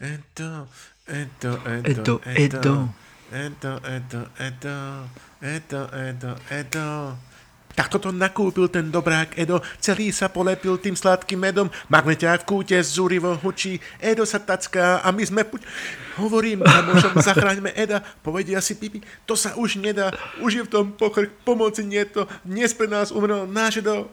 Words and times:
Edo, 0.00 0.68
Edo, 1.06 1.60
Edo, 1.66 2.20
Edo. 2.24 2.94
Edo, 3.30 3.80
Edo, 3.84 4.28
Edo, 4.38 5.08
Edo, 5.42 6.36
Edo, 6.50 7.18
Edo. 7.78 7.86
Takto 7.86 8.02
to 8.02 8.10
nakúpil 8.10 8.66
ten 8.66 8.90
dobrák 8.90 9.38
Edo, 9.38 9.62
celý 9.78 10.10
sa 10.10 10.26
polepil 10.26 10.82
tým 10.82 10.98
sladkým 10.98 11.38
medom, 11.38 11.70
magneťák 11.86 12.42
v 12.42 12.48
kúte 12.50 12.74
zúrivo 12.82 13.38
hučí, 13.38 13.78
Edo 14.02 14.26
sa 14.26 14.42
tacká 14.42 14.98
a 14.98 15.08
my 15.14 15.22
sme... 15.22 15.46
Puť... 15.46 15.62
Hovorím, 16.18 16.66
kamošom, 16.66 17.22
zachráňme 17.22 17.70
Eda, 17.78 18.02
povedia 18.26 18.58
si 18.58 18.74
Pipi, 18.74 18.98
to 19.22 19.38
sa 19.38 19.54
už 19.54 19.78
nedá, 19.78 20.10
už 20.42 20.50
je 20.58 20.62
v 20.66 20.72
tom 20.74 20.90
pochrk, 20.90 21.30
pomoci 21.46 21.86
nie 21.86 22.02
to, 22.02 22.26
dnes 22.42 22.74
pre 22.74 22.90
nás 22.90 23.14
umrel 23.14 23.46
náš 23.46 23.78
Edo. 23.78 24.10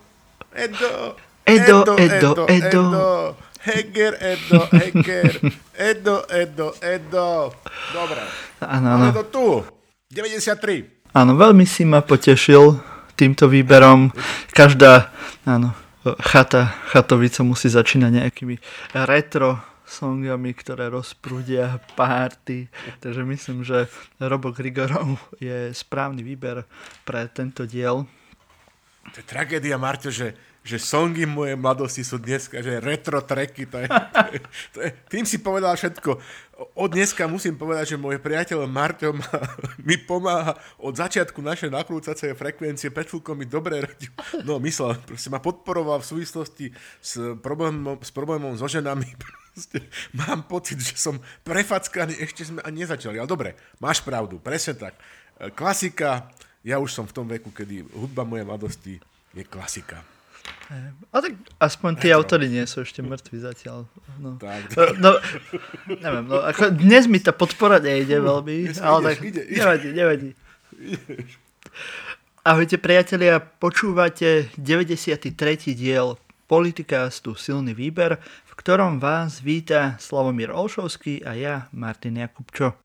Edo, 0.53 1.17
Edo, 1.49 1.77
Edo, 1.89 1.93
Edo, 1.97 2.43
Edo. 2.45 2.81
Edo. 2.85 3.35
Heger, 3.65 4.13
Edo, 4.21 4.61
Heger, 4.69 5.33
Edo, 5.73 6.21
Edo, 6.29 6.67
Edo. 6.85 7.49
Dobre. 7.89 8.21
Áno, 8.61 9.09
áno. 9.09 9.25
tu. 9.25 9.65
93. 10.13 11.17
Áno, 11.17 11.33
veľmi 11.33 11.65
si 11.65 11.81
ma 11.81 12.05
potešil 12.05 12.77
týmto 13.15 13.47
výberom. 13.47 14.11
Každá 14.51 15.11
áno, 15.47 15.71
chata, 16.21 16.75
chatovica 16.91 17.41
musí 17.41 17.71
začínať 17.71 18.11
nejakými 18.11 18.55
retro 19.07 19.63
songami, 19.85 20.51
ktoré 20.57 20.89
rozprúdia 20.89 21.77
párty. 21.93 22.67
Takže 22.99 23.21
myslím, 23.23 23.61
že 23.61 23.85
Robo 24.17 24.49
Grigorov 24.51 25.17
je 25.37 25.71
správny 25.71 26.25
výber 26.25 26.65
pre 27.05 27.29
tento 27.29 27.69
diel. 27.69 28.03
To 29.13 29.17
je 29.21 29.25
tragédia, 29.25 29.77
Marto, 29.77 30.09
že 30.09 30.33
že 30.65 30.81
songy 30.81 31.29
mojej 31.29 31.53
mladosti 31.53 32.01
sú 32.01 32.17
dneska, 32.17 32.57
že 32.65 32.81
retro 32.81 33.21
tracky, 33.21 33.69
to 33.69 33.85
je, 33.85 33.87
to 33.87 34.25
je, 34.33 34.39
to 34.73 34.79
je, 34.81 34.89
tým 35.13 35.21
si 35.21 35.37
povedal 35.37 35.77
všetko. 35.77 36.17
Od 36.73 36.89
dneska 36.89 37.29
musím 37.29 37.53
povedať, 37.53 37.93
že 37.93 38.01
môj 38.01 38.17
priateľ 38.17 38.65
Marťo 38.65 39.13
ma, 39.13 39.29
mi 39.87 40.01
pomáha 40.01 40.57
od 40.81 40.97
začiatku 40.97 41.37
našej 41.37 41.69
nakrúcacej 41.69 42.33
frekvencie, 42.33 42.89
pred 42.89 43.05
mi 43.37 43.45
dobre 43.45 43.85
radil, 43.85 44.09
no 44.41 44.57
myslel, 44.57 44.97
proste 45.05 45.29
ma 45.29 45.37
podporoval 45.37 46.01
v 46.01 46.09
súvislosti 46.09 46.73
s 46.97 47.21
problémom, 47.45 48.01
s 48.01 48.09
problémom 48.09 48.57
so 48.57 48.65
ženami, 48.65 49.05
proste, 49.53 49.85
mám 50.17 50.49
pocit, 50.49 50.81
že 50.81 50.97
som 50.97 51.21
prefackaný, 51.45 52.17
ešte 52.25 52.41
sme 52.41 52.65
ani 52.65 52.89
nezačali, 52.89 53.21
ale 53.21 53.29
dobre, 53.29 53.53
máš 53.77 54.01
pravdu, 54.01 54.41
presne 54.41 54.73
tak. 54.73 54.97
Klasika, 55.53 56.33
ja 56.65 56.81
už 56.81 56.89
som 56.89 57.05
v 57.05 57.13
tom 57.13 57.29
veku, 57.29 57.53
kedy 57.53 57.85
hudba 57.93 58.25
mojej 58.25 58.49
mladosti 58.49 58.97
je 59.37 59.45
klasika. 59.45 60.14
A 61.13 61.21
tak 61.21 61.37
aspoň 61.61 61.91
tí 62.01 62.09
autory 62.09 62.49
nie 62.49 62.65
sú 62.65 62.81
ešte 62.81 63.05
mŕtvi 63.05 63.37
zatiaľ. 63.37 63.85
No. 64.17 64.41
Tak, 64.41 64.73
tak. 64.73 64.97
No, 64.97 65.21
neviem, 65.87 66.25
no, 66.25 66.41
ako 66.41 66.73
dnes 66.73 67.05
mi 67.05 67.21
tá 67.21 67.29
podpora 67.29 67.77
nejde 67.77 68.17
veľmi, 68.17 68.73
Dnes 68.73 68.81
ale 68.81 69.13
ideš, 69.13 69.17
tak 69.17 69.25
ide, 69.29 69.41
ide. 69.45 69.57
nevadí, 69.61 69.89
nevadí. 69.93 70.29
Ahojte 72.41 72.77
priatelia, 72.81 73.37
počúvate 73.41 74.49
93. 74.57 75.29
diel 75.77 76.17
Politikástu 76.45 77.33
Silný 77.37 77.73
výber, 77.73 78.17
v 78.21 78.53
ktorom 78.57 79.01
vás 79.01 79.41
víta 79.41 79.97
Slavomír 79.97 80.49
Olšovský 80.53 81.25
a 81.25 81.33
ja, 81.37 81.55
Martin 81.73 82.21
Jakubčo. 82.21 82.77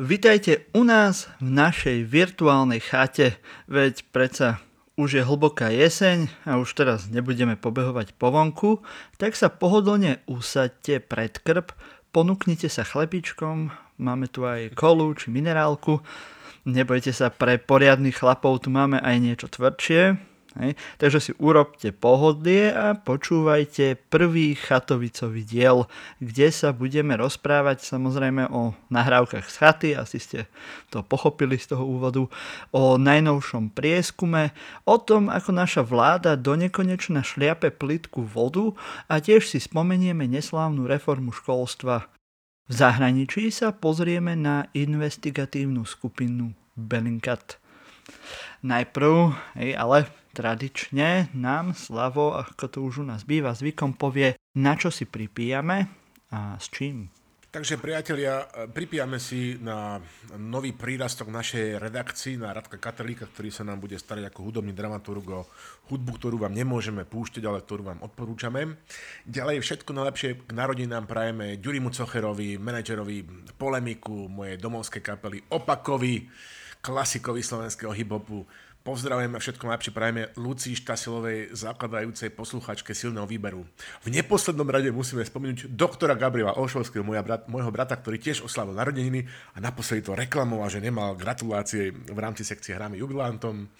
Vítajte 0.00 0.72
u 0.72 0.88
nás 0.88 1.28
v 1.36 1.52
našej 1.52 2.08
virtuálnej 2.08 2.80
chate, 2.80 3.36
veď 3.68 4.08
predsa 4.08 4.56
už 4.96 5.20
je 5.20 5.22
hlboká 5.24 5.72
jeseň 5.72 6.28
a 6.44 6.60
už 6.60 6.76
teraz 6.76 7.08
nebudeme 7.08 7.56
pobehovať 7.56 8.12
po 8.16 8.28
vonku, 8.28 8.84
tak 9.16 9.36
sa 9.38 9.48
pohodlne 9.48 10.20
usaďte 10.28 11.00
pred 11.04 11.32
krb, 11.40 11.72
ponúknite 12.12 12.68
sa 12.68 12.84
chlebičkom, 12.84 13.72
máme 13.96 14.28
tu 14.28 14.44
aj 14.44 14.76
kolu 14.76 15.16
či 15.16 15.32
minerálku, 15.32 16.04
nebojte 16.68 17.10
sa, 17.16 17.32
pre 17.32 17.56
poriadnych 17.56 18.20
chlapov 18.20 18.62
tu 18.62 18.68
máme 18.68 19.00
aj 19.00 19.16
niečo 19.16 19.46
tvrdšie, 19.48 20.31
Hej. 20.60 20.76
Takže 21.00 21.18
si 21.20 21.32
urobte 21.40 21.96
pohodlie 21.96 22.68
a 22.68 22.92
počúvajte 22.92 23.96
prvý 24.12 24.52
chatovicový 24.52 25.48
diel, 25.48 25.88
kde 26.20 26.52
sa 26.52 26.76
budeme 26.76 27.16
rozprávať 27.16 27.80
samozrejme 27.80 28.52
o 28.52 28.76
nahrávkach 28.92 29.48
z 29.48 29.56
chaty, 29.56 29.90
asi 29.96 30.20
ste 30.20 30.38
to 30.92 31.00
pochopili 31.00 31.56
z 31.56 31.72
toho 31.72 31.88
úvodu, 31.88 32.28
o 32.68 33.00
najnovšom 33.00 33.72
prieskume, 33.72 34.52
o 34.84 34.96
tom, 35.00 35.32
ako 35.32 35.56
naša 35.56 35.80
vláda 35.80 36.36
do 36.36 36.52
nekonečna 36.52 37.24
šliape 37.24 37.72
plitku 37.72 38.20
vodu 38.28 38.76
a 39.08 39.24
tiež 39.24 39.48
si 39.48 39.56
spomenieme 39.56 40.28
neslávnu 40.28 40.84
reformu 40.84 41.32
školstva. 41.32 42.12
V 42.68 42.72
zahraničí 42.76 43.48
sa 43.48 43.72
pozrieme 43.72 44.36
na 44.36 44.68
investigatívnu 44.76 45.88
skupinu 45.88 46.52
Bellingcat. 46.76 47.56
Najprv, 48.62 49.34
hej, 49.58 49.74
ale 49.74 50.06
tradične 50.32 51.28
nám 51.36 51.76
Slavo, 51.76 52.34
ako 52.34 52.64
to 52.66 52.78
už 52.80 53.04
u 53.04 53.06
nás 53.06 53.22
býva 53.28 53.52
zvykom, 53.52 53.94
povie, 53.94 54.34
na 54.56 54.74
čo 54.74 54.88
si 54.88 55.04
pripíjame 55.04 55.86
a 56.32 56.56
s 56.56 56.72
čím. 56.72 57.12
Takže 57.52 57.76
priatelia, 57.76 58.48
pripijame 58.72 59.20
si 59.20 59.60
na 59.60 60.00
nový 60.40 60.72
prírastok 60.72 61.28
našej 61.28 61.76
redakcii, 61.76 62.40
na 62.40 62.48
Radka 62.48 62.80
Katrlíka, 62.80 63.28
ktorý 63.28 63.52
sa 63.52 63.60
nám 63.60 63.76
bude 63.76 64.00
starať 64.00 64.32
ako 64.32 64.48
hudobný 64.48 64.72
dramaturg 64.72 65.24
o 65.28 65.44
hudbu, 65.92 66.16
ktorú 66.16 66.40
vám 66.40 66.56
nemôžeme 66.56 67.04
púšťať, 67.04 67.44
ale 67.44 67.60
ktorú 67.60 67.92
vám 67.92 68.00
odporúčame. 68.00 68.80
Ďalej 69.28 69.60
všetko 69.68 69.90
najlepšie 69.92 70.48
k 70.48 70.50
narodinám 70.56 71.04
prajeme 71.04 71.60
Ďurimu 71.60 71.92
Cocherovi, 71.92 72.56
manažerovi 72.56 73.20
Polemiku, 73.60 74.32
mojej 74.32 74.56
domovskej 74.56 75.04
kapely 75.04 75.44
Opakovi, 75.52 76.24
klasikovi 76.80 77.44
slovenského 77.44 77.92
hiphopu, 77.92 78.48
Pozdravujeme 78.82 79.38
všetko 79.38 79.62
najlepšie 79.62 79.94
prajeme 79.94 80.22
Lucii 80.34 80.74
Štasilovej, 80.74 81.54
zakladajúcej 81.54 82.34
posluchačke 82.34 82.90
silného 82.98 83.30
výberu. 83.30 83.62
V 84.02 84.10
neposlednom 84.10 84.66
rade 84.66 84.90
musíme 84.90 85.22
spomenúť 85.22 85.70
doktora 85.70 86.18
Gabriela 86.18 86.58
Olšovského, 86.58 87.06
môjho, 87.06 87.22
brat, 87.22 87.46
môjho 87.46 87.70
brata, 87.70 87.94
ktorý 87.94 88.18
tiež 88.18 88.42
oslavil 88.42 88.74
narodeniny 88.74 89.22
a 89.54 89.62
naposledy 89.62 90.02
to 90.02 90.18
reklamoval, 90.18 90.66
že 90.66 90.82
nemal 90.82 91.14
gratulácie 91.14 91.94
v 91.94 92.18
rámci 92.18 92.42
sekcie 92.42 92.74
Hráme 92.74 92.98
jubilantom. 92.98 93.70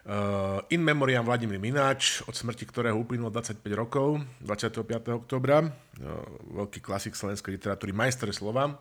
Uh, 0.00 0.64
in 0.72 0.80
memoriam 0.80 1.20
Vladimír 1.20 1.60
Mináč, 1.60 2.24
od 2.24 2.32
smrti 2.32 2.64
ktorého 2.64 2.96
uplynulo 2.96 3.28
25 3.28 3.60
rokov, 3.76 4.24
25. 4.40 4.88
oktobra, 5.12 5.60
uh, 5.60 5.70
veľký 6.56 6.80
klasik 6.80 7.12
slovenskej 7.12 7.60
literatúry, 7.60 7.92
majster 7.92 8.32
slova. 8.32 8.80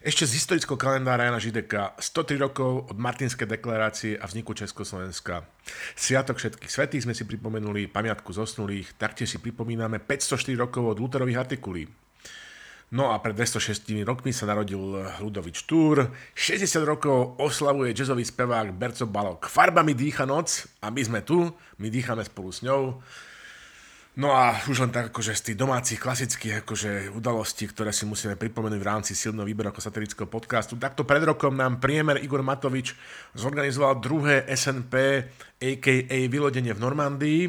Ešte 0.00 0.24
z 0.24 0.40
historického 0.40 0.80
kalendára 0.80 1.28
Jana 1.28 1.36
Žideka, 1.36 2.00
103 2.00 2.40
rokov 2.40 2.88
od 2.88 2.96
Martinskej 2.96 3.44
deklarácie 3.44 4.16
a 4.16 4.24
vzniku 4.24 4.56
Československa. 4.56 5.44
Sviatok 5.92 6.40
všetkých 6.40 6.72
svetých 6.72 7.04
sme 7.04 7.12
si 7.12 7.28
pripomenuli, 7.28 7.92
pamiatku 7.92 8.32
zosnulých, 8.32 8.96
taktiež 8.96 9.36
si 9.36 9.38
pripomíname 9.44 10.00
504 10.00 10.56
rokov 10.56 10.96
od 10.96 11.00
Lutherových 11.00 11.44
artikulí. 11.44 12.03
No 12.94 13.10
a 13.10 13.18
pred 13.18 13.34
206 13.34 13.90
rokmi 14.06 14.30
sa 14.30 14.46
narodil 14.46 14.78
Ludovič 15.18 15.66
Túr. 15.66 16.14
60 16.38 16.62
rokov 16.86 17.34
oslavuje 17.42 17.90
jazzový 17.90 18.22
spevák 18.22 18.70
Berco 18.70 19.02
Balok. 19.10 19.50
Farbami 19.50 19.98
dýcha 19.98 20.22
noc 20.22 20.70
a 20.78 20.94
my 20.94 21.02
sme 21.02 21.20
tu, 21.26 21.42
my 21.82 21.90
dýchame 21.90 22.22
spolu 22.22 22.54
s 22.54 22.62
ňou. 22.62 23.02
No 24.14 24.30
a 24.30 24.54
už 24.70 24.78
len 24.78 24.94
tak 24.94 25.10
akože 25.10 25.34
z 25.34 25.42
tých 25.50 25.58
domácich 25.58 25.98
klasických 25.98 26.62
akože 26.62 27.10
udalostí, 27.18 27.66
ktoré 27.66 27.90
si 27.90 28.06
musíme 28.06 28.38
pripomenúť 28.38 28.78
v 28.78 28.86
rámci 28.86 29.10
silného 29.10 29.42
výberu 29.42 29.74
ako 29.74 29.82
satirického 29.82 30.30
podcastu. 30.30 30.78
Takto 30.78 31.02
pred 31.02 31.26
rokom 31.26 31.50
nám 31.58 31.82
priemer 31.82 32.22
Igor 32.22 32.46
Matovič 32.46 32.94
zorganizoval 33.34 33.98
druhé 33.98 34.46
SNP, 34.46 34.94
a.k.a. 35.64 36.18
vylodenie 36.28 36.76
v 36.76 36.82
Normandii, 36.82 37.42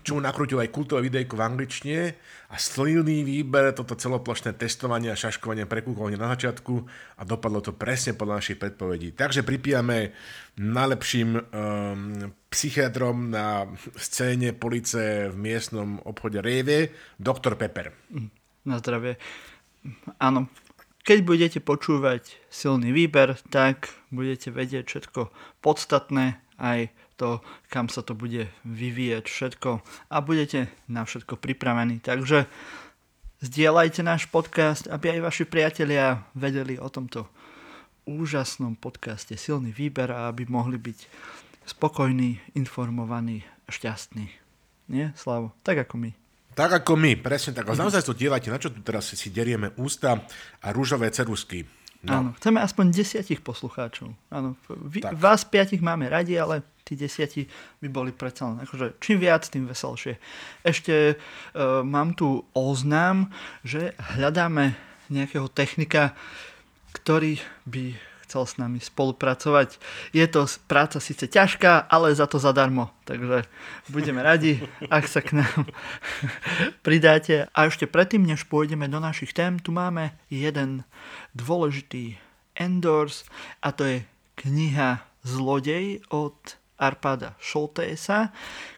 čo 0.00 0.16
mu 0.16 0.20
nakrútil 0.24 0.62
aj 0.62 0.72
kultové 0.72 1.10
videjko 1.10 1.36
v 1.36 1.44
angličtine 1.44 2.00
a 2.48 2.56
slivný 2.56 3.26
výber, 3.26 3.76
toto 3.76 3.92
celoplošné 3.92 4.56
testovanie 4.56 5.12
a 5.12 5.18
šaškovanie 5.18 5.68
prekúkovanie 5.68 6.16
na 6.16 6.32
začiatku 6.32 6.74
a 7.20 7.22
dopadlo 7.28 7.60
to 7.60 7.76
presne 7.76 8.16
podľa 8.16 8.40
našich 8.40 8.56
predpovedí. 8.56 9.12
Takže 9.12 9.44
pripijame 9.44 10.16
najlepším 10.58 11.38
um, 11.38 11.40
psychiatrom 12.50 13.30
na 13.30 13.70
scéne 13.94 14.52
police 14.52 15.30
v 15.30 15.36
miestnom 15.38 16.02
obchode 16.04 16.42
Reve, 16.42 16.90
Dr. 17.16 17.54
Pepper. 17.54 17.94
Na 18.66 18.76
zdravie. 18.82 19.16
Áno, 20.18 20.50
keď 21.06 21.18
budete 21.24 21.58
počúvať 21.64 22.36
silný 22.52 22.92
výber, 22.92 23.38
tak 23.48 23.88
budete 24.12 24.52
vedieť 24.52 24.84
všetko 24.84 25.32
podstatné, 25.64 26.42
aj 26.60 26.92
to, 27.16 27.40
kam 27.72 27.88
sa 27.88 28.04
to 28.04 28.12
bude 28.12 28.46
vyvíjať 28.62 29.24
všetko 29.26 29.70
a 30.10 30.16
budete 30.20 30.68
na 30.86 31.08
všetko 31.08 31.40
pripravení. 31.40 31.98
Takže 32.04 32.46
zdieľajte 33.40 34.04
náš 34.04 34.26
podcast, 34.28 34.86
aby 34.90 35.18
aj 35.18 35.32
vaši 35.32 35.44
priatelia 35.46 36.28
vedeli 36.34 36.76
o 36.78 36.86
tomto 36.90 37.26
úžasnom 38.08 38.72
podcaste 38.80 39.36
Silný 39.36 39.68
výber 39.68 40.08
a 40.08 40.32
aby 40.32 40.48
mohli 40.48 40.80
byť 40.80 40.98
spokojní, 41.68 42.40
informovaní, 42.56 43.44
šťastní. 43.68 44.32
Nie, 44.88 45.12
Slavo? 45.12 45.52
Tak 45.60 45.84
ako 45.84 46.00
my. 46.00 46.10
Tak 46.56 46.82
ako 46.82 46.96
my, 46.96 47.20
presne 47.20 47.52
tak. 47.52 47.68
Ale 47.68 47.78
naozaj 47.78 48.08
to 48.08 48.16
dielate, 48.16 48.48
na 48.48 48.58
čo 48.58 48.72
tu 48.72 48.80
teraz 48.80 49.12
si 49.12 49.28
derieme 49.28 49.70
ústa 49.76 50.24
a 50.64 50.72
rúžové 50.72 51.12
cerusky. 51.12 51.68
No. 52.02 52.10
Áno, 52.14 52.30
chceme 52.38 52.62
aspoň 52.62 52.94
desiatich 52.94 53.42
poslucháčov. 53.42 54.14
Áno, 54.30 54.54
vy, 54.70 55.02
vás 55.18 55.42
piatich 55.42 55.82
máme 55.82 56.06
radi, 56.06 56.38
ale 56.38 56.62
tí 56.86 56.94
desiati 56.94 57.44
by 57.82 57.88
boli 57.90 58.10
predsa 58.14 58.48
len. 58.48 58.62
Akože, 58.62 59.02
čím 59.02 59.18
viac, 59.18 59.44
tým 59.50 59.66
veselšie. 59.66 60.14
Ešte 60.62 61.18
uh, 61.18 61.82
mám 61.82 62.14
tu 62.14 62.46
oznám, 62.54 63.34
že 63.66 63.98
hľadáme 64.14 64.78
nejakého 65.10 65.50
technika, 65.50 66.14
ktorý 66.98 67.38
by 67.64 67.94
chcel 68.28 68.44
s 68.44 68.60
nami 68.60 68.76
spolupracovať. 68.76 69.80
Je 70.12 70.26
to 70.28 70.44
práca 70.68 71.00
síce 71.00 71.24
ťažká, 71.24 71.88
ale 71.88 72.12
za 72.12 72.28
to 72.28 72.36
zadarmo. 72.36 72.92
Takže 73.08 73.48
budeme 73.88 74.20
radi, 74.20 74.60
ak 74.92 75.08
sa 75.08 75.24
k 75.24 75.40
nám 75.40 75.64
pridáte. 76.86 77.48
A 77.56 77.72
ešte 77.72 77.88
predtým, 77.88 78.28
než 78.28 78.44
pôjdeme 78.44 78.84
do 78.84 79.00
našich 79.00 79.32
tém, 79.32 79.56
tu 79.56 79.72
máme 79.72 80.12
jeden 80.28 80.84
dôležitý 81.32 82.20
endorse 82.52 83.24
a 83.64 83.72
to 83.72 83.88
je 83.88 83.98
kniha 84.44 85.08
Zlodej 85.24 86.04
od 86.12 86.36
Arpada 86.78 87.34
Šoltésa, 87.42 88.30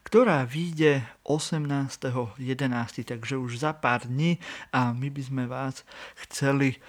ktorá 0.07 0.49
vyjde 0.49 1.05
18.11., 1.29 2.41
takže 3.05 3.37
už 3.37 3.61
za 3.61 3.77
pár 3.77 4.09
dní 4.09 4.41
a 4.73 4.97
my 4.97 5.13
by 5.13 5.23
sme 5.23 5.45
vás 5.45 5.85
chceli 6.27 6.81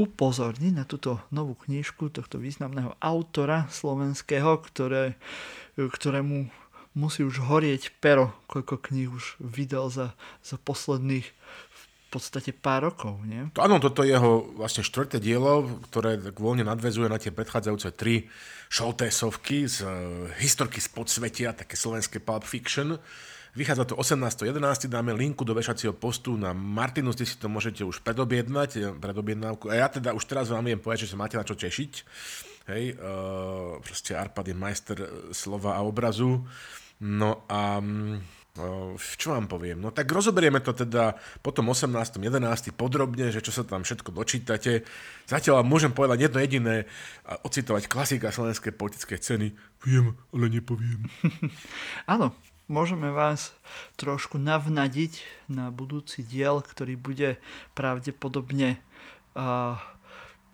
upozorniť 0.00 0.72
na 0.72 0.88
túto 0.88 1.20
novú 1.28 1.52
knižku 1.68 2.08
tohto 2.08 2.40
významného 2.40 2.96
autora 2.96 3.68
slovenského, 3.68 4.56
ktoré, 4.64 5.20
ktorému 5.76 6.48
musí 6.96 7.26
už 7.26 7.44
horieť 7.44 7.92
pero, 8.00 8.32
koľko 8.48 8.80
kníh 8.80 9.10
už 9.12 9.36
vydal 9.42 9.92
za, 9.92 10.16
za 10.40 10.56
posledných 10.56 11.26
v 11.28 11.82
podstate 12.08 12.54
pár 12.54 12.94
rokov. 12.94 13.18
Nie? 13.26 13.50
To, 13.58 13.66
áno, 13.66 13.82
toto 13.82 14.06
je 14.06 14.14
jeho 14.14 14.46
vlastne 14.54 14.86
štvrté 14.86 15.18
dielo, 15.18 15.82
ktoré 15.90 16.14
tak 16.14 16.38
voľne 16.38 16.62
nadvezuje 16.62 17.10
na 17.10 17.18
tie 17.18 17.34
predchádzajúce 17.34 17.90
tri 17.98 18.30
šoltésovky 18.70 19.66
z 19.66 19.82
uh, 19.82 19.90
historky 20.38 20.78
z 20.78 20.88
podsvetia, 20.94 21.58
také 21.58 21.74
slovenské 21.74 22.22
pulp 22.22 22.46
fiction. 22.46 23.02
Vychádza 23.54 23.86
to 23.86 23.94
18.11. 23.94 24.90
Dáme 24.90 25.14
linku 25.14 25.46
do 25.46 25.54
vešacieho 25.54 25.94
postu 25.94 26.34
na 26.34 26.50
Martinus, 26.50 27.14
kde 27.14 27.26
si 27.30 27.38
to 27.38 27.46
môžete 27.46 27.86
už 27.86 28.02
predobjednať, 28.02 28.98
predobjednávku. 28.98 29.70
A 29.70 29.78
ja 29.78 29.86
teda 29.86 30.10
už 30.10 30.26
teraz 30.26 30.50
vám 30.50 30.66
viem 30.66 30.82
povedať, 30.82 31.06
že 31.06 31.14
sa 31.14 31.20
máte 31.22 31.38
na 31.38 31.46
čo 31.46 31.54
tešiť. 31.54 31.92
Hej, 32.66 32.98
uh, 32.98 33.78
proste 33.78 34.18
Arpad 34.18 34.50
je 34.50 34.56
majster 34.58 34.98
slova 35.30 35.78
a 35.78 35.86
obrazu. 35.86 36.42
No 36.98 37.46
a 37.46 37.78
uh, 37.78 38.98
čo 38.98 39.38
vám 39.38 39.46
poviem? 39.46 39.78
No 39.78 39.94
tak 39.94 40.10
rozoberieme 40.10 40.58
to 40.58 40.74
teda 40.74 41.14
potom 41.38 41.70
18.11. 41.70 42.74
podrobne, 42.74 43.30
že 43.30 43.38
čo 43.38 43.54
sa 43.54 43.62
tam 43.62 43.86
všetko 43.86 44.10
dočítate. 44.10 44.82
Zatiaľ 45.30 45.62
vám 45.62 45.70
môžem 45.70 45.92
povedať 45.94 46.26
jedno 46.26 46.38
jediné 46.42 46.90
a 47.22 47.38
ocitovať 47.38 47.86
klasika 47.86 48.34
slovenskej 48.34 48.74
politickej 48.74 49.18
ceny. 49.22 49.46
Viem, 49.86 50.18
ale 50.34 50.46
nepoviem. 50.50 51.06
Áno, 52.14 52.34
môžeme 52.68 53.12
vás 53.12 53.52
trošku 54.00 54.40
navnadiť 54.40 55.20
na 55.52 55.68
budúci 55.68 56.24
diel, 56.24 56.64
ktorý 56.64 56.96
bude 56.96 57.36
pravdepodobne 57.76 58.80
uh, 59.36 59.76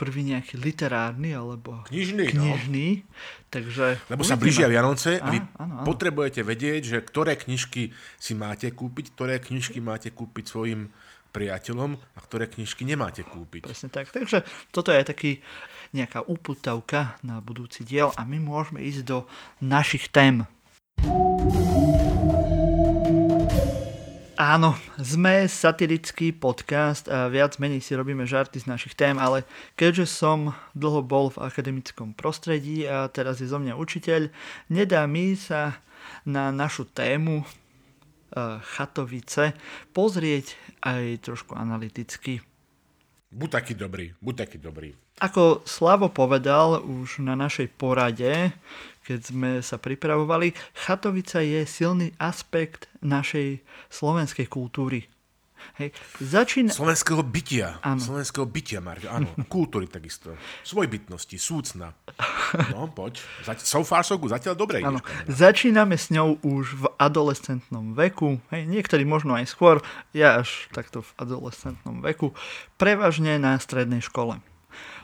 prvý 0.01 0.33
nejaký 0.33 0.57
literárny 0.57 1.37
alebo 1.37 1.85
knižný. 1.93 2.33
No. 2.33 2.57
knižný 2.57 3.05
no. 3.05 3.07
takže 3.53 4.01
Lebo 4.09 4.25
sa 4.25 4.41
blížia 4.41 4.65
Vianoce 4.65 5.21
a 5.21 5.29
vy 5.29 5.45
áno, 5.61 5.85
áno. 5.85 5.85
potrebujete 5.85 6.41
vedieť, 6.41 6.83
že 6.97 6.99
ktoré 7.05 7.37
knižky 7.37 7.93
si 8.17 8.33
máte 8.33 8.73
kúpiť, 8.73 9.13
ktoré 9.13 9.37
knižky 9.37 9.85
máte 9.85 10.09
kúpiť 10.09 10.45
svojim 10.49 10.89
priateľom 11.31 11.95
a 11.95 12.19
ktoré 12.25 12.51
knižky 12.51 12.83
nemáte 12.83 13.23
kúpiť. 13.23 13.69
Presne 13.69 13.93
tak. 13.93 14.11
Takže 14.11 14.43
toto 14.75 14.91
je 14.91 15.05
taký 15.05 15.31
nejaká 15.93 16.27
uputavka 16.27 17.21
na 17.23 17.39
budúci 17.45 17.85
diel 17.85 18.11
a 18.17 18.25
my 18.27 18.41
môžeme 18.41 18.83
ísť 18.83 19.03
do 19.05 19.19
našich 19.63 20.09
tém. 20.11 20.49
Áno, 24.41 24.73
sme 24.97 25.45
satirický 25.47 26.33
podcast 26.33 27.07
a 27.13 27.29
viac 27.29 27.61
menej 27.61 27.85
si 27.85 27.93
robíme 27.93 28.25
žarty 28.25 28.65
z 28.65 28.73
našich 28.73 28.97
tém, 28.97 29.21
ale 29.21 29.45
keďže 29.77 30.09
som 30.09 30.57
dlho 30.73 31.05
bol 31.05 31.29
v 31.29 31.45
akademickom 31.45 32.17
prostredí 32.17 32.89
a 32.89 33.07
teraz 33.13 33.45
je 33.45 33.53
zo 33.53 33.61
mňa 33.61 33.77
učiteľ, 33.77 34.33
nedá 34.73 35.05
mi 35.05 35.37
sa 35.37 35.85
na 36.25 36.49
našu 36.49 36.89
tému 36.89 37.45
e, 37.45 37.47
chatovice 38.65 39.55
pozrieť 39.93 40.57
aj 40.89 41.21
trošku 41.21 41.53
analyticky. 41.53 42.41
Buď 43.31 43.49
taký 43.61 43.73
dobrý, 43.77 44.17
buď 44.25 44.35
taký 44.35 44.59
dobrý. 44.59 44.97
Ako 45.21 45.63
Slavo 45.69 46.09
povedal 46.09 46.81
už 46.81 47.21
na 47.21 47.37
našej 47.37 47.71
porade, 47.77 48.57
keď 49.05 49.19
sme 49.21 49.51
sa 49.65 49.81
pripravovali, 49.81 50.53
chatovica 50.77 51.41
je 51.41 51.65
silný 51.65 52.13
aspekt 52.21 52.93
našej 53.01 53.65
slovenskej 53.89 54.47
kultúry. 54.47 55.09
Hej. 55.77 55.93
Začína... 56.21 56.73
Slovenského 56.73 57.21
bytia. 57.21 57.81
Áno. 57.85 58.01
Slovenského 58.01 58.49
bytia, 58.49 58.81
Marko. 58.81 59.09
Áno, 59.13 59.29
kultúry 59.55 59.87
takisto. 59.89 60.33
Svojbytnosti, 60.65 61.37
súcna. 61.37 61.93
No, 62.73 62.89
poď. 62.91 63.21
Zati- 63.45 63.65
so 63.65 63.85
far 63.85 64.05
so 64.05 64.17
good. 64.17 64.33
Zatiaľ 64.33 64.57
dobre 64.57 64.81
Áno. 64.81 65.05
Začíname 65.29 66.01
s 66.01 66.09
ňou 66.13 66.41
už 66.41 66.65
v 66.81 66.85
adolescentnom 66.97 67.93
veku. 67.93 68.41
Hej, 68.53 68.67
niektorí 68.69 69.05
možno 69.05 69.37
aj 69.37 69.47
skôr. 69.49 69.85
Ja 70.17 70.41
až 70.41 70.69
takto 70.73 71.05
v 71.05 71.11
adolescentnom 71.21 72.01
veku. 72.01 72.33
Prevažne 72.81 73.37
na 73.37 73.57
strednej 73.61 74.01
škole. 74.01 74.41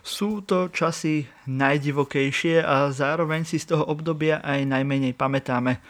Sú 0.07 0.39
to 0.47 0.71
časy 0.71 1.27
najdivokejšie 1.51 2.63
a 2.63 2.95
zároveň 2.95 3.43
si 3.43 3.59
z 3.59 3.75
toho 3.75 3.91
obdobia 3.91 4.39
aj 4.39 4.63
najmenej 4.63 5.19
pamätáme 5.19 5.83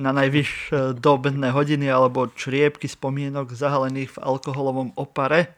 na 0.00 0.10
najvyš 0.16 0.72
dobné 0.96 1.52
hodiny 1.52 1.92
alebo 1.92 2.32
čriepky 2.32 2.88
spomienok 2.88 3.52
zahalených 3.52 4.16
v 4.16 4.22
alkoholovom 4.24 4.96
opare. 4.96 5.52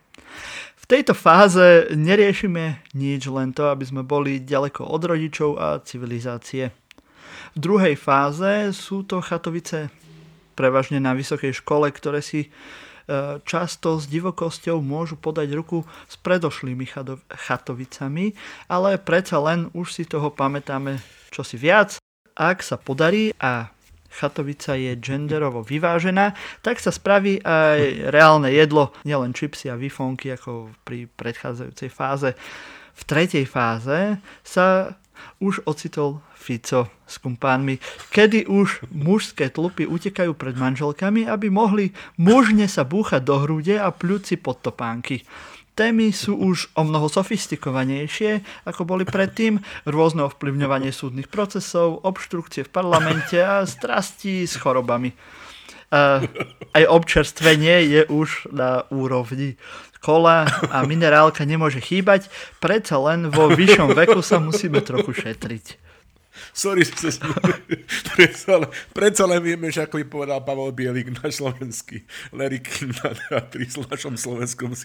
V 0.82 0.84
tejto 0.90 1.14
fáze 1.14 1.94
neriešime 1.94 2.90
nič, 2.98 3.30
len 3.30 3.54
to, 3.54 3.70
aby 3.70 3.86
sme 3.86 4.02
boli 4.02 4.42
ďaleko 4.42 4.82
od 4.82 5.02
rodičov 5.06 5.50
a 5.62 5.78
civilizácie. 5.78 6.74
V 7.54 7.58
druhej 7.62 7.94
fáze 7.94 8.74
sú 8.74 9.06
to 9.06 9.22
chatovice 9.22 9.94
prevažne 10.58 10.98
na 10.98 11.14
vysokej 11.14 11.54
škole, 11.54 11.86
ktoré 11.94 12.18
si 12.18 12.50
často 13.44 14.00
s 14.00 14.08
divokosťou 14.08 14.80
môžu 14.80 15.20
podať 15.20 15.52
ruku 15.52 15.84
s 16.08 16.16
predošlými 16.20 16.88
chatovicami, 17.28 18.32
ale 18.68 18.96
predsa 18.96 19.38
len 19.40 19.68
už 19.76 19.92
si 19.92 20.04
toho 20.08 20.32
pamätáme 20.32 20.98
čosi 21.32 21.56
viac. 21.56 22.00
Ak 22.32 22.64
sa 22.64 22.80
podarí 22.80 23.36
a 23.40 23.68
chatovica 24.12 24.76
je 24.76 24.92
genderovo 25.00 25.64
vyvážená, 25.64 26.36
tak 26.60 26.80
sa 26.80 26.92
spraví 26.92 27.40
aj 27.40 28.12
reálne 28.12 28.52
jedlo, 28.52 28.92
nielen 29.08 29.32
čipsy 29.32 29.72
a 29.72 29.80
vifonky 29.80 30.36
ako 30.36 30.68
pri 30.84 31.08
predchádzajúcej 31.08 31.88
fáze. 31.88 32.36
V 32.92 33.02
tretej 33.08 33.48
fáze 33.48 34.20
sa 34.44 34.96
už 35.42 35.66
ocitol 35.66 36.22
Fico 36.34 36.90
s 37.06 37.18
kumpánmi, 37.22 37.78
kedy 38.10 38.50
už 38.50 38.88
mužské 38.90 39.50
tlupy 39.52 39.86
utekajú 39.86 40.34
pred 40.34 40.58
manželkami, 40.58 41.30
aby 41.30 41.52
mohli 41.52 41.94
mužne 42.18 42.66
sa 42.66 42.82
búchať 42.82 43.22
do 43.22 43.38
hrude 43.42 43.78
a 43.78 43.94
pľúci 43.94 44.40
pod 44.40 44.58
topánky. 44.64 45.22
Témy 45.72 46.12
sú 46.12 46.36
už 46.36 46.68
o 46.76 46.84
mnoho 46.84 47.08
sofistikovanejšie, 47.08 48.44
ako 48.68 48.84
boli 48.84 49.08
predtým. 49.08 49.56
Rôzne 49.88 50.28
ovplyvňovanie 50.28 50.92
súdnych 50.92 51.32
procesov, 51.32 52.04
obštrukcie 52.04 52.68
v 52.68 52.72
parlamente 52.74 53.40
a 53.40 53.64
strasti 53.64 54.44
s 54.44 54.60
chorobami. 54.60 55.16
Uh, 55.92 56.24
aj 56.76 56.88
občerstvenie 56.88 57.88
je 57.88 58.02
už 58.08 58.52
na 58.52 58.84
úrovni 58.92 59.56
kola 60.02 60.50
a 60.74 60.82
minerálka 60.82 61.46
nemôže 61.46 61.78
chýbať, 61.78 62.26
predsa 62.58 62.98
len 62.98 63.30
vo 63.30 63.46
vyššom 63.46 63.94
veku 63.94 64.18
sa 64.20 64.42
musíme 64.42 64.82
trochu 64.82 65.14
šetriť. 65.14 65.91
Sorry, 66.52 66.84
že 66.84 67.16
sa 67.16 67.32
predsa, 68.12 68.60
predsa 68.92 69.24
len 69.24 69.40
vieme, 69.40 69.72
že 69.72 69.88
ako 69.88 70.04
by 70.04 70.06
povedal 70.06 70.38
Pavel 70.44 70.68
Bielik 70.76 71.08
na 71.08 71.32
slovenský 71.32 72.04
King 72.60 72.92
na 73.00 73.16
teatri 73.16 73.64
s 73.64 73.80
našom 73.80 74.20
slovenskom. 74.20 74.76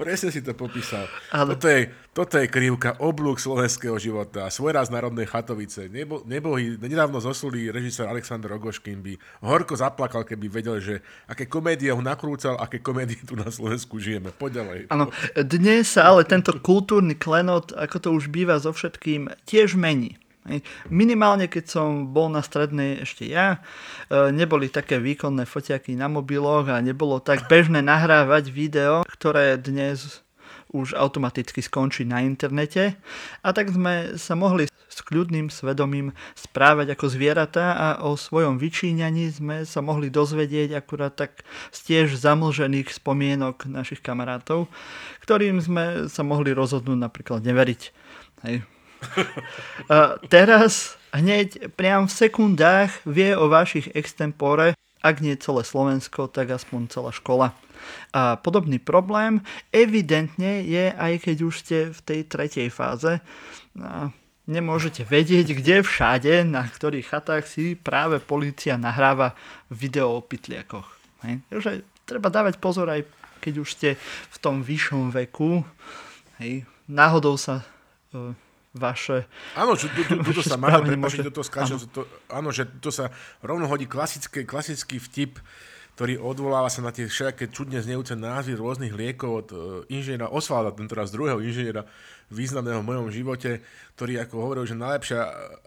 Presne 0.00 0.32
si 0.32 0.40
to 0.40 0.56
popísal. 0.56 1.04
Ale... 1.28 1.60
Toto, 1.60 1.68
je, 1.68 1.92
toto 2.16 2.34
je 2.40 2.48
krivka, 2.48 2.96
oblúk 3.04 3.36
slovenského 3.36 4.00
života, 4.00 4.48
svojraz 4.48 4.88
národnej 4.88 5.28
chatovice. 5.28 5.92
Nebo, 5.92 6.24
nebohy, 6.24 6.80
nedávno 6.80 7.20
zosuli 7.20 7.68
režisér 7.68 8.08
Aleksandr 8.08 8.48
Ogoškin 8.56 9.04
by 9.04 9.12
horko 9.44 9.76
zaplakal, 9.76 10.24
keby 10.24 10.48
vedel, 10.48 10.80
že 10.80 11.04
aké 11.28 11.44
komédie 11.44 11.92
ho 11.92 12.00
nakrúcal, 12.00 12.56
aké 12.56 12.80
komédie 12.80 13.20
tu 13.28 13.36
na 13.36 13.52
Slovensku 13.52 14.00
žijeme. 14.00 14.32
Poď 14.32 14.64
ďalej. 14.64 14.78
Áno, 14.88 15.12
dnes 15.36 15.92
sa 15.92 16.08
ale 16.08 16.24
tento 16.24 16.56
kultúrny 16.56 17.12
klenot, 17.12 17.76
ako 17.76 17.96
to 18.00 18.08
už 18.16 18.32
býva 18.32 18.56
so 18.56 18.72
všetkým, 18.72 19.28
tiež 19.44 19.76
mení. 19.76 20.16
Minimálne, 20.88 21.50
keď 21.50 21.64
som 21.66 21.88
bol 22.14 22.30
na 22.30 22.40
strednej 22.40 23.02
ešte 23.02 23.26
ja, 23.26 23.58
e, 24.06 24.30
neboli 24.30 24.70
také 24.70 25.02
výkonné 25.02 25.42
foťaky 25.42 25.98
na 25.98 26.06
mobiloch 26.06 26.70
a 26.70 26.78
nebolo 26.78 27.18
tak 27.18 27.50
bežné 27.50 27.82
nahrávať 27.82 28.54
video, 28.54 29.02
ktoré 29.06 29.58
dnes 29.58 30.22
už 30.70 30.94
automaticky 30.94 31.62
skončí 31.62 32.02
na 32.06 32.22
internete. 32.22 32.98
A 33.42 33.54
tak 33.54 33.70
sme 33.70 34.18
sa 34.18 34.34
mohli 34.34 34.66
s 34.70 35.00
kľudným 35.04 35.52
svedomím 35.52 36.16
správať 36.32 36.96
ako 36.96 37.06
zvieratá 37.12 37.76
a 37.76 37.88
o 38.06 38.16
svojom 38.16 38.56
vyčíňaní 38.56 39.28
sme 39.28 39.56
sa 39.68 39.84
mohli 39.84 40.08
dozvedieť 40.08 40.72
akurát 40.72 41.12
tak 41.12 41.44
z 41.68 41.78
tiež 41.92 42.16
zamlžených 42.16 42.96
spomienok 42.96 43.68
našich 43.68 44.00
kamarátov, 44.00 44.72
ktorým 45.20 45.60
sme 45.60 46.08
sa 46.08 46.22
mohli 46.24 46.56
rozhodnúť 46.56 46.98
napríklad 46.98 47.44
neveriť. 47.44 47.82
Hej. 48.48 48.75
Teraz 50.34 50.96
hneď 51.14 51.72
priam 51.74 52.06
v 52.06 52.16
sekundách 52.16 53.04
vie 53.08 53.32
o 53.32 53.48
vašich 53.48 53.92
extempore, 53.96 54.76
ak 55.00 55.22
nie 55.22 55.38
celé 55.38 55.62
Slovensko, 55.62 56.26
tak 56.26 56.50
aspoň 56.50 56.90
celá 56.90 57.10
škola. 57.14 57.54
A 58.10 58.40
podobný 58.40 58.82
problém 58.82 59.44
evidentne 59.70 60.64
je, 60.66 60.90
aj 60.90 61.22
keď 61.22 61.36
už 61.46 61.54
ste 61.62 61.78
v 61.94 62.00
tej 62.02 62.20
tretej 62.26 62.68
fáze. 62.72 63.22
A 63.78 64.10
nemôžete 64.50 65.06
vedieť, 65.06 65.54
kde 65.54 65.86
všade, 65.86 66.42
na 66.46 66.66
ktorých 66.66 67.12
chatách 67.12 67.44
si 67.46 67.78
práve 67.78 68.18
policia 68.18 68.74
nahráva 68.80 69.38
video 69.70 70.18
o 70.18 70.24
pytliakoch. 70.24 70.86
Hej. 71.22 71.42
Takže 71.50 71.70
treba 72.06 72.30
dávať 72.30 72.58
pozor 72.58 72.90
aj 72.90 73.06
keď 73.46 73.54
už 73.62 73.68
ste 73.78 73.88
v 74.32 74.36
tom 74.42 74.66
vyššom 74.66 75.14
veku. 75.14 75.62
Hej. 76.42 76.66
Náhodou 76.90 77.38
sa 77.38 77.62
e, 78.10 78.34
vaše... 78.76 79.24
Áno, 79.56 79.74
že 79.74 79.88
tu, 79.90 80.04
tu, 80.04 80.14
tu, 80.28 80.30
tu 80.36 80.42
sa 80.44 80.60
Mario, 80.60 80.84
prepáči, 80.84 81.24
do 81.24 81.32
toho 81.32 81.42
skáčem, 81.42 81.80
áno. 81.80 81.88
To, 81.90 82.00
áno, 82.28 82.48
že 82.52 82.68
to 82.78 82.92
sa 82.92 83.08
rovno 83.40 83.66
hodí 83.66 83.88
klasické, 83.88 84.44
klasický 84.44 85.00
vtip, 85.00 85.40
ktorý 85.96 86.20
odvoláva 86.20 86.68
sa 86.68 86.84
na 86.84 86.92
tie 86.92 87.08
všetké 87.08 87.48
čudne 87.48 87.80
znejúce 87.80 88.12
názvy 88.12 88.52
rôznych 88.52 88.92
liekov 88.92 89.30
od 89.32 89.48
uh, 89.48 89.58
inžiniera 89.88 90.28
Osvalda, 90.28 90.76
tentoraz 90.76 91.08
druhého 91.08 91.40
inžiniera 91.40 91.88
významného 92.28 92.84
v 92.84 92.88
mojom 92.92 93.08
živote, 93.08 93.64
ktorý 93.96 94.20
ako 94.20 94.34
hovoril, 94.36 94.68
že 94.68 94.76
najlepšia 94.76 95.20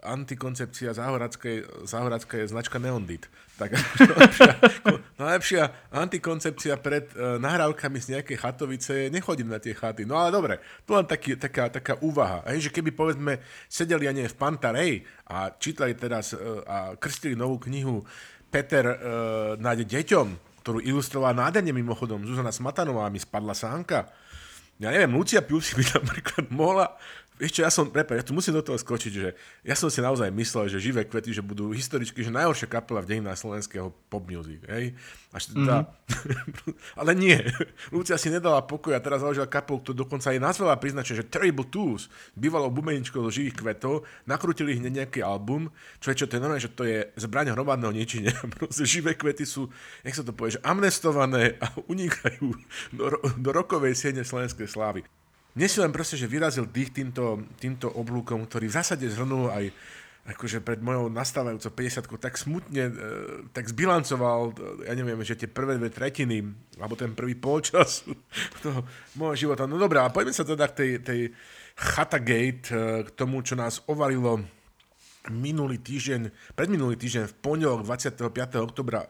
antikoncepcia 0.06 0.94
záhoradská 1.82 2.34
je 2.38 2.46
značka 2.46 2.78
Neondit. 2.78 3.26
Tak 3.58 3.74
najlepšia, 4.14 4.50
najlepšia 5.18 5.62
antikoncepcia 5.90 6.74
pred 6.78 7.10
uh, 7.18 7.42
nahrávkami 7.42 7.98
z 7.98 8.06
nejakej 8.14 8.38
chatovice 8.38 8.92
je 8.94 9.06
nechodím 9.10 9.50
na 9.50 9.58
tie 9.58 9.74
chaty. 9.74 10.06
No 10.06 10.14
ale 10.14 10.30
dobre, 10.30 10.62
tu 10.86 10.94
len 10.94 11.10
taký, 11.10 11.34
taká, 11.34 11.74
taká 11.74 11.98
úvaha. 11.98 12.46
Hej, 12.46 12.70
že 12.70 12.74
keby 12.78 12.94
povedzme 12.94 13.42
sedeli 13.66 14.06
a 14.06 14.14
nie 14.14 14.30
v 14.30 14.38
Pantarej 14.38 15.02
a 15.26 15.50
čítali 15.58 15.98
teraz 15.98 16.38
uh, 16.38 16.62
a 16.70 16.76
krstili 16.94 17.34
novú 17.34 17.58
knihu 17.66 18.06
Peter 18.50 18.84
uh, 18.84 18.96
nájde 19.56 19.86
deťom, 19.86 20.26
ktorú 20.66 20.78
ilustrovala 20.82 21.48
nádherne 21.48 21.72
mimochodom 21.72 22.26
Zuzana 22.26 22.52
Smatanová, 22.52 23.08
mi 23.08 23.22
spadla 23.22 23.54
sánka. 23.56 24.10
Ja 24.80 24.88
neviem, 24.92 25.12
Lucia 25.12 25.44
Piussi 25.44 25.76
by 25.76 25.84
napríklad 26.02 26.44
mohla 26.52 26.96
ešte 27.40 27.64
ja 27.64 27.72
som, 27.72 27.88
prepáč, 27.88 28.20
ja 28.20 28.26
tu 28.28 28.36
musím 28.36 28.52
do 28.52 28.60
toho 28.60 28.76
skočiť, 28.76 29.12
že 29.16 29.32
ja 29.64 29.72
som 29.72 29.88
si 29.88 30.04
naozaj 30.04 30.28
myslel, 30.28 30.68
že 30.68 30.76
živé 30.76 31.08
kvety, 31.08 31.32
že 31.32 31.40
budú 31.40 31.72
historicky, 31.72 32.20
že 32.20 32.28
najhoršia 32.28 32.68
kapela 32.68 33.00
v 33.00 33.16
dejinách 33.16 33.40
slovenského 33.40 33.88
pop 34.12 34.28
music, 34.28 34.60
hej? 34.68 34.92
Až 35.32 35.56
teda, 35.56 35.88
mm-hmm. 35.88 36.76
ale 37.00 37.12
nie. 37.16 37.40
Lucia 37.88 38.20
si 38.20 38.28
nedala 38.28 38.60
pokoj 38.60 38.92
a 38.92 39.00
teraz 39.00 39.24
založila 39.24 39.48
kapelu, 39.48 39.80
ktorú 39.80 39.96
dokonca 40.04 40.28
aj 40.28 40.42
nazvala 40.42 40.76
priznačne, 40.76 41.24
že 41.24 41.28
Terrible 41.32 41.64
Tools, 41.64 42.12
bývalo 42.36 42.68
bumeničko 42.68 43.24
do 43.24 43.32
živých 43.32 43.56
kvetov, 43.56 44.04
nakrútili 44.28 44.76
hneď 44.76 45.06
nejaký 45.06 45.24
album, 45.24 45.72
čo 46.04 46.12
je 46.12 46.20
čo, 46.20 46.28
to 46.28 46.36
je 46.36 46.42
normálne, 46.44 46.60
že 46.60 46.76
to 46.76 46.84
je 46.84 47.08
zbraň 47.16 47.56
hromadného 47.56 47.96
ničenia. 47.96 48.36
Proste 48.60 48.84
živé 48.84 49.16
kvety 49.16 49.48
sú, 49.48 49.72
jak 50.04 50.12
sa 50.12 50.26
to 50.26 50.36
povie, 50.36 50.60
že 50.60 50.64
amnestované 50.66 51.56
a 51.56 51.72
unikajú 51.88 52.52
do, 52.92 53.04
do 53.40 53.48
rokovej 53.48 53.96
siene 53.96 54.26
slovenskej 54.26 54.68
slávy. 54.68 55.00
Mne 55.58 55.66
si 55.66 55.78
len 55.82 55.90
proste, 55.90 56.14
že 56.14 56.30
vyrazil 56.30 56.70
dých 56.70 56.94
týmto, 56.94 57.42
týmto 57.58 57.90
oblúkom, 57.90 58.46
ktorý 58.46 58.70
v 58.70 58.76
zásade 58.76 59.06
zhrnul 59.10 59.50
aj 59.50 59.74
akože 60.30 60.60
pred 60.62 60.78
mojou 60.78 61.08
nastávajúcou 61.10 61.72
50 61.74 62.06
tak 62.20 62.36
smutne, 62.36 62.84
e, 62.86 62.94
tak 63.50 63.66
zbilancoval, 63.66 64.52
e, 64.52 64.86
ja 64.86 64.94
neviem, 64.94 65.18
že 65.24 65.34
tie 65.34 65.50
prvé 65.50 65.80
dve 65.80 65.90
tretiny, 65.90 66.44
alebo 66.78 66.94
ten 66.94 67.16
prvý 67.16 67.34
polčas 67.34 68.06
toho 68.64 68.84
môjho 69.16 69.48
života. 69.48 69.66
No 69.66 69.80
dobré, 69.80 69.98
ale 69.98 70.14
poďme 70.14 70.36
sa 70.36 70.46
teda 70.46 70.70
k 70.70 70.76
tej, 70.76 70.90
tej 71.02 71.20
Chatagate, 71.74 72.68
e, 72.70 72.80
k 73.08 73.10
tomu, 73.16 73.40
čo 73.42 73.56
nás 73.56 73.80
ovalilo 73.88 74.44
minulý 75.32 75.80
týždeň, 75.80 76.52
predminulý 76.56 76.96
týždeň 76.96 77.24
v 77.28 77.34
pondelok 77.40 77.84
25. 77.84 78.30
oktobra 78.60 79.04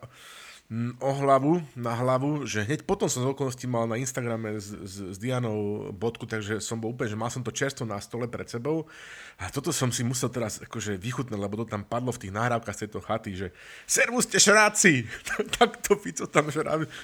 o 1.03 1.13
hlavu, 1.19 1.59
na 1.75 1.91
hlavu, 1.99 2.47
že 2.47 2.63
hneď 2.63 2.87
potom 2.87 3.11
som 3.11 3.27
z 3.27 3.35
okolností 3.35 3.67
mal 3.67 3.91
na 3.91 3.99
Instagrame 3.99 4.55
s, 4.55 4.71
s, 4.71 4.95
s 5.03 5.17
Dianou 5.19 5.91
bodku, 5.91 6.31
takže 6.31 6.63
som 6.63 6.79
bol 6.79 6.95
úplne, 6.95 7.11
že 7.11 7.19
mal 7.19 7.27
som 7.27 7.43
to 7.43 7.51
čerstvo 7.51 7.83
na 7.83 7.99
stole 7.99 8.31
pred 8.31 8.47
sebou 8.47 8.87
a 9.35 9.51
toto 9.51 9.75
som 9.75 9.91
si 9.91 10.07
musel 10.07 10.31
teraz 10.31 10.63
akože 10.63 10.95
vychutnať, 10.95 11.43
lebo 11.43 11.59
to 11.59 11.67
tam 11.67 11.83
padlo 11.83 12.15
v 12.15 12.23
tých 12.23 12.37
nahrávkach 12.39 12.77
z 12.79 12.83
tejto 12.87 13.03
chaty, 13.03 13.31
že 13.35 13.49
servus 13.83 14.31
ste 14.31 14.39
šráci, 14.39 15.11
tak 15.59 15.83
to 15.83 15.99
Fico 15.99 16.31
tam 16.31 16.47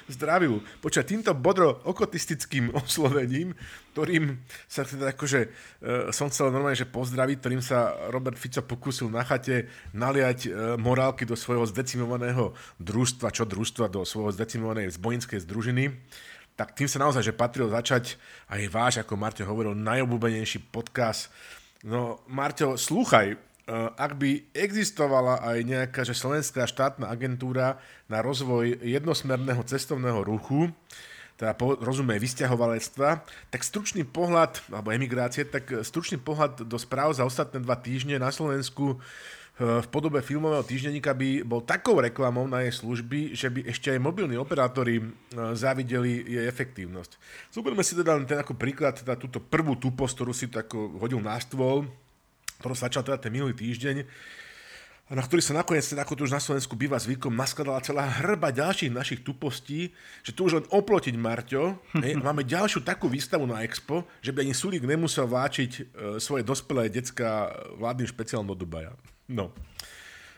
zdravil. 0.06 0.62
Počať 0.78 1.02
týmto 1.02 1.34
bodro 1.34 1.82
okotistickým 1.82 2.70
oslovením 2.86 3.50
ktorým 3.96 4.36
sa 4.68 4.84
teda 4.84 5.16
akože 5.16 5.40
uh, 5.48 6.12
som 6.12 6.28
chcel 6.28 6.52
normálne, 6.52 6.76
že 6.76 6.84
pozdraviť, 6.84 7.36
ktorým 7.40 7.64
sa 7.64 7.96
Robert 8.12 8.36
Fico 8.36 8.60
pokúsil 8.60 9.08
na 9.08 9.24
chate 9.24 9.72
naliať 9.96 10.38
uh, 10.44 10.50
morálky 10.76 11.24
do 11.24 11.32
svojho 11.32 11.64
zdecimovaného 11.64 12.52
družstva, 12.76 13.32
čo 13.32 13.48
družstva, 13.48 13.55
do 13.88 14.04
svojho 14.04 14.36
zdecimovanej 14.36 14.92
zbojinskej 14.92 15.40
združiny 15.40 15.96
tak 16.56 16.72
tým 16.72 16.88
sa 16.88 17.04
naozaj, 17.04 17.20
že 17.20 17.36
patril 17.36 17.68
začať 17.68 18.16
aj 18.48 18.60
váš, 18.72 18.94
ako 18.96 19.20
Marťo 19.20 19.44
hovoril, 19.44 19.76
najobľúbenejší 19.76 20.72
podcast. 20.72 21.28
No, 21.84 22.24
Marťo, 22.32 22.80
slúchaj, 22.80 23.36
ak 24.00 24.12
by 24.16 24.56
existovala 24.56 25.44
aj 25.44 25.58
nejaká 25.68 26.00
že 26.08 26.16
slovenská 26.16 26.64
štátna 26.64 27.12
agentúra 27.12 27.76
na 28.08 28.24
rozvoj 28.24 28.80
jednosmerného 28.80 29.60
cestovného 29.68 30.24
ruchu, 30.24 30.72
teda 31.36 31.52
po, 31.52 31.76
rozumie 31.76 32.16
vysťahovalectva, 32.16 33.20
tak 33.52 33.60
stručný 33.60 34.08
pohľad, 34.08 34.56
alebo 34.72 34.96
emigrácie, 34.96 35.44
tak 35.44 35.68
stručný 35.84 36.16
pohľad 36.16 36.64
do 36.64 36.78
správ 36.80 37.12
za 37.12 37.28
ostatné 37.28 37.60
dva 37.60 37.76
týždne 37.76 38.16
na 38.16 38.32
Slovensku 38.32 38.96
v 39.56 39.88
podobe 39.88 40.20
filmového 40.20 40.60
týždenníka 40.60 41.16
by 41.16 41.40
bol 41.40 41.64
takou 41.64 41.96
reklamou 41.96 42.44
na 42.44 42.60
jej 42.68 42.76
služby, 42.76 43.32
že 43.32 43.48
by 43.48 43.64
ešte 43.72 43.88
aj 43.88 44.04
mobilní 44.04 44.36
operátori 44.36 45.00
eh, 45.00 45.06
závideli 45.56 46.28
jej 46.28 46.44
efektívnosť. 46.44 47.16
Zoberme 47.48 47.80
si 47.80 47.96
teda 47.96 48.20
ten 48.28 48.36
ako 48.36 48.52
príklad, 48.52 49.00
teda 49.00 49.16
túto 49.16 49.40
prvú 49.40 49.80
tuposť, 49.80 50.12
ktorú 50.12 50.32
si 50.36 50.52
tak 50.52 50.68
hodil 50.76 51.24
na 51.24 51.40
stôl, 51.40 51.88
ktorú 52.60 52.76
sa 52.76 52.92
začal 52.92 53.08
teda 53.08 53.16
ten 53.16 53.32
minulý 53.32 53.56
týždeň, 53.56 54.04
na 55.06 55.22
ktorý 55.22 55.38
sa 55.38 55.54
nakoniec, 55.54 55.86
ako 55.86 56.18
tu 56.18 56.22
už 56.26 56.34
na 56.34 56.42
Slovensku 56.42 56.74
býva 56.74 56.98
zvykom, 56.98 57.30
naskladala 57.30 57.78
celá 57.78 58.10
hrba 58.10 58.50
ďalších 58.50 58.90
našich 58.90 59.20
tupostí, 59.22 59.94
že 60.26 60.34
tu 60.34 60.50
už 60.50 60.52
len 60.60 60.66
oplotiť 60.68 61.14
Marťo, 61.16 61.78
hej, 62.04 62.18
máme 62.20 62.44
ďalšiu 62.44 62.84
takú 62.84 63.08
výstavu 63.08 63.48
na 63.48 63.64
Expo, 63.64 64.04
že 64.20 64.36
by 64.36 64.44
ani 64.44 64.52
Sulík 64.52 64.84
nemusel 64.84 65.30
váčiť 65.30 65.70
e, 65.72 65.82
svoje 66.20 66.42
dospelé 66.44 66.90
decka 66.90 67.54
vládnym 67.78 68.10
špeciálom 68.10 68.50
do 68.50 68.58
Dubaja. 68.58 68.92
No. 69.28 69.50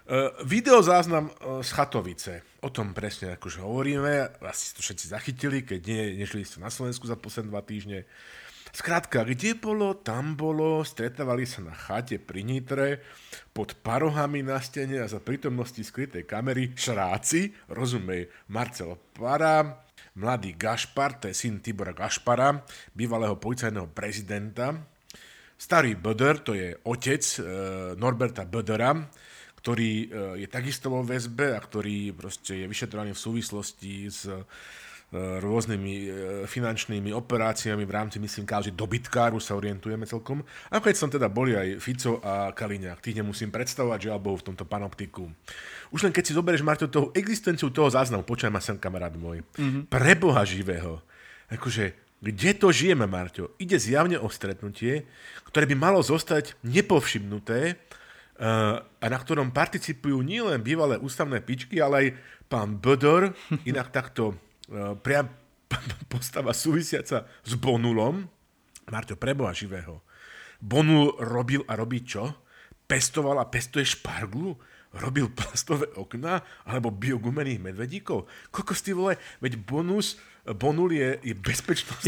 E, 0.09 0.33
videozáznam 0.45 1.29
e, 1.29 1.33
z 1.61 1.71
Chatovice. 1.73 2.33
O 2.65 2.73
tom 2.73 2.97
presne 2.97 3.37
akože 3.37 3.61
hovoríme. 3.61 4.41
Asi 4.41 4.73
to 4.73 4.81
všetci 4.81 5.13
zachytili, 5.13 5.63
keď 5.63 5.81
nie, 5.85 6.03
nežili 6.25 6.49
ste 6.49 6.65
na 6.65 6.73
Slovensku 6.73 7.05
za 7.05 7.15
posledné 7.21 7.53
dva 7.53 7.61
týždne. 7.61 8.09
Skrátka, 8.69 9.25
kde 9.25 9.57
bolo, 9.57 9.97
tam 9.97 10.37
bolo, 10.37 10.85
stretávali 10.85 11.49
sa 11.49 11.65
na 11.65 11.73
chate 11.73 12.21
pri 12.21 12.45
Nitre, 12.45 13.01
pod 13.57 13.73
parohami 13.81 14.45
na 14.45 14.61
stene 14.61 15.01
a 15.01 15.09
za 15.09 15.25
prítomnosti 15.25 15.81
skrytej 15.81 16.29
kamery 16.29 16.77
šráci, 16.77 17.57
rozumej, 17.73 18.29
Marcelo 18.53 19.01
Para, 19.17 19.89
mladý 20.21 20.53
Gašpar, 20.53 21.17
to 21.17 21.33
je 21.33 21.35
syn 21.35 21.65
Tibora 21.65 21.97
Gašpara, 21.97 22.61
bývalého 22.93 23.41
policajného 23.41 23.89
prezidenta, 23.97 24.77
starý 25.59 25.99
Böder, 25.99 26.39
to 26.41 26.55
je 26.55 26.79
otec 26.87 27.23
e, 27.37 27.41
Norberta 27.99 28.47
Bödera, 28.47 28.95
ktorý 29.59 29.91
e, 29.91 30.07
je 30.41 30.49
takisto 30.49 30.89
vo 30.89 31.03
väzbe 31.03 31.53
a 31.53 31.61
ktorý 31.61 32.15
proste 32.15 32.63
je 32.63 32.71
vyšetrovaný 32.71 33.13
v 33.13 33.25
súvislosti 33.27 33.95
s 34.07 34.31
rôznymi 35.17 35.95
e, 36.05 36.09
finančnými 36.45 37.17
operáciami 37.17 37.89
v 37.89 37.95
rámci, 37.97 38.21
myslím, 38.21 38.45
káži 38.45 38.77
dobytkáru 38.77 39.41
sa 39.41 39.57
orientujeme 39.57 40.05
celkom. 40.05 40.45
A 40.69 40.85
keď 40.85 40.95
som 41.01 41.09
teda 41.09 41.33
boli 41.33 41.57
aj 41.57 41.81
Fico 41.81 42.21
a 42.21 42.53
Kaliňák, 42.53 43.01
tých 43.01 43.17
nemusím 43.17 43.49
predstavovať, 43.49 43.99
že 44.05 44.13
alebo 44.13 44.37
v 44.37 44.53
tomto 44.53 44.69
panoptiku. 44.69 45.25
Už 45.89 46.05
len 46.05 46.13
keď 46.13 46.25
si 46.29 46.37
zoberieš, 46.37 46.61
Marto, 46.61 46.93
toho 46.93 47.09
existenciu 47.17 47.73
toho 47.73 47.89
záznamu, 47.89 48.21
počujem 48.29 48.53
ma 48.53 48.61
sem, 48.61 48.77
kamarát 48.77 49.17
môj, 49.17 49.41
mm-hmm. 49.57 49.89
preboha 49.89 50.45
živého, 50.45 51.01
akože, 51.49 52.08
kde 52.19 52.51
to 52.59 52.75
žijeme, 52.75 53.07
Marťo? 53.07 53.55
Ide 53.63 53.79
zjavne 53.79 54.19
o 54.19 54.27
stretnutie, 54.27 55.07
ktoré 55.47 55.71
by 55.71 55.77
malo 55.79 56.01
zostať 56.03 56.59
nepovšimnuté, 56.67 57.79
a 58.39 59.05
na 59.11 59.19
ktorom 59.19 59.51
participujú 59.51 60.23
nielen 60.23 60.63
bývalé 60.63 60.95
ústavné 60.95 61.43
pičky, 61.43 61.83
ale 61.83 61.95
aj 61.99 62.09
pán 62.47 62.79
Bodor, 62.79 63.35
inak 63.71 63.91
takto 63.91 64.39
uh, 64.71 64.95
priam 64.95 65.27
postava 66.13 66.55
súvisiaca 66.55 67.27
s 67.27 67.53
Bonulom. 67.59 68.31
Marťo, 68.89 69.19
preboha 69.19 69.53
živého. 69.53 70.01
Bonul 70.63 71.13
robil 71.21 71.67
a 71.69 71.77
robí 71.77 72.07
čo? 72.07 72.47
Pestoval 72.89 73.37
a 73.43 73.51
pestuje 73.51 73.85
šparglu? 73.85 74.57
Robil 74.97 75.29
plastové 75.29 75.93
okna? 75.93 76.41
Alebo 76.65 76.89
biogumených 76.89 77.61
medvedíkov? 77.61 78.25
Kokos 78.49 78.81
ty 78.81 78.97
vole, 78.97 79.21
veď 79.45 79.61
bonus, 79.61 80.17
Bonul 80.55 80.93
je, 80.93 81.09
je 81.23 81.35
bezpečnostná 81.35 82.05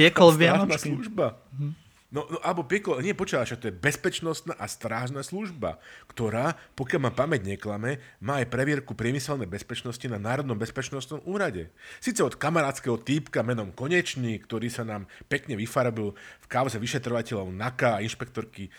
služba. 0.79 1.41
Hm. 1.57 1.73
No, 2.11 2.27
no 2.27 2.43
alebo 2.43 2.67
pieklo, 2.67 2.99
nie 2.99 3.15
počúvaš, 3.15 3.55
to 3.55 3.71
je 3.71 3.75
bezpečnostná 3.75 4.59
a 4.59 4.67
strážna 4.67 5.23
služba, 5.23 5.79
ktorá, 6.11 6.59
pokiaľ 6.75 7.01
ma 7.07 7.13
pamäť 7.15 7.47
neklame, 7.47 8.03
má 8.19 8.43
aj 8.43 8.51
previerku 8.51 8.99
priemyselnej 8.99 9.47
bezpečnosti 9.47 10.03
na 10.11 10.19
Národnom 10.19 10.59
bezpečnostnom 10.59 11.23
úrade. 11.23 11.71
Sice 12.03 12.27
od 12.27 12.35
kamarátskeho 12.35 12.99
týpka 12.99 13.47
menom 13.47 13.71
Konečný, 13.71 14.43
ktorý 14.43 14.67
sa 14.67 14.83
nám 14.83 15.07
pekne 15.31 15.55
vyfarbil 15.55 16.11
v 16.19 16.47
kauze 16.51 16.83
vyšetrovateľov 16.83 17.55
NAKA 17.55 18.03
a 18.03 18.03
inšpektorky 18.03 18.67
e, 18.67 18.71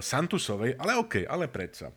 Santusovej, 0.00 0.80
ale 0.80 0.96
OK, 0.96 1.28
ale 1.28 1.52
predsa. 1.52 1.92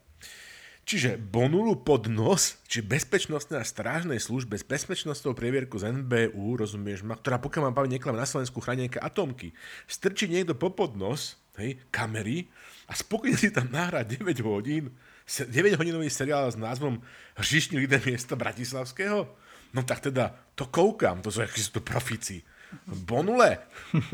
Čiže 0.87 1.19
Bonulu 1.19 1.83
pod 1.83 2.07
nos, 2.07 2.63
či 2.63 2.79
bezpečnostnej 2.79 3.59
a 3.59 3.67
strážnej 3.67 4.23
službe 4.23 4.55
s 4.55 4.63
bezpečnostnou 4.63 5.35
prievierku 5.35 5.75
z 5.75 5.91
NBU, 5.91 6.63
rozumieš 6.63 7.03
ma, 7.03 7.19
ktorá 7.19 7.43
pokiaľ 7.43 7.75
mám 7.75 7.91
neklame 7.91 8.15
na 8.15 8.23
Slovensku 8.23 8.63
chránenke 8.63 8.95
atomky, 8.95 9.51
strčí 9.83 10.31
niekto 10.31 10.55
po 10.55 10.71
podnos, 10.71 11.35
hej, 11.59 11.75
kamery 11.91 12.47
a 12.87 12.95
spokojne 12.95 13.35
si 13.35 13.51
tam 13.51 13.67
nahrá 13.67 14.07
9 14.07 14.23
hodín, 14.47 14.95
9 15.27 15.75
hodinový 15.75 16.07
seriál 16.07 16.47
s 16.47 16.55
názvom 16.55 17.03
Hřišní 17.35 17.83
lidé 17.83 17.99
miesta 18.07 18.39
Bratislavského? 18.39 19.27
No 19.75 19.83
tak 19.83 19.99
teda, 19.99 20.39
to 20.55 20.71
koukám, 20.71 21.19
to 21.19 21.27
sú, 21.27 21.43
akí 21.43 21.59
sú 21.59 21.75
to 21.75 21.83
profíci. 21.83 22.47
Bonule. 22.87 23.59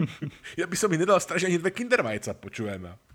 ja 0.60 0.65
by 0.65 0.74
som 0.74 0.89
mi 0.89 0.98
nedal 0.98 1.22
stražiť 1.22 1.53
ani 1.53 1.62
dve 1.62 1.70
kindervajca, 1.70 2.34
počujeme. 2.34 3.12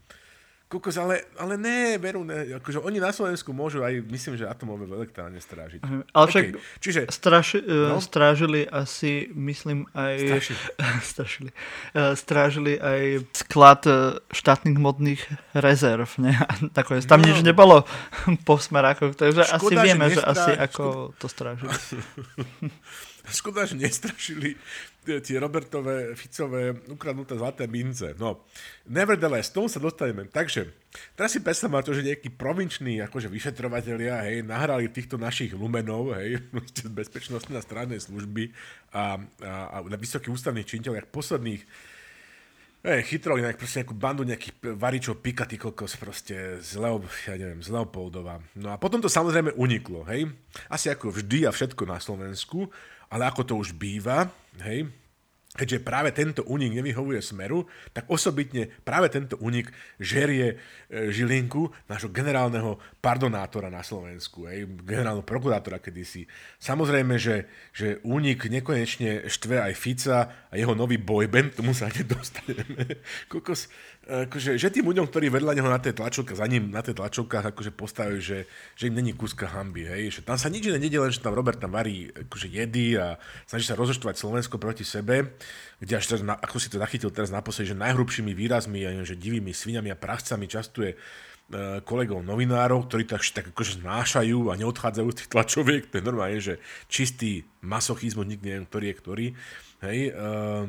Kokos, 0.69 1.01
ale, 1.01 1.25
ale 1.41 1.57
ne, 1.57 1.97
veru, 1.97 2.29
ne. 2.29 2.61
Akože 2.61 2.85
oni 2.85 3.01
na 3.01 3.09
Slovensku 3.09 3.57
môžu 3.57 3.81
aj, 3.81 4.05
myslím, 4.05 4.37
že 4.37 4.45
atomové 4.45 4.85
elektrárne 4.85 5.41
strážiť. 5.41 5.81
Ale 6.13 6.25
však 6.29 6.45
okay. 6.53 6.61
Čiže, 6.85 7.01
straši, 7.09 7.65
no? 7.65 7.97
strážili 8.05 8.69
asi, 8.69 9.33
myslím, 9.33 9.89
aj... 9.97 10.21
Strašili. 10.21 10.61
strašili. 11.17 11.51
E, 11.97 12.13
strážili 12.21 12.73
aj 12.77 13.01
sklad 13.33 13.81
e, 13.89 14.21
štátnych 14.29 14.77
modných 14.77 15.25
rezerv. 15.57 16.05
Ne? 16.21 16.37
Nakoniec 16.77 17.09
tam 17.09 17.25
no. 17.25 17.33
nič 17.33 17.41
nebolo 17.41 17.89
po 18.49 18.61
smerákoch, 18.61 19.17
takže 19.17 19.49
Škoda, 19.49 19.57
asi 19.57 19.75
vieme, 19.81 20.05
že, 20.13 20.21
nestrá... 20.21 20.37
že 20.37 20.37
asi 20.37 20.53
ako 20.53 20.83
Škoda... 20.85 21.17
to 21.17 21.27
strážili. 21.33 21.73
Škoda, 23.41 23.65
že 23.65 23.77
nestrašili 23.81 24.61
tie 25.05 25.37
Robertové, 25.41 26.13
Ficové 26.13 26.77
ukradnuté 26.91 27.39
zlaté 27.39 27.65
mince. 27.65 28.13
No, 28.21 28.45
nevertheless, 28.85 29.49
tomu 29.49 29.71
sa 29.71 29.81
dostaneme. 29.81 30.29
Takže, 30.29 30.69
teraz 31.17 31.33
si 31.33 31.41
predstav 31.41 31.73
to, 31.81 31.97
že 31.97 32.05
nejakí 32.05 32.29
provinční 32.35 33.01
akože 33.09 33.33
vyšetrovatelia, 33.33 34.21
hej, 34.29 34.45
nahrali 34.45 34.93
týchto 34.93 35.17
našich 35.17 35.57
lumenov, 35.57 36.13
hej, 36.19 36.43
z 36.85 36.91
bezpečnostnej 36.93 37.57
a 37.57 37.65
stránnej 37.65 38.01
služby 38.05 38.53
a, 38.93 39.17
a, 39.41 39.53
a 39.73 39.77
na 39.89 39.97
vysokých 39.97 40.35
ústavných 40.35 40.69
činiteľiach 40.69 41.09
posledných 41.09 41.63
Ej, 42.79 43.11
chytroli 43.11 43.43
nejak 43.43 43.59
proste 43.59 43.83
nejakú 43.83 43.99
bandu 43.99 44.23
nejakých 44.23 44.79
varičov 44.79 45.19
pika, 45.19 45.51
ty 45.51 45.59
kokos, 45.59 45.99
proste 45.99 46.63
z, 46.63 46.79
Leo, 46.79 47.03
ja 47.27 47.35
neviem, 47.35 47.59
z 47.59 47.75
Leopoldova. 47.75 48.39
No 48.55 48.71
a 48.71 48.79
potom 48.79 49.03
to 49.03 49.11
samozrejme 49.11 49.51
uniklo, 49.59 50.07
hej. 50.07 50.31
Asi 50.71 50.87
ako 50.87 51.11
vždy 51.11 51.43
a 51.43 51.51
všetko 51.51 51.83
na 51.91 51.99
Slovensku, 51.99 52.71
ale 53.09 53.23
ako 53.29 53.43
to 53.45 53.55
už 53.57 53.73
býva, 53.77 54.29
hej, 54.65 54.89
keďže 55.59 55.83
práve 55.83 56.15
tento 56.15 56.47
únik 56.47 56.71
nevyhovuje 56.71 57.19
smeru, 57.19 57.67
tak 57.91 58.07
osobitne 58.07 58.71
práve 58.87 59.11
tento 59.11 59.35
únik 59.43 59.75
žerie 59.99 60.55
e, 60.55 60.57
Žilinku, 61.11 61.75
nášho 61.91 62.15
generálneho 62.15 62.79
pardonátora 63.03 63.67
na 63.67 63.83
Slovensku, 63.83 64.47
aj 64.47 64.71
generálneho 64.87 65.27
prokurátora 65.27 65.83
kedysi. 65.83 66.31
Samozrejme, 66.63 67.19
že, 67.19 67.51
že 67.75 67.99
únik 68.07 68.47
nekonečne 68.47 69.27
štve 69.27 69.59
aj 69.59 69.73
Fica 69.75 70.19
a 70.47 70.55
jeho 70.55 70.79
nový 70.79 70.95
boyband, 71.01 71.59
tomu 71.59 71.75
sa 71.75 71.91
nedostaneme. 71.91 73.03
Kokos, 73.33 73.67
akože, 74.09 74.57
že 74.57 74.73
tým 74.73 74.89
ľuďom, 74.89 75.05
ktorí 75.05 75.29
vedľa 75.29 75.53
neho 75.61 75.69
na 75.69 75.77
tej 75.77 75.93
tlačovke, 75.93 76.33
za 76.33 76.49
ním 76.49 76.73
na 76.73 76.81
tej 76.81 76.97
tlačovkách 76.97 77.53
akože 77.53 77.77
postavujú, 77.77 78.19
že, 78.25 78.39
že 78.73 78.89
im 78.89 78.97
není 78.97 79.13
kúska 79.13 79.45
hamby, 79.45 79.85
hej, 79.85 80.19
že 80.19 80.21
tam 80.25 80.41
sa 80.41 80.49
nič 80.49 80.65
iné 80.65 80.81
nedie, 80.81 80.97
len 80.97 81.13
že 81.13 81.21
tam 81.21 81.37
Robert 81.37 81.61
tam 81.61 81.77
varí 81.77 82.09
akože 82.09 82.49
jedy 82.49 82.97
a 82.97 83.21
snaží 83.45 83.69
sa 83.69 83.77
rozoštovať 83.77 84.17
Slovensko 84.17 84.57
proti 84.57 84.89
sebe, 84.89 85.37
kde 85.77 86.01
až 86.01 86.09
teraz, 86.09 86.25
ako 86.25 86.57
si 86.57 86.73
to 86.73 86.81
zachytil 86.81 87.13
teraz 87.13 87.29
naposledy, 87.29 87.77
že 87.77 87.77
najhrubšími 87.77 88.33
výrazmi, 88.33 88.81
že 89.05 89.13
divými 89.13 89.53
sviňami 89.53 89.93
a 89.93 90.01
prachcami 90.01 90.49
častuje 90.49 90.97
e, 90.97 90.97
kolegov 91.85 92.25
novinárov, 92.25 92.89
ktorí 92.89 93.05
to 93.05 93.21
tak 93.21 93.53
akože 93.53 93.85
znášajú 93.85 94.49
a 94.49 94.57
neodchádzajú 94.57 95.09
z 95.13 95.19
tých 95.21 95.33
tlačoviek, 95.37 95.83
to 95.93 96.01
je 96.01 96.09
normálne, 96.09 96.41
že 96.41 96.57
čistý 96.89 97.45
masochizmus, 97.61 98.25
nikto 98.25 98.49
neviem, 98.49 98.65
ktorý 98.65 98.85
je 98.89 98.97
ktorý. 98.97 99.27
Hej, 99.79 100.11
uh, 100.11 100.67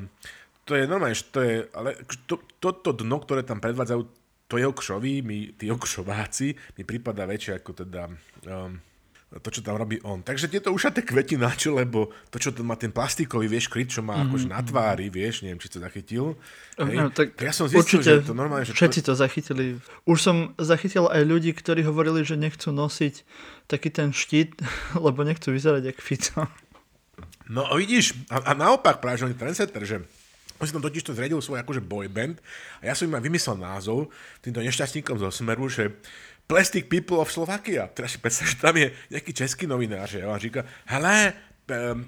to 0.69 0.77
je 0.77 0.85
normálne, 0.85 1.17
že 1.17 1.25
to 1.33 1.41
je, 1.41 1.65
ale 1.73 1.97
to, 2.29 2.37
toto 2.61 2.93
dno, 2.93 3.17
ktoré 3.17 3.41
tam 3.41 3.57
predvádzajú, 3.57 4.01
to 4.45 4.55
je 4.61 4.65
okšový, 4.69 5.25
my, 5.25 5.57
tí 5.57 5.73
okšováci, 5.73 6.53
mi 6.77 6.83
prípada 6.85 7.25
väčšie 7.25 7.57
ako 7.57 7.71
teda 7.73 8.05
um, 8.45 8.77
to, 9.29 9.49
čo 9.53 9.61
tam 9.61 9.77
robí 9.77 10.01
on. 10.01 10.25
Takže 10.25 10.49
tieto 10.49 10.73
ušaté 10.73 11.05
kvetináče, 11.05 11.69
lebo 11.69 12.09
to, 12.33 12.41
čo 12.41 12.49
to 12.49 12.65
má 12.65 12.73
ten 12.73 12.89
plastikový, 12.89 13.45
vieš, 13.45 13.69
kryt, 13.69 13.93
čo 13.93 14.01
má 14.01 14.17
mm-hmm. 14.17 14.29
akože 14.29 14.47
na 14.49 14.61
tvári, 14.65 15.13
vieš, 15.13 15.45
neviem, 15.45 15.61
či 15.61 15.69
to 15.69 15.77
zachytil. 15.77 16.33
Hej. 16.81 16.97
No, 16.97 17.13
tak 17.13 17.37
ja 17.37 17.53
som 17.53 17.69
zistil, 17.69 18.01
určite, 18.01 18.25
že 18.25 18.25
to 18.25 18.33
normálne... 18.33 18.65
Že 18.65 18.73
všetci 18.73 19.01
to... 19.05 19.13
to 19.13 19.21
zachytili. 19.21 19.65
Už 20.09 20.17
som 20.17 20.57
zachytil 20.57 21.05
aj 21.05 21.21
ľudí, 21.29 21.53
ktorí 21.53 21.85
hovorili, 21.85 22.25
že 22.25 22.41
nechcú 22.41 22.73
nosiť 22.73 23.21
taký 23.69 23.93
ten 23.93 24.17
štít, 24.17 24.57
lebo 25.05 25.21
nechcú 25.21 25.53
vyzerať 25.53 25.93
ako 25.93 26.01
Fico. 26.01 26.41
No 27.53 27.69
vidíš, 27.77 28.17
a, 28.33 28.49
a 28.49 28.51
naopak 28.57 28.97
práve, 28.97 29.21
že 29.21 29.29
on 29.29 29.33
je 29.33 29.41
trendsetter, 29.41 29.81
že 29.85 29.97
on 30.59 30.67
si 30.67 30.75
tam 30.75 30.83
totiž 30.83 31.07
to 31.07 31.15
zriedil 31.15 31.39
svoj 31.39 31.63
akože 31.63 31.79
boyband 31.79 32.37
a 32.83 32.91
ja 32.91 32.93
som 32.93 33.07
im 33.07 33.15
aj 33.15 33.23
vymyslel 33.23 33.57
názov 33.57 34.11
týmto 34.43 34.59
nešťastníkom 34.59 35.15
zo 35.17 35.31
Smeru, 35.31 35.71
že 35.71 35.95
Plastic 36.49 36.91
People 36.91 37.21
of 37.21 37.31
Slovakia. 37.31 37.87
Teraz 37.93 38.13
si 38.13 38.19
predstav, 38.19 38.49
že 38.49 38.57
tam 38.57 38.73
je 38.73 38.89
nejaký 39.13 39.31
český 39.37 39.69
novinár, 39.69 40.09
že 40.09 40.25
on 40.25 40.35
říká, 40.35 40.65
hele, 40.89 41.33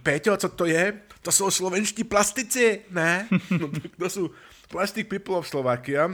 Peťo, 0.01 0.37
co 0.37 0.49
to 0.57 0.65
je? 0.65 0.89
To 1.21 1.29
sú 1.29 1.53
slovenští 1.53 2.09
plastici, 2.09 2.81
ne? 2.89 3.29
No, 3.61 3.69
to 3.69 4.07
sú 4.09 4.23
Plastic 4.73 5.05
People 5.05 5.37
of 5.37 5.45
Slovakia. 5.45 6.09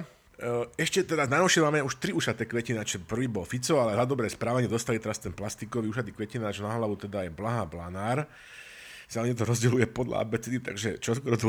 Ešte 0.76 1.08
teda 1.08 1.26
najnovšie 1.26 1.64
máme 1.64 1.80
už 1.82 1.98
tri 1.98 2.12
ušaté 2.12 2.46
kvetinače. 2.46 3.08
Prvý 3.08 3.32
bol 3.32 3.48
Fico, 3.48 3.80
ale 3.80 3.96
za 3.96 4.06
dobré 4.06 4.28
správanie 4.28 4.68
dostali 4.68 5.00
teraz 5.00 5.18
ten 5.18 5.32
plastikový 5.32 5.88
ušatý 5.88 6.12
kvetinač 6.12 6.60
na 6.60 6.76
hlavu, 6.76 7.00
teda 7.00 7.26
je 7.26 7.32
Blaha 7.32 7.64
Blanár 7.64 8.28
sa 9.08 9.24
to 9.24 9.48
rozdeľuje 9.48 9.88
podľa 9.96 10.20
abecedy, 10.20 10.60
takže 10.60 11.00
čo 11.00 11.16
skoro 11.16 11.40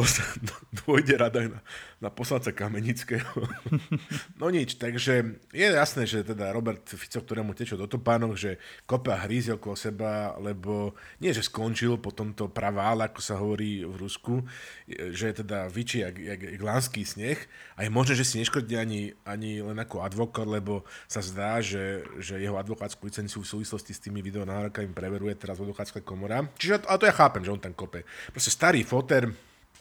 dôjde 0.87 1.15
rada 1.19 1.43
na, 1.43 1.59
na 1.99 2.15
poslanca 2.15 2.55
Kamenického. 2.55 3.43
no 4.41 4.47
nič, 4.55 4.79
takže 4.79 5.43
je 5.51 5.67
jasné, 5.67 6.07
že 6.07 6.23
teda 6.23 6.55
Robert 6.55 6.87
Fico, 6.87 7.19
ktorému 7.19 7.59
tečo 7.59 7.75
do 7.75 7.91
topánok, 7.91 8.39
že 8.39 8.63
kope 8.87 9.11
a 9.11 9.19
hrízi 9.27 9.51
okolo 9.51 9.75
seba, 9.75 10.39
lebo 10.39 10.95
nie, 11.19 11.35
že 11.35 11.43
skončil 11.43 11.99
po 11.99 12.15
tomto 12.15 12.47
pravále, 12.47 13.11
ako 13.11 13.19
sa 13.19 13.35
hovorí 13.43 13.83
v 13.83 13.95
Rusku, 13.99 14.47
že 14.87 15.43
teda 15.43 15.67
vyčí 15.67 16.07
jak, 16.07 16.15
jak, 16.15 16.41
jak 16.55 16.63
lanský 16.63 17.03
sneh 17.03 17.39
a 17.75 17.83
je 17.83 17.91
možné, 17.91 18.15
že 18.15 18.27
si 18.31 18.39
neškodí 18.39 18.79
ani, 18.79 19.19
ani 19.27 19.59
len 19.59 19.79
ako 19.83 20.07
advokát, 20.07 20.47
lebo 20.47 20.87
sa 21.11 21.19
zdá, 21.19 21.59
že, 21.59 22.07
že 22.23 22.39
jeho 22.39 22.55
advokátsku 22.63 23.03
licenciu 23.11 23.43
v 23.43 23.51
súvislosti 23.59 23.91
s 23.91 24.03
tými 24.07 24.23
videonáhrokami 24.23 24.95
preveruje 24.95 25.35
teraz 25.35 25.59
advokátska 25.59 26.07
komora. 26.07 26.47
Čiže, 26.55 26.87
a 26.87 26.95
to 26.95 27.11
ja 27.11 27.15
chápem, 27.15 27.43
že 27.43 27.51
on 27.51 27.59
tam 27.59 27.75
kope. 27.75 28.07
Proste 28.31 28.55
starý 28.55 28.87
foter, 28.87 29.27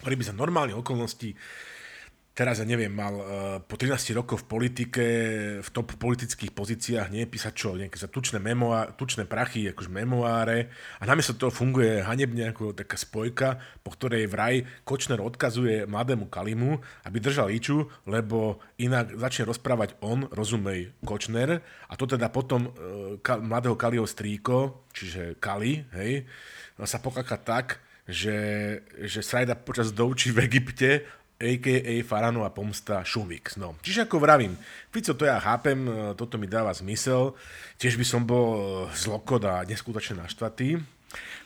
ktorý 0.02 0.16
by 0.18 0.24
za 0.26 0.34
normálnych 0.34 0.82
okolností 0.82 1.38
teraz, 2.38 2.62
ja 2.62 2.70
neviem, 2.70 2.94
mal 2.94 3.16
uh, 3.18 3.26
po 3.66 3.82
13 3.82 4.14
rokoch 4.14 4.46
v 4.46 4.50
politike, 4.54 5.06
v 5.58 5.70
top 5.74 5.98
politických 5.98 6.54
pozíciách, 6.54 7.10
nie 7.10 7.26
písať 7.26 7.54
čo, 7.58 7.74
nejaké 7.74 7.98
za 7.98 8.06
tučné, 8.06 8.38
memoá- 8.38 8.94
tučné 8.94 9.26
prachy, 9.26 9.66
akože 9.74 9.90
memoáre. 9.90 10.70
A 11.02 11.10
namiesto 11.10 11.34
toho 11.34 11.50
funguje 11.50 12.06
hanebne 12.06 12.54
ako 12.54 12.78
taká 12.78 12.94
spojka, 12.94 13.58
po 13.82 13.90
ktorej 13.90 14.30
vraj 14.30 14.62
Kočner 14.86 15.18
odkazuje 15.18 15.90
mladému 15.90 16.30
Kalimu, 16.30 16.78
aby 17.10 17.18
držal 17.18 17.50
iču, 17.50 17.90
lebo 18.06 18.62
inak 18.78 19.18
začne 19.18 19.50
rozprávať 19.50 19.98
on, 20.06 20.30
rozumej 20.30 20.94
Kočner. 21.02 21.66
A 21.90 21.94
to 21.98 22.06
teda 22.06 22.30
potom 22.30 22.70
uh, 22.70 23.18
ka- 23.18 23.42
mladého 23.42 23.74
Kaliho 23.74 24.06
strýko, 24.06 24.86
čiže 24.94 25.42
Kali, 25.42 25.90
hej, 25.98 26.30
sa 26.86 27.02
pokaka 27.02 27.42
tak, 27.42 27.82
že, 28.08 28.38
že 29.04 29.20
Srajda 29.20 29.58
počas 29.58 29.92
doučí 29.92 30.32
v 30.32 30.48
Egypte 30.48 31.04
a.k.a. 31.38 31.94
Faranova 32.02 32.50
pomsta 32.50 33.06
Šumvix. 33.06 33.62
No. 33.62 33.78
Čiže 33.86 34.10
ako 34.10 34.18
vravím, 34.18 34.58
Fico 34.90 35.14
to 35.14 35.30
ja 35.30 35.38
chápem, 35.38 35.86
e, 35.86 35.92
toto 36.18 36.42
mi 36.42 36.50
dáva 36.50 36.74
zmysel, 36.74 37.38
tiež 37.78 37.94
by 37.94 38.06
som 38.06 38.26
bol 38.26 38.48
e, 38.58 38.62
zlokod 38.98 39.46
a 39.46 39.62
neskutočne 39.62 40.26
naštvatý. 40.26 40.82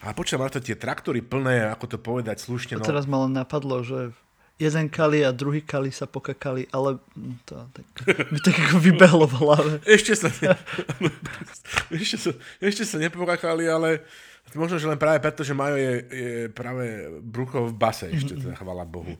A 0.01 0.15
počujem, 0.15 0.41
to 0.49 0.63
tie 0.63 0.79
traktory 0.79 1.21
plné, 1.21 1.69
ako 1.69 1.85
to 1.85 1.97
povedať 2.01 2.41
slušne. 2.41 2.79
No. 2.79 2.87
teraz 2.87 3.05
ma 3.05 3.27
len 3.27 3.37
napadlo, 3.37 3.85
že 3.85 4.15
jeden 4.61 4.87
kali 4.93 5.25
a 5.25 5.33
druhý 5.33 5.65
kali 5.65 5.89
sa 5.89 6.05
pokakali, 6.05 6.69
ale 6.69 7.01
to 7.49 7.53
tak, 7.73 7.85
mi 8.29 8.39
tak 8.41 8.55
ako 8.57 8.77
vybehlo 8.77 9.25
v 9.25 9.35
hlave. 9.41 9.73
Ešte 9.97 10.13
sa, 10.13 10.29
ne... 10.29 10.53
ešte 12.01 12.17
sa, 12.17 12.31
ešte 12.61 12.83
sa 12.85 12.97
nepokakali, 13.01 13.65
ale 13.65 14.05
možno, 14.53 14.77
že 14.77 14.85
len 14.85 15.01
práve 15.01 15.17
preto, 15.17 15.41
že 15.41 15.57
majú 15.57 15.75
je, 15.77 15.93
je 16.09 16.33
práve 16.53 17.09
brucho 17.25 17.69
v 17.69 17.73
base 17.73 18.09
ešte, 18.13 18.37
teda, 18.37 18.53
chvala 18.53 18.85
Bohu. 18.85 19.17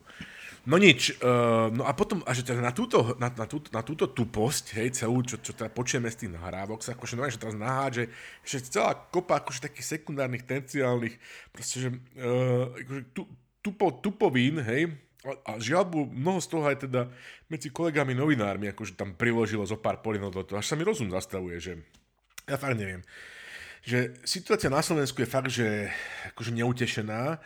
No 0.62 0.78
nič, 0.78 1.18
uh, 1.18 1.74
no 1.74 1.82
a 1.82 1.90
potom, 1.90 2.22
a 2.22 2.30
že 2.30 2.46
teda 2.46 2.62
na 2.62 2.70
túto, 2.70 3.18
na, 3.18 3.26
na, 3.34 3.50
túto, 3.50 3.66
na 3.74 3.82
túto 3.82 4.06
tuposť, 4.06 4.78
hej, 4.78 4.94
celú, 4.94 5.18
čo, 5.26 5.42
čo 5.42 5.50
teda 5.58 5.66
počujeme 5.66 6.06
z 6.06 6.22
tých 6.22 6.38
nahrávok, 6.38 6.86
sa 6.86 6.94
akože 6.94 7.18
no, 7.18 7.26
že 7.26 7.42
teraz 7.42 7.58
naháže, 7.58 8.06
že 8.46 8.62
celá 8.62 8.94
kopa 8.94 9.42
akože 9.42 9.66
takých 9.66 9.98
sekundárnych, 9.98 10.46
terciálnych, 10.46 11.18
proste, 11.50 11.76
že 11.82 11.88
uh, 11.90 12.70
akože 12.78 13.02
tu, 13.10 13.26
tupo, 13.58 13.90
tupovín, 13.98 14.62
hej, 14.62 14.94
a, 15.26 15.34
a 15.50 15.52
žiaľ, 15.58 15.86
mnoho 16.14 16.38
z 16.38 16.48
toho 16.50 16.64
aj 16.70 16.86
teda 16.86 17.10
medzi 17.50 17.74
kolegami 17.74 18.14
novinármi, 18.14 18.70
akože 18.70 18.94
tam 18.94 19.18
priložilo 19.18 19.66
zo 19.66 19.82
pár 19.82 19.98
polinov 19.98 20.30
do 20.30 20.46
toho, 20.46 20.62
až 20.62 20.70
sa 20.70 20.78
mi 20.78 20.86
rozum 20.86 21.10
zastavuje, 21.10 21.58
že 21.58 21.72
ja 22.46 22.54
fakt 22.54 22.78
neviem, 22.78 23.02
že 23.82 24.14
situácia 24.22 24.70
na 24.70 24.78
Slovensku 24.78 25.18
je 25.22 25.26
fakt, 25.26 25.50
že 25.50 25.90
akože 26.34 26.54
neutešená, 26.54 27.42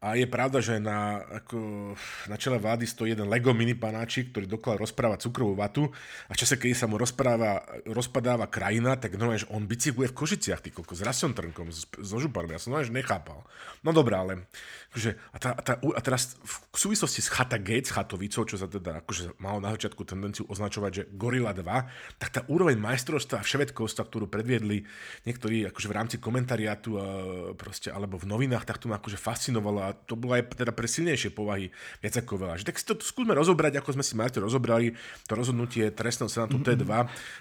a 0.00 0.16
je 0.16 0.24
pravda, 0.24 0.64
že 0.64 0.80
na, 0.80 1.20
ako, 1.20 1.92
na 2.32 2.40
čele 2.40 2.56
vlády 2.56 2.88
stojí 2.88 3.12
jeden 3.12 3.28
Lego 3.28 3.52
mini 3.52 3.76
panáčik, 3.76 4.32
ktorý 4.32 4.48
dokonal 4.48 4.80
rozprávať 4.80 5.28
cukrovú 5.28 5.52
vatu 5.52 5.92
a 6.24 6.32
v 6.32 6.40
čase, 6.40 6.56
keď 6.56 6.72
sa 6.72 6.88
mu 6.88 6.96
rozpráva, 6.96 7.60
rozpadáva 7.84 8.48
krajina, 8.48 8.96
tak 8.96 9.20
no, 9.20 9.28
že 9.36 9.44
on 9.52 9.68
bicykluje 9.68 10.08
v 10.08 10.16
Košiciach, 10.16 10.64
ty 10.64 10.72
koko, 10.72 10.96
s 10.96 11.04
Rasom 11.04 11.36
Trnkom, 11.36 11.68
so 12.00 12.16
Županom, 12.16 12.48
ja 12.48 12.56
som 12.56 12.72
no, 12.72 12.80
nechápal. 12.80 13.44
No 13.84 13.92
dobré, 13.92 14.16
ale 14.16 14.48
akože, 14.90 15.10
a, 15.16 15.38
tá, 15.40 15.50
a, 15.54 15.62
tá, 15.62 15.72
a 15.80 16.00
teraz 16.04 16.36
v 16.44 16.76
súvislosti 16.78 17.24
s 17.24 17.32
Chata 17.32 17.58
Gates, 17.58 17.90
Chatovicou, 17.90 18.44
čo 18.46 18.58
sa 18.58 18.70
teda 18.70 19.02
akože 19.02 19.38
malo 19.40 19.58
na 19.62 19.74
začiatku 19.74 20.02
tendenciu 20.04 20.46
označovať, 20.50 20.90
že 20.92 21.02
Gorilla 21.14 21.54
2, 21.54 22.20
tak 22.20 22.28
tá 22.30 22.40
úroveň 22.46 22.78
majstrovstva 22.78 23.40
a 23.40 23.46
vševedkovstva, 23.46 24.02
ktorú 24.06 24.26
predviedli 24.26 24.82
niektorí 25.26 25.66
akože 25.70 25.86
v 25.88 25.96
rámci 25.96 26.16
komentariátu 26.18 27.00
proste, 27.54 27.88
alebo 27.90 28.20
v 28.20 28.28
novinách, 28.28 28.66
tak 28.66 28.78
to 28.78 28.90
ma 28.90 28.98
akože 28.98 29.16
fascinovalo 29.16 29.80
to 30.06 30.18
bolo 30.18 30.36
aj 30.36 30.58
teda 30.58 30.72
pre 30.74 30.90
silnejšie 30.90 31.30
povahy 31.30 31.70
viac 32.02 32.14
ako 32.18 32.46
veľa. 32.46 32.58
Že 32.60 32.66
tak 32.66 32.76
si 32.76 32.84
to 32.84 32.94
skúsme 32.98 33.32
rozobrať, 33.32 33.80
ako 33.80 33.96
sme 33.96 34.04
si 34.04 34.18
Marto 34.18 34.42
rozobrali, 34.42 34.92
to 35.30 35.32
rozhodnutie 35.38 35.90
trestného 35.94 36.26
senátu 36.26 36.58
T2, 36.60 36.84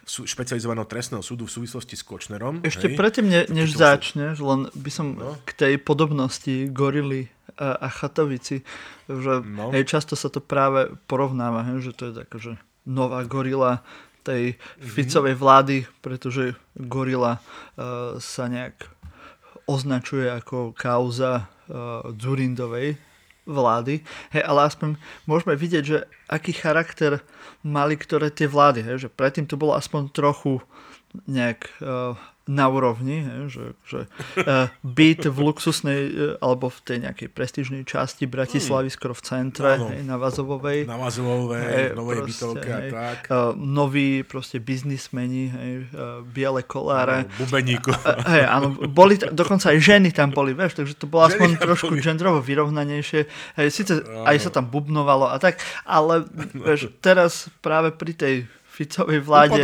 špecializovaného 0.06 0.86
trestného 0.86 1.26
súdu 1.26 1.50
v 1.50 1.52
súvislosti 1.58 1.98
s 1.98 2.04
Kočnerom. 2.06 2.62
Ešte 2.62 2.94
hej. 2.94 2.96
predtým, 2.96 3.26
ne, 3.26 3.42
než 3.50 3.74
začneš, 3.74 4.38
len 4.40 4.70
by 4.74 4.92
som 4.94 5.18
no. 5.18 5.34
k 5.44 5.52
tej 5.58 5.74
podobnosti 5.82 6.70
gorily 6.70 7.32
a, 7.58 7.86
a 7.86 7.88
chatovici, 7.90 8.62
že 9.10 9.42
no. 9.42 9.74
hej, 9.74 9.88
často 9.88 10.14
sa 10.14 10.30
to 10.30 10.44
práve 10.44 10.94
porovnáva, 11.10 11.66
hej, 11.72 11.90
že 11.90 11.94
to 11.96 12.04
je 12.10 12.14
tak, 12.24 12.30
že 12.38 12.54
nová 12.86 13.26
gorila 13.26 13.82
tej 14.22 14.54
mm-hmm. 14.56 14.90
Ficovej 14.90 15.36
vlády, 15.40 15.78
pretože 16.04 16.54
gorila 16.76 17.40
uh, 17.40 18.20
sa 18.20 18.46
nejak 18.52 18.76
označuje 19.70 20.30
ako 20.30 20.74
kauza 20.74 21.46
uh, 21.46 22.10
Dzurindovej 22.14 22.98
vlády, 23.50 24.06
hej, 24.34 24.44
ale 24.46 24.70
aspoň 24.70 24.90
môžeme 25.26 25.58
vidieť, 25.58 25.84
že 25.86 26.06
aký 26.30 26.54
charakter 26.54 27.26
mali 27.66 27.98
ktoré 27.98 28.30
tie 28.30 28.46
vlády, 28.46 28.86
hej, 28.86 29.08
že 29.08 29.10
predtým 29.10 29.50
to 29.50 29.58
bolo 29.58 29.74
aspoň 29.74 30.14
trochu 30.14 30.62
nejak 31.26 31.66
uh, 31.82 32.14
na 32.50 32.66
úrovni, 32.66 33.22
že, 33.46 33.78
že 33.86 34.10
uh, 34.42 34.74
byt 34.82 35.30
v 35.30 35.38
luxusnej 35.38 36.02
uh, 36.10 36.12
alebo 36.42 36.74
v 36.74 36.80
tej 36.82 36.98
nejakej 37.06 37.30
prestížnej 37.30 37.86
časti 37.86 38.26
Bratislavy, 38.26 38.90
mm. 38.90 38.96
skoro 38.98 39.14
v 39.14 39.22
centre, 39.22 39.78
no, 39.78 39.86
no. 39.86 39.94
Hej, 39.94 40.02
na 40.10 40.18
Vazovovej. 40.18 40.80
Na 40.90 40.98
Vazovovej, 40.98 41.62
hej, 41.62 41.88
novej 41.94 42.26
bytovke 42.26 42.70
a 42.74 42.80
tak. 42.90 43.30
Uh, 43.30 43.54
noví 43.54 44.26
proste 44.26 44.58
biznismeni, 44.58 45.54
hej, 45.54 45.74
biele 46.34 46.66
koláre. 46.66 47.30
No, 47.30 47.46
bubeníko. 47.46 47.94
Uh, 47.94 48.18
hej, 48.34 48.44
áno, 48.50 48.74
boli, 48.90 49.22
dokonca 49.22 49.70
aj 49.70 49.78
ženy 49.78 50.10
tam 50.10 50.34
boli, 50.34 50.58
vieš, 50.58 50.82
takže 50.82 50.98
to 50.98 51.06
bolo 51.06 51.30
aspoň 51.30 51.62
trošku 51.62 51.94
boli. 51.94 52.02
genderovo 52.02 52.42
vyrovnanejšie. 52.42 53.30
Hej, 53.62 53.68
síce 53.70 54.02
no, 54.02 54.26
aj 54.26 54.38
sa 54.42 54.50
tam 54.50 54.66
bubnovalo 54.66 55.30
a 55.30 55.38
tak, 55.38 55.62
ale 55.86 56.26
vieš, 56.58 56.90
teraz 56.98 57.46
práve 57.62 57.94
pri 57.94 58.18
tej 58.18 58.36
Ficovej 58.80 59.20
vláde. 59.20 59.60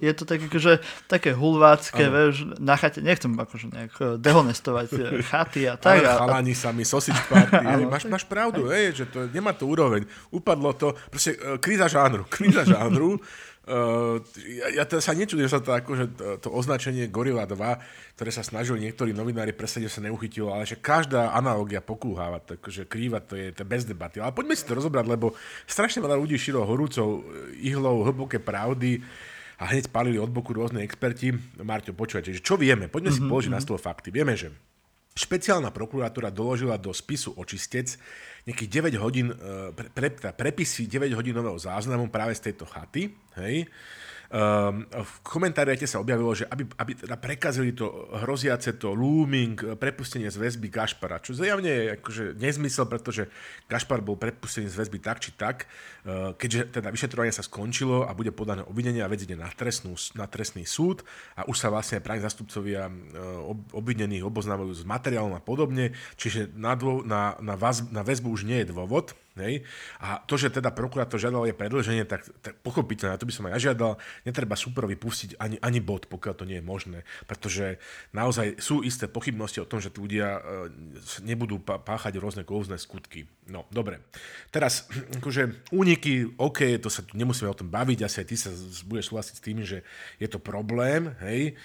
Je 0.00 0.12
to 0.16 0.24
tak, 0.24 0.40
akože, 0.40 0.80
také 1.04 1.36
hulvácké, 1.36 2.08
vieš, 2.08 2.48
na 2.56 2.80
chate, 2.80 3.04
nechcem 3.04 3.28
akože 3.36 3.68
nejak 3.68 3.94
eh, 4.00 4.06
dehonestovať 4.16 4.88
eh, 4.96 5.20
chaty 5.20 5.68
a 5.68 5.76
tak. 5.76 6.00
Ale 6.00 6.16
chalani 6.16 6.54
sami, 6.56 6.80
sausage 6.88 7.20
party, 7.28 7.60
hej, 7.76 7.84
máš, 7.84 8.08
máš 8.08 8.24
pravdu, 8.24 8.72
hej, 8.72 8.96
že 8.96 9.04
to, 9.12 9.28
nemá 9.28 9.52
to 9.52 9.68
úroveň. 9.68 10.08
Upadlo 10.32 10.72
to, 10.72 10.96
proste 11.12 11.36
uh, 11.36 11.60
kríza 11.60 11.92
žánru, 11.92 12.24
kríza 12.24 12.64
žánru, 12.64 13.20
Uh, 13.64 14.20
ja, 14.44 14.80
ja 14.80 14.84
teda 14.84 15.00
sa 15.00 15.16
nečudujem 15.16 15.48
sa 15.48 15.56
to, 15.56 15.72
akože 15.72 16.04
to, 16.20 16.24
to 16.36 16.48
označenie 16.52 17.08
Gorilla 17.08 17.48
2, 17.48 17.56
ktoré 18.12 18.28
sa 18.28 18.44
snažili 18.44 18.84
niektorí 18.84 19.16
novinári 19.16 19.56
presadiť, 19.56 19.88
sa 19.88 20.04
neuchytilo, 20.04 20.52
ale 20.52 20.68
že 20.68 20.76
každá 20.76 21.32
analogia 21.32 21.80
pokúháva, 21.80 22.44
takže 22.44 22.84
krýva 22.84 23.24
to 23.24 23.40
je 23.40 23.56
to 23.56 23.64
bez 23.64 23.88
debaty. 23.88 24.20
Ale 24.20 24.36
poďme 24.36 24.52
si 24.52 24.68
to 24.68 24.76
rozobrať, 24.76 25.08
lebo 25.08 25.32
strašne 25.64 26.04
veľa 26.04 26.20
ľudí 26.20 26.36
šilo 26.36 26.60
horúcou 26.60 27.24
ihlou 27.56 28.04
hlboké 28.04 28.36
pravdy 28.36 29.00
a 29.56 29.64
hneď 29.72 29.88
palili 29.88 30.20
od 30.20 30.28
boku 30.28 30.52
rôzne 30.52 30.84
experti. 30.84 31.32
Marťo, 31.56 31.96
počúvajte, 31.96 32.36
že 32.36 32.44
čo 32.44 32.60
vieme? 32.60 32.92
Poďme 32.92 33.16
si 33.16 33.24
mm-hmm. 33.24 33.32
položiť 33.32 33.52
na 33.54 33.60
mhm. 33.62 33.64
stôl 33.64 33.80
fakty. 33.80 34.12
Vieme, 34.12 34.36
že 34.36 34.52
špeciálna 35.14 35.70
prokuratúra 35.70 36.34
doložila 36.34 36.74
do 36.74 36.90
spisu 36.90 37.38
očistec 37.38 37.94
nejakých 38.44 38.90
9 38.90 38.98
hodín, 38.98 39.30
e, 39.30 39.36
pre, 39.72 40.10
pre, 40.10 40.34
prepisy 40.34 40.90
9 40.90 41.14
hodinového 41.14 41.56
záznamu 41.56 42.10
práve 42.10 42.34
z 42.34 42.50
tejto 42.50 42.66
chaty, 42.66 43.14
hej, 43.38 43.64
Um, 44.34 44.82
v 44.90 45.14
komentáriate 45.22 45.86
sa 45.86 46.02
objavilo, 46.02 46.34
že 46.34 46.42
aby, 46.50 46.66
aby 46.66 46.98
teda 46.98 47.14
prekazili 47.14 47.70
to 47.70 47.86
hroziace 48.18 48.74
to 48.82 48.90
looming, 48.90 49.54
prepustenie 49.78 50.26
z 50.26 50.42
väzby 50.42 50.74
Gašpara, 50.74 51.22
čo 51.22 51.38
zjavne 51.38 51.70
je 51.70 51.84
akože 51.94 52.24
nezmysel, 52.42 52.90
pretože 52.90 53.30
Gašpar 53.70 54.02
bol 54.02 54.18
prepustený 54.18 54.66
z 54.66 54.74
väzby 54.74 54.98
tak 54.98 55.22
či 55.22 55.38
tak, 55.38 55.70
uh, 56.02 56.34
keďže 56.34 56.66
teda 56.66 56.90
vyšetrovanie 56.90 57.30
sa 57.30 57.46
skončilo 57.46 58.10
a 58.10 58.10
bude 58.10 58.34
podané 58.34 58.66
obvinenie 58.66 59.06
a 59.06 59.12
ide 59.14 59.38
na, 59.38 59.46
trestnú, 59.54 59.94
na 60.18 60.26
trestný 60.26 60.66
súd 60.66 61.06
a 61.38 61.46
už 61.46 61.54
sa 61.54 61.70
vlastne 61.70 62.02
právni 62.02 62.26
zastupcovia 62.26 62.90
uh, 62.90 63.54
obvinených 63.70 64.26
oboznávajú 64.26 64.74
s 64.74 64.82
materiálom 64.82 65.38
a 65.38 65.42
podobne, 65.46 65.94
čiže 66.18 66.50
na, 66.58 66.74
dvo, 66.74 67.06
na, 67.06 67.38
na, 67.38 67.54
vaz, 67.54 67.86
na 67.86 68.02
väzbu 68.02 68.34
už 68.34 68.50
nie 68.50 68.66
je 68.66 68.74
dôvod, 68.74 69.14
Hej? 69.34 69.66
A 69.98 70.22
to, 70.22 70.38
že 70.38 70.54
teda 70.54 70.70
prokurátor 70.70 71.18
žiadal 71.18 71.50
je 71.50 71.58
predlženie, 71.58 72.06
tak, 72.06 72.22
tak 72.38 72.54
pochopiteľne, 72.62 73.18
to 73.18 73.26
by 73.26 73.34
som 73.34 73.46
aj 73.50 73.52
ja 73.58 73.70
žiadal, 73.70 73.98
netreba 74.22 74.54
superovi 74.54 74.94
pustiť 74.94 75.42
ani, 75.42 75.58
ani 75.58 75.80
bod, 75.82 76.06
pokiaľ 76.06 76.34
to 76.38 76.46
nie 76.46 76.62
je 76.62 76.66
možné, 76.66 76.98
pretože 77.26 77.82
naozaj 78.14 78.62
sú 78.62 78.86
isté 78.86 79.10
pochybnosti 79.10 79.58
o 79.58 79.66
tom, 79.66 79.82
že 79.82 79.90
tí 79.90 79.98
ľudia 79.98 80.38
e, 80.38 80.40
nebudú 81.26 81.58
páchať 81.62 82.14
rôzne 82.22 82.46
kouzné 82.46 82.78
skutky. 82.78 83.26
No, 83.50 83.66
dobre. 83.74 84.06
Teraz, 84.54 84.86
akože 85.18 85.70
úniky, 85.74 86.38
OK, 86.38 86.78
to 86.78 86.86
sa 86.86 87.02
tu 87.02 87.18
nemusíme 87.18 87.50
o 87.50 87.58
tom 87.58 87.66
baviť, 87.66 88.06
asi 88.06 88.22
aj 88.22 88.26
ty 88.30 88.36
sa 88.38 88.50
budeš 88.86 89.10
súhlasiť 89.10 89.34
s 89.34 89.42
tým, 89.42 89.58
že 89.66 89.82
je 90.22 90.28
to 90.30 90.38
problém, 90.38 91.10
hej, 91.26 91.58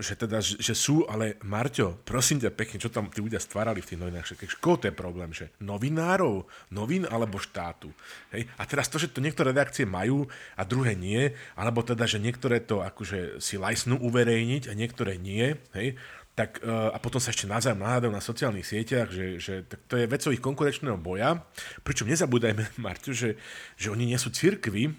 že 0.00 0.14
teda, 0.16 0.40
že, 0.40 0.72
sú, 0.72 1.04
ale 1.04 1.36
Marťo, 1.44 2.00
prosím 2.08 2.40
ťa 2.40 2.56
pekne, 2.56 2.80
čo 2.80 2.88
tam 2.88 3.12
tí 3.12 3.20
ľudia 3.20 3.36
stvárali 3.36 3.84
v 3.84 3.88
tých 3.92 4.00
novinách, 4.00 4.26
koho 4.64 4.80
to 4.80 4.88
je 4.88 4.96
problém, 4.96 5.28
že 5.28 5.52
novinárov, 5.60 6.48
novín 6.72 7.04
alebo 7.04 7.36
štátu, 7.36 7.92
hej, 8.32 8.48
a 8.56 8.64
teraz 8.64 8.88
to, 8.88 8.96
že 8.96 9.12
to 9.12 9.20
niektoré 9.20 9.52
redakcie 9.52 9.84
majú 9.84 10.24
a 10.56 10.64
druhé 10.64 10.96
nie, 10.96 11.36
alebo 11.52 11.84
teda, 11.84 12.08
že 12.08 12.16
niektoré 12.16 12.64
to 12.64 12.80
akože 12.80 13.44
si 13.44 13.60
lajsnú 13.60 14.00
uverejniť 14.00 14.72
a 14.72 14.76
niektoré 14.76 15.20
nie, 15.20 15.52
hej, 15.76 16.00
tak, 16.34 16.58
e, 16.58 16.66
a 16.66 16.98
potom 16.98 17.22
sa 17.22 17.30
ešte 17.30 17.46
navzájom 17.46 17.78
nahádajú 17.78 18.10
na 18.10 18.18
sociálnych 18.18 18.66
sieťach, 18.66 19.06
že, 19.06 19.38
že 19.38 19.62
tak 19.70 19.86
to 19.86 19.94
je 19.94 20.10
vecou 20.10 20.30
ich 20.34 20.42
konkurenčného 20.42 20.98
boja. 20.98 21.38
Pričom 21.86 22.10
nezabúdajme, 22.10 22.74
Marťo, 22.84 23.14
že, 23.14 23.38
že 23.78 23.88
oni 23.94 24.10
nie 24.10 24.18
sú 24.18 24.34
cirkvy, 24.34 24.90
e, 24.90 24.92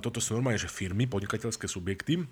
toto 0.00 0.24
sú 0.24 0.32
normálne, 0.40 0.56
že 0.56 0.72
firmy, 0.72 1.04
podnikateľské 1.04 1.68
subjekty, 1.68 2.24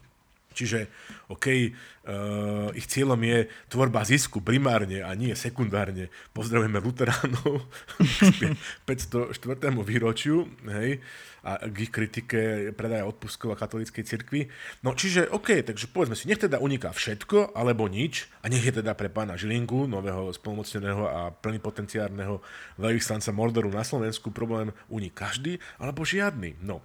Čiže, 0.59 0.91
OK, 1.31 1.47
uh, 1.55 2.75
ich 2.75 2.91
cieľom 2.91 3.23
je 3.23 3.47
tvorba 3.71 4.03
zisku 4.03 4.43
primárne 4.43 5.07
a 5.07 5.15
nie 5.15 5.31
sekundárne. 5.39 6.11
Pozdravujeme 6.35 6.83
Luteránov 6.83 7.63
k 8.43 8.59
504. 8.83 9.39
výročiu, 9.87 10.51
hej, 10.67 10.99
a 11.45 11.63
k 11.67 11.77
ich 11.87 11.93
kritike 11.93 12.73
predaja 12.75 13.07
odpustkov 13.07 13.55
a 13.55 13.61
katolíckej 13.61 14.05
cirkvi. 14.05 14.51
No 14.83 14.95
čiže, 14.95 15.31
OK, 15.31 15.63
takže 15.63 15.91
povedzme 15.91 16.19
si, 16.19 16.27
nech 16.27 16.43
teda 16.43 16.59
uniká 16.59 16.91
všetko, 16.91 17.55
alebo 17.55 17.87
nič, 17.87 18.27
a 18.43 18.51
nech 18.51 18.65
je 18.65 18.83
teda 18.83 18.95
pre 18.99 19.11
pána 19.13 19.39
Žilinku, 19.39 19.87
nového 19.87 20.31
spolumocneného 20.35 21.05
a 21.07 21.21
plnipotenciárneho 21.31 22.43
veľvyslanca 22.77 23.31
Mordoru 23.35 23.71
na 23.71 23.87
Slovensku, 23.87 24.35
problém 24.35 24.75
unik 24.91 25.15
každý, 25.15 25.63
alebo 25.79 26.03
žiadny. 26.03 26.59
No. 26.63 26.83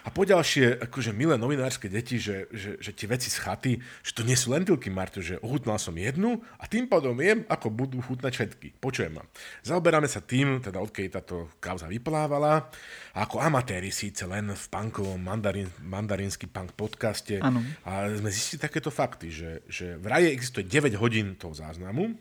A 0.00 0.08
poďalšie, 0.08 0.80
akože 0.80 1.12
milé 1.12 1.36
novinárske 1.36 1.84
deti, 1.92 2.16
že, 2.16 2.48
že, 2.56 2.80
že 2.80 2.96
tie 2.96 3.04
veci 3.04 3.28
z 3.28 3.36
chaty, 3.36 3.72
že 4.00 4.16
to 4.16 4.24
nie 4.24 4.32
sú 4.32 4.56
lentilky, 4.56 4.88
Marto, 4.88 5.20
že 5.20 5.36
ochutnal 5.44 5.76
som 5.76 5.92
jednu 5.92 6.40
a 6.56 6.64
tým 6.64 6.88
pádom 6.88 7.12
viem, 7.12 7.44
ako 7.52 7.68
budú 7.68 8.00
chutnať 8.00 8.32
všetky. 8.32 8.80
Počujem 8.80 9.20
ma. 9.20 9.24
Zaoberáme 9.60 10.08
sa 10.08 10.24
tým, 10.24 10.64
teda 10.64 10.80
odkedy 10.80 11.12
táto 11.12 11.52
kauza 11.60 11.84
vyplávala, 11.84 12.72
a 13.12 13.28
ako 13.28 13.44
amatéri 13.44 13.89
síce 13.90 14.26
len 14.26 14.50
v 14.50 14.64
punkovom 14.70 15.20
mandarín, 15.20 15.70
mandarínsky 15.82 16.46
punk 16.46 16.74
podcaste. 16.74 17.38
Ano. 17.38 17.62
A 17.84 18.10
sme 18.10 18.30
zistili 18.30 18.62
takéto 18.62 18.88
fakty, 18.88 19.28
že, 19.30 19.50
že 19.70 19.98
v 19.98 20.06
raje 20.08 20.28
existuje 20.30 20.66
9 20.66 20.94
hodín 20.98 21.36
toho 21.36 21.54
záznamu, 21.54 22.14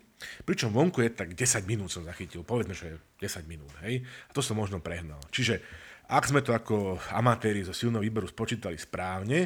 pričom 0.44 0.74
vonku 0.74 1.02
je 1.06 1.10
tak 1.14 1.34
10 1.34 1.64
minút 1.70 1.90
som 1.90 2.04
zachytil, 2.04 2.44
povedzme, 2.44 2.76
že 2.76 3.00
10 3.22 3.48
minút, 3.48 3.72
hej? 3.88 4.04
A 4.28 4.32
to 4.36 4.44
som 4.44 4.60
možno 4.60 4.84
prehnal. 4.84 5.22
Čiže 5.32 5.62
ak 6.10 6.26
sme 6.26 6.42
to 6.42 6.58
ako 6.58 6.98
amatéri 7.14 7.62
zo 7.62 7.72
silného 7.72 8.02
výberu 8.02 8.26
spočítali 8.26 8.82
správne, 8.82 9.46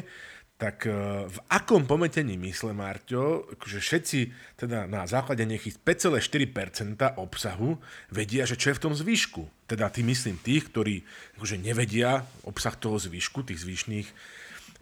tak 0.54 0.86
e, 0.86 0.90
v 1.26 1.38
akom 1.50 1.82
pometení 1.82 2.38
mysle, 2.38 2.70
Marťo, 2.70 3.50
že 3.66 3.82
všetci 3.82 4.18
teda 4.54 4.86
na 4.86 5.02
základe 5.04 5.42
nejakých 5.42 5.82
5,4% 5.82 7.18
obsahu 7.18 7.76
vedia, 8.14 8.46
že 8.46 8.54
čo 8.54 8.70
je 8.70 8.78
v 8.78 8.82
tom 8.82 8.94
zvyšku. 8.94 9.42
Teda 9.66 9.90
tým 9.90 10.14
myslím 10.14 10.38
tých, 10.38 10.70
ktorí 10.70 11.02
akože 11.36 11.58
nevedia 11.58 12.22
obsah 12.46 12.78
toho 12.78 12.96
zvyšku, 13.02 13.42
tých 13.42 13.66
zvyšných 13.66 14.08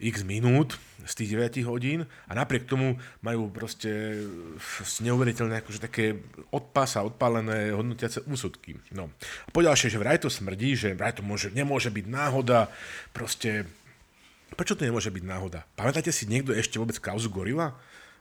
x 0.02 0.26
minút 0.26 0.76
z 1.02 1.12
tých 1.14 1.30
9 1.34 1.66
hodín 1.66 2.06
a 2.26 2.32
napriek 2.34 2.66
tomu 2.66 2.98
majú 3.22 3.50
proste 3.50 4.22
neuveriteľné 5.02 5.62
akože 5.62 5.80
také 5.82 6.18
a 6.52 7.00
odpálené 7.02 7.74
hodnotiace 7.74 8.22
úsudky. 8.26 8.78
No. 8.94 9.10
A 9.46 9.50
poďalšie, 9.50 9.90
že 9.90 9.98
vraj 9.98 10.18
to 10.22 10.30
smrdí, 10.30 10.78
že 10.78 10.94
vraj 10.94 11.14
to 11.14 11.22
môže, 11.26 11.50
nemôže 11.50 11.90
byť 11.90 12.06
náhoda, 12.06 12.70
proste 13.10 13.66
prečo 14.54 14.76
to 14.76 14.86
nemôže 14.86 15.12
byť 15.12 15.24
náhoda? 15.24 15.64
Pamätáte 15.74 16.12
si 16.14 16.28
niekto 16.28 16.52
ešte 16.52 16.76
vôbec 16.76 16.96
kauzu 16.98 17.28
Gorila? 17.28 17.76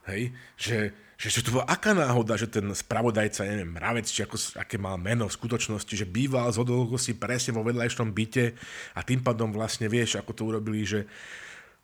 Hej? 0.09 0.33
Že, 0.57 0.77
že, 1.17 1.27
že 1.29 1.39
to 1.45 1.59
bola 1.59 1.69
aká 1.69 1.93
náhoda, 1.93 2.33
že 2.39 2.49
ten 2.49 2.65
spravodajca, 2.73 3.45
neviem, 3.45 3.69
Mravec, 3.69 4.09
či 4.09 4.25
ako, 4.25 4.37
aké 4.57 4.81
mal 4.81 4.97
meno 4.97 5.29
v 5.29 5.37
skutočnosti, 5.37 5.93
že 5.93 6.09
býval 6.09 6.49
z 6.49 6.63
si 6.97 7.13
presne 7.13 7.53
vo 7.53 7.61
vedľajšom 7.61 8.09
byte 8.09 8.57
a 8.97 8.99
tým 9.05 9.21
pádom 9.21 9.53
vlastne 9.53 9.85
vieš, 9.85 10.17
ako 10.17 10.31
to 10.33 10.41
urobili, 10.47 10.81
že 10.81 11.05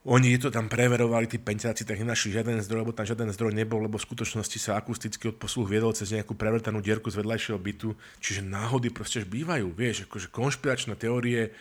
oni 0.07 0.39
to 0.39 0.47
tam 0.47 0.71
preverovali, 0.71 1.27
tí 1.27 1.35
penťáci, 1.35 1.83
tak 1.83 1.99
nenašli 1.99 2.31
žiaden 2.31 2.63
zdroj, 2.63 2.87
lebo 2.87 2.95
tam 2.95 3.03
žiaden 3.03 3.27
zdroj 3.35 3.51
nebol, 3.51 3.83
lebo 3.83 3.99
v 3.99 4.07
skutočnosti 4.07 4.55
sa 4.55 4.79
akustický 4.79 5.35
odposluch 5.35 5.67
viedol 5.67 5.91
cez 5.91 6.15
nejakú 6.15 6.31
prevrtanú 6.31 6.79
dierku 6.79 7.11
z 7.11 7.19
vedľajšieho 7.19 7.59
bytu. 7.59 7.91
Čiže 8.23 8.47
náhody 8.47 8.87
proste 8.87 9.27
bývajú, 9.27 9.67
vieš, 9.75 10.07
akože 10.07 10.31
konšpiračné 10.31 10.95
teórie, 10.95 11.51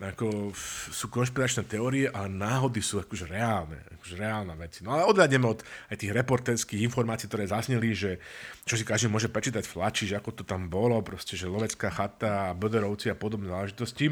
ako 0.00 0.50
sú 0.90 1.06
konšpiračné 1.12 1.68
teórie, 1.68 2.08
ale 2.08 2.26
náhody 2.32 2.80
sú 2.80 2.98
akože 2.98 3.28
reálne, 3.28 3.78
akože 4.00 4.14
reálna 4.18 4.56
veci. 4.58 4.82
No 4.82 4.96
ale 4.96 5.06
odhľadneme 5.06 5.46
od 5.46 5.60
aj 5.62 5.96
tých 6.00 6.10
reporterských 6.16 6.82
informácií, 6.88 7.28
ktoré 7.28 7.46
zazneli, 7.46 7.92
že 7.92 8.18
čo 8.64 8.74
si 8.74 8.82
každý 8.82 9.12
môže 9.12 9.30
prečítať 9.30 9.62
v 9.62 9.72
flači, 9.78 10.10
že 10.10 10.18
ako 10.18 10.42
to 10.42 10.42
tam 10.42 10.66
bolo, 10.66 10.98
proste, 11.04 11.38
že 11.38 11.46
lovecká 11.46 11.92
chata, 11.92 12.56
Böderovci 12.56 13.12
a 13.12 13.16
podobné 13.18 13.52
záležitosti. 13.52 14.10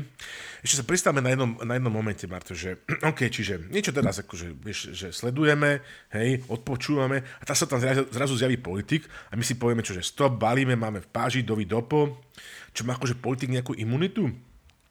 Ešte 0.63 0.79
sa 0.79 0.85
pristávame 0.87 1.25
na 1.25 1.31
jednom, 1.35 1.51
na 1.59 1.75
jednom 1.75 1.95
momente, 1.95 2.25
Marto, 2.31 2.55
že 2.55 2.79
OK, 3.11 3.27
čiže 3.27 3.71
niečo 3.73 3.91
teraz 3.91 4.21
akože, 4.23 4.47
vieš, 4.61 4.95
že 4.95 5.11
sledujeme, 5.11 5.83
hej, 6.15 6.45
odpočúvame 6.47 7.25
a 7.41 7.43
tam 7.43 7.57
sa 7.57 7.67
tam 7.67 7.83
zrazu, 7.83 8.07
zrazu 8.13 8.35
zjaví 8.39 8.61
politik 8.61 9.09
a 9.31 9.35
my 9.35 9.43
si 9.43 9.59
povieme, 9.59 9.83
čo, 9.83 9.97
že 9.97 10.07
stop, 10.07 10.39
balíme, 10.39 10.79
máme 10.79 11.03
v 11.03 11.09
páži, 11.09 11.43
dovi 11.43 11.67
dopo, 11.67 12.21
čo 12.71 12.87
má 12.87 12.95
akože 12.95 13.19
politik 13.19 13.51
nejakú 13.51 13.75
imunitu? 13.75 14.31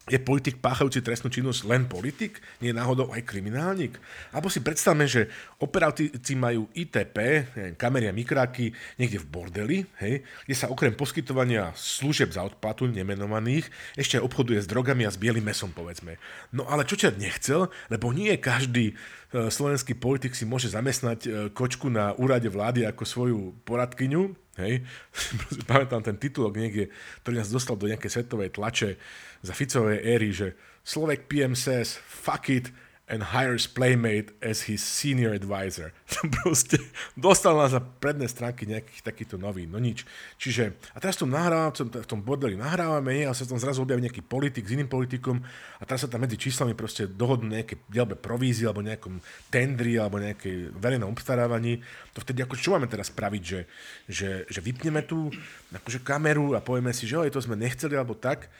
Je 0.10 0.18
politik 0.18 0.58
páchajúci 0.58 1.06
trestnú 1.06 1.30
činnosť 1.30 1.70
len 1.70 1.86
politik? 1.86 2.42
Nie 2.60 2.74
náhodou 2.74 3.14
aj 3.14 3.22
kriminálnik? 3.24 3.96
Alebo 4.34 4.50
si 4.50 4.60
predstavme, 4.60 5.06
že 5.06 5.30
operatívci 5.62 6.34
majú 6.34 6.66
ITP, 6.74 7.18
neviem, 7.54 7.76
kamery 7.78 8.10
a 8.10 8.14
mikráky 8.14 8.74
niekde 8.98 9.22
v 9.22 9.30
bordeli, 9.30 9.78
hej, 10.02 10.26
kde 10.50 10.56
sa 10.58 10.74
okrem 10.74 10.98
poskytovania 10.98 11.70
služeb 11.78 12.34
za 12.34 12.42
odplatu 12.42 12.90
nemenovaných 12.90 13.70
ešte 13.94 14.18
aj 14.18 14.26
obchoduje 14.26 14.60
s 14.60 14.68
drogami 14.68 15.06
a 15.06 15.14
s 15.14 15.22
bielým 15.22 15.46
mesom, 15.46 15.70
povedzme. 15.70 16.18
No 16.50 16.66
ale 16.66 16.90
čo 16.90 16.98
ťa 16.98 17.16
nechcel, 17.16 17.70
lebo 17.94 18.10
nie 18.10 18.34
každý 18.42 18.98
slovenský 19.30 19.94
politik 19.94 20.34
si 20.34 20.46
môže 20.46 20.74
zamestnať 20.74 21.20
e, 21.22 21.30
kočku 21.54 21.86
na 21.94 22.18
úrade 22.18 22.50
vlády 22.50 22.86
ako 22.90 23.04
svoju 23.06 23.40
poradkyňu, 23.62 24.50
Hej. 24.60 24.84
Pamätám 25.70 26.04
ten 26.04 26.20
titulok 26.20 26.60
niekde, 26.60 26.92
ktorý 27.24 27.40
nás 27.40 27.48
dostal 27.48 27.80
do 27.80 27.88
nejakej 27.88 28.12
svetovej 28.12 28.52
tlače 28.52 29.00
za 29.40 29.54
Ficovej 29.56 30.04
éry, 30.04 30.36
že 30.36 30.60
Slovak 30.84 31.32
PM 31.32 31.56
says 31.56 31.96
fuck 31.96 32.52
it, 32.52 32.68
and 33.10 33.34
hires 33.34 33.66
Playmate 33.66 34.30
as 34.40 34.70
his 34.70 34.86
senior 34.86 35.34
advisor. 35.34 35.92
Proste 36.40 36.78
dostal 37.18 37.58
nás 37.58 37.74
za 37.74 37.82
predné 37.82 38.30
stránky 38.30 38.70
nejakých 38.70 39.02
takýchto 39.02 39.42
novín, 39.42 39.74
no 39.74 39.82
nič. 39.82 40.06
Čiže, 40.38 40.78
a 40.94 41.02
teraz 41.02 41.18
tu 41.18 41.26
nahrávam, 41.26 41.74
v 41.74 42.06
tom 42.06 42.22
bordeli 42.22 42.54
nahrávame, 42.54 43.26
a 43.26 43.34
sa 43.34 43.50
tam 43.50 43.58
zrazu 43.58 43.82
objaví 43.82 44.06
nejaký 44.06 44.22
politik 44.22 44.70
s 44.70 44.78
iným 44.78 44.86
politikom 44.86 45.42
a 45.82 45.84
teraz 45.90 46.06
sa 46.06 46.10
tam 46.10 46.22
medzi 46.22 46.38
číslami 46.38 46.78
proste 46.78 47.10
dohodnú 47.10 47.50
nejaké 47.50 47.82
dielbe 47.90 48.14
provízie 48.14 48.70
alebo 48.70 48.86
nejakom 48.86 49.18
tendri 49.50 49.98
alebo 49.98 50.22
nejakej 50.22 50.78
verejnom 50.78 51.10
obstarávaní. 51.10 51.82
To 52.14 52.22
vtedy 52.22 52.46
ako 52.46 52.56
čo 52.62 52.78
máme 52.78 52.86
teraz 52.86 53.10
spraviť, 53.10 53.42
že, 53.42 53.60
že, 54.06 54.30
že 54.46 54.60
vypneme 54.62 55.02
tú 55.02 55.34
akože 55.74 56.06
kameru 56.06 56.54
a 56.54 56.62
povieme 56.62 56.94
si, 56.94 57.10
že 57.10 57.18
oj, 57.18 57.34
to 57.34 57.42
sme 57.42 57.58
nechceli 57.58 57.98
alebo 57.98 58.14
tak. 58.14 58.54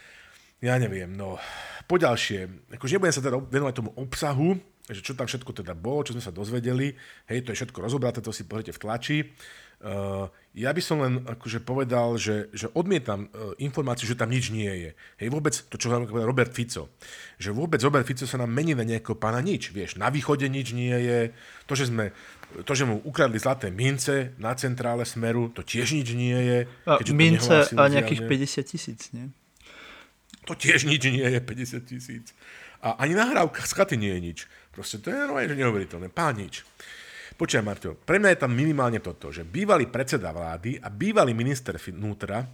Ja 0.60 0.76
neviem, 0.76 1.08
no 1.16 1.40
Poďalšie, 1.90 2.70
akože 2.78 2.94
nebudem 2.94 3.16
sa 3.16 3.24
teda 3.24 3.42
venovať 3.42 3.74
tomu 3.74 3.90
obsahu, 3.98 4.54
že 4.86 5.02
čo 5.02 5.18
tam 5.18 5.26
všetko 5.26 5.50
teda 5.50 5.74
bolo, 5.74 6.06
čo 6.06 6.14
sme 6.14 6.22
sa 6.22 6.30
dozvedeli, 6.30 6.94
hej, 7.26 7.42
to 7.42 7.50
je 7.50 7.58
všetko 7.58 7.82
rozobraté, 7.82 8.22
to 8.22 8.30
si 8.30 8.46
pozrite 8.46 8.70
v 8.70 8.78
tlači. 8.78 9.18
Uh, 9.80 10.28
ja 10.52 10.76
by 10.76 10.82
som 10.84 11.00
len 11.00 11.24
akože 11.24 11.64
povedal, 11.64 12.14
že, 12.20 12.52
že 12.52 12.68
odmietam 12.76 13.32
uh, 13.32 13.56
informáciu, 13.56 14.04
že 14.04 14.14
tam 14.14 14.28
nič 14.28 14.52
nie 14.52 14.68
je. 14.68 14.90
Hej, 15.18 15.28
vôbec 15.32 15.56
to, 15.56 15.74
čo 15.80 15.88
povedal 15.88 16.28
Robert 16.28 16.52
Fico. 16.52 16.92
Že 17.40 17.56
vôbec 17.56 17.80
Robert 17.80 18.04
Fico 18.04 18.28
sa 18.28 18.36
nám 18.36 18.52
mení 18.52 18.76
na 18.76 18.84
nejakého 18.84 19.16
pána 19.16 19.40
nič. 19.40 19.72
Vieš, 19.72 19.96
na 19.96 20.12
východe 20.12 20.46
nič 20.52 20.76
nie 20.76 20.92
je. 20.92 21.32
To, 21.64 21.72
že 21.72 21.88
sme 21.88 22.12
to, 22.68 22.72
že 22.76 22.84
mu 22.84 23.00
ukradli 23.08 23.40
zlaté 23.40 23.72
mince 23.72 24.36
na 24.36 24.52
centrále 24.52 25.08
Smeru, 25.08 25.48
to 25.48 25.64
tiež 25.64 25.96
nič 25.96 26.12
nie 26.12 26.36
je. 26.36 26.58
A 26.84 27.00
mince 27.16 27.72
a 27.72 27.88
nejakých 27.88 28.28
50 28.28 28.70
tisíc, 28.70 29.00
nie? 29.16 29.32
To 30.50 30.58
tiež 30.58 30.82
nič 30.82 31.06
nie 31.06 31.22
je, 31.22 31.38
50 31.38 31.86
tisíc. 31.86 32.34
A 32.82 32.98
ani 32.98 33.14
nahrávka 33.14 33.62
z 33.62 33.70
chaty 33.70 33.94
nie 33.94 34.10
je 34.10 34.20
nič. 34.20 34.38
Proste 34.74 34.98
to 34.98 35.14
je 35.14 35.14
normálne, 35.14 35.46
že 35.46 35.54
neuveriteľné. 35.54 36.10
Pán 36.10 36.42
nič. 36.42 36.66
Počujem, 37.38 37.62
Marto, 37.62 37.94
pre 37.94 38.18
mňa 38.18 38.34
je 38.34 38.42
tam 38.42 38.50
minimálne 38.50 38.98
toto, 38.98 39.30
že 39.30 39.46
bývalý 39.46 39.86
predseda 39.86 40.34
vlády 40.34 40.82
a 40.82 40.90
bývalý 40.90 41.38
minister 41.38 41.78
vnútra 41.78 42.50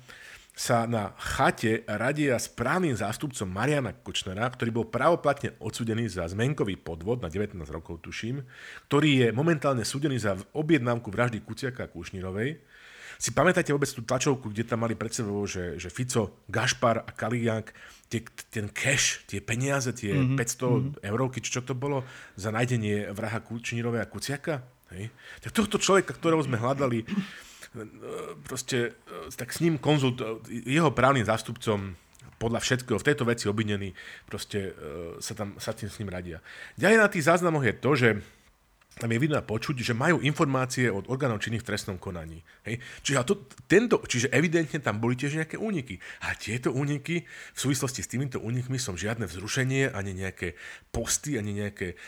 sa 0.52 0.84
na 0.84 1.16
chate 1.16 1.88
radia 1.88 2.36
s 2.36 2.52
právnym 2.52 2.92
zástupcom 2.92 3.48
Mariana 3.48 3.96
Kočnera, 3.96 4.44
ktorý 4.44 4.70
bol 4.76 4.86
pravoplatne 4.92 5.56
odsudený 5.56 6.12
za 6.12 6.28
zmenkový 6.28 6.76
podvod 6.76 7.24
na 7.24 7.32
19 7.32 7.56
rokov, 7.72 8.04
tuším, 8.04 8.44
ktorý 8.92 9.10
je 9.24 9.28
momentálne 9.32 9.88
súdený 9.88 10.20
za 10.20 10.36
objednávku 10.52 11.08
vraždy 11.08 11.40
Kuciaka 11.44 11.88
a 11.88 11.92
Kušnírovej 11.92 12.60
si 13.16 13.32
pamätáte 13.32 13.72
vôbec 13.72 13.88
tú 13.88 14.04
tlačovku, 14.04 14.52
kde 14.52 14.68
tam 14.68 14.84
mali 14.84 14.94
pred 14.94 15.12
sebou, 15.12 15.44
že, 15.48 15.80
že 15.80 15.88
Fico, 15.88 16.44
Gašpar 16.48 17.02
a 17.02 17.10
Kaliak, 17.10 17.72
tie, 18.12 18.22
ten 18.52 18.68
cash, 18.70 19.24
tie 19.26 19.40
peniaze, 19.42 19.90
tie 19.96 20.14
mm-hmm. 20.14 20.38
500 20.38 20.38
mm-hmm. 20.38 20.92
eurovky, 21.10 21.38
čo 21.42 21.64
to 21.64 21.74
bolo, 21.74 22.04
za 22.36 22.52
nájdenie 22.52 23.10
vraha 23.10 23.40
Kučnírovej 23.42 24.00
a 24.04 24.10
Kuciaka? 24.10 24.54
Hej? 24.94 25.10
Tak 25.42 25.50
tohto 25.56 25.76
človeka, 25.82 26.14
ktorého 26.14 26.44
sme 26.44 26.60
hľadali, 26.60 27.02
proste, 28.46 28.96
tak 29.36 29.52
s 29.52 29.60
ním 29.60 29.76
konzult, 29.76 30.22
jeho 30.48 30.88
právnym 30.92 31.28
zástupcom 31.28 31.98
podľa 32.36 32.60
všetkého 32.60 33.00
v 33.00 33.06
tejto 33.08 33.24
veci 33.24 33.48
obvinený, 33.48 33.96
proste 34.28 34.76
sa 35.24 35.32
tam 35.32 35.56
sa 35.56 35.72
tým 35.72 35.88
s 35.88 35.96
ním 36.00 36.12
radia. 36.12 36.44
Ďalej 36.76 36.98
na 37.00 37.08
tých 37.08 37.24
záznamoch 37.24 37.64
je 37.64 37.74
to, 37.76 37.90
že 37.96 38.08
tam 38.96 39.12
je 39.12 39.20
vidno 39.20 39.36
počuť, 39.36 39.84
že 39.84 39.92
majú 39.92 40.24
informácie 40.24 40.88
od 40.88 41.12
orgánov 41.12 41.44
činných 41.44 41.60
v 41.60 41.68
trestnom 41.68 42.00
konaní. 42.00 42.40
Hej? 42.64 42.80
Čiže, 43.04 43.28
to, 43.28 43.34
tento, 43.68 44.00
čiže 44.00 44.32
evidentne 44.32 44.80
tam 44.80 44.96
boli 44.96 45.12
tiež 45.12 45.36
nejaké 45.36 45.60
úniky. 45.60 46.00
A 46.24 46.32
tieto 46.32 46.72
úniky, 46.72 47.28
v 47.28 47.58
súvislosti 47.60 48.00
s 48.00 48.08
týmito 48.08 48.40
únikmi 48.40 48.80
som 48.80 48.96
žiadne 48.96 49.28
vzrušenie, 49.28 49.92
ani 49.92 50.16
nejaké 50.16 50.56
posty, 50.88 51.36
ani 51.36 51.52
nejaké 51.52 52.00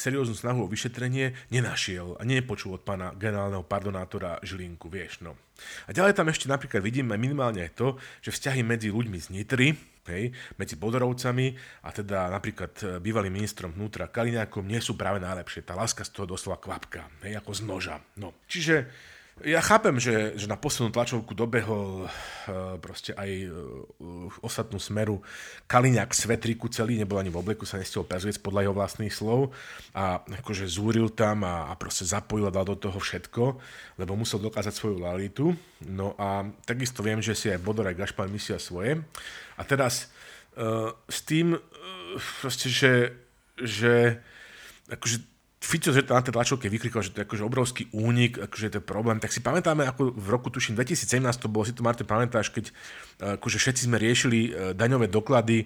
serióznu 0.00 0.32
snahu 0.32 0.64
o 0.64 0.72
vyšetrenie 0.72 1.36
nenašiel 1.52 2.16
a 2.16 2.24
nepočul 2.24 2.80
od 2.80 2.88
pána 2.88 3.12
generálneho 3.12 3.60
pardonátora 3.60 4.40
Žilinku, 4.40 4.88
vieš, 4.88 5.20
no. 5.20 5.36
A 5.84 5.92
ďalej 5.92 6.16
tam 6.16 6.32
ešte 6.32 6.48
napríklad 6.48 6.80
vidíme 6.80 7.20
minimálne 7.20 7.68
aj 7.68 7.76
to, 7.76 7.88
že 8.24 8.32
vzťahy 8.32 8.64
medzi 8.64 8.88
ľuďmi 8.88 9.18
z 9.20 9.28
Nitry, 9.28 9.93
hej, 10.10 10.34
medzi 10.60 10.74
Bodorovcami 10.76 11.54
a 11.84 11.88
teda 11.94 12.28
napríklad 12.28 12.72
e, 12.80 12.84
bývalým 13.00 13.32
ministrom 13.32 13.72
vnútra 13.72 14.10
Kaliňákom 14.10 14.64
nie 14.64 14.80
sú 14.80 14.98
práve 14.98 15.22
najlepšie. 15.22 15.64
Tá 15.64 15.78
láska 15.78 16.04
z 16.04 16.12
toho 16.12 16.26
doslova 16.28 16.60
kvapka, 16.60 17.08
hej, 17.24 17.38
ako 17.40 17.50
z 17.54 17.60
noža. 17.64 17.96
No. 18.20 18.36
Čiže 18.50 18.88
ja 19.42 19.58
chápem, 19.58 19.98
že, 19.98 20.38
že 20.38 20.46
na 20.46 20.54
poslednú 20.54 20.94
tlačovku 20.94 21.34
dobehol 21.34 22.06
uh, 22.06 22.78
proste 22.78 23.10
aj 23.18 23.50
uh, 23.50 24.30
ostatnú 24.46 24.78
smeru 24.78 25.26
Kaliňák 25.66 26.14
Svetriku 26.14 26.70
celý, 26.70 26.94
nebol 26.94 27.18
ani 27.18 27.34
v 27.34 27.42
obleku, 27.42 27.66
sa 27.66 27.82
nestiel 27.82 28.06
prezrieť 28.06 28.38
podľa 28.38 28.70
jeho 28.70 28.78
vlastných 28.78 29.10
slov 29.10 29.50
a 29.90 30.22
akože 30.22 30.70
zúril 30.70 31.10
tam 31.10 31.42
a, 31.42 31.66
a 31.66 31.74
proste 31.74 32.06
zapojil 32.06 32.46
a 32.46 32.54
dal 32.54 32.62
do 32.62 32.78
toho 32.78 32.94
všetko, 32.94 33.58
lebo 33.98 34.14
musel 34.14 34.38
dokázať 34.38 34.70
svoju 34.70 35.02
lalitu. 35.02 35.50
No 35.82 36.14
a 36.14 36.46
takisto 36.62 37.02
viem, 37.02 37.18
že 37.18 37.34
si 37.34 37.50
aj 37.50 37.58
Bodor 37.58 37.90
aj 37.90 37.98
Gašpar 37.98 38.30
myslia 38.30 38.62
svoje. 38.62 39.02
A 39.58 39.62
teraz 39.66 40.14
uh, 40.54 40.94
s 41.10 41.26
tým 41.26 41.58
uh, 41.58 41.60
proste, 42.38 42.70
že, 42.70 43.18
že 43.58 44.22
akože 44.86 45.33
Fico 45.64 45.88
že 45.88 46.04
to 46.04 46.12
na 46.12 46.20
tej 46.20 46.36
tlačovke 46.36 46.68
vykrikol, 46.68 47.00
že 47.00 47.16
to 47.16 47.24
je 47.24 47.26
akože 47.26 47.44
obrovský 47.48 47.82
únik, 47.96 48.36
akože 48.36 48.68
to 48.68 48.76
je 48.78 48.84
problém, 48.84 49.16
tak 49.16 49.32
si 49.32 49.40
pamätáme, 49.40 49.88
ako 49.88 50.12
v 50.12 50.28
roku 50.28 50.52
tuším 50.52 50.76
2017 50.76 51.24
to 51.40 51.48
bolo, 51.48 51.64
si 51.64 51.72
to 51.72 51.80
Martin 51.80 52.04
pamätáš, 52.04 52.52
keď 52.52 52.68
akože 53.40 53.56
všetci 53.56 53.88
sme 53.88 53.96
riešili 53.96 54.38
e, 54.44 54.50
daňové 54.76 55.08
doklady, 55.08 55.64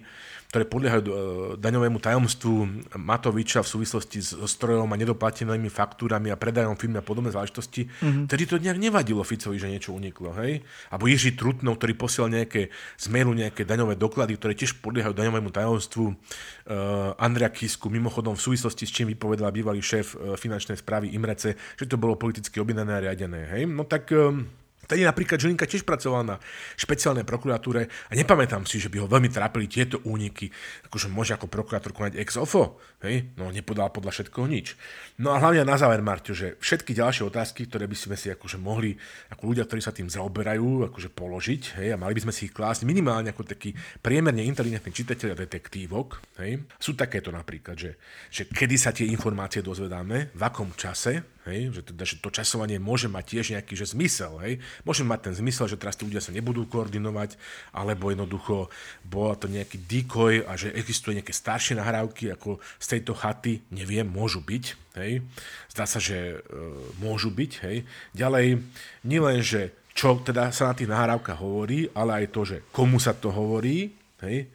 ktoré 0.49 0.65
podliehajú 0.65 1.01
e, 1.05 1.13
daňovému 1.61 2.01
tajomstvu 2.01 2.53
Matoviča 2.97 3.61
v 3.61 3.69
súvislosti 3.69 4.17
s 4.17 4.33
strojom 4.33 4.89
a 4.89 4.97
nedoplatenými 4.97 5.69
faktúrami 5.69 6.33
a 6.33 6.41
predajom 6.41 6.73
firmy 6.73 6.97
a 6.97 7.05
podobné 7.05 7.29
záležitosti, 7.29 7.85
mm-hmm. 7.85 8.25
tedy 8.25 8.49
to 8.49 8.57
nejak 8.57 8.81
nevadilo 8.81 9.21
Ficovi, 9.21 9.61
že 9.61 9.69
niečo 9.69 9.93
uniklo, 9.93 10.33
hej? 10.41 10.65
Abo 10.89 11.05
Jiří 11.05 11.37
Trutnov, 11.37 11.77
ktorý 11.77 11.93
posiel 11.93 12.33
nejaké 12.33 12.73
z 12.97 13.05
mailu 13.13 13.37
nejaké 13.37 13.61
daňové 13.61 13.93
doklady, 13.93 14.41
ktoré 14.41 14.57
tiež 14.57 14.81
podliehajú 14.81 15.13
daňovému 15.13 15.53
tajomstvu 15.53 16.05
uh, 16.09 17.13
Andrea 17.21 17.53
Kisku, 17.53 17.93
mimochodom 17.93 18.33
v 18.33 18.41
súvislosti 18.41 18.89
s 18.89 18.91
čím 18.91 19.13
vypovedal 19.13 19.53
bývalý 19.53 19.85
šéf 19.85 20.17
uh, 20.17 20.33
finančnej 20.33 20.81
správy 20.81 21.13
Imrece, 21.13 21.53
že 21.77 21.85
to 21.85 22.01
bolo 22.01 22.17
politicky 22.17 22.57
objednané 22.57 22.97
a 22.97 23.03
riadené, 23.05 23.45
hej? 23.53 23.69
No 23.69 23.85
tak... 23.85 24.09
Um, 24.17 24.58
Vtedy 24.89 25.05
napríklad 25.05 25.37
Žilinka 25.37 25.69
tiež 25.69 25.85
pracoval 25.85 26.25
na 26.25 26.35
špeciálnej 26.73 27.21
prokuratúre 27.21 27.85
a 28.09 28.13
nepamätám 28.17 28.65
si, 28.65 28.81
že 28.81 28.89
by 28.89 29.05
ho 29.05 29.07
veľmi 29.07 29.29
trápili 29.29 29.69
tieto 29.69 30.01
úniky, 30.01 30.49
akože 30.89 31.13
môže 31.13 31.37
ako 31.37 31.45
prokurátor 31.45 31.93
konať 31.93 32.17
ex 32.17 32.41
ofo, 32.41 32.81
hej? 33.05 33.29
no 33.37 33.53
nepodal 33.53 33.93
podľa 33.93 34.17
všetkoho 34.17 34.49
nič. 34.49 34.73
No 35.21 35.29
a 35.29 35.37
hlavne 35.37 35.61
na 35.61 35.77
záver, 35.77 36.01
Marťo, 36.01 36.33
že 36.33 36.57
všetky 36.57 36.97
ďalšie 36.97 37.21
otázky, 37.21 37.69
ktoré 37.69 37.85
by 37.85 37.93
sme 37.93 38.17
si 38.17 38.33
akože 38.33 38.57
mohli, 38.57 38.97
ako 39.29 39.53
ľudia, 39.53 39.69
ktorí 39.69 39.77
sa 39.77 39.93
tým 39.93 40.09
zaoberajú, 40.09 40.89
akože 40.89 41.13
položiť, 41.13 41.85
hej, 41.85 41.93
a 41.93 42.01
mali 42.01 42.17
by 42.17 42.25
sme 42.25 42.33
si 42.33 42.49
ich 42.49 42.53
klásť 42.57 42.81
minimálne 42.89 43.29
ako 43.29 43.45
taký 43.45 43.77
priemerne 44.01 44.41
inteligentný 44.41 44.89
čitateľ 44.89 45.37
a 45.37 45.41
detektívok, 45.45 46.17
hej, 46.41 46.65
sú 46.81 46.97
takéto 46.97 47.29
napríklad, 47.29 47.77
že, 47.77 47.93
že 48.33 48.49
kedy 48.49 48.73
sa 48.73 48.89
tie 48.89 49.05
informácie 49.05 49.61
dozvedáme, 49.61 50.33
v 50.33 50.41
akom 50.41 50.73
čase, 50.73 51.37
Hej, 51.49 51.73
že, 51.73 51.81
teda, 51.89 52.03
že 52.05 52.21
to 52.21 52.29
časovanie 52.29 52.77
môže 52.77 53.09
mať 53.09 53.25
tiež 53.25 53.45
nejaký 53.57 53.73
že 53.73 53.91
zmysel. 53.91 54.37
Hej. 54.45 54.61
Môže 54.85 55.01
mať 55.01 55.29
ten 55.29 55.33
zmysel, 55.33 55.65
že 55.65 55.81
teraz 55.81 55.97
tí 55.97 56.05
ľudia 56.05 56.21
sa 56.21 56.29
nebudú 56.29 56.69
koordinovať, 56.69 57.35
alebo 57.73 58.13
jednoducho 58.13 58.69
bola 59.01 59.33
to 59.33 59.49
nejaký 59.49 59.81
decoy 59.89 60.45
a 60.45 60.53
že 60.53 60.69
existuje 60.77 61.17
nejaké 61.17 61.33
staršie 61.33 61.73
nahrávky 61.81 62.29
ako 62.37 62.61
z 62.77 62.85
tejto 62.85 63.17
chaty, 63.17 63.65
neviem, 63.73 64.05
môžu 64.05 64.45
byť. 64.45 64.65
Hej. 65.01 65.25
Zdá 65.73 65.89
sa, 65.89 65.97
že 65.97 66.37
e, 66.37 66.57
môžu 67.01 67.33
byť. 67.33 67.51
Hej. 67.65 67.77
Ďalej, 68.13 68.61
nielen, 69.01 69.41
že 69.41 69.73
čo 69.97 70.21
teda 70.21 70.53
sa 70.53 70.71
na 70.71 70.77
tých 70.77 70.87
nahrávkach 70.87 71.41
hovorí, 71.41 71.89
ale 71.97 72.23
aj 72.23 72.25
to, 72.31 72.41
že 72.45 72.57
komu 72.71 73.01
sa 73.01 73.11
to 73.17 73.33
hovorí, 73.33 73.91
hej. 74.23 74.47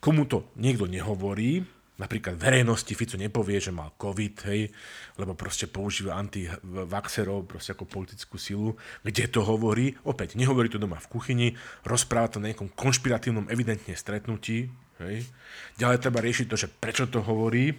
komu 0.00 0.24
to 0.24 0.48
niekto 0.56 0.88
nehovorí, 0.88 1.60
napríklad 1.98 2.38
verejnosti 2.38 2.94
Fico 2.94 3.18
nepovie, 3.18 3.58
že 3.58 3.74
mal 3.74 3.92
COVID, 3.98 4.34
hej, 4.48 4.70
lebo 5.18 5.34
proste 5.34 5.66
používa 5.66 6.14
antivaxerov 6.16 7.50
proste 7.50 7.74
ako 7.74 7.90
politickú 7.90 8.38
silu. 8.38 8.78
Kde 9.02 9.26
to 9.26 9.42
hovorí? 9.42 9.98
Opäť, 10.06 10.38
nehovorí 10.38 10.70
to 10.70 10.78
doma 10.78 11.02
v 11.02 11.10
kuchyni, 11.10 11.48
rozpráva 11.82 12.30
to 12.30 12.38
na 12.38 12.54
nejakom 12.54 12.70
konšpiratívnom 12.72 13.50
evidentne 13.50 13.98
stretnutí. 13.98 14.70
Hej. 15.02 15.26
Ďalej 15.78 15.98
treba 16.02 16.22
riešiť 16.22 16.46
to, 16.46 16.56
že 16.58 16.70
prečo 16.70 17.10
to 17.10 17.22
hovorí, 17.22 17.74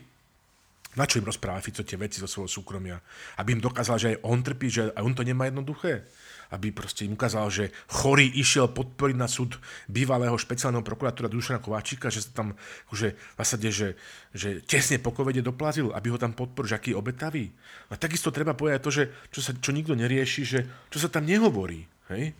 na 0.99 1.05
čo 1.07 1.21
im 1.21 1.27
rozpráva 1.27 1.63
Fico 1.63 1.85
tie 1.85 1.95
veci 1.95 2.19
zo 2.19 2.27
svojho 2.27 2.49
súkromia? 2.49 2.99
Aby 3.39 3.55
im 3.55 3.63
dokázal, 3.63 3.97
že 3.99 4.07
aj 4.15 4.21
on 4.27 4.39
trpí, 4.43 4.67
že 4.67 4.91
aj 4.91 5.03
on 5.03 5.15
to 5.15 5.23
nemá 5.23 5.47
jednoduché? 5.47 6.03
Aby 6.49 6.73
proste 6.73 7.05
im 7.05 7.13
ukázal, 7.13 7.45
že 7.53 7.65
chorý 7.89 8.25
išiel 8.33 8.73
podporiť 8.73 9.15
na 9.17 9.29
súd 9.29 9.61
bývalého 9.85 10.33
špeciálneho 10.33 10.81
prokurátora 10.81 11.29
Dušana 11.29 11.61
Kováčika, 11.61 12.09
že 12.09 12.25
sa 12.25 12.41
tam 12.41 12.57
akože, 12.89 13.07
v 13.13 13.41
že, 13.69 13.89
že 14.33 14.49
tesne 14.65 14.97
po 14.97 15.13
covede 15.13 15.45
doplazil, 15.45 15.93
aby 15.93 16.09
ho 16.09 16.17
tam 16.17 16.33
podporil, 16.33 16.73
že 16.73 16.77
aký 16.77 16.91
obetavý. 16.97 17.53
A 17.93 17.97
takisto 17.97 18.33
treba 18.33 18.57
povedať 18.57 18.81
to, 18.81 18.91
že 18.91 19.03
čo, 19.29 19.39
sa, 19.45 19.53
čo 19.53 19.69
nikto 19.69 19.93
nerieši, 19.93 20.41
že 20.41 20.59
čo 20.89 20.97
sa 20.97 21.09
tam 21.09 21.29
nehovorí. 21.29 21.85
Hej? 22.09 22.33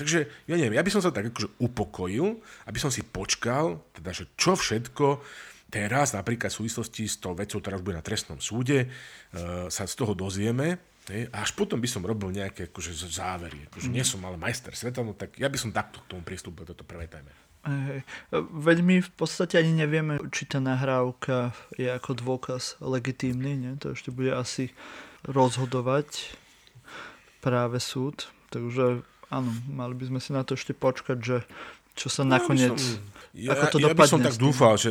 Takže 0.00 0.24
ja 0.48 0.56
neviem, 0.56 0.80
ja 0.80 0.84
by 0.86 0.92
som 0.92 1.04
sa 1.04 1.12
tak 1.12 1.28
akože 1.28 1.60
upokojil, 1.60 2.40
aby 2.64 2.78
som 2.80 2.88
si 2.88 3.04
počkal, 3.04 3.84
teda, 3.92 4.16
že 4.16 4.24
čo 4.40 4.56
všetko 4.56 5.20
teraz, 5.70 6.16
napríklad 6.16 6.50
v 6.50 6.58
súvislosti 6.64 7.04
s 7.06 7.20
tou 7.20 7.36
vecou, 7.36 7.62
ktorá 7.62 7.76
bude 7.78 8.00
na 8.00 8.04
trestnom 8.04 8.40
súde, 8.42 8.84
e, 8.84 8.88
sa 9.70 9.84
z 9.86 9.94
toho 9.94 10.16
dozvieme, 10.16 10.80
Hej, 11.10 11.26
a 11.34 11.42
až 11.42 11.50
potom 11.58 11.82
by 11.82 11.88
som 11.90 12.06
robil 12.06 12.30
nejaké 12.30 12.70
akože, 12.70 12.94
závery. 13.10 13.66
Akože 13.66 13.90
mm. 13.90 13.94
nie 13.98 14.04
som 14.06 14.22
ale 14.22 14.38
majster 14.38 14.70
sveta, 14.70 15.02
no 15.02 15.18
tak 15.18 15.34
ja 15.42 15.50
by 15.50 15.58
som 15.58 15.74
takto 15.74 15.98
k 16.06 16.08
tomu 16.14 16.22
pristúpil, 16.22 16.62
toto 16.62 16.86
prvé 16.86 17.10
téme. 17.10 17.34
Hej. 17.66 18.06
Veď 18.32 18.78
my 18.80 18.96
v 19.04 19.10
podstate 19.18 19.60
ani 19.60 19.74
nevieme, 19.74 20.16
či 20.32 20.48
tá 20.48 20.62
nahrávka 20.62 21.52
je 21.76 21.90
ako 21.90 22.16
dôkaz 22.16 22.80
legitímny, 22.80 23.58
nie? 23.58 23.74
to 23.76 23.92
ešte 23.92 24.14
bude 24.14 24.32
asi 24.32 24.72
rozhodovať 25.28 26.32
práve 27.44 27.76
súd. 27.82 28.32
Takže 28.48 29.04
áno, 29.28 29.50
mali 29.68 29.92
by 29.92 30.04
sme 30.14 30.20
si 30.22 30.30
na 30.32 30.46
to 30.46 30.56
ešte 30.56 30.72
počkať, 30.72 31.18
že 31.20 31.36
čo 31.98 32.08
sa 32.08 32.24
no, 32.24 32.32
nakoniec, 32.38 32.80
som, 32.80 33.02
ja, 33.36 33.52
ako 33.52 33.64
to 33.76 33.78
ja, 33.82 33.92
dopadne. 33.92 33.98
Ja 33.98 34.08
by 34.08 34.12
som 34.14 34.22
tak 34.24 34.38
dúfal, 34.40 34.74
že 34.80 34.90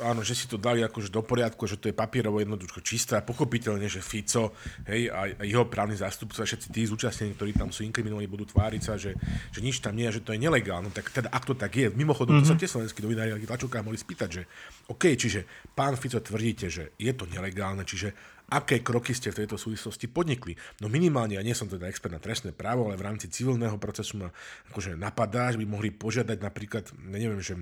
áno, 0.00 0.24
že 0.24 0.34
si 0.34 0.50
to 0.50 0.56
dali 0.56 0.82
akože 0.82 1.12
do 1.12 1.22
poriadku, 1.22 1.68
že 1.68 1.76
to 1.76 1.88
je 1.88 1.94
papierovo 1.94 2.40
jednoducho 2.40 2.80
čisté 2.80 3.16
a 3.16 3.22
pochopiteľne, 3.22 3.86
že 3.86 4.02
Fico 4.02 4.56
hej, 4.88 5.12
a, 5.12 5.32
jeho 5.44 5.68
právny 5.68 5.96
zástupca, 5.96 6.42
všetci 6.42 6.68
tí 6.72 6.82
zúčastnení, 6.88 7.36
ktorí 7.36 7.52
tam 7.54 7.70
sú 7.70 7.84
inkriminovaní, 7.84 8.26
budú 8.26 8.48
tváriť 8.48 8.82
sa, 8.82 8.96
že, 8.96 9.14
že 9.52 9.60
nič 9.60 9.84
tam 9.84 9.94
nie 9.94 10.08
je, 10.08 10.20
že 10.20 10.24
to 10.26 10.32
je 10.34 10.40
nelegálne. 10.40 10.88
No, 10.88 10.92
tak 10.92 11.12
teda, 11.12 11.28
ak 11.28 11.44
to 11.44 11.54
tak 11.54 11.76
je, 11.76 11.92
mimochodom, 11.92 12.40
mm-hmm. 12.40 12.48
to 12.48 12.50
sa 12.50 12.56
mhm. 12.56 12.62
tie 12.64 12.72
slovenskí 12.72 12.98
novinári 13.04 13.30
a 13.36 13.38
tlačovká 13.38 13.84
mohli 13.84 14.00
spýtať, 14.00 14.28
že 14.28 14.42
OK, 14.88 15.12
čiže 15.14 15.44
pán 15.76 15.94
Fico 16.00 16.18
tvrdíte, 16.18 16.72
že 16.72 16.96
je 16.96 17.12
to 17.12 17.28
nelegálne, 17.28 17.84
čiže 17.84 18.16
aké 18.50 18.82
kroky 18.82 19.14
ste 19.14 19.30
v 19.30 19.46
tejto 19.46 19.54
súvislosti 19.54 20.10
podnikli. 20.10 20.58
No 20.82 20.90
minimálne, 20.90 21.38
ja 21.38 21.46
nie 21.46 21.54
som 21.54 21.70
teda 21.70 21.86
expert 21.86 22.10
na 22.10 22.18
trestné 22.18 22.50
právo, 22.50 22.90
ale 22.90 22.98
v 22.98 23.06
rámci 23.06 23.30
civilného 23.30 23.78
procesu 23.78 24.18
ma 24.18 24.34
akože 24.74 24.98
napadá, 24.98 25.54
že 25.54 25.62
by 25.62 25.66
mohli 25.70 25.94
požiadať 25.94 26.38
napríklad, 26.42 26.90
neviem, 26.98 27.38
že 27.38 27.54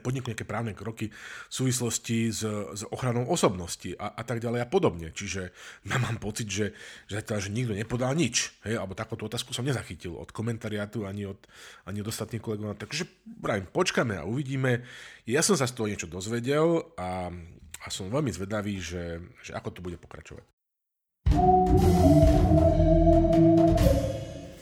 podniknú 0.00 0.32
nejaké 0.32 0.44
právne 0.44 0.76
kroky 0.76 1.08
v 1.12 1.52
súvislosti 1.52 2.28
s, 2.28 2.42
s 2.76 2.82
ochranou 2.92 3.24
osobnosti 3.26 3.96
a, 3.96 4.12
a 4.14 4.22
tak 4.22 4.42
ďalej 4.44 4.60
a 4.64 4.68
podobne. 4.68 5.08
Čiže 5.14 5.42
ja 5.88 5.96
mám 5.96 6.20
pocit, 6.20 6.50
že, 6.50 6.76
že, 7.08 7.24
teda, 7.24 7.40
že 7.40 7.50
nikto 7.54 7.72
nepodal 7.72 8.12
nič. 8.12 8.52
Hej? 8.68 8.76
Alebo 8.76 8.98
takúto 8.98 9.26
otázku 9.26 9.56
som 9.56 9.64
nezachytil 9.64 10.14
od 10.14 10.28
komentariátu 10.30 11.08
ani 11.08 11.26
od, 11.30 11.40
ani 11.88 12.04
od 12.04 12.10
ostatných 12.12 12.42
kolegov. 12.42 12.76
Takže 12.76 13.08
pravím, 13.40 13.66
počkáme 13.70 14.20
a 14.20 14.28
uvidíme. 14.28 14.84
Ja 15.24 15.40
som 15.40 15.56
sa 15.56 15.64
z 15.64 15.74
toho 15.76 15.88
niečo 15.88 16.10
dozvedel 16.10 16.84
a, 17.00 17.32
a 17.80 17.86
som 17.88 18.12
veľmi 18.12 18.30
zvedavý, 18.34 18.76
že, 18.82 19.24
že 19.40 19.56
ako 19.56 19.68
to 19.72 19.80
bude 19.80 19.96
pokračovať. 19.96 20.44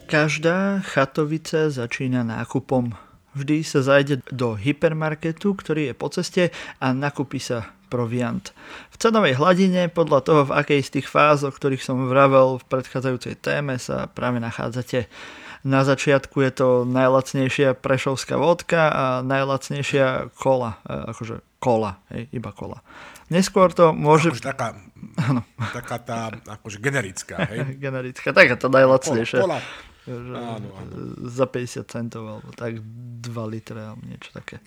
Každá 0.08 0.80
chatovica 0.88 1.68
začína 1.68 2.24
nákupom 2.24 3.07
Vždy 3.36 3.60
sa 3.66 3.84
zajde 3.84 4.24
do 4.32 4.56
hypermarketu, 4.56 5.52
ktorý 5.52 5.92
je 5.92 5.94
po 5.94 6.08
ceste 6.08 6.42
a 6.80 6.86
nakúpi 6.96 7.42
sa 7.42 7.68
proviant. 7.88 8.52
V 8.92 8.96
cenovej 9.00 9.40
hladine, 9.40 9.88
podľa 9.88 10.20
toho, 10.22 10.40
v 10.48 10.54
akej 10.60 10.80
z 10.84 10.90
tých 11.00 11.08
fáz, 11.08 11.42
o 11.42 11.50
ktorých 11.50 11.80
som 11.80 12.08
vravel 12.08 12.60
v 12.60 12.64
predchádzajúcej 12.68 13.40
téme, 13.40 13.80
sa 13.80 14.06
práve 14.12 14.38
nachádzate. 14.38 15.08
na 15.66 15.82
začiatku 15.82 16.38
je 16.38 16.52
to 16.54 16.68
najlacnejšia 16.86 17.74
prešovská 17.74 18.38
vodka 18.38 18.88
a 18.88 19.04
najlacnejšia 19.26 20.30
kola, 20.38 20.78
e, 20.86 21.10
akože 21.10 21.42
kola, 21.58 21.98
hej, 22.14 22.30
iba 22.30 22.54
kola. 22.54 22.78
Neskôr 23.28 23.74
to 23.74 23.90
môže... 23.90 24.30
Akože 24.30 24.46
taká, 24.46 24.78
taká 25.74 25.98
tá, 25.98 26.30
akože 26.46 26.78
generická, 26.78 27.50
hej? 27.50 27.74
generická, 27.84 28.30
taká 28.30 28.54
to 28.54 28.70
najlacnejšia. 28.70 29.42
Kola, 29.42 29.58
kola. 29.58 29.87
Že 30.08 30.32
Áno, 30.32 30.68
áno. 30.72 30.92
Za 31.28 31.44
50 31.44 31.84
centov, 31.84 32.22
alebo 32.24 32.48
tak 32.56 32.80
2 32.80 33.28
litre, 33.52 33.92
alebo 33.92 34.00
niečo 34.08 34.32
také. 34.32 34.64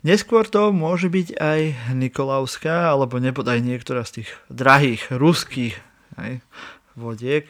Neskôr 0.00 0.48
to 0.48 0.72
môže 0.72 1.12
byť 1.12 1.36
aj 1.36 1.60
Nikolauská, 1.92 2.96
alebo 2.96 3.20
nebodaj 3.20 3.60
niektorá 3.60 4.08
z 4.08 4.22
tých 4.22 4.30
drahých 4.48 5.12
ruských 5.12 5.76
hej, 6.16 6.40
vodiek. 6.96 7.44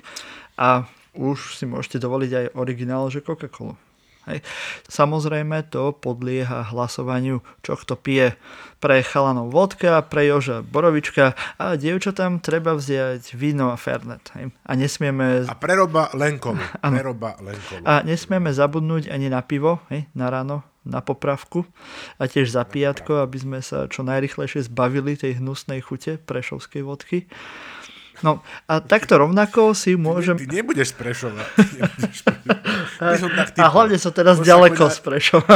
A 0.58 0.90
už 1.14 1.54
si 1.54 1.64
môžete 1.68 2.02
dovoliť 2.02 2.30
aj 2.34 2.46
originál, 2.58 3.06
že 3.12 3.22
Coca-Colu. 3.22 3.78
Hej. 4.26 4.42
Samozrejme 4.90 5.70
to 5.70 5.94
podlieha 5.94 6.66
hlasovaniu, 6.74 7.40
čo 7.62 7.78
kto 7.78 7.94
pije. 7.94 8.34
Pre 8.76 9.00
chalanov 9.00 9.54
vodka, 9.54 10.04
pre 10.04 10.28
Joža 10.28 10.60
borovička 10.60 11.32
a 11.56 11.80
dievčatám 11.80 12.44
treba 12.44 12.76
vziať 12.76 13.32
víno 13.32 13.72
a 13.72 13.76
fernet. 13.80 14.20
Hej. 14.36 14.52
A 14.66 14.72
nesmieme... 14.76 15.46
A 15.48 15.54
preroba 15.56 16.12
Lenkovi. 16.12 16.60
Preroba 16.82 17.38
Lenkovi. 17.40 17.82
A 17.86 18.04
nesmieme 18.04 18.52
zabudnúť 18.52 19.08
ani 19.08 19.32
na 19.32 19.40
pivo, 19.40 19.80
hej, 19.88 20.10
na 20.12 20.28
ráno, 20.28 20.66
na 20.86 21.02
popravku 21.02 21.66
a 22.20 22.30
tiež 22.30 22.54
za 22.54 22.62
pijatko, 22.62 23.26
aby 23.26 23.38
sme 23.42 23.58
sa 23.58 23.90
čo 23.90 24.06
najrychlejšie 24.06 24.70
zbavili 24.70 25.18
tej 25.18 25.42
hnusnej 25.42 25.82
chute 25.82 26.22
prešovskej 26.22 26.82
vodky. 26.86 27.26
No 28.24 28.40
a 28.68 28.80
takto 28.80 29.20
rovnako 29.20 29.76
si 29.76 29.96
môžem... 29.96 30.36
Ty 30.40 30.46
nebudeš 30.48 30.96
sprešovať. 30.96 31.46
Ty 32.96 33.16
som 33.20 33.30
tak 33.32 33.52
A 33.60 33.68
hlavne 33.68 33.96
som 34.00 34.12
teraz 34.12 34.40
Môžeš 34.40 34.48
ďaleko 34.48 34.82
povedať- 34.86 34.96
z 34.96 35.00
Prešova. 35.04 35.54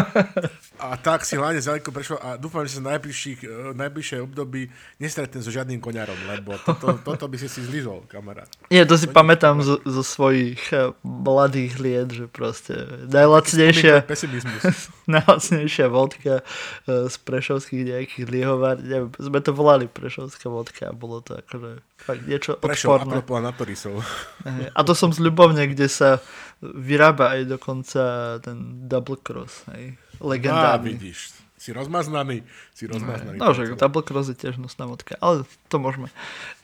A 0.80 0.96
tak 0.96 1.28
si 1.28 1.36
hlavne 1.36 1.60
ďaleko 1.60 1.92
prešiel 1.92 2.16
a 2.24 2.40
dúfam, 2.40 2.64
že 2.64 2.80
sa 2.80 2.80
v 2.80 2.96
najbližších, 2.96 3.40
eh, 3.44 3.76
najbližšie 3.76 4.16
období 4.24 4.72
nestretnem 4.96 5.44
so 5.44 5.52
žiadnym 5.52 5.76
koňarom, 5.76 6.16
lebo 6.24 6.56
toto, 6.64 6.96
toto 7.06 7.28
by 7.28 7.36
si 7.36 7.52
si 7.52 7.60
zlizol, 7.60 8.08
kamarát. 8.08 8.48
Nie, 8.72 8.88
to 8.88 8.96
si 8.96 9.04
pamätám 9.04 9.60
zo, 9.60 9.76
zo 9.84 10.00
svojich 10.00 10.60
eh, 10.72 10.96
mladých 11.04 11.76
liet, 11.76 12.08
že 12.16 12.24
proste 12.32 12.88
najlacnejšia, 13.12 14.08
najlacnejšia 15.20 15.86
vodka 15.92 16.40
eh, 16.40 17.12
z 17.12 17.14
prešovských 17.28 17.82
nejakých 17.84 18.24
liehovár, 18.32 18.80
neviem, 18.80 19.12
sme 19.20 19.40
to 19.44 19.52
volali 19.52 19.84
prešovská 19.84 20.48
vodka 20.48 20.88
a 20.88 20.96
bolo 20.96 21.20
to 21.20 21.36
akože 21.36 21.84
fakt 22.04 22.24
niečo 22.24 22.56
Prešov, 22.56 23.04
odporné. 23.04 23.12
apropo 23.20 23.32
Anatorisov. 23.36 24.00
Hej. 24.48 24.72
A 24.72 24.80
to 24.82 24.92
som 24.96 25.12
z 25.12 25.20
Ľubovne, 25.20 25.68
kde 25.68 25.86
sa 25.86 26.18
vyrába 26.60 27.36
aj 27.36 27.48
dokonca 27.48 28.02
ten 28.44 28.88
double 28.88 29.20
cross, 29.20 29.64
hej. 29.72 29.96
Á, 29.96 30.24
legendárny. 30.24 30.96
vidíš. 30.96 31.36
Si 31.60 31.76
rozmaznaný, 31.76 32.40
si 32.72 32.88
rozmaznaný. 32.88 33.36
No, 33.36 33.52
že 33.52 33.76
double 33.76 34.00
cross 34.00 34.32
je 34.32 34.36
tiež 34.36 34.56
nosná 34.56 34.88
vodka, 34.88 35.20
ale 35.20 35.44
to 35.68 35.76
môžeme. 35.76 36.08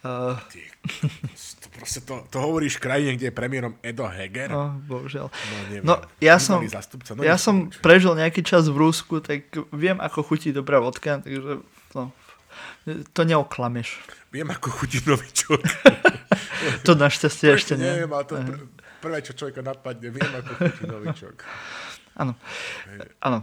Uh, 0.01 0.41
Ty, 0.49 0.61
to, 1.61 1.67
proste 1.69 2.01
to, 2.01 2.25
to 2.33 2.41
hovoríš 2.41 2.81
krajine, 2.81 3.13
kde 3.21 3.29
je 3.29 3.35
premiérom 3.37 3.77
Edo 3.85 4.09
Heger? 4.09 4.49
no, 4.49 4.73
bohužiaľ. 4.89 5.29
No, 5.29 5.57
neviem. 5.69 5.85
No, 5.85 6.01
ja 6.17 6.41
som, 6.41 6.65
Zastupca, 6.65 7.13
no, 7.13 7.21
ja 7.21 7.37
nič, 7.37 7.45
som 7.45 7.69
prežil 7.85 8.17
nejaký 8.17 8.41
čas 8.41 8.73
v 8.73 8.77
Rusku, 8.89 9.21
tak 9.21 9.53
viem, 9.69 10.01
ako 10.01 10.25
chutí 10.33 10.49
dobrá 10.49 10.81
vodka, 10.81 11.21
takže 11.21 11.61
no, 11.93 12.09
to 13.13 13.21
neoklameš. 13.27 14.01
Viem, 14.31 14.53
ako 14.53 14.69
chutí 14.71 15.01
novičok. 15.05 15.63
To 16.83 16.99
našťastie 16.99 17.53
ešte 17.53 17.79
nie. 17.79 17.87
Neviem, 17.87 18.11
ale 18.11 18.25
to 18.27 18.35
pr- 18.35 18.67
prvé, 18.99 19.23
čo 19.23 19.39
človeka 19.39 19.63
napadne, 19.63 20.09
viem, 20.11 20.31
ako 20.35 20.51
chutí 20.57 20.83
novičok. 20.89 21.35
Áno. 22.19 22.33
Áno. 23.23 23.39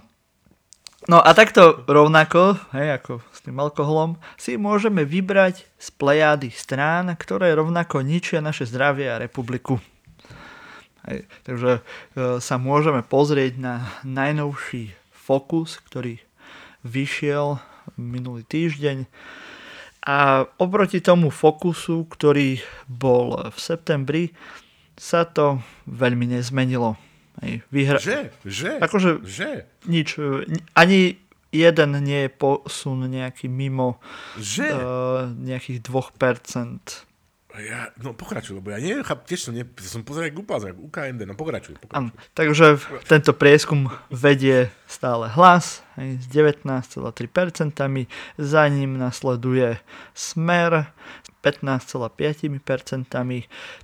No 1.08 1.20
a 1.20 1.36
takto 1.36 1.84
rovnako, 1.84 2.56
hej, 2.72 2.96
ako 3.00 3.20
s 3.32 3.40
tým 3.44 3.60
alkoholom, 3.60 4.16
si 4.40 4.56
môžeme 4.56 5.04
vybrať 5.04 5.68
z 5.76 5.88
plejády 6.00 6.48
strán, 6.48 7.12
ktoré 7.20 7.52
rovnako 7.56 8.04
ničia 8.04 8.40
naše 8.40 8.64
zdravie 8.64 9.12
a 9.12 9.20
republiku. 9.20 9.84
Hej, 11.04 11.28
takže 11.44 11.72
e, 11.80 11.82
sa 12.40 12.56
môžeme 12.56 13.04
pozrieť 13.04 13.60
na 13.60 13.84
najnovší 14.08 14.96
fokus, 15.12 15.84
ktorý 15.84 16.24
vyšiel 16.88 17.60
minulý 17.96 18.44
týždeň. 18.44 19.06
A 20.04 20.44
oproti 20.60 21.00
tomu 21.00 21.32
fokusu, 21.32 22.04
ktorý 22.06 22.60
bol 22.86 23.40
v 23.48 23.58
septembri, 23.58 24.24
sa 24.94 25.24
to 25.24 25.64
veľmi 25.88 26.28
nezmenilo. 26.28 27.00
Hej, 27.42 27.66
vyhra- 27.72 28.04
Že? 28.04 28.20
Že? 28.46 28.72
Akože 28.78 29.10
Že? 29.26 29.50
nič, 29.90 30.22
e, 30.22 30.46
ni- 30.46 30.64
ani 30.76 31.00
jeden 31.50 31.92
nie 32.04 32.28
je 32.28 32.30
posun 32.30 33.06
nejaký 33.06 33.46
mimo 33.48 33.98
Že? 34.38 34.68
uh, 34.70 34.80
nejakých 35.32 35.82
2%. 35.82 37.06
Ja, 37.54 37.94
no 38.02 38.18
pokračuj, 38.18 38.58
lebo 38.58 38.74
ja 38.74 38.82
neviem, 38.82 39.06
tiež 39.06 39.46
som, 39.46 39.54
ne, 39.54 39.62
som 39.78 40.02
pozeral 40.02 40.34
Gupaz, 40.34 40.66
UKND, 40.66 41.22
no 41.30 41.38
pokračuj, 41.38 41.78
pokračuj. 41.78 42.10
takže 42.34 42.82
tento 43.06 43.30
prieskum 43.30 43.94
vedie 44.10 44.74
stále 44.90 45.30
hlas 45.30 45.86
hej, 46.02 46.18
s 46.18 46.26
19,3%, 46.34 47.14
za 48.42 48.64
ním 48.74 48.98
nasleduje 48.98 49.78
Smer 50.18 50.90
s 51.22 51.30
15,5%, 51.46 52.58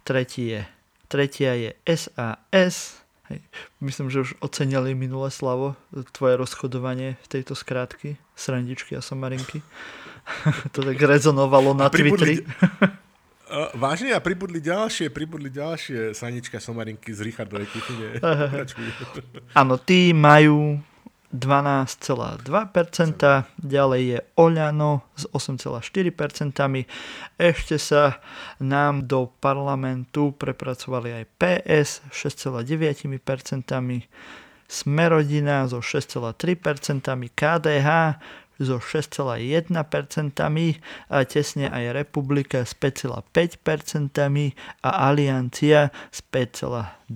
tretí 0.02 0.44
je, 0.50 0.66
tretia 1.06 1.54
je 1.54 1.78
SAS, 1.86 3.06
hej, 3.30 3.38
myslím, 3.86 4.10
že 4.10 4.26
už 4.26 4.42
ocenili 4.42 4.98
minulé 4.98 5.30
slavo, 5.30 5.78
tvoje 6.18 6.42
rozchodovanie 6.42 7.22
v 7.22 7.28
tejto 7.30 7.54
skrátky, 7.54 8.18
srandičky 8.34 8.98
a 8.98 9.06
somarinky. 9.06 9.62
to 10.74 10.82
tak 10.82 10.98
rezonovalo 10.98 11.78
na 11.78 11.86
Twitteri. 11.94 12.42
Uh, 13.50 13.74
vážne, 13.82 14.14
a 14.14 14.22
pribudli 14.22 14.62
ďalšie, 14.62 15.10
pribudli 15.10 15.50
ďalšie 15.50 16.14
sanička 16.14 16.62
somarinky 16.62 17.10
z 17.18 17.26
Richardovej 17.26 17.66
kuchyne. 17.74 18.22
Áno, 19.60 19.82
tí 19.82 20.14
majú 20.14 20.78
12,2%, 21.34 22.46
ďalej 23.58 24.02
je 24.06 24.20
Oľano 24.38 25.02
s 25.18 25.26
8,4%, 25.34 26.86
ešte 27.42 27.76
sa 27.78 28.22
nám 28.62 29.10
do 29.10 29.30
parlamentu 29.42 30.34
prepracovali 30.38 31.22
aj 31.22 31.26
PS 31.42 31.90
6,9%, 32.14 33.18
Smerodina 34.70 35.66
so 35.66 35.82
6,3%, 35.82 37.34
KDH 37.34 37.90
so 38.60 38.84
6,1% 38.84 39.72
a 41.10 41.18
tesne 41.24 41.66
aj 41.72 41.96
Republika 41.96 42.68
s 42.68 42.76
5,5% 42.76 44.20
a 44.84 44.90
Aliancia 45.08 45.96
s 46.12 46.20
5,2%. 46.20 47.08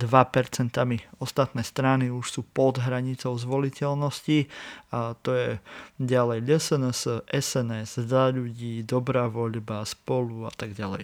Ostatné 1.20 1.62
strany 1.68 2.08
už 2.08 2.26
sú 2.32 2.42
pod 2.48 2.80
hranicou 2.80 3.36
zvoliteľnosti 3.36 4.48
a 4.96 5.20
to 5.20 5.30
je 5.36 5.50
ďalej 6.00 6.48
SNS, 6.48 7.28
SNS, 7.28 8.08
za 8.08 8.32
ľudí, 8.32 8.88
dobrá 8.88 9.28
voľba, 9.28 9.84
spolu 9.84 10.48
a 10.48 10.52
tak 10.56 10.72
ďalej. 10.74 11.04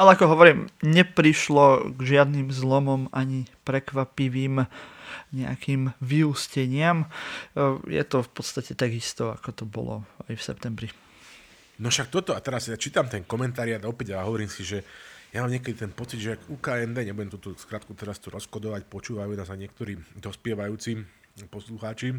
Ale 0.00 0.16
ako 0.16 0.34
hovorím, 0.34 0.72
neprišlo 0.82 1.94
k 1.94 2.00
žiadnym 2.00 2.48
zlomom 2.50 3.12
ani 3.12 3.46
prekvapivým 3.62 4.66
nejakým 5.32 5.92
vyústeniam. 5.98 7.08
E, 7.56 7.80
Je 7.88 8.04
to 8.04 8.22
v 8.22 8.30
podstate 8.30 8.72
takisto, 8.76 9.32
ako 9.32 9.50
to 9.52 9.64
bolo 9.64 10.06
aj 10.28 10.36
v 10.36 10.42
septembri. 10.42 10.88
No 11.80 11.88
však 11.88 12.12
toto, 12.12 12.36
a 12.36 12.40
teraz 12.44 12.68
ja 12.68 12.76
čítam 12.78 13.08
ten 13.08 13.24
komentariat 13.24 13.82
a 13.82 13.90
opäť 13.90 14.14
a 14.14 14.22
hovorím 14.22 14.52
si, 14.52 14.62
že 14.62 14.84
ja 15.32 15.40
mám 15.40 15.50
niekedy 15.50 15.88
ten 15.88 15.92
pocit, 15.96 16.20
že 16.20 16.36
ak 16.36 16.44
UKND, 16.52 17.08
nebudem 17.08 17.32
túto 17.32 17.56
skratku 17.56 17.96
teraz 17.96 18.20
tu 18.20 18.28
rozkodovať, 18.28 18.84
počúvajú 18.86 19.32
nás 19.32 19.48
aj 19.48 19.58
niektorí 19.64 19.96
dospievajúci 20.20 21.00
poslucháči. 21.48 22.12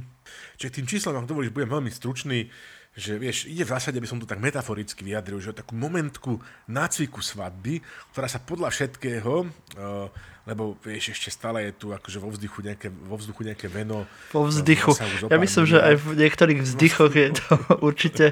Čiže 0.58 0.82
tým 0.82 0.90
číslam, 0.90 1.22
ak 1.22 1.30
dovolíš, 1.30 1.54
budem 1.54 1.70
veľmi 1.70 1.94
stručný, 1.94 2.50
že 2.94 3.18
vieš, 3.18 3.50
ide 3.50 3.66
v 3.66 3.74
zásade, 3.74 3.98
aby 3.98 4.06
som 4.06 4.22
to 4.22 4.30
tak 4.30 4.38
metaforicky 4.38 5.02
vyjadril, 5.02 5.42
že 5.42 5.50
takú 5.50 5.74
momentku 5.74 6.38
nácviku 6.70 7.26
svadby, 7.26 7.82
ktorá 8.14 8.30
sa 8.30 8.38
podľa 8.38 8.70
všetkého, 8.70 9.50
uh, 9.50 10.08
lebo 10.44 10.76
vieš, 10.84 11.16
ešte 11.16 11.32
stále 11.32 11.72
je 11.72 11.72
tu 11.74 11.88
akože 11.90 12.20
vo 12.20 12.30
vzduchu 12.30 12.60
nejaké, 12.62 12.92
vo 12.92 13.16
vzduchu 13.16 13.48
nejaké 13.48 13.72
veno. 13.72 14.04
Vzdychu. 14.30 14.92
rozsahu 14.92 15.16
zo 15.24 15.26
Ja 15.32 15.40
myslím, 15.40 15.64
že 15.66 15.78
aj 15.80 15.96
v 16.04 16.08
niektorých 16.20 16.60
vzdychoch 16.62 17.14
je 17.16 17.30
to 17.34 17.54
určite 17.80 18.26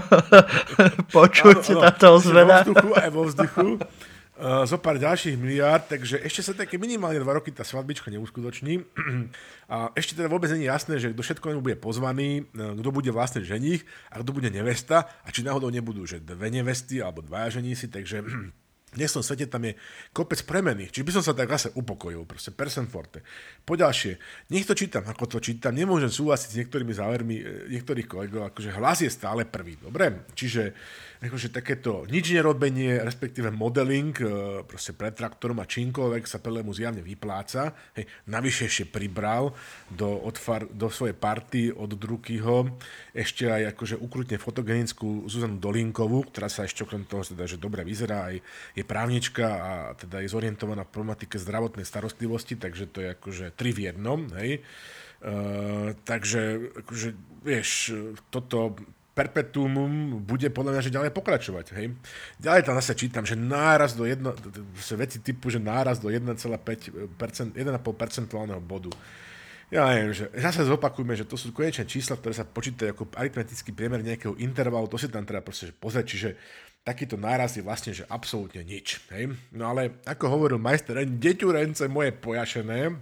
počuť 1.16 1.60
táto 1.80 2.06
Vo 2.12 2.16
ozvena. 2.20 2.62
vzduchu 2.62 2.88
aj 2.94 3.10
vo 3.10 3.22
vzduchu. 3.26 3.66
Uh, 4.40 4.64
zo 4.64 4.80
pár 4.80 4.96
ďalších 4.96 5.36
miliárd, 5.36 5.84
takže 5.84 6.16
ešte 6.24 6.40
sa 6.40 6.56
také 6.56 6.80
minimálne 6.80 7.20
dva 7.20 7.36
roky 7.36 7.52
tá 7.52 7.60
svadbička 7.60 8.08
neuskutoční. 8.08 8.80
A 9.68 9.92
ešte 9.92 10.16
teda 10.16 10.32
vôbec 10.32 10.48
je 10.48 10.64
jasné, 10.64 10.96
že 10.96 11.12
kto 11.12 11.20
všetko 11.20 11.60
bude 11.60 11.76
pozvaný, 11.76 12.48
uh, 12.56 12.72
kto 12.72 12.88
bude 12.88 13.12
vlastne 13.12 13.44
ženich 13.44 13.84
a 14.08 14.16
kto 14.16 14.32
bude 14.32 14.48
nevesta 14.48 15.12
a 15.20 15.28
či 15.28 15.44
náhodou 15.44 15.68
nebudú, 15.68 16.08
že 16.08 16.24
dve 16.24 16.48
nevesty 16.48 17.04
alebo 17.04 17.20
dvaja 17.20 17.60
ženísi, 17.60 17.92
takže 17.92 18.24
v 18.90 18.96
dnešnom 18.96 19.22
svete 19.22 19.46
tam 19.46 19.62
je 19.68 19.78
kopec 20.10 20.42
premených, 20.42 20.90
čiže 20.90 21.06
by 21.06 21.12
som 21.14 21.22
sa 21.22 21.36
tak 21.36 21.46
zase 21.46 21.70
upokojil, 21.78 22.26
proste 22.26 22.50
percent 22.50 22.90
forte. 22.90 23.22
Poďalšie, 23.62 24.18
nech 24.50 24.66
to 24.66 24.74
čítam, 24.74 25.06
ako 25.06 25.30
to 25.30 25.38
čítam, 25.38 25.76
nemôžem 25.76 26.10
súhlasiť 26.10 26.48
s 26.48 26.58
niektorými 26.64 26.96
závermi 26.96 27.36
e, 27.38 27.44
niektorých 27.76 28.08
kolegov, 28.10 28.50
akože 28.50 28.72
hlas 28.74 29.04
je 29.06 29.10
stále 29.12 29.46
prvý, 29.46 29.78
dobre? 29.78 30.26
Čiže 30.34 30.74
akože 31.20 31.52
takéto 31.52 32.08
nič 32.08 32.32
nerobenie, 32.32 32.96
respektíve 33.04 33.52
modeling, 33.52 34.16
e, 34.16 34.26
proste 34.64 34.96
pred 34.96 35.12
traktorom 35.12 35.60
a 35.60 35.68
čímkoľvek 35.68 36.24
sa 36.24 36.40
Pelemu 36.40 36.72
zjavne 36.72 37.04
vypláca. 37.04 37.76
Hej, 37.92 38.08
navyše 38.24 38.72
ešte 38.72 38.88
pribral 38.88 39.52
do, 39.92 40.08
odfar, 40.08 40.64
do 40.72 40.88
svojej 40.88 41.12
party 41.12 41.76
od 41.76 41.92
Drukyho 41.92 42.72
ešte 43.12 43.52
aj 43.52 43.76
akože 43.76 44.00
ukrutne 44.00 44.40
fotogenickú 44.40 45.28
Zuzanu 45.28 45.60
Dolinkovú, 45.60 46.24
ktorá 46.32 46.48
sa 46.48 46.64
ešte 46.64 46.88
okrem 46.88 47.04
toho, 47.04 47.20
teda, 47.20 47.44
že 47.44 47.60
dobre 47.60 47.84
vyzerá, 47.84 48.32
aj 48.32 48.40
je 48.72 48.84
právnička 48.86 49.44
a 49.44 49.72
teda 50.00 50.24
je 50.24 50.32
zorientovaná 50.32 50.88
v 50.88 50.94
problematike 50.94 51.36
zdravotnej 51.36 51.84
starostlivosti, 51.84 52.56
takže 52.56 52.88
to 52.88 53.04
je 53.04 53.08
akože 53.12 53.46
tri 53.52 53.76
v 53.76 53.92
jednom. 53.92 54.24
Hej. 54.40 54.64
Uh, 55.20 55.92
takže 56.08 56.72
akože, 56.80 57.12
vieš, 57.44 57.92
toto 58.32 58.80
perpetuum 59.20 60.16
bude 60.24 60.48
podľa 60.48 60.72
mňa, 60.72 60.82
že 60.88 60.96
ďalej 60.96 61.12
pokračovať. 61.12 61.66
Hej. 61.76 61.86
Ďalej 62.40 62.62
tam 62.64 62.74
zase 62.80 62.96
čítam, 62.96 63.24
že 63.28 63.36
náraz 63.36 63.92
do 63.92 64.08
jedno, 64.08 64.32
veci 64.96 65.20
typu, 65.20 65.52
že 65.52 65.60
náraz 65.60 66.00
do 66.00 66.08
1,5 66.08 66.40
percentuálneho 68.00 68.64
bodu. 68.64 68.88
Ja 69.70 69.86
neviem, 69.86 70.10
že 70.10 70.26
zase 70.34 70.66
zopakujme, 70.66 71.14
že 71.14 71.28
to 71.28 71.38
sú 71.38 71.54
konečné 71.54 71.86
čísla, 71.86 72.18
ktoré 72.18 72.34
sa 72.34 72.42
počítajú 72.42 72.90
ako 72.90 73.04
aritmetický 73.14 73.70
priemer 73.70 74.02
nejakého 74.02 74.34
intervalu, 74.42 74.90
to 74.90 74.98
si 74.98 75.06
tam 75.06 75.22
treba 75.22 75.46
proste 75.46 75.70
pozrieť, 75.70 76.06
čiže 76.10 76.30
takýto 76.82 77.14
náraz 77.14 77.54
je 77.54 77.62
vlastne, 77.62 77.94
že 77.94 78.02
absolútne 78.10 78.66
nič. 78.66 78.98
Hej? 79.14 79.30
No 79.54 79.70
ale 79.70 80.02
ako 80.02 80.26
hovoril 80.26 80.58
majster, 80.58 80.98
deťurence 81.06 81.86
moje 81.86 82.10
pojašené 82.18 82.98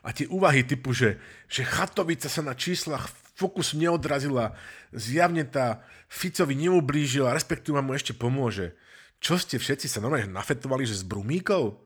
a 0.00 0.08
tie 0.16 0.24
úvahy 0.32 0.64
typu, 0.64 0.96
že, 0.96 1.20
že 1.44 1.68
Chatovica 1.68 2.32
sa 2.32 2.40
na 2.40 2.56
číslach 2.56 3.12
fokus 3.40 3.72
neodrazila, 3.72 4.52
zjavne 4.92 5.48
tá 5.48 5.80
Ficovi 6.12 6.52
neublížila, 6.60 7.32
respektíve 7.32 7.80
mu 7.80 7.96
ešte 7.96 8.12
pomôže. 8.12 8.76
Čo 9.24 9.40
ste 9.40 9.56
všetci 9.56 9.88
sa 9.88 10.04
normálne 10.04 10.28
nafetovali, 10.28 10.84
že 10.84 11.00
s 11.00 11.04
brumíkov? 11.08 11.80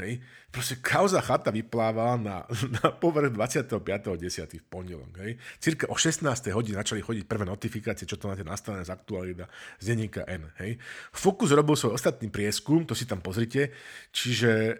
Hej. 0.00 0.24
Proste 0.50 0.80
kauza 0.82 1.20
chata 1.22 1.52
vyplávala 1.52 2.16
na, 2.18 2.36
na 2.80 2.90
povrch 2.90 3.30
25.10. 3.30 4.58
v 4.58 4.66
pondelok. 4.66 5.12
Hej. 5.20 5.36
Cirka 5.60 5.86
o 5.92 5.96
16. 5.96 6.24
hodine 6.56 6.80
začali 6.80 7.04
chodiť 7.04 7.24
prvé 7.28 7.44
notifikácie, 7.44 8.08
čo 8.08 8.16
to 8.16 8.26
máte 8.26 8.42
nastavené 8.42 8.82
z 8.82 8.90
aktualita 8.90 9.46
z 9.78 9.84
denníka 9.92 10.24
N. 10.26 10.48
Hej. 10.58 10.80
Fokus 11.12 11.52
robil 11.52 11.76
svoj 11.76 11.94
ostatný 11.94 12.32
prieskum, 12.32 12.88
to 12.88 12.96
si 12.96 13.04
tam 13.04 13.20
pozrite, 13.20 13.70
čiže 14.10 14.50
e, 14.50 14.74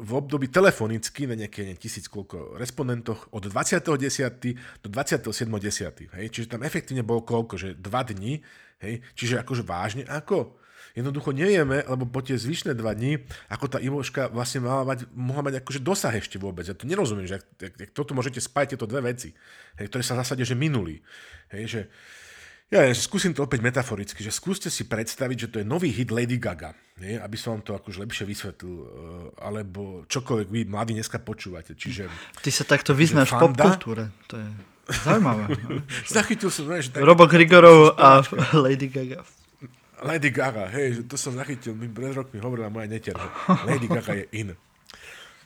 v 0.00 0.10
období 0.16 0.48
telefonicky 0.48 1.28
na 1.28 1.36
nejaké 1.36 1.68
ne, 1.68 1.76
tisíc 1.76 2.08
koľko 2.08 2.56
respondentoch 2.56 3.30
od 3.30 3.44
20.10. 3.46 4.82
do 4.82 4.88
27.10. 4.88 6.16
Hej. 6.16 6.26
Čiže 6.32 6.56
tam 6.58 6.64
efektívne 6.64 7.04
bolo 7.04 7.22
koľko, 7.22 7.54
že 7.60 7.68
dva 7.76 8.02
dní, 8.02 8.40
hej. 8.82 9.04
čiže 9.14 9.38
akože 9.44 9.62
vážne 9.62 10.08
ako? 10.08 10.61
Jednoducho 10.92 11.32
nevieme, 11.32 11.80
lebo 11.88 12.04
po 12.04 12.20
tie 12.20 12.36
zvyšné 12.36 12.76
dva 12.76 12.92
dní, 12.92 13.16
ako 13.48 13.64
tá 13.64 13.78
Ivoška 13.80 14.28
vlastne 14.28 14.60
mala 14.60 14.84
mať, 14.84 15.08
mohla 15.16 15.48
mať 15.48 15.64
akože 15.64 15.80
dosah 15.80 16.12
ešte 16.12 16.36
vôbec. 16.36 16.68
Ja 16.68 16.76
to 16.76 16.84
nerozumiem, 16.84 17.24
že 17.24 17.40
ak, 17.40 17.44
ak, 17.56 17.74
ak 17.88 17.90
toto 17.96 18.12
môžete 18.12 18.44
spájať 18.44 18.76
tieto 18.76 18.84
dve 18.84 19.08
veci, 19.08 19.32
hej, 19.80 19.88
ktoré 19.88 20.04
sa 20.04 20.12
v 20.16 20.20
zásade 20.20 20.44
že 20.44 20.52
minuli. 20.52 21.00
Hej, 21.48 21.64
že, 21.64 21.80
ja 22.72 22.88
ja, 22.88 22.92
skúsim 22.92 23.32
to 23.32 23.44
opäť 23.44 23.64
metaforicky, 23.64 24.20
že 24.20 24.32
skúste 24.32 24.68
si 24.68 24.84
predstaviť, 24.84 25.36
že 25.36 25.50
to 25.52 25.56
je 25.60 25.66
nový 25.68 25.92
hit 25.92 26.12
Lady 26.12 26.36
Gaga, 26.36 26.76
nie? 27.00 27.16
aby 27.16 27.36
som 27.40 27.56
vám 27.56 27.64
to 27.64 27.72
akože 27.72 28.00
lepšie 28.00 28.24
vysvetlil, 28.28 28.76
eh, 28.76 28.84
alebo 29.44 30.04
čokoľvek 30.08 30.48
vy 30.52 30.60
mladí 30.68 30.92
dneska 30.92 31.20
počúvate. 31.24 31.72
Čiže, 31.72 32.08
Ty 32.40 32.50
sa 32.52 32.64
takto 32.68 32.92
vyznáš 32.92 33.32
v 33.32 33.48
popkultúre, 33.48 34.12
to 34.28 34.36
je 34.40 34.48
zaujímavé. 35.08 35.56
Zachytil 36.20 36.52
som, 36.52 36.68
že... 36.68 36.92
Tak... 36.92 37.00
Robo 37.00 37.24
Grigorov 37.24 37.96
a 37.96 38.24
Lady 38.56 38.92
Gaga 38.92 39.24
Lady 40.02 40.30
Gaga, 40.34 40.66
hej, 40.70 41.06
to 41.06 41.14
som 41.14 41.34
zachytil, 41.38 41.72
mi 41.78 41.86
pred 41.86 42.12
rokmi 42.12 42.42
hovorila 42.42 42.68
moja 42.68 42.90
netier, 42.90 43.14
že 43.14 43.28
Lady 43.70 43.86
Gaga 43.86 44.14
je 44.18 44.26
in. 44.34 44.50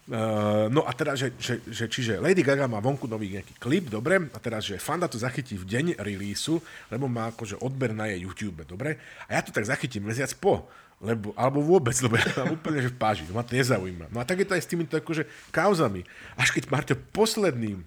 Uh, 0.07 0.71
no 0.71 0.87
a 0.87 0.95
teraz, 0.95 1.19
že, 1.19 1.35
že, 1.35 1.59
že, 1.67 1.91
čiže 1.91 2.23
Lady 2.23 2.47
Gaga 2.47 2.71
má 2.71 2.79
vonku 2.79 3.11
nový 3.11 3.35
nejaký 3.35 3.59
klip, 3.59 3.91
dobre, 3.91 4.23
a 4.31 4.39
teraz, 4.39 4.63
že 4.63 4.79
fanda 4.79 5.11
to 5.11 5.19
zachytí 5.19 5.59
v 5.59 5.67
deň 5.67 5.87
releaseu, 5.99 6.63
lebo 6.95 7.11
má 7.11 7.35
akože 7.35 7.59
odber 7.59 7.91
na 7.91 8.07
jej 8.07 8.23
YouTube, 8.23 8.63
dobre, 8.63 9.03
a 9.27 9.31
ja 9.35 9.41
to 9.43 9.51
tak 9.51 9.67
zachytím 9.67 10.07
mesiac 10.07 10.31
po, 10.39 10.63
lebo, 11.03 11.35
alebo 11.37 11.61
vôbec, 11.61 11.93
lebo 12.01 12.17
ja 12.17 12.25
mám 12.41 12.57
úplne 12.57 12.81
že 12.81 12.89
v 12.89 12.97
páži, 12.97 13.27
ma 13.29 13.45
to 13.45 13.59
nezaujíma. 13.59 14.09
No 14.09 14.23
a 14.23 14.25
tak 14.25 14.41
je 14.41 14.49
to 14.49 14.57
aj 14.57 14.63
s 14.65 14.71
týmito 14.71 14.95
akože 14.97 15.29
kauzami. 15.53 16.07
Až 16.41 16.57
keď 16.57 16.73
máte 16.73 16.95
posledný 16.97 17.83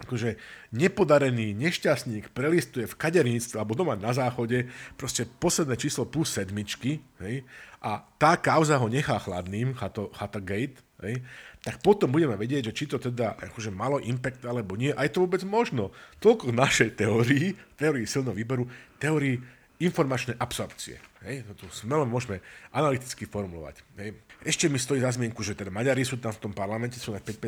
akože 0.00 0.40
nepodarený 0.72 1.52
nešťastník 1.52 2.32
prelistuje 2.32 2.88
v 2.88 2.96
kaderníctve 2.96 3.60
alebo 3.60 3.76
doma 3.76 3.92
na 3.92 4.16
záchode 4.16 4.72
proste 4.96 5.28
posledné 5.28 5.76
číslo 5.76 6.08
plus 6.08 6.32
sedmičky 6.32 7.04
hej, 7.20 7.44
a 7.84 8.00
tá 8.16 8.40
kauza 8.40 8.80
ho 8.80 8.88
nechá 8.88 9.20
chladným, 9.20 9.76
Chata, 9.76 10.08
Chata 10.16 10.40
Gate, 10.40 10.80
hej, 11.04 11.20
tak 11.60 11.84
potom 11.84 12.08
budeme 12.08 12.40
vedieť, 12.40 12.72
že 12.72 12.76
či 12.76 12.84
to 12.88 12.96
teda 12.96 13.36
akože 13.36 13.68
malo 13.68 14.00
impact 14.02 14.42
alebo 14.48 14.74
nie. 14.74 14.90
A 14.96 15.06
je 15.06 15.14
to 15.14 15.22
vôbec 15.22 15.44
možno. 15.46 15.94
Toľko 16.18 16.50
našej 16.50 16.98
teórii, 16.98 17.54
teórii 17.78 18.08
silného 18.08 18.34
výberu, 18.34 18.64
teórii 18.98 19.38
informačnej 19.82 20.38
absorpcie. 20.38 21.02
Hej, 21.26 21.46
to 21.46 21.66
tu 21.66 21.66
smelo 21.70 22.06
môžeme 22.06 22.38
analyticky 22.74 23.26
formulovať. 23.26 23.82
Hej. 23.98 24.18
Ešte 24.42 24.66
mi 24.66 24.78
stojí 24.78 24.98
za 24.98 25.14
zmienku, 25.14 25.38
že 25.42 25.54
teda 25.54 25.70
Maďari 25.70 26.02
sú 26.02 26.18
tam 26.18 26.34
v 26.34 26.42
tom 26.42 26.52
parlamente, 26.54 26.98
sú 26.98 27.14
na 27.14 27.22
5 27.22 27.38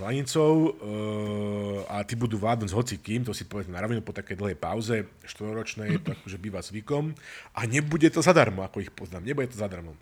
hranicou 0.00 0.52
e, 0.52 0.70
a 1.92 2.00
tí 2.04 2.16
budú 2.16 2.40
vládnuť 2.40 2.68
s 2.72 2.76
hocikým, 2.76 3.20
to 3.24 3.36
si 3.36 3.44
povedzme 3.44 3.76
na 3.76 3.84
rovinu 3.84 4.00
po 4.00 4.16
takej 4.16 4.36
dlhej 4.36 4.56
pauze, 4.56 5.04
štvoročnej, 5.28 6.00
to 6.00 6.12
akože 6.16 6.36
býva 6.40 6.64
zvykom. 6.64 7.12
A 7.52 7.60
nebude 7.68 8.08
to 8.08 8.24
zadarmo, 8.24 8.64
ako 8.64 8.80
ich 8.80 8.92
poznám, 8.92 9.28
nebude 9.28 9.52
to 9.52 9.60
zadarmo. 9.60 9.92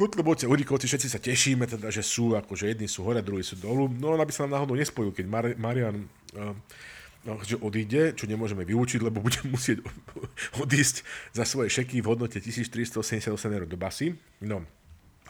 Kotlebovci, 0.00 0.48
Urikovci, 0.48 0.88
všetci 0.88 1.08
sa 1.12 1.20
tešíme, 1.20 1.68
teda, 1.68 1.92
že 1.92 2.00
sú, 2.00 2.32
akože 2.32 2.72
jedni 2.72 2.88
sú 2.88 3.04
hore, 3.04 3.20
druhí 3.20 3.44
sú 3.44 3.60
dolu. 3.60 3.84
No 3.84 4.16
aby 4.16 4.32
sa 4.32 4.48
nám 4.48 4.56
náhodou 4.56 4.72
nespojil, 4.72 5.12
keď 5.12 5.26
Mar- 5.28 5.58
Marian 5.60 6.08
no, 6.32 6.56
že 7.44 7.60
odíde, 7.60 8.16
čo 8.16 8.24
nemôžeme 8.24 8.64
vyučiť, 8.64 9.00
lebo 9.04 9.20
budem 9.20 9.50
musieť 9.54 9.84
odísť 10.56 11.04
za 11.36 11.44
svoje 11.44 11.68
šeky 11.68 12.00
v 12.00 12.08
hodnote 12.08 12.40
1388 12.40 13.30
eur 13.30 13.64
do 13.68 13.76
basy. 13.76 14.16
No, 14.40 14.64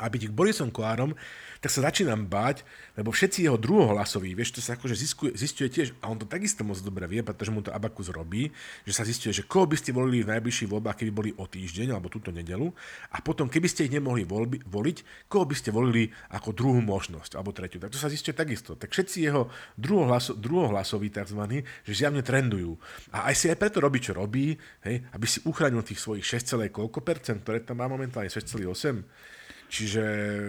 a 0.01 0.09
byť 0.09 0.33
Borisom 0.33 0.73
Kolárom, 0.73 1.13
tak 1.61 1.69
sa 1.69 1.85
začínam 1.85 2.25
báť, 2.25 2.65
lebo 2.97 3.13
všetci 3.13 3.45
jeho 3.45 3.61
druhohlasoví, 3.61 4.33
vieš, 4.33 4.57
to 4.57 4.61
sa 4.65 4.81
akože 4.81 4.97
zistuje, 4.97 5.37
zistuje 5.37 5.69
tiež, 5.69 5.93
a 6.01 6.09
on 6.09 6.17
to 6.17 6.25
takisto 6.25 6.65
moc 6.65 6.81
dobre 6.81 7.05
vie, 7.05 7.21
pretože 7.21 7.53
mu 7.53 7.61
to 7.61 7.69
Abakus 7.69 8.09
robí, 8.09 8.49
že 8.89 8.97
sa 8.97 9.05
zistuje, 9.05 9.37
že 9.37 9.45
koho 9.45 9.69
by 9.69 9.77
ste 9.77 9.93
volili 9.93 10.25
v 10.25 10.33
najbližších 10.41 10.73
voľbách, 10.73 10.97
keby 11.05 11.13
boli 11.13 11.31
o 11.37 11.45
týždeň 11.45 11.93
alebo 11.93 12.09
túto 12.09 12.33
nedelu, 12.33 12.73
a 13.13 13.21
potom, 13.21 13.45
keby 13.53 13.69
ste 13.69 13.85
ich 13.85 13.93
nemohli 13.93 14.25
voľbi, 14.25 14.65
voliť, 14.65 15.29
koho 15.29 15.45
by 15.45 15.53
ste 15.53 15.69
volili 15.69 16.09
ako 16.33 16.57
druhú 16.57 16.81
možnosť, 16.81 17.37
alebo 17.37 17.53
tretiu. 17.53 17.77
Tak 17.77 17.93
to 17.93 18.01
sa 18.01 18.09
zistuje 18.09 18.33
takisto. 18.33 18.81
Tak 18.81 18.97
všetci 18.97 19.29
jeho 19.29 19.53
druhohlaso, 19.77 20.33
druhohlasoví 20.33 21.13
tzv., 21.13 21.61
že 21.85 21.93
zjavne 21.93 22.25
trendujú. 22.25 22.81
A 23.13 23.29
aj 23.29 23.37
si 23.37 23.47
aj 23.53 23.61
preto 23.61 23.85
robí, 23.85 24.01
čo 24.01 24.17
robí, 24.17 24.57
hej, 24.89 25.05
aby 25.13 25.27
si 25.29 25.45
uchránil 25.45 25.85
tých 25.85 26.01
svojich 26.01 26.25
6, 26.25 26.73
koľko 26.73 27.05
percent, 27.05 27.45
ktoré 27.45 27.61
tam 27.61 27.85
má 27.85 27.87
momentálne 27.91 28.33
6,8 28.33 29.29
Čiže... 29.71 30.03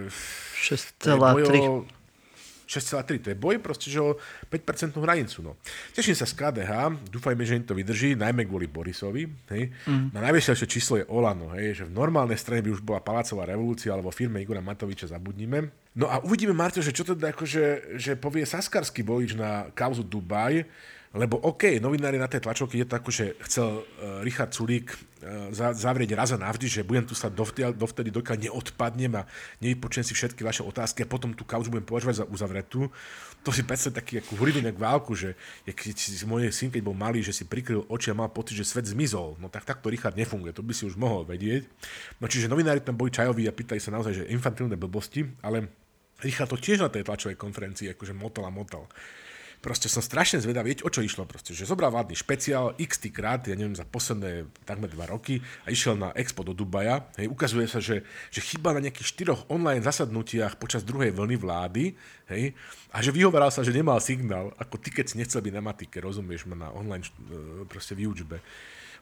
6,3. 0.09 2.01
6,3, 2.71 3.19
to 3.19 3.27
je 3.35 3.37
boj 3.37 3.59
proste, 3.59 3.91
že 3.91 3.99
o 3.99 4.15
5% 4.47 4.95
hranicu. 4.95 5.43
No. 5.43 5.59
Teším 5.91 6.15
sa 6.15 6.23
z 6.23 6.39
KDH, 6.39 6.71
dúfajme, 7.11 7.43
že 7.43 7.59
im 7.59 7.67
to 7.67 7.75
vydrží, 7.75 8.15
najmä 8.15 8.47
kvôli 8.47 8.71
Borisovi. 8.71 9.27
Hej. 9.51 9.75
Mm. 9.83 10.15
Na 10.15 10.23
najvyššie 10.31 10.71
číslo 10.71 10.95
je 11.03 11.05
Olano, 11.11 11.51
hej, 11.59 11.83
že 11.83 11.83
v 11.83 11.91
normálnej 11.91 12.39
strane 12.39 12.63
by 12.63 12.71
už 12.71 12.79
bola 12.79 13.03
palácová 13.03 13.43
revolúcia, 13.43 13.91
alebo 13.91 14.07
firme 14.07 14.39
Igora 14.39 14.63
Matoviča 14.63 15.11
zabudnime. 15.11 15.67
No 15.99 16.07
a 16.07 16.23
uvidíme, 16.23 16.55
Marto, 16.55 16.79
že 16.79 16.95
čo 16.95 17.03
teda 17.03 17.35
akože, 17.35 17.99
že 17.99 18.15
povie 18.15 18.47
saskarský 18.47 19.03
volič 19.03 19.35
na 19.35 19.67
kauzu 19.75 20.07
Dubaj, 20.07 20.63
lebo 21.11 21.35
OK, 21.43 21.75
novinári 21.83 22.15
na 22.15 22.31
tej 22.31 22.39
tlačovke 22.39 22.79
je 22.79 22.87
to 22.87 22.95
ako, 22.95 23.09
že 23.11 23.35
chcel 23.43 23.83
uh, 23.83 24.23
Richard 24.23 24.55
Sulík 24.55 24.95
uh, 24.95 25.51
zavrieť 25.75 26.15
raz 26.15 26.31
a 26.31 26.39
navždy, 26.39 26.71
že 26.71 26.87
budem 26.87 27.03
tu 27.03 27.11
sa 27.11 27.27
dovtedy, 27.27 27.75
dovtedy 27.75 28.15
dokiaľ 28.15 28.47
neodpadnem 28.47 29.19
a 29.19 29.27
nevypočujem 29.59 30.07
si 30.07 30.15
všetky 30.15 30.39
vaše 30.47 30.63
otázky 30.63 31.03
a 31.03 31.11
potom 31.11 31.35
tú 31.35 31.43
kauzu 31.43 31.67
budem 31.67 31.83
považovať 31.83 32.23
za 32.23 32.25
uzavretú. 32.31 32.87
To 33.43 33.51
si 33.51 33.67
predstav 33.67 33.91
taký 33.91 34.23
ako 34.23 34.39
hurivinek 34.39 34.79
válku, 34.79 35.11
že 35.11 35.35
keď 35.67 35.99
si 35.99 36.23
môj 36.23 36.47
syn, 36.55 36.71
keď 36.71 36.79
bol 36.79 36.95
malý, 36.95 37.19
že 37.19 37.35
si 37.35 37.43
prikryl 37.43 37.83
oči 37.91 38.13
a 38.13 38.15
mal 38.15 38.31
pocit, 38.31 38.55
že 38.55 38.63
svet 38.63 38.87
zmizol. 38.87 39.35
No 39.35 39.51
tak 39.51 39.67
takto 39.67 39.91
Richard 39.91 40.15
nefunguje, 40.15 40.55
to 40.55 40.63
by 40.63 40.71
si 40.71 40.87
už 40.87 40.95
mohol 40.95 41.27
vedieť. 41.27 41.67
No 42.23 42.31
čiže 42.31 42.47
novinári 42.47 42.79
tam 42.79 42.95
boli 42.95 43.11
čajoví 43.11 43.49
a 43.49 43.51
pýtali 43.51 43.83
sa 43.83 43.91
naozaj, 43.91 44.23
že 44.23 44.23
infantilné 44.31 44.79
blbosti, 44.79 45.27
ale 45.43 45.67
Richard 46.23 46.47
to 46.47 46.55
tiež 46.55 46.85
na 46.85 46.89
tej 46.93 47.03
tlačovej 47.03 47.35
konferencii 47.35 47.91
akože 47.91 48.15
motal 48.15 48.47
a 48.47 48.53
motal. 48.53 48.87
Proste 49.61 49.85
som 49.85 50.01
strašne 50.01 50.41
zvedavý, 50.41 50.73
o 50.81 50.89
čo 50.89 51.05
išlo 51.05 51.29
proste, 51.29 51.53
že 51.53 51.69
zobral 51.69 51.93
vládny 51.93 52.17
špeciál 52.17 52.73
x 52.81 52.97
krát, 53.13 53.45
ja 53.45 53.53
neviem, 53.53 53.77
za 53.77 53.85
posledné 53.85 54.49
takmer 54.65 54.89
dva 54.89 55.05
roky 55.05 55.37
a 55.63 55.69
išiel 55.69 55.93
na 55.93 56.09
Expo 56.17 56.41
do 56.41 56.57
Dubaja, 56.57 57.05
hej, 57.21 57.29
ukazuje 57.29 57.69
sa, 57.69 57.77
že, 57.77 58.01
že 58.33 58.41
chyba 58.41 58.73
na 58.73 58.81
nejakých 58.81 59.13
štyroch 59.13 59.45
online 59.53 59.85
zasadnutiach 59.85 60.57
počas 60.57 60.81
druhej 60.81 61.13
vlny 61.13 61.37
vlády, 61.37 61.93
hej, 62.33 62.57
a 62.89 62.97
že 62.99 63.13
vyhovaral 63.13 63.53
sa, 63.53 63.61
že 63.61 63.71
nemal 63.71 64.01
signál, 64.01 64.49
ako 64.57 64.81
ty, 64.81 64.89
keď 64.89 65.05
si 65.13 65.15
nechcel 65.21 65.45
byť 65.45 65.53
na 65.53 65.63
matike, 65.63 66.01
rozumieš 66.01 66.49
ma, 66.49 66.57
na 66.57 66.69
online 66.73 67.05
e, 67.05 67.63
proste 67.69 67.93
výučbe. 67.93 68.41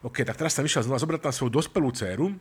OK, 0.00 0.24
tak 0.24 0.36
teraz 0.36 0.56
som 0.56 0.64
išiel 0.64 0.84
znova 0.84 1.00
zobrať 1.00 1.28
tam 1.28 1.34
svoju 1.34 1.52
dospelú 1.60 1.92
dceru, 1.92 2.32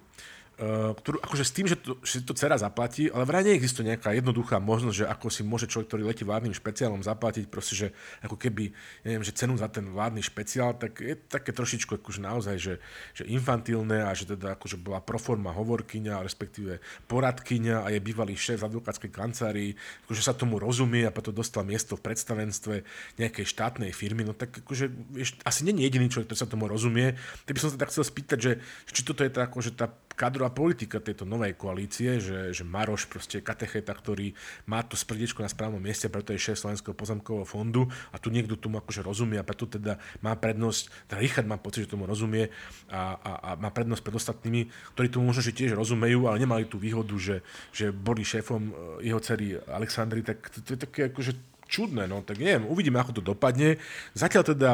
ktorú, 0.60 1.24
akože 1.24 1.43
s 1.47 1.55
tým, 1.55 1.72
že 1.72 1.80
to, 1.80 1.95
že 2.03 2.20
to 2.28 2.36
dcera 2.36 2.60
zaplatí, 2.60 3.07
ale 3.07 3.24
vraj 3.24 3.47
neexistuje 3.47 3.95
nejaká 3.95 4.12
jednoduchá 4.12 4.60
možnosť, 4.60 4.97
že 5.01 5.05
ako 5.07 5.28
si 5.32 5.41
môže 5.47 5.72
človek, 5.72 5.88
ktorý 5.88 6.03
letí 6.03 6.28
vládnym 6.28 6.51
špeciálom 6.51 6.99
zaplatiť, 6.99 7.47
proste, 7.47 7.76
že 7.80 7.88
ako 8.20 8.36
keby, 8.36 8.76
neviem, 9.07 9.24
že 9.24 9.32
cenu 9.32 9.55
za 9.55 9.72
ten 9.72 9.88
vládny 9.88 10.20
špeciál, 10.20 10.76
tak 10.76 10.99
je 10.99 11.16
také 11.16 11.55
trošičku 11.55 12.03
akože 12.03 12.20
naozaj, 12.20 12.55
že, 12.60 12.76
že 13.16 13.24
infantilné 13.32 14.03
a 14.03 14.12
že 14.12 14.36
teda 14.36 14.60
akože 14.60 14.76
bola 14.76 14.99
proforma 14.99 15.55
hovorkyňa, 15.55 16.28
respektíve 16.28 16.84
poradkyňa 17.07 17.88
a 17.88 17.95
je 17.95 18.03
bývalý 18.03 18.36
šéf 18.36 18.60
advokátskej 18.60 19.16
kancelárii, 19.16 19.80
akože 20.12 20.22
sa 20.28 20.36
tomu 20.36 20.60
rozumie 20.60 21.07
a 21.07 21.16
potom 21.16 21.32
dostal 21.32 21.64
miesto 21.64 21.95
v 21.95 22.03
predstavenstve 22.03 22.84
nejakej 23.16 23.45
štátnej 23.47 23.95
firmy, 23.95 24.28
no 24.28 24.36
tak 24.36 24.60
akože 24.60 24.91
vieš, 25.16 25.39
asi 25.47 25.64
nie 25.64 25.80
je 25.80 25.88
jediný 25.88 26.12
človek, 26.12 26.28
ktorý 26.36 26.39
sa 26.43 26.51
tomu 26.51 26.68
rozumie. 26.68 27.16
Tak 27.47 27.55
by 27.55 27.60
som 27.64 27.72
sa 27.72 27.80
tak 27.80 27.95
chcel 27.95 28.03
spýtať, 28.03 28.39
že, 28.43 28.51
či 28.91 29.01
toto 29.07 29.24
je 29.24 29.32
tá, 29.32 29.47
akože 29.47 29.72
tá 29.72 29.88
kadrová 30.20 30.51
politika 30.51 30.99
tejto 30.99 31.24
novej 31.24 31.55
koalície, 31.55 32.20
že, 32.20 32.51
že 32.51 32.67
Maroš 32.67 33.07
proste 33.07 33.39
katecheta, 33.39 33.95
ktorý 33.95 34.36
má 34.67 34.84
to 34.84 34.99
sprdiečko 34.99 35.39
na 35.39 35.47
správnom 35.47 35.80
mieste, 35.80 36.11
preto 36.11 36.36
je 36.36 36.43
šéf 36.43 36.59
Slovenského 36.59 36.91
pozemkového 36.91 37.47
fondu 37.47 37.88
a 38.11 38.20
tu 38.20 38.28
niekto 38.28 38.59
tomu 38.59 38.84
akože 38.84 38.99
rozumie 38.99 39.39
a 39.39 39.47
preto 39.47 39.63
teda 39.63 39.95
má 40.20 40.36
prednosť, 40.36 41.07
teda 41.07 41.24
Richard 41.24 41.47
má 41.47 41.55
pocit, 41.55 41.88
že 41.88 41.95
tomu 41.95 42.03
rozumie 42.03 42.51
a, 42.91 43.15
a, 43.15 43.32
a 43.39 43.49
má 43.55 43.72
prednosť 43.72 44.03
pred 44.03 44.15
ostatnými, 44.20 44.61
ktorí 44.99 45.07
tomu 45.07 45.32
možno 45.32 45.39
že 45.39 45.55
tiež 45.55 45.72
rozumejú, 45.80 46.28
ale 46.28 46.43
nemali 46.43 46.67
tú 46.67 46.76
výhodu, 46.76 47.15
že, 47.15 47.39
že 47.72 47.95
boli 47.95 48.28
šéfom 48.28 48.61
e, 48.67 48.72
jeho 49.07 49.24
cery 49.24 49.55
Aleksandry, 49.55 50.20
tak 50.20 50.51
to, 50.51 50.59
to 50.59 50.76
je 50.76 50.80
také 50.84 51.01
akože 51.15 51.32
čudné, 51.70 52.09
no 52.09 52.26
tak 52.26 52.41
neviem, 52.41 52.65
uvidíme, 52.65 52.97
ako 52.97 53.22
to 53.22 53.24
dopadne. 53.24 53.78
Zatiaľ 54.17 54.43
teda 54.43 54.70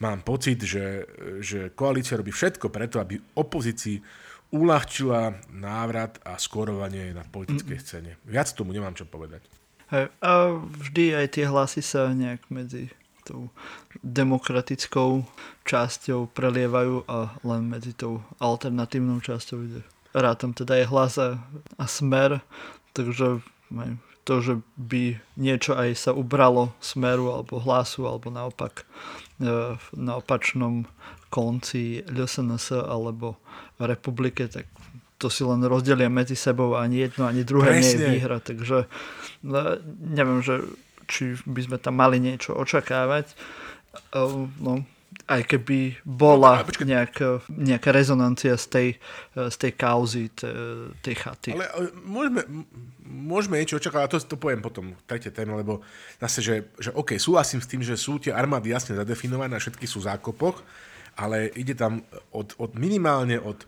mám 0.00 0.24
pocit, 0.24 0.64
že, 0.64 1.04
že 1.44 1.70
koalícia 1.76 2.16
robí 2.16 2.32
všetko 2.32 2.72
preto, 2.72 2.98
aby 2.98 3.20
opozícii 3.36 4.00
uľahčila 4.48 5.36
návrat 5.52 6.16
a 6.24 6.40
skorovanie 6.40 7.12
na 7.12 7.24
politickej 7.24 7.78
scéne. 7.80 8.12
Viac 8.24 8.52
tomu 8.56 8.72
nemám 8.72 8.96
čo 8.96 9.04
povedať. 9.04 9.44
Hej, 9.88 10.12
a 10.20 10.56
vždy 10.56 11.16
aj 11.16 11.26
tie 11.32 11.44
hlasy 11.48 11.80
sa 11.80 12.12
nejak 12.12 12.48
medzi 12.52 12.92
tou 13.24 13.52
demokratickou 14.00 15.24
časťou 15.68 16.32
prelievajú 16.32 17.04
a 17.04 17.36
len 17.44 17.68
medzi 17.68 17.92
tou 17.92 18.24
alternatívnou 18.40 19.20
časťou 19.20 19.58
ide. 19.68 19.82
Rátam 20.16 20.56
teda 20.56 20.80
je 20.80 20.88
hlas 20.88 21.20
a, 21.20 21.36
a 21.76 21.84
smer, 21.84 22.40
takže 22.96 23.44
to, 24.24 24.34
že 24.44 24.54
by 24.76 25.20
niečo 25.40 25.76
aj 25.76 25.88
sa 25.96 26.10
ubralo 26.12 26.72
smeru 26.84 27.32
alebo 27.32 27.60
hlasu, 27.60 28.04
alebo 28.04 28.28
naopak 28.28 28.84
e, 28.84 28.84
na 29.96 30.12
opačnom 30.20 30.84
konci 31.28 32.02
LSNS 32.08 32.84
alebo 32.84 33.36
v 33.76 33.82
republike, 33.88 34.48
tak 34.48 34.66
to 35.18 35.26
si 35.26 35.42
len 35.42 35.60
rozdelia 35.66 36.06
medzi 36.06 36.38
sebou 36.38 36.78
a 36.78 36.86
ani 36.86 37.10
jedno, 37.10 37.26
ani 37.26 37.42
druhé 37.42 37.74
Presne. 37.74 37.82
nie 37.82 37.90
je 37.90 38.08
výhra. 38.14 38.38
Takže 38.38 38.78
no, 39.42 39.58
neviem, 39.98 40.40
že, 40.40 40.62
či 41.10 41.34
by 41.42 41.60
sme 41.66 41.76
tam 41.82 41.98
mali 41.98 42.22
niečo 42.22 42.54
očakávať. 42.54 43.34
No, 44.62 44.86
aj 45.28 45.42
keby 45.44 46.00
bola 46.06 46.62
no, 46.62 46.84
nejaká, 46.86 47.42
nejaká 47.50 47.90
rezonancia 47.90 48.54
z 48.54 48.66
tej, 48.70 48.88
z 49.34 49.56
tej 49.58 49.72
kauzy, 49.74 50.30
tej 51.02 51.14
chaty. 51.18 51.52
Ale 51.52 51.90
môžeme, 52.06 52.40
môžeme 53.02 53.58
niečo 53.58 53.82
očakávať, 53.82 54.08
to, 54.14 54.36
to 54.36 54.36
poviem 54.40 54.62
potom 54.62 54.94
v 54.94 55.02
tretej 55.04 55.34
téme, 55.34 55.58
lebo 55.58 55.82
zase, 56.22 56.40
že, 56.40 56.54
že 56.78 56.94
OK, 56.94 57.18
súhlasím 57.18 57.58
s 57.58 57.68
tým, 57.68 57.82
že 57.82 57.98
sú 57.98 58.22
tie 58.22 58.30
armády 58.30 58.70
jasne 58.70 58.94
zadefinované 58.94 59.58
a 59.58 59.62
všetky 59.62 59.84
sú 59.84 59.98
v 60.00 60.08
zákopoch, 60.14 60.62
ale 61.18 61.50
ide 61.58 61.74
tam 61.74 62.06
od, 62.30 62.54
od 62.62 62.78
minimálne 62.78 63.42
od, 63.42 63.66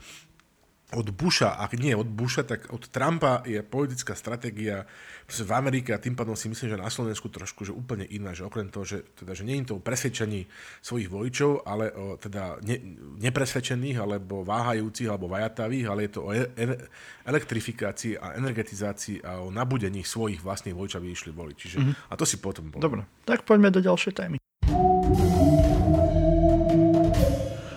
od 0.95 1.07
Busha, 1.11 1.59
ak 1.59 1.75
nie 1.79 1.95
od 1.95 2.07
Busha, 2.07 2.47
tak 2.47 2.71
od 2.71 2.87
Trumpa 2.91 3.43
je 3.47 3.63
politická 3.63 4.15
stratégia 4.15 4.87
v 5.31 5.53
Amerike 5.55 5.95
a 5.95 6.03
tým 6.03 6.19
pádom 6.19 6.35
si 6.35 6.51
myslím, 6.51 6.75
že 6.75 6.79
na 6.79 6.91
Slovensku 6.91 7.31
trošku 7.31 7.63
že 7.63 7.71
úplne 7.71 8.03
iná, 8.07 8.35
že 8.35 8.43
okrem 8.43 8.67
toho, 8.67 8.83
že, 8.83 9.07
teda, 9.15 9.35
že 9.35 9.47
nie 9.47 9.63
je 9.63 9.71
to 9.71 9.79
o 9.79 9.83
presvedčení 9.83 10.51
svojich 10.83 11.07
voličov, 11.07 11.63
ale 11.63 11.95
o 11.95 12.19
teda 12.19 12.59
ne, 12.67 12.79
nepresvedčených, 13.23 13.99
alebo 14.03 14.43
váhajúcich, 14.43 15.07
alebo 15.07 15.31
vajatavých, 15.31 15.87
ale 15.87 16.01
je 16.07 16.11
to 16.11 16.21
o 16.27 16.31
e- 16.35 16.51
e- 16.59 16.83
elektrifikácii 17.27 18.19
a 18.19 18.35
energetizácii 18.35 19.23
a 19.23 19.43
o 19.43 19.55
nabudení 19.55 20.03
svojich 20.03 20.43
vlastných 20.43 20.75
voličov, 20.75 20.99
aby 20.99 21.15
išli 21.15 21.31
voliť. 21.31 21.57
Čiže, 21.57 21.79
mm-hmm. 21.79 22.11
A 22.11 22.13
to 22.19 22.27
si 22.27 22.43
potom 22.43 22.75
poviem. 22.75 22.83
Dobre, 22.83 23.01
tak 23.23 23.47
poďme 23.47 23.71
do 23.71 23.79
ďalšej 23.79 24.15
témy. 24.19 24.37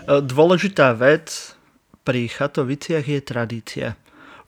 Dôležitá 0.07 0.91
vec 0.97 1.55
pri 2.03 2.27
chatoviciach 2.27 3.05
je 3.07 3.19
tradícia. 3.23 3.87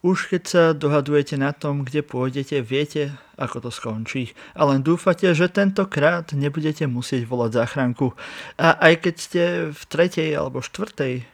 Už 0.06 0.30
keď 0.30 0.44
sa 0.46 0.64
dohadujete 0.78 1.34
na 1.34 1.50
tom, 1.50 1.82
kde 1.82 2.06
pôjdete, 2.06 2.62
viete, 2.62 3.18
ako 3.42 3.66
to 3.66 3.70
skončí. 3.74 4.38
A 4.54 4.70
len 4.70 4.86
dúfate, 4.86 5.26
že 5.34 5.50
tentokrát 5.50 6.30
nebudete 6.30 6.86
musieť 6.86 7.26
volať 7.26 7.58
záchranku. 7.58 8.14
A 8.62 8.78
aj 8.78 8.94
keď 9.02 9.16
ste 9.18 9.44
v 9.74 9.82
tretej 9.90 10.30
alebo 10.38 10.62
štvrtej 10.62 11.26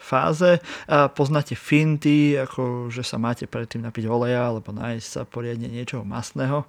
fáze 0.00 0.62
a 0.88 1.12
poznáte 1.12 1.58
finty, 1.58 2.40
ako 2.40 2.88
že 2.88 3.04
sa 3.04 3.20
máte 3.20 3.44
predtým 3.44 3.84
napiť 3.84 4.08
oleja 4.08 4.48
alebo 4.48 4.72
nájsť 4.72 5.06
sa 5.08 5.22
poriadne 5.28 5.68
niečoho 5.68 6.06
masného, 6.06 6.64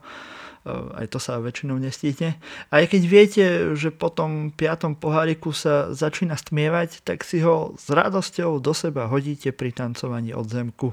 aj 0.98 1.08
to 1.12 1.20
sa 1.22 1.40
väčšinou 1.40 1.80
nestíte. 1.80 2.36
A 2.70 2.84
aj 2.84 2.86
keď 2.92 3.02
viete, 3.08 3.46
že 3.74 3.90
po 3.90 4.12
tom 4.12 4.52
piatom 4.52 5.00
poháriku 5.00 5.56
sa 5.56 5.92
začína 5.96 6.36
stmievať, 6.36 7.02
tak 7.08 7.24
si 7.24 7.40
ho 7.42 7.74
s 7.80 7.88
radosťou 7.88 8.60
do 8.60 8.74
seba 8.76 9.08
hodíte 9.08 9.56
pri 9.56 9.72
tancovaní 9.72 10.36
od 10.36 10.48
zemku 10.48 10.92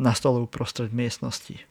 na 0.00 0.12
stole 0.16 0.42
uprostred 0.42 0.90
miestnosti. 0.90 1.60
E, 1.60 1.64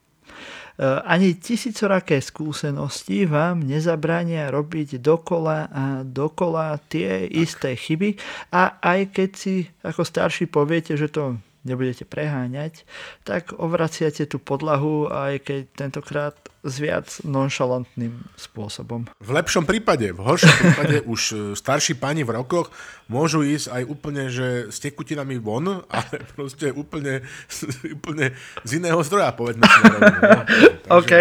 ani 1.05 1.37
tisícoraké 1.37 2.17
skúsenosti 2.17 3.29
vám 3.29 3.61
nezabránia 3.61 4.49
robiť 4.49 4.97
dokola 4.97 5.69
a 5.69 5.85
dokola 6.01 6.81
tie 6.89 7.29
tak. 7.29 7.33
isté 7.33 7.69
chyby 7.77 8.17
a 8.49 8.81
aj 8.81 8.99
keď 9.13 9.29
si 9.37 9.69
ako 9.85 10.01
starší 10.01 10.49
poviete, 10.49 10.97
že 10.97 11.13
to 11.13 11.37
nebudete 11.63 12.03
preháňať, 12.03 12.83
tak 13.23 13.55
ovraciate 13.55 14.27
tú 14.27 14.41
podlahu 14.41 15.07
aj 15.07 15.45
keď 15.47 15.61
tentokrát 15.77 16.35
s 16.63 16.79
viac 16.79 17.07
nonšalantným 17.27 18.23
spôsobom. 18.39 19.11
V 19.19 19.29
lepšom 19.35 19.67
prípade, 19.67 20.15
v 20.15 20.19
horšom 20.23 20.55
prípade 20.63 20.97
už 21.13 21.21
e, 21.21 21.35
starší 21.59 21.99
pani 21.99 22.23
v 22.23 22.39
rokoch 22.39 22.71
môžu 23.11 23.43
ísť 23.43 23.67
aj 23.67 23.83
úplne, 23.83 24.31
že 24.31 24.71
s 24.71 24.79
tekutinami 24.79 25.43
von, 25.43 25.83
ale 25.91 26.15
proste 26.33 26.71
úplne, 26.71 27.27
úplne 27.99 28.31
z 28.63 28.79
iného 28.79 28.99
zdroja, 29.03 29.35
povedzme 29.35 29.67
si. 29.67 29.79
No. 29.83 31.03
OK, 31.03 31.13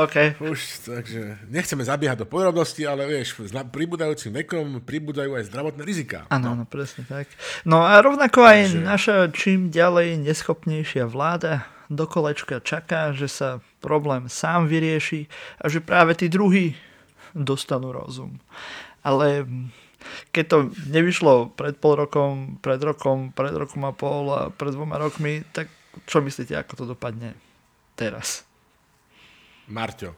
OK. 0.00 0.16
Už, 0.40 0.58
takže 0.88 1.20
nechceme 1.52 1.84
zabiehať 1.84 2.24
do 2.24 2.26
podrobností, 2.26 2.88
ale 2.88 3.04
vieš, 3.04 3.36
s 3.44 3.52
pribúdajúcim 3.52 4.32
vekom 4.32 4.80
pribúdajú 4.80 5.36
aj 5.36 5.44
zdravotné 5.52 5.84
rizika. 5.84 6.24
Áno, 6.32 6.56
no. 6.56 6.64
presne 6.64 7.04
tak. 7.04 7.28
No 7.68 7.84
a 7.84 8.00
rovnako 8.00 8.48
aj 8.48 8.60
takže... 8.72 8.80
naša 8.80 9.16
čím 9.36 9.68
ďalej 9.68 10.24
neschopnejšia 10.24 11.04
vláda 11.04 11.75
do 11.86 12.04
kolečka 12.06 12.60
čaká, 12.60 13.14
že 13.14 13.30
sa 13.30 13.62
problém 13.78 14.26
sám 14.26 14.66
vyrieši 14.66 15.30
a 15.62 15.70
že 15.70 15.84
práve 15.84 16.18
tí 16.18 16.26
druhí 16.26 16.74
dostanú 17.36 17.92
rozum. 17.94 18.40
Ale 19.06 19.46
keď 20.30 20.44
to 20.46 20.58
nevyšlo 20.90 21.54
pred 21.54 21.78
pol 21.78 21.98
rokom, 21.98 22.58
pred 22.62 22.78
rokom, 22.82 23.30
pred 23.34 23.54
rokom 23.54 23.82
a 23.86 23.92
pol 23.94 24.24
a 24.30 24.40
pred 24.50 24.74
dvoma 24.74 24.98
rokmi, 24.98 25.42
tak 25.50 25.70
čo 26.06 26.20
myslíte, 26.22 26.54
ako 26.54 26.72
to 26.76 26.84
dopadne 26.96 27.34
teraz? 27.98 28.44
Marťo, 29.66 30.14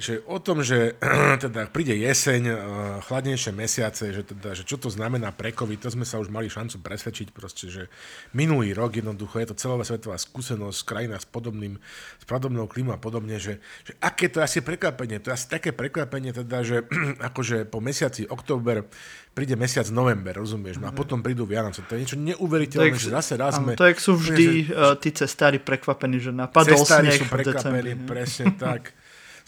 že 0.00 0.24
o 0.24 0.40
tom, 0.40 0.64
že 0.64 0.96
teda 1.44 1.68
príde 1.68 1.92
jeseň, 1.92 2.42
eh, 2.48 2.56
chladnejšie 3.04 3.52
mesiace, 3.52 4.10
že, 4.10 4.22
teda, 4.24 4.56
že 4.56 4.64
čo 4.64 4.80
to 4.80 4.88
znamená 4.88 5.28
pre 5.30 5.52
COVID, 5.52 5.76
to 5.76 5.92
sme 5.92 6.08
sa 6.08 6.16
už 6.16 6.32
mali 6.32 6.48
šancu 6.48 6.80
presvedčiť 6.80 7.28
proste, 7.36 7.68
že 7.68 7.92
minulý 8.32 8.72
rok 8.72 8.96
jednoducho 8.96 9.36
je 9.44 9.48
to 9.52 9.60
celová 9.60 9.84
svetová 9.84 10.16
skúsenosť, 10.16 10.78
krajina 10.88 11.20
s 11.20 11.28
podobným, 11.28 11.76
s 12.16 12.24
podobnou 12.24 12.64
klímou 12.64 12.96
a 12.96 13.00
podobne, 13.00 13.36
že, 13.36 13.60
že 13.84 13.92
aké 14.00 14.32
to 14.32 14.40
je 14.40 14.48
asi 14.48 14.58
prekvapenie, 14.64 15.20
to 15.20 15.30
je 15.30 15.36
asi 15.36 15.46
také 15.52 15.76
prekvapenie 15.76 16.32
teda, 16.32 16.64
že 16.64 16.88
akože 17.28 17.68
po 17.68 17.84
mesiaci 17.84 18.24
október 18.24 18.88
príde 19.30 19.54
mesiac 19.54 19.86
november, 19.94 20.34
rozumieš, 20.42 20.82
no 20.82 20.90
a 20.90 20.92
potom 20.92 21.22
prídu 21.22 21.46
Vianoce. 21.46 21.86
To 21.86 21.94
je 21.94 22.02
niečo 22.02 22.18
neuveriteľné, 22.18 22.98
že 22.98 23.14
zase 23.14 23.38
raz 23.38 23.62
sme... 23.62 23.78
To 23.78 23.86
sú 23.94 24.18
vždy 24.18 24.46
že, 24.66 24.74
uh, 24.74 24.98
tí 24.98 25.14
cestári 25.14 25.62
prekvapení, 25.62 26.18
že 26.18 26.34
napadol 26.34 26.82
sneh 26.82 27.14
sú 27.14 27.30
prekvapení, 27.30 27.94
presne 28.10 28.56
tak. 28.58 28.90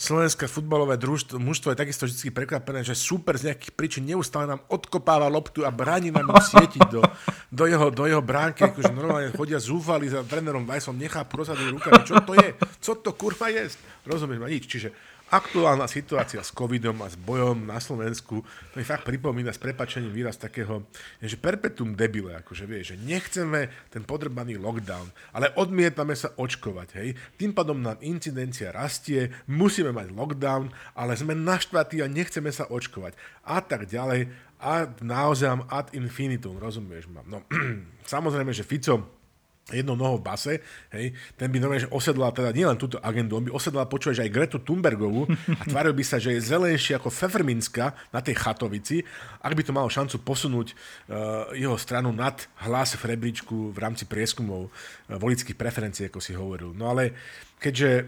Slovenské 0.02 0.50
futbalové 0.50 0.98
družstvo, 0.98 1.38
mužstvo 1.38 1.70
je 1.70 1.78
takisto 1.78 2.10
vždy 2.10 2.34
prekvapené, 2.34 2.82
že 2.82 2.98
super 2.98 3.38
z 3.38 3.54
nejakých 3.54 3.72
príčin 3.78 4.02
neustále 4.02 4.50
nám 4.50 4.66
odkopáva 4.66 5.30
loptu 5.30 5.62
a 5.62 5.70
bráni 5.70 6.10
nám 6.10 6.26
ju 6.26 6.58
sietiť 6.58 6.82
do, 6.90 7.06
do, 7.54 7.64
jeho, 7.70 7.86
do 7.94 8.10
jeho 8.10 8.18
bránky, 8.18 8.66
akože 8.66 8.90
normálne 8.90 9.30
chodia 9.30 9.62
zúfali 9.62 10.10
za 10.10 10.26
trénerom 10.26 10.66
Vajsom, 10.66 10.98
nechápu 10.98 11.46
rozhľadnúť 11.46 11.70
rukami, 11.78 12.02
čo 12.02 12.18
to 12.18 12.34
je, 12.34 12.48
co 12.82 12.92
to 12.98 13.10
kurva 13.14 13.46
je, 13.54 13.70
rozumieš 14.02 14.42
ma? 14.42 14.50
Nič, 14.50 14.66
čiže 14.66 14.90
aktuálna 15.32 15.88
situácia 15.88 16.44
s 16.44 16.52
covidom 16.52 17.00
a 17.00 17.08
s 17.08 17.16
bojom 17.16 17.64
na 17.64 17.80
Slovensku, 17.80 18.44
to 18.44 18.74
mi 18.76 18.84
fakt 18.84 19.08
pripomína 19.08 19.48
s 19.48 19.56
prepačením 19.56 20.12
výraz 20.12 20.36
takého, 20.36 20.84
že 21.24 21.40
perpetuum 21.40 21.96
debile, 21.96 22.36
akože 22.44 22.68
vieš, 22.68 22.92
že 22.92 23.00
nechceme 23.00 23.72
ten 23.88 24.04
podrbaný 24.04 24.60
lockdown, 24.60 25.08
ale 25.32 25.48
odmietame 25.56 26.12
sa 26.12 26.36
očkovať, 26.36 26.88
hej. 27.00 27.08
Tým 27.40 27.56
pádom 27.56 27.80
nám 27.80 27.96
incidencia 28.04 28.68
rastie, 28.76 29.32
musíme 29.48 29.88
mať 29.96 30.12
lockdown, 30.12 30.68
ale 30.92 31.16
sme 31.16 31.32
naštvatí 31.32 32.04
a 32.04 32.12
nechceme 32.12 32.52
sa 32.52 32.68
očkovať. 32.68 33.16
A 33.48 33.64
tak 33.64 33.88
ďalej, 33.88 34.28
ad 34.60 35.00
naozaj 35.00 35.64
ad 35.72 35.96
infinitum, 35.96 36.60
rozumieš 36.60 37.08
ma. 37.08 37.24
No, 37.24 37.48
samozrejme, 38.12 38.52
že 38.52 38.68
Fico 38.68 39.21
jednou 39.70 39.94
nohou 39.94 40.18
v 40.18 40.26
base, 40.26 40.52
hej, 40.90 41.14
ten 41.38 41.46
by 41.46 41.62
normálne 41.62 41.86
že 41.86 41.94
osedlal 41.94 42.34
teda 42.34 42.50
nielen 42.50 42.74
túto 42.74 42.98
agendu, 42.98 43.38
on 43.38 43.46
by 43.46 43.54
osedlal 43.54 43.86
počúvať 43.86 44.26
aj 44.26 44.34
Gretu 44.34 44.58
Thunbergovú 44.58 45.30
a 45.60 45.62
tváril 45.70 45.94
by 45.94 46.02
sa, 46.02 46.18
že 46.18 46.34
je 46.34 46.42
zelenšie 46.42 46.98
ako 46.98 47.14
Feferminska 47.14 47.94
na 48.10 48.18
tej 48.18 48.42
chatovici, 48.42 49.06
ak 49.38 49.54
by 49.54 49.62
to 49.62 49.70
malo 49.70 49.86
šancu 49.86 50.18
posunúť 50.26 50.74
uh, 50.74 51.54
jeho 51.54 51.78
stranu 51.78 52.10
nad 52.10 52.42
hlas 52.66 52.98
v 52.98 53.14
rebríčku 53.14 53.70
v 53.70 53.78
rámci 53.78 54.10
prieskumov 54.10 54.66
uh, 54.66 54.70
volických 55.14 55.54
preferencií, 55.54 56.10
ako 56.10 56.18
si 56.18 56.34
hovoril. 56.34 56.74
No 56.74 56.90
ale 56.90 57.14
uh, 57.14 57.51
keďže 57.62 57.90
e, 57.94 58.04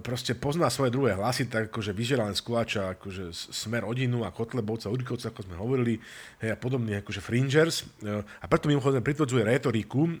proste 0.00 0.32
pozná 0.32 0.72
svoje 0.72 0.88
druhé 0.88 1.12
hlasy, 1.12 1.44
tak 1.52 1.68
akože 1.68 1.92
vyžera 1.92 2.24
len 2.24 2.32
z 2.32 2.40
kuláča 2.40 2.96
akože 2.96 3.28
smer 3.52 3.84
rodinu 3.84 4.24
a 4.24 4.32
Kotlebovca, 4.32 4.88
Urikovca, 4.88 5.28
ako 5.28 5.44
sme 5.44 5.60
hovorili, 5.60 6.00
hej, 6.40 6.56
a 6.56 6.56
podobne 6.56 7.04
akože 7.04 7.20
fringers. 7.20 7.84
E, 8.00 8.24
a 8.24 8.44
preto 8.48 8.72
mimochodom 8.72 9.04
pritvrdzuje 9.04 9.44
retoriku, 9.44 10.08
e, 10.08 10.16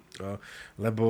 lebo 0.76 1.06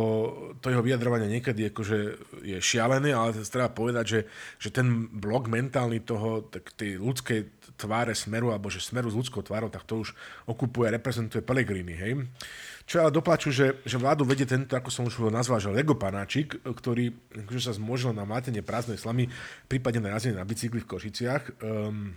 to 0.63 0.71
jeho 0.71 0.87
vyjadrovanie 0.87 1.27
niekedy 1.27 1.75
akože 1.75 1.99
je 2.47 2.59
šialené, 2.63 3.11
ale 3.11 3.35
treba 3.43 3.67
povedať, 3.75 4.05
že, 4.07 4.21
že 4.63 4.69
ten 4.71 5.11
blok 5.11 5.51
mentálny 5.51 6.07
toho, 6.07 6.47
tak 6.47 6.71
tej 6.79 7.03
ľudskej 7.03 7.75
tváre 7.75 8.15
smeru, 8.15 8.55
alebo 8.55 8.71
že 8.71 8.79
smeru 8.79 9.11
s 9.11 9.19
ľudskou 9.19 9.43
tvárou, 9.43 9.67
tak 9.67 9.83
to 9.83 10.07
už 10.07 10.15
okupuje, 10.47 10.95
reprezentuje 10.95 11.43
Pellegrini, 11.43 11.99
hej. 11.99 12.23
Čo 12.87 13.03
ale 13.03 13.11
dopláču, 13.11 13.51
že, 13.51 13.83
že 13.83 13.99
vládu 13.99 14.23
vedie 14.23 14.47
tento, 14.47 14.79
ako 14.79 14.95
som 14.95 15.11
už 15.11 15.27
nazval, 15.35 15.59
že 15.59 15.75
Lego 15.75 15.99
panáčik, 15.99 16.63
ktorý 16.63 17.11
akože 17.35 17.61
sa 17.61 17.75
zmožil 17.75 18.15
na 18.15 18.23
mátenie 18.23 18.63
prázdnej 18.63 18.95
slamy, 18.95 19.27
prípadne 19.67 20.07
na 20.07 20.15
jazdenie 20.15 20.39
na 20.39 20.47
bicykli 20.47 20.87
v 20.87 20.91
Košiciach. 20.95 21.59
Um, 21.67 22.15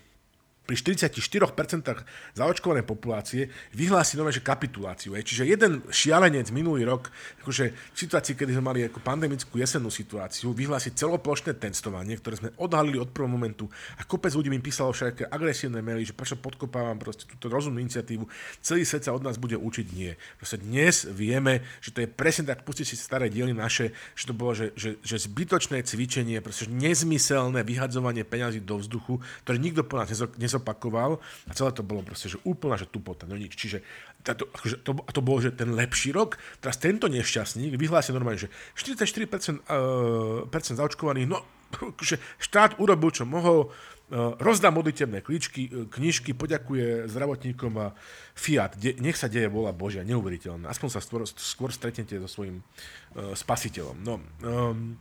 pri 0.69 0.77
44% 0.77 2.37
zaočkovanej 2.37 2.85
populácie 2.85 3.49
vyhlási 3.73 4.21
nové, 4.21 4.29
že 4.29 4.45
kapituláciu. 4.45 5.17
Je. 5.17 5.25
Čiže 5.25 5.43
jeden 5.49 5.81
šialenec 5.89 6.53
minulý 6.53 6.85
rok, 6.85 7.09
akože 7.41 7.73
v 7.73 7.97
situácii, 7.97 8.37
kedy 8.37 8.53
sme 8.53 8.69
mali 8.69 8.85
ako 8.85 9.01
pandemickú 9.01 9.57
jesennú 9.57 9.89
situáciu, 9.89 10.53
vyhlási 10.53 10.93
celoplošné 10.93 11.57
testovanie, 11.57 12.21
ktoré 12.21 12.37
sme 12.37 12.53
odhalili 12.61 13.01
od 13.01 13.09
prvého 13.09 13.33
momentu 13.33 13.65
a 13.97 14.05
kopec 14.05 14.29
ľudí 14.37 14.53
mi 14.53 14.61
písalo 14.61 14.93
všetké 14.93 15.33
agresívne 15.33 15.81
maily, 15.81 16.05
že 16.05 16.13
prečo 16.13 16.37
podkopávam 16.37 17.01
proste 17.01 17.25
túto 17.25 17.49
rozumnú 17.49 17.81
iniciatívu. 17.81 18.29
Celý 18.61 18.85
svet 18.85 19.09
sa 19.09 19.17
od 19.17 19.25
nás 19.25 19.41
bude 19.41 19.57
učiť 19.57 19.87
nie. 19.97 20.13
Proste 20.37 20.61
dnes 20.61 21.09
vieme, 21.09 21.65
že 21.81 21.89
to 21.97 22.05
je 22.05 22.09
presne 22.13 22.45
tak, 22.45 22.61
pustiť 22.61 22.85
si 22.85 22.93
staré 22.93 23.33
diely 23.33 23.57
naše, 23.57 23.89
že 24.13 24.29
to 24.29 24.37
bolo, 24.37 24.53
že, 24.53 24.69
že, 24.77 25.01
že 25.01 25.17
zbytočné 25.17 25.81
cvičenie, 25.81 26.37
proste 26.45 26.69
nezmyselné 26.69 27.65
vyhadzovanie 27.65 28.21
peňazí 28.21 28.61
do 28.61 28.77
vzduchu, 28.77 29.17
ktoré 29.41 29.57
nikto 29.57 29.81
po 29.81 29.97
nás 29.97 30.13
nezok 30.37 30.58
zopakoval 30.59 31.23
a 31.47 31.51
celé 31.55 31.71
to 31.71 31.81
bolo 31.81 32.03
proste, 32.03 32.27
že 32.27 32.37
úplná, 32.43 32.75
že 32.75 32.85
tupota, 32.85 33.23
no 33.23 33.39
nič. 33.39 33.55
Čiže 33.55 33.79
to, 34.21 34.45
akože 34.51 34.83
to, 34.83 34.91
to 34.99 35.21
bolo, 35.23 35.39
že 35.39 35.55
ten 35.55 35.71
lepší 35.71 36.11
rok, 36.11 36.35
teraz 36.59 36.75
tento 36.75 37.07
nešťastník 37.07 37.79
vyhlásil 37.79 38.11
normálne, 38.11 38.37
že 38.37 38.51
44% 38.75 39.63
uh, 39.63 40.75
zaočkovaných, 40.75 41.27
no 41.31 41.39
akože 41.71 42.19
štát 42.43 42.77
urobil, 42.83 43.15
čo 43.15 43.23
mohol, 43.23 43.71
uh, 43.71 44.35
rozdá 44.43 44.69
modlitebné 44.75 45.23
klíčky, 45.23 45.71
uh, 45.71 45.87
knižky, 45.87 46.35
poďakuje 46.35 47.07
zdravotníkom 47.07 47.73
a 47.79 47.95
Fiat, 48.35 48.75
de, 48.75 48.99
nech 48.99 49.15
sa 49.15 49.31
deje 49.31 49.47
vola 49.47 49.71
Božia, 49.71 50.03
neuveriteľné. 50.03 50.67
Aspoň 50.67 50.89
sa 50.91 50.99
skôr, 50.99 51.23
skôr 51.25 51.69
stretnete 51.71 52.19
so 52.19 52.27
svojím 52.27 52.59
uh, 52.59 53.31
spasiteľom. 53.31 53.97
No, 54.03 54.19
um, 54.43 54.99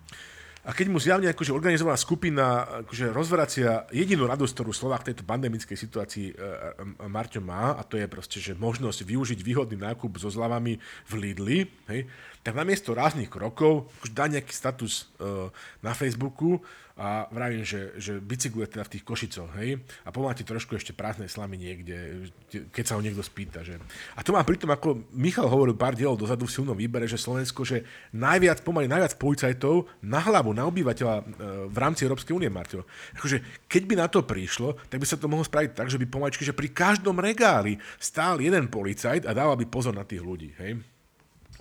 a 0.67 0.75
keď 0.75 0.87
mu 0.91 0.99
zjavne 0.99 1.31
akože 1.31 1.55
organizovaná 1.55 1.95
skupina 1.95 2.67
akože 2.83 3.15
rozvracia 3.15 3.87
jedinú 3.95 4.27
radosť, 4.27 4.53
ktorú 4.59 4.73
Slovák 4.75 5.07
v 5.07 5.09
tejto 5.15 5.25
pandemickej 5.25 5.79
situácii 5.79 6.27
e, 6.29 6.35
e, 6.35 7.07
Marťo 7.07 7.39
má, 7.39 7.79
a 7.79 7.83
to 7.87 7.95
je 7.95 8.11
proste, 8.11 8.43
že 8.43 8.59
možnosť 8.59 9.07
využiť 9.07 9.39
výhodný 9.41 9.79
nákup 9.79 10.19
so 10.19 10.27
zľavami 10.27 10.77
v 10.83 11.13
Lidli, 11.15 11.59
hej, 11.89 12.11
tak 12.49 12.57
namiesto 12.57 12.97
ráznych 12.97 13.29
krokov 13.29 13.93
už 14.01 14.17
dá 14.17 14.25
nejaký 14.25 14.57
status 14.57 15.13
e, 15.21 15.53
na 15.85 15.93
Facebooku, 15.93 16.65
a 16.99 17.31
vravím, 17.31 17.63
že, 17.63 17.95
že 17.95 18.19
bicykluje 18.19 18.75
teda 18.75 18.83
v 18.83 18.99
tých 18.99 19.07
Košicoch, 19.07 19.55
hej, 19.63 19.79
a 20.03 20.11
pomáte 20.11 20.43
trošku 20.43 20.75
ešte 20.75 20.91
prázdnej 20.91 21.31
slamy 21.31 21.55
niekde, 21.55 22.27
keď 22.75 22.85
sa 22.85 22.99
ho 22.99 23.05
niekto 23.07 23.23
spýta, 23.23 23.63
že... 23.63 23.79
A 24.19 24.27
to 24.27 24.35
má 24.35 24.43
pritom, 24.43 24.67
ako 24.75 25.07
Michal 25.15 25.47
hovoril 25.47 25.79
pár 25.79 25.95
dielov 25.95 26.19
dozadu 26.19 26.51
v 26.51 26.55
silnom 26.59 26.75
výbere, 26.75 27.07
že 27.07 27.15
Slovensko, 27.15 27.63
že 27.63 27.87
najviac, 28.11 28.67
pomaly 28.67 28.91
najviac 28.91 29.15
policajtov 29.15 29.87
na 30.03 30.19
hlavu, 30.19 30.51
na 30.51 30.67
obyvateľa 30.67 31.17
e, 31.23 31.25
v 31.71 31.79
rámci 31.79 32.03
Európskej 32.03 32.35
únie, 32.35 32.51
Marťo. 32.51 32.83
Akože, 33.15 33.71
keď 33.71 33.83
by 33.87 33.95
na 33.95 34.07
to 34.11 34.27
prišlo, 34.27 34.75
tak 34.91 34.99
by 34.99 35.07
sa 35.07 35.15
to 35.15 35.31
mohlo 35.31 35.47
spraviť 35.47 35.79
tak, 35.79 35.87
že 35.87 36.03
by 36.03 36.07
pomaličky, 36.11 36.43
že 36.43 36.57
pri 36.57 36.75
každom 36.75 37.23
regáli 37.23 37.79
stál 38.03 38.43
jeden 38.43 38.67
policajt 38.67 39.23
a 39.23 39.31
dával 39.31 39.55
by 39.55 39.71
pozor 39.71 39.95
na 39.95 40.03
tých 40.03 40.27
ľudí, 40.27 40.51
hej. 40.59 40.83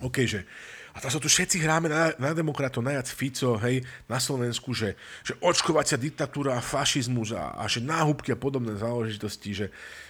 OK, 0.02 0.26
že 0.26 0.42
a 0.98 1.00
teraz 1.00 1.14
sa 1.14 1.22
tu 1.22 1.30
všetci 1.30 1.62
hráme 1.62 1.86
na, 1.86 2.10
na 2.18 2.34
demokratov, 2.34 2.82
najviac 2.82 3.06
Fico, 3.06 3.54
hej, 3.62 3.86
na 4.10 4.18
Slovensku, 4.18 4.74
že, 4.74 4.98
že 5.22 5.38
očkovacia 5.38 5.94
diktatúra, 5.94 6.58
fašizmus 6.58 7.38
a, 7.38 7.54
a 7.54 7.70
že 7.70 7.78
náhubky 7.78 8.34
a 8.34 8.40
podobné 8.40 8.74
záležitosti, 8.74 9.54
že, 9.54 9.66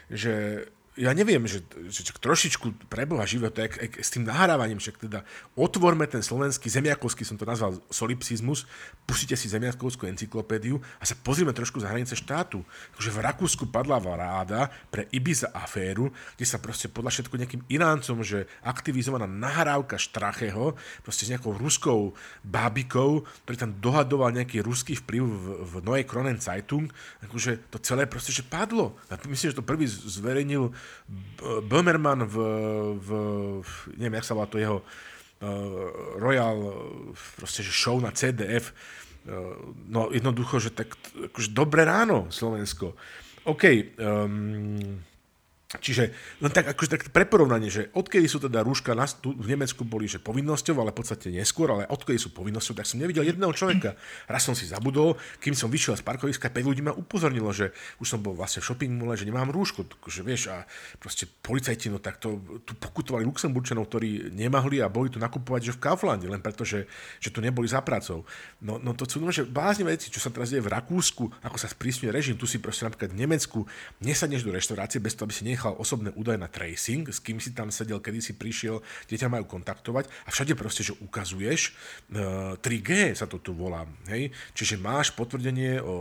že 0.09 0.64
ja 0.99 1.15
neviem, 1.15 1.47
že, 1.47 1.63
že 1.87 2.03
trošičku 2.03 2.91
preboha 2.91 3.23
živého, 3.23 3.55
to 3.55 3.63
je 3.63 4.03
s 4.03 4.11
tým 4.11 4.27
nahrávaním, 4.27 4.83
však 4.83 5.07
teda 5.07 5.23
otvorme 5.55 6.03
ten 6.11 6.19
slovenský 6.19 6.67
zemiakovský, 6.67 7.23
som 7.23 7.39
to 7.39 7.47
nazval 7.47 7.79
solipsizmus, 7.87 8.67
pustite 9.07 9.39
si 9.39 9.47
zemiakovskú 9.47 10.11
encyklopédiu 10.11 10.83
a 10.99 11.07
sa 11.07 11.15
pozrieme 11.15 11.55
trošku 11.55 11.79
za 11.79 11.87
hranice 11.87 12.19
štátu. 12.19 12.67
Takže 12.99 13.15
v 13.15 13.23
Rakúsku 13.23 13.71
padla 13.71 14.03
vláda 14.03 14.75
pre 14.91 15.07
Ibiza 15.15 15.55
aféru, 15.55 16.11
kde 16.35 16.47
sa 16.51 16.59
proste 16.59 16.91
podľa 16.91 17.15
všetko 17.15 17.35
nejakým 17.39 17.63
Iráncom, 17.71 18.27
že 18.27 18.51
aktivizovaná 18.67 19.31
nahrávka 19.31 19.95
Štracheho, 19.95 20.75
proste 21.07 21.25
s 21.25 21.31
nejakou 21.31 21.55
ruskou 21.55 22.19
bábikou, 22.43 23.23
ktorý 23.47 23.57
tam 23.57 23.71
dohadoval 23.79 24.35
nejaký 24.35 24.67
ruský 24.67 24.99
vplyv 24.99 25.23
v, 25.23 25.45
v 25.63 25.73
Neue 25.87 26.03
Kronen 26.03 26.43
Zeitung, 26.43 26.91
akože 27.23 27.71
to 27.71 27.79
celé 27.79 28.11
proste, 28.11 28.35
že 28.35 28.43
padlo. 28.43 28.99
A 29.07 29.15
myslím, 29.31 29.55
že 29.55 29.59
to 29.59 29.65
prvý 29.65 29.87
zverejnil 29.87 30.75
Böhmermann 31.64 32.28
v, 32.28 32.36
v, 33.01 33.09
neviem, 33.97 34.20
jak 34.20 34.28
sa 34.28 34.36
volá 34.36 34.47
to 34.51 34.61
jeho 34.61 34.82
uh, 34.82 34.86
Royal 36.20 36.59
proste, 37.41 37.64
že 37.64 37.72
show 37.72 37.97
na 37.97 38.12
CDF, 38.12 38.76
uh, 39.24 39.57
no 39.89 40.12
jednoducho, 40.12 40.61
že 40.61 40.70
tak 40.74 40.93
akože 41.32 41.51
dobré 41.57 41.89
ráno 41.89 42.28
Slovensko. 42.28 42.93
OK, 43.49 43.97
um, 43.97 45.01
Čiže 45.69 46.16
len 46.41 46.49
tak, 46.49 46.64
akože 46.73 46.97
tak 46.97 47.03
pre 47.12 47.29
že 47.69 47.93
odkedy 47.93 48.25
sú 48.25 48.41
teda 48.41 48.64
rúška 48.64 48.97
na, 48.97 49.05
tu 49.05 49.37
v 49.37 49.53
Nemecku 49.53 49.85
boli 49.85 50.09
že 50.09 50.16
povinnosťou, 50.16 50.81
ale 50.81 50.97
v 50.97 51.05
podstate 51.05 51.29
neskôr, 51.29 51.69
ale 51.69 51.85
odkedy 51.93 52.16
sú 52.16 52.33
povinnosťou, 52.33 52.73
tak 52.73 52.89
som 52.89 52.97
nevidel 52.97 53.29
jedného 53.29 53.53
človeka. 53.53 53.93
Raz 54.33 54.49
som 54.49 54.57
si 54.57 54.64
zabudol, 54.64 55.21
kým 55.45 55.53
som 55.53 55.69
vyšiel 55.69 56.01
z 56.01 56.09
parkoviska, 56.09 56.49
5 56.49 56.64
ľudí 56.64 56.81
ma 56.81 56.97
upozornilo, 56.97 57.53
že 57.53 57.77
už 58.01 58.16
som 58.16 58.25
bol 58.25 58.33
vlastne 58.33 58.64
v 58.64 58.73
shopping 58.73 58.97
mole, 58.97 59.12
že 59.12 59.29
nemám 59.29 59.53
rúšku, 59.53 59.85
že 60.09 60.25
vieš, 60.25 60.49
a 60.49 60.64
proste 60.97 61.29
policajti, 61.29 61.93
no 61.93 62.01
tak 62.01 62.16
to 62.16 62.41
tu 62.64 62.73
pokutovali 62.73 63.29
Luxemburčanov, 63.29 63.93
ktorí 63.93 64.33
nemahli 64.33 64.81
a 64.81 64.89
boli 64.89 65.12
tu 65.12 65.21
nakupovať 65.21 65.69
že 65.69 65.73
v 65.77 65.85
Kauflande, 65.85 66.33
len 66.33 66.41
preto, 66.41 66.64
že, 66.64 66.89
že 67.21 67.29
tu 67.29 67.45
neboli 67.45 67.69
za 67.69 67.85
prácou. 67.85 68.25
No, 68.64 68.81
no 68.81 68.97
to 68.97 69.05
sú 69.05 69.21
no, 69.21 69.29
že 69.29 69.45
bláznivé 69.45 70.01
veci, 70.01 70.09
čo 70.09 70.16
sa 70.16 70.33
teraz 70.33 70.49
deje 70.49 70.64
v 70.64 70.73
Rakúsku, 70.73 71.29
ako 71.45 71.61
sa 71.61 71.69
sprísňuje 71.69 72.09
režim, 72.09 72.41
tu 72.41 72.49
si 72.49 72.57
proste 72.57 72.89
napríklad 72.89 73.12
v 73.12 73.21
Nemecku 73.21 73.69
nesadneš 74.01 74.49
do 74.49 74.57
reštaurácie 74.57 74.97
bez 74.97 75.12
toho, 75.12 75.29
aby 75.29 75.37
si 75.37 75.45
nechal 75.59 75.75
osobné 75.75 76.15
údaje 76.15 76.39
na 76.39 76.47
tracing, 76.47 77.11
s 77.11 77.19
kým 77.19 77.43
si 77.43 77.51
tam 77.51 77.75
sedel, 77.75 77.99
kedy 77.99 78.23
si 78.23 78.39
prišiel, 78.39 78.79
kde 79.11 79.19
ťa 79.19 79.27
majú 79.27 79.59
kontaktovať 79.59 80.07
a 80.07 80.31
všade 80.31 80.55
proste, 80.55 80.87
že 80.87 80.95
ukazuješ, 81.03 81.75
3G 82.63 83.19
sa 83.19 83.27
to 83.27 83.43
tu 83.43 83.51
volá, 83.51 83.83
hej? 84.07 84.31
čiže 84.55 84.79
máš 84.79 85.11
potvrdenie 85.11 85.83
o, 85.83 85.91
o, 85.91 85.95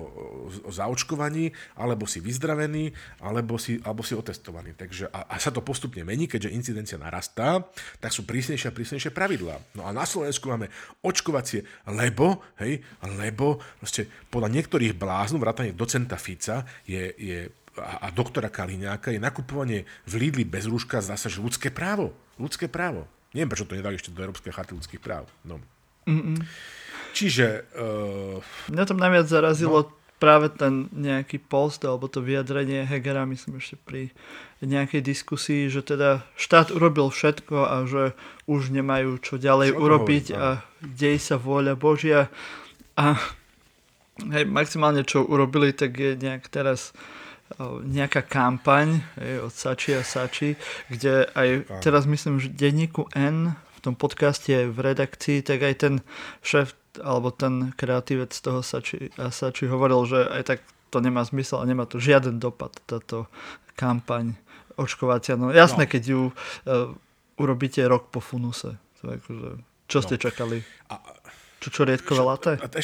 o 0.61 0.69
zaočkovaní, 0.69 1.49
alebo 1.73 2.05
si 2.05 2.21
vyzdravený, 2.21 2.93
alebo 3.25 3.57
si, 3.57 3.81
alebo 3.81 4.05
si 4.05 4.13
otestovaný. 4.13 4.77
Takže, 4.77 5.09
a, 5.09 5.25
a 5.33 5.35
sa 5.41 5.49
to 5.49 5.65
postupne 5.65 6.05
mení, 6.05 6.29
keďže 6.29 6.53
incidencia 6.53 7.01
narastá, 7.01 7.65
tak 7.97 8.13
sú 8.13 8.29
prísnejšie 8.29 8.69
a 8.69 8.75
prísnejšie 8.77 9.09
pravidlá. 9.09 9.57
No 9.73 9.89
a 9.89 9.95
na 9.95 10.05
Slovensku 10.05 10.53
máme 10.53 10.69
očkovacie, 11.01 11.65
lebo, 11.89 12.45
hej, 12.61 12.85
lebo 13.17 13.57
proste 13.81 14.05
podľa 14.29 14.53
niektorých 14.53 14.93
bláznov, 14.93 15.41
vrátane 15.41 15.73
docenta 15.73 16.19
Fica, 16.19 16.67
je, 16.85 17.09
je 17.17 17.39
a, 17.77 18.07
doktora 18.09 18.49
Kaliňáka 18.49 19.13
je 19.13 19.21
nakupovanie 19.21 19.85
v 20.09 20.13
Lidli 20.17 20.43
bez 20.43 20.65
rúška 20.65 21.01
zdá 21.01 21.15
sa, 21.15 21.29
že 21.29 21.41
ľudské 21.41 21.69
právo. 21.69 22.13
Ľudské 22.41 22.65
právo. 22.65 23.05
Neviem, 23.33 23.53
prečo 23.53 23.67
to 23.69 23.77
nedali 23.77 23.97
ešte 23.97 24.13
do 24.13 24.23
Európskej 24.23 24.53
charty 24.53 24.73
ľudských 24.73 25.01
práv. 25.01 25.29
No. 25.45 25.61
Mm-mm. 26.07 26.39
Čiže... 27.13 27.67
Uh, 27.75 28.39
Mňa 28.71 28.83
tam 28.87 28.99
najviac 29.01 29.27
zarazilo 29.27 29.85
no. 29.85 29.91
práve 30.21 30.53
ten 30.53 30.87
nejaký 30.93 31.41
post 31.41 31.83
alebo 31.83 32.07
to 32.07 32.23
vyjadrenie 32.23 32.85
Hegera, 32.87 33.25
myslím 33.25 33.59
ešte 33.59 33.77
pri 33.81 34.01
nejakej 34.63 35.05
diskusii, 35.05 35.69
že 35.69 35.85
teda 35.85 36.25
štát 36.33 36.73
urobil 36.73 37.13
všetko 37.13 37.57
a 37.61 37.75
že 37.85 38.17
už 38.49 38.73
nemajú 38.73 39.21
čo 39.21 39.37
ďalej 39.37 39.75
čo 39.75 39.79
urobiť 39.81 40.25
hovorí, 40.33 40.41
a 40.41 40.47
dej 40.81 41.17
sa 41.21 41.37
vôľa 41.37 41.73
Božia. 41.77 42.33
A 42.97 43.17
hej, 44.33 44.49
maximálne 44.49 45.05
čo 45.05 45.21
urobili, 45.21 45.73
tak 45.73 45.93
je 45.93 46.17
nejak 46.17 46.49
teraz 46.49 46.95
nejaká 47.87 48.27
kampaň 48.27 49.01
hej, 49.17 49.47
od 49.47 49.53
Sači 49.53 49.95
a 49.95 50.03
Sači, 50.03 50.59
kde 50.91 51.27
aj 51.31 51.79
teraz 51.79 52.03
myslím, 52.03 52.43
že 52.43 52.51
denníku 52.51 53.07
N 53.15 53.55
v 53.55 53.79
tom 53.79 53.95
podcaste 53.95 54.67
v 54.67 54.77
redakcii, 54.77 55.45
tak 55.45 55.63
aj 55.63 55.73
ten 55.79 55.93
šéf 56.43 56.75
alebo 56.97 57.29
ten 57.29 57.71
kreatívec 57.77 58.33
toho 58.33 58.65
Sači 58.65 59.13
a 59.15 59.29
Sači 59.29 59.69
hovoril, 59.69 60.03
že 60.09 60.19
aj 60.27 60.43
tak 60.43 60.59
to 60.89 60.99
nemá 60.99 61.23
zmysel 61.23 61.61
a 61.61 61.69
nemá 61.69 61.85
to 61.85 62.01
žiaden 62.01 62.39
dopad, 62.39 62.73
táto 62.87 63.27
kampaň 63.77 64.35
očkovacia. 64.77 65.35
No 65.35 65.51
jasné, 65.51 65.85
no. 65.85 65.91
keď 65.91 66.03
ju 66.03 66.21
uh, 66.29 66.93
urobíte 67.37 67.83
rok 67.85 68.09
po 68.09 68.19
funuse. 68.19 68.77
To 69.01 69.13
akože, 69.13 69.49
čo 69.85 69.99
ste 70.01 70.15
no. 70.17 70.21
čakali? 70.21 70.57
A, 70.89 70.95
čo, 71.61 71.69
čo 71.69 71.81
riedkové 71.85 72.21
laté? 72.21 72.53
A, 72.57 72.65
a 72.65 72.81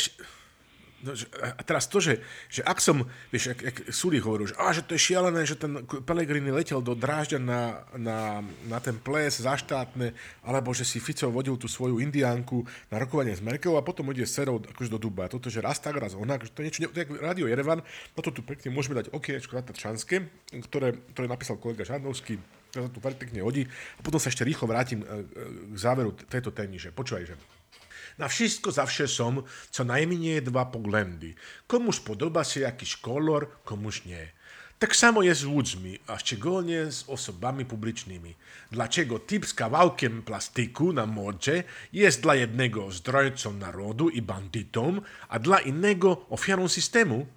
No, 1.03 1.19
že, 1.19 1.27
a 1.35 1.59
teraz 1.67 1.91
to, 1.91 1.99
že, 1.99 2.23
že 2.47 2.63
ak 2.63 2.79
som, 2.79 3.03
vieš, 3.27 3.51
ak, 3.51 3.59
ak 3.59 3.77
súdy 3.91 4.23
hovorú, 4.23 4.47
že, 4.47 4.55
á, 4.55 4.71
že 4.71 4.87
to 4.87 4.95
je 4.95 5.11
šialené, 5.11 5.43
že 5.43 5.59
ten 5.59 5.83
Pelegrini 5.83 6.47
letel 6.47 6.79
do 6.79 6.95
Drážďa 6.95 7.43
na, 7.43 7.83
na, 7.99 8.39
na 8.71 8.79
ten 8.79 8.95
ples 8.95 9.43
zaštátne, 9.43 10.15
alebo 10.47 10.71
že 10.71 10.87
si 10.87 11.03
Fico 11.03 11.27
vodil 11.27 11.59
tú 11.59 11.67
svoju 11.67 11.99
indiánku 11.99 12.63
na 12.87 13.03
rokovanie 13.03 13.35
s 13.35 13.43
Merkel 13.43 13.75
a 13.75 13.83
potom 13.83 14.07
ide 14.15 14.23
serou 14.23 14.63
akože 14.63 14.87
do 14.87 14.99
Duba. 14.99 15.27
Toto, 15.27 15.51
že 15.51 15.59
raz 15.59 15.83
tak, 15.83 15.99
raz 15.99 16.15
onak, 16.15 16.47
že 16.47 16.55
to 16.55 16.63
je 16.63 16.65
niečo, 16.71 16.79
je 16.87 17.03
Radio 17.19 17.51
Jerevan, 17.51 17.83
na 18.15 18.21
to 18.23 18.31
tu 18.31 18.39
pekne 18.39 18.71
môžeme 18.71 18.95
dať 18.95 19.11
okienečko 19.11 19.59
na 19.59 19.75
Čanské, 19.75 20.31
ktoré, 20.71 20.95
ktoré 21.11 21.27
napísal 21.27 21.59
kolega 21.59 21.83
Žadnovský, 21.83 22.39
to 22.71 22.89
tu 22.89 22.99
pekne 23.03 23.43
hodí. 23.43 23.67
A 23.99 24.01
potom 24.01 24.23
sa 24.23 24.31
ešte 24.31 24.47
rýchlo 24.47 24.71
vrátim 24.71 25.03
e, 25.03 25.05
e, 25.05 25.11
k 25.67 25.77
záveru 25.77 26.15
tejto 26.15 26.49
témy, 26.49 26.79
že 26.79 26.89
počúvaj, 26.89 27.27
že 27.27 27.35
na 28.18 28.28
wszystko 28.28 28.72
zawsze 28.72 29.07
są 29.07 29.43
co 29.72 29.84
najmniej 29.84 30.41
dwa 30.41 30.66
poglądy. 30.66 31.34
Komuś 31.68 31.99
podoba 31.99 32.43
się 32.43 32.59
jakiś 32.59 32.97
kolor, 32.97 33.47
komuś 33.64 34.05
nie. 34.05 34.28
Tak 34.80 34.95
samo 34.95 35.24
jest 35.24 35.41
z 35.41 35.43
ludźmi, 35.43 35.99
a 36.07 36.20
szczególnie 36.20 36.91
z 36.91 37.03
osobami 37.07 37.66
publicznymi. 37.66 38.36
Dlaczego 38.72 39.20
typ 39.20 39.45
z 39.45 39.53
kawałkiem 39.53 40.22
plastiku 40.22 40.93
na 40.93 41.05
morze 41.05 41.64
jest 41.93 42.22
dla 42.22 42.36
jednego 42.36 42.91
zdrajcą 42.91 43.53
narodu 43.53 44.09
i 44.09 44.22
bandytą, 44.22 45.01
a 45.30 45.39
dla 45.39 45.59
innego 45.59 46.26
ofiarą 46.30 46.68
systemu? 46.68 47.28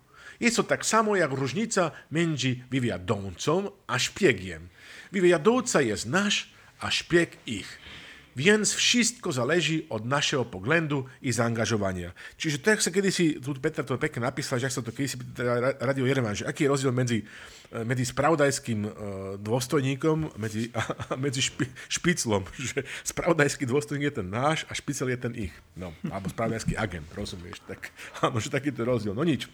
Jest 0.40 0.56
to 0.56 0.62
tak 0.62 0.86
samo 0.86 1.16
jak 1.16 1.30
różnica 1.30 1.90
między 2.12 2.56
wywiadowcą 2.70 3.70
a 3.86 3.98
szpiegiem. 3.98 4.68
Wywiadowca 5.12 5.82
jest 5.82 6.06
nasz, 6.06 6.50
a 6.80 6.90
szpieg 6.90 7.36
ich. 7.46 7.78
Więc 8.36 8.76
wszystko 8.76 9.32
zaleží 9.32 9.88
od 9.88 10.04
našeho 10.04 10.44
pogledu 10.44 11.08
i 11.24 11.32
zaangažovania. 11.32 12.12
Čiže 12.36 12.60
to, 12.60 12.68
jak 12.70 12.84
sa 12.84 12.92
kedysi, 12.92 13.40
tu 13.40 13.56
Peter 13.56 13.80
to 13.80 13.96
pekne 13.96 14.28
napísal, 14.28 14.60
že 14.60 14.68
sa 14.68 14.84
to 14.84 14.92
kedysi 14.92 15.16
teda 15.32 15.80
Radio 15.80 16.04
Jerevan, 16.04 16.36
že 16.36 16.44
aký 16.44 16.68
je 16.68 16.72
rozdiel 16.76 16.92
medzi, 16.92 17.24
eh, 17.24 17.80
medzi 17.88 18.04
spravodajským 18.04 18.80
uh, 18.84 18.92
dôstojníkom 19.40 20.36
medzi, 20.36 20.68
a, 20.76 20.84
a 20.84 21.16
medzi 21.16 21.48
špi, 21.48 21.64
špiclom, 21.88 22.44
že 22.76 22.84
spravodajský 23.08 23.64
dôstojník 23.64 24.12
je 24.12 24.16
ten 24.20 24.28
náš 24.28 24.68
a 24.68 24.76
špicel 24.76 25.16
je 25.16 25.18
ten 25.18 25.32
ich. 25.32 25.54
No, 25.72 25.96
alebo 26.12 26.28
spravodajský 26.28 26.76
agent, 26.76 27.08
rozumieš? 27.16 27.64
Tak 27.64 27.88
áno, 28.28 28.36
že 28.36 28.52
takýto 28.52 28.84
rozdiel. 28.84 29.16
No 29.16 29.24
nič. 29.24 29.48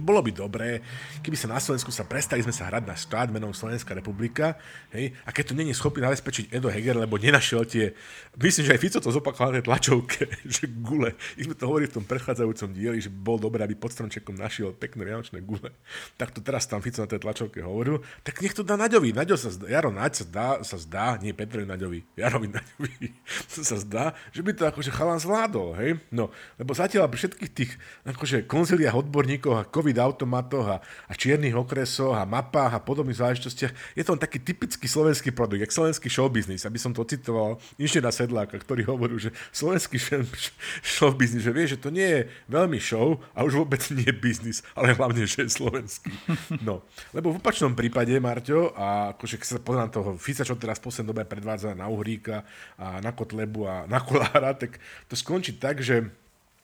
Bolo 0.00 0.24
by 0.24 0.32
dobré, 0.32 0.80
keby 1.20 1.36
sa 1.36 1.52
na 1.52 1.60
Slovensku 1.60 1.92
sa 1.92 2.08
prestali 2.08 2.40
sme 2.40 2.54
sa 2.54 2.70
hrať 2.70 2.84
na 2.88 2.96
štát 2.96 3.28
menom 3.28 3.52
Slovenská 3.52 3.92
republika, 3.92 4.56
hej, 4.94 5.12
a 5.26 5.30
keď 5.34 5.52
to 5.52 5.58
není 5.58 5.76
schopný 5.76 6.00
zabezpečiť 6.00 6.48
Edo 6.48 6.72
Heger, 6.72 6.96
lebo 6.96 7.20
nenašiel 7.20 7.68
tie, 7.68 7.92
myslím, 8.40 8.64
že 8.64 8.72
aj 8.72 8.80
Fico 8.80 8.98
to 9.04 9.12
zopakoval 9.12 9.52
na 9.52 9.60
tlačovke, 9.60 10.32
že 10.54 10.64
gule, 10.80 11.12
my 11.36 11.42
sme 11.44 11.56
to 11.58 11.68
hovorili 11.68 11.92
v 11.92 11.96
tom 12.00 12.08
predchádzajúcom 12.08 12.72
dieli, 12.72 13.04
že 13.04 13.12
bol 13.12 13.36
dobré, 13.36 13.68
aby 13.68 13.76
pod 13.76 13.92
stromčekom 13.92 14.32
našiel 14.32 14.72
pekné 14.72 15.04
vianočné 15.04 15.44
gule, 15.44 15.68
tak 16.16 16.32
to 16.32 16.40
teraz 16.40 16.64
tam 16.64 16.80
Fico 16.80 17.04
na 17.04 17.10
tej 17.10 17.20
tlačovke 17.20 17.60
hovoril, 17.60 18.00
tak 18.24 18.40
nech 18.40 18.56
to 18.56 18.64
dá 18.64 18.80
Naďovi, 18.80 19.12
Naďo 19.12 19.36
sa 19.36 19.52
zdá, 19.52 19.68
Jaro 19.68 19.92
Naď 19.92 20.12
sa 20.14 20.24
zdá, 20.24 20.46
sa 20.64 20.76
zdá, 20.80 21.06
nie 21.20 21.36
Petrovi 21.36 21.68
Naďovi, 21.68 22.16
Jarovi 22.16 22.48
Naďovi, 22.48 23.12
sa 23.68 23.76
zdá, 23.76 24.16
že 24.32 24.40
by 24.40 24.56
to 24.56 24.64
akože 24.64 24.88
chalán 24.88 25.20
zvládol, 25.20 25.76
hej, 25.76 26.00
no, 26.08 26.32
lebo 26.56 26.72
zatiaľ 26.72 27.12
pri 27.12 27.28
všetkých 27.28 27.52
tých 27.52 27.72
akože 28.08 28.48
konziliách 28.48 28.96
odborníkov 28.96 29.52
a 29.52 29.68
COVID 29.72 29.96
automatoch 29.96 30.68
a, 30.68 30.76
a 31.08 31.12
čiernych 31.16 31.56
okresoch 31.56 32.12
a 32.12 32.28
mapách 32.28 32.76
a 32.76 32.84
podobných 32.84 33.16
záležitostiach. 33.16 33.96
Je 33.96 34.04
to 34.04 34.20
taký 34.20 34.38
typický 34.44 34.84
slovenský 34.84 35.32
produkt, 35.32 35.64
jak 35.64 35.72
slovenský 35.72 36.12
showbiznis, 36.12 36.68
aby 36.68 36.76
som 36.76 36.92
to 36.92 37.08
citoval 37.08 37.56
inžiniera 37.80 38.12
Sedláka, 38.12 38.60
ktorý 38.60 38.84
hovoril, 38.84 39.16
že 39.16 39.30
slovenský 39.48 39.96
showbiznis, 41.00 41.40
že 41.40 41.52
vie, 41.56 41.64
že 41.64 41.80
to 41.80 41.88
nie 41.88 42.04
je 42.04 42.20
veľmi 42.52 42.76
show 42.76 43.16
a 43.32 43.40
už 43.48 43.64
vôbec 43.64 43.80
nie 43.96 44.04
je 44.04 44.14
biznis, 44.14 44.60
ale 44.76 44.92
hlavne, 44.92 45.24
že 45.24 45.48
je 45.48 45.50
slovenský. 45.50 46.12
No, 46.60 46.84
lebo 47.16 47.32
v 47.32 47.40
opačnom 47.40 47.72
prípade, 47.72 48.12
Marťo, 48.20 48.76
a 48.76 49.16
akože 49.16 49.40
keď 49.40 49.48
sa 49.48 49.58
pozrám 49.58 49.88
toho 49.88 50.20
Fica, 50.20 50.44
čo 50.44 50.60
teraz 50.60 50.78
v 50.78 50.92
poslednej 50.92 51.10
dobe 51.16 51.22
predvádza 51.24 51.72
na 51.72 51.88
Uhríka 51.88 52.44
a 52.76 53.00
na 53.00 53.16
Kotlebu 53.16 53.64
a 53.64 53.76
na 53.88 54.04
Kolára, 54.04 54.52
tak 54.52 54.76
to 55.08 55.16
skončí 55.16 55.56
tak, 55.56 55.80
že 55.80 56.21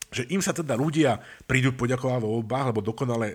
že 0.09 0.25
im 0.33 0.41
sa 0.41 0.57
teda 0.57 0.73
ľudia 0.73 1.21
prídu 1.45 1.77
poďakovať 1.77 2.21
vo 2.25 2.41
voľbách, 2.41 2.73
lebo 2.73 2.81
dokonale 2.81 3.27
e, 3.29 3.35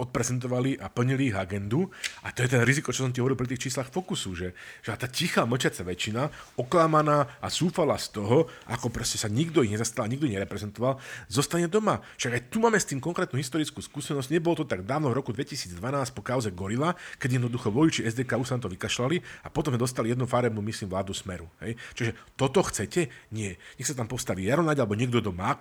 odprezentovali 0.00 0.80
a 0.80 0.88
plnili 0.88 1.28
ich 1.32 1.36
agendu. 1.36 1.92
A 2.24 2.32
to 2.32 2.40
je 2.40 2.56
ten 2.56 2.64
riziko, 2.64 2.96
čo 2.96 3.04
som 3.04 3.12
ti 3.12 3.20
hovoril 3.20 3.36
pri 3.36 3.52
tých 3.52 3.68
číslach 3.68 3.92
fokusu, 3.92 4.32
že, 4.32 4.48
že 4.80 4.96
tá 4.96 5.04
tichá 5.04 5.44
mlčiaca 5.44 5.84
väčšina, 5.84 6.32
oklamaná 6.56 7.28
a 7.44 7.52
súfala 7.52 8.00
z 8.00 8.16
toho, 8.16 8.48
ako 8.72 8.88
proste 8.88 9.20
sa 9.20 9.28
nikto 9.28 9.60
ich 9.60 9.72
nezastal, 9.72 10.08
nikto 10.08 10.24
nereprezentoval, 10.24 10.96
zostane 11.28 11.68
doma. 11.68 12.00
Však 12.16 12.32
aj 12.32 12.42
tu 12.48 12.56
máme 12.64 12.80
s 12.80 12.88
tým 12.88 13.04
konkrétnu 13.04 13.36
historickú 13.36 13.84
skúsenosť. 13.84 14.32
Nebolo 14.32 14.64
to 14.64 14.66
tak 14.68 14.88
dávno 14.88 15.12
v 15.12 15.20
roku 15.20 15.36
2012 15.36 15.76
po 16.16 16.24
kauze 16.24 16.48
Gorila, 16.48 16.96
keď 17.20 17.36
jednoducho 17.36 17.68
voliči 17.68 18.08
SDK 18.08 18.40
už 18.40 18.48
sa 18.48 18.56
to 18.56 18.72
vykašľali 18.72 19.44
a 19.44 19.52
potom 19.52 19.76
sme 19.76 19.80
dostali 19.80 20.08
jednu 20.08 20.24
farebnú, 20.24 20.64
myslím, 20.64 20.88
vládu 20.88 21.12
Smeru. 21.12 21.52
Hej? 21.60 21.76
Čiže 21.92 22.10
toto 22.40 22.64
chcete? 22.64 23.12
Nie. 23.28 23.60
Nech 23.76 23.84
sa 23.84 23.92
tam 23.92 24.08
postaví 24.08 24.48
Jaronať 24.48 24.80
alebo 24.80 24.96
niekto, 24.96 25.20
kto 25.20 25.32
má 25.36 25.52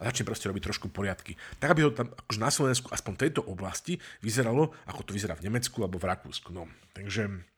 a 0.00 0.08
začne 0.08 0.26
proste 0.26 0.48
robiť 0.48 0.62
trošku 0.66 0.86
poriadky. 0.90 1.36
Tak, 1.60 1.76
aby 1.76 1.86
ho 1.86 1.90
tam 1.94 2.10
akože 2.12 2.40
na 2.40 2.50
Slovensku, 2.50 2.88
aspoň 2.90 3.12
tejto 3.16 3.40
oblasti, 3.44 4.00
vyzeralo, 4.24 4.72
ako 4.88 5.00
to 5.06 5.14
vyzerá 5.16 5.36
v 5.36 5.46
Nemecku 5.46 5.80
alebo 5.80 6.00
v 6.00 6.08
Rakúsku. 6.08 6.50
No, 6.50 6.66
takže 6.96 7.49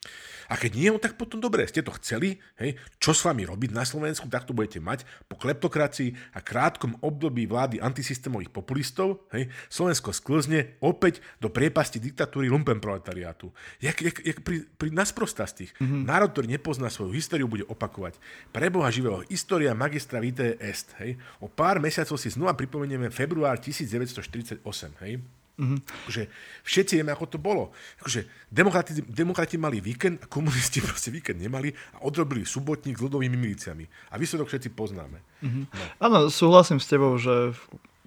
a 0.52 0.60
keď 0.60 0.72
nie, 0.76 0.88
no 0.92 1.00
tak 1.00 1.16
potom 1.16 1.40
dobre, 1.40 1.64
ste 1.64 1.80
to 1.80 1.96
chceli, 1.96 2.36
hej, 2.60 2.76
čo 3.00 3.16
s 3.16 3.24
vami 3.24 3.48
robiť 3.48 3.72
na 3.72 3.88
Slovensku, 3.88 4.28
tak 4.28 4.44
to 4.44 4.52
budete 4.52 4.84
mať 4.84 5.08
po 5.24 5.40
kleptokracii 5.40 6.12
a 6.36 6.44
krátkom 6.44 7.00
období 7.00 7.48
vlády 7.48 7.80
antisystémových 7.80 8.52
populistov, 8.52 9.24
hej, 9.32 9.48
Slovensko 9.72 10.12
sklzne 10.12 10.76
opäť 10.84 11.24
do 11.40 11.48
priepasti 11.48 11.96
diktatúry 12.04 12.52
lumpenproletariátu. 12.52 13.48
Jak, 13.80 13.96
jak, 14.04 14.16
jak 14.20 14.38
pri, 14.44 14.68
pri 14.76 14.92
nasprostastých. 14.92 15.72
Mm-hmm. 15.80 16.04
Národ, 16.04 16.36
ktorý 16.36 16.46
nepozná 16.52 16.92
svoju 16.92 17.16
históriu, 17.16 17.48
bude 17.48 17.64
opakovať. 17.64 18.20
Preboha 18.52 18.92
živého, 18.92 19.24
história 19.32 19.72
magistra 19.72 20.20
vitae 20.20 20.60
est. 20.60 20.92
Hej. 21.00 21.16
O 21.40 21.48
pár 21.48 21.80
mesiacov 21.80 22.20
si 22.20 22.28
znova 22.28 22.52
pripomenieme 22.52 23.08
február 23.08 23.56
1948. 23.56 24.60
Hej. 25.00 25.24
Mm-hmm. 25.52 25.80
Akože 26.08 26.22
všetci 26.64 26.92
vieme, 26.96 27.12
ako 27.12 27.26
to 27.28 27.38
bolo. 27.38 27.76
Akože 28.00 28.24
demokrati, 28.48 29.04
demokrati 29.04 29.60
mali 29.60 29.84
víkend 29.84 30.24
a 30.24 30.26
komunisti 30.26 30.80
proste 30.86 31.12
víkend 31.12 31.40
nemali 31.40 31.72
a 31.96 32.04
odrobili 32.04 32.48
subotník 32.48 32.96
s 32.96 33.04
ľudovými 33.04 33.36
miliciami. 33.36 33.84
A 34.10 34.16
výsledok 34.16 34.48
všetci 34.48 34.72
poznáme. 34.72 35.18
Mm-hmm. 35.44 35.64
No. 35.68 35.84
Áno, 36.00 36.18
súhlasím 36.32 36.80
s 36.80 36.88
tebou, 36.88 37.14
že 37.20 37.52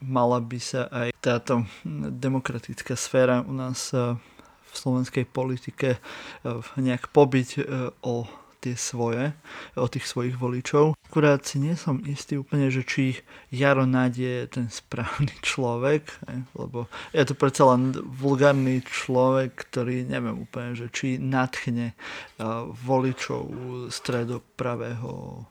mala 0.02 0.42
by 0.42 0.60
sa 0.60 0.90
aj 0.92 1.16
táto 1.22 1.64
demokratická 2.20 2.98
sféra 2.98 3.46
u 3.46 3.54
nás 3.54 3.94
eh, 3.96 4.18
v 4.66 4.74
slovenskej 4.76 5.24
politike 5.32 6.04
nejak 6.76 7.08
pobiť 7.16 7.64
o 8.04 8.28
tie 8.66 8.74
svoje, 8.74 9.30
o 9.78 9.86
tých 9.86 10.10
svojich 10.10 10.34
voličov. 10.42 10.98
Akurát 11.06 11.46
si 11.46 11.62
nie 11.62 11.78
som 11.78 12.02
istý 12.02 12.42
úplne, 12.42 12.74
že 12.74 12.82
či 12.82 13.22
Jaro 13.54 13.86
Náď 13.86 14.14
je 14.18 14.36
ten 14.50 14.68
správny 14.74 15.30
človek, 15.50 16.10
lebo 16.58 16.90
je 17.14 17.24
to 17.30 17.38
predsa 17.38 17.70
len 17.78 17.94
vulgárny 17.94 18.82
človek, 18.82 19.70
ktorý 19.70 20.10
neviem 20.10 20.42
úplne, 20.42 20.74
že 20.74 20.90
či 20.90 21.22
natchne 21.22 21.94
voličov 22.82 23.46
stredopravého 23.94 25.46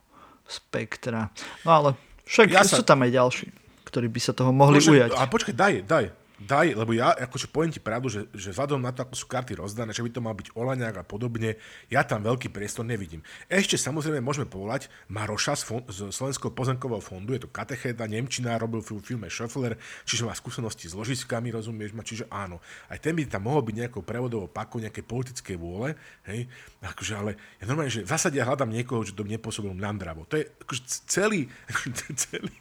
spektra. 0.44 1.30
No 1.62 1.70
ale 1.70 1.88
však 2.26 2.50
ja 2.50 2.66
sa... 2.66 2.80
sú 2.80 2.82
tam 2.82 3.06
aj 3.06 3.10
ďalší, 3.14 3.46
ktorí 3.86 4.10
by 4.10 4.20
sa 4.20 4.32
toho 4.34 4.50
mohli 4.50 4.82
Môže, 4.82 4.90
ujať. 4.90 5.10
A 5.14 5.30
počkaj, 5.30 5.54
daj, 5.54 5.74
daj 5.86 6.23
daj, 6.46 6.76
lebo 6.78 6.94
ja 6.94 7.12
akože 7.12 7.50
poviem 7.50 7.72
ti 7.74 7.80
pravdu, 7.82 8.08
že, 8.12 8.20
že 8.36 8.54
vzhľadom 8.54 8.80
na 8.80 8.94
to, 8.94 9.02
ako 9.02 9.14
sú 9.18 9.26
karty 9.26 9.58
rozdané, 9.58 9.90
že 9.90 10.04
by 10.04 10.10
to 10.12 10.20
mal 10.22 10.32
byť 10.32 10.54
Olaňák 10.54 11.00
a 11.00 11.04
podobne, 11.04 11.58
ja 11.90 12.06
tam 12.06 12.22
veľký 12.22 12.52
priestor 12.54 12.86
nevidím. 12.86 13.26
Ešte 13.50 13.74
samozrejme 13.76 14.22
môžeme 14.22 14.46
povolať 14.46 14.92
Maroša 15.10 15.58
z, 15.58 15.62
fond, 15.66 15.84
z 15.90 16.14
Slovenského 16.14 16.54
pozemkového 16.54 17.02
fondu, 17.02 17.34
je 17.34 17.44
to 17.44 17.50
katechéta, 17.50 18.06
Nemčina, 18.06 18.60
robil 18.60 18.84
v 18.84 19.02
filme 19.02 19.26
Schöffler, 19.26 19.74
čiže 20.06 20.28
má 20.28 20.32
skúsenosti 20.32 20.86
s 20.86 20.94
ložiskami, 20.94 21.50
rozumieš 21.50 21.96
ma, 21.96 22.06
čiže 22.06 22.30
áno. 22.30 22.62
Aj 22.86 23.00
ten 23.00 23.16
by 23.16 23.26
tam 23.26 23.50
mohol 23.50 23.66
byť 23.66 23.74
nejakou 23.84 24.06
prevodovou 24.06 24.46
pakou 24.46 24.78
nejakej 24.78 25.04
politickej 25.04 25.56
vôle, 25.58 25.98
hej, 26.30 26.46
akože 26.84 27.12
ale 27.18 27.36
ja 27.58 27.64
normálne, 27.66 27.90
že 27.90 28.04
v 28.04 28.12
zásade 28.12 28.36
ja 28.38 28.46
hľadám 28.46 28.70
niekoho, 28.70 29.02
že 29.02 29.16
to 29.16 29.24
nepôsobil 29.24 29.72
nandravo. 29.72 30.28
To 30.30 30.38
je 30.38 30.46
akože 30.46 30.82
celý, 31.08 31.48
akože 31.72 31.88
celý, 32.28 32.54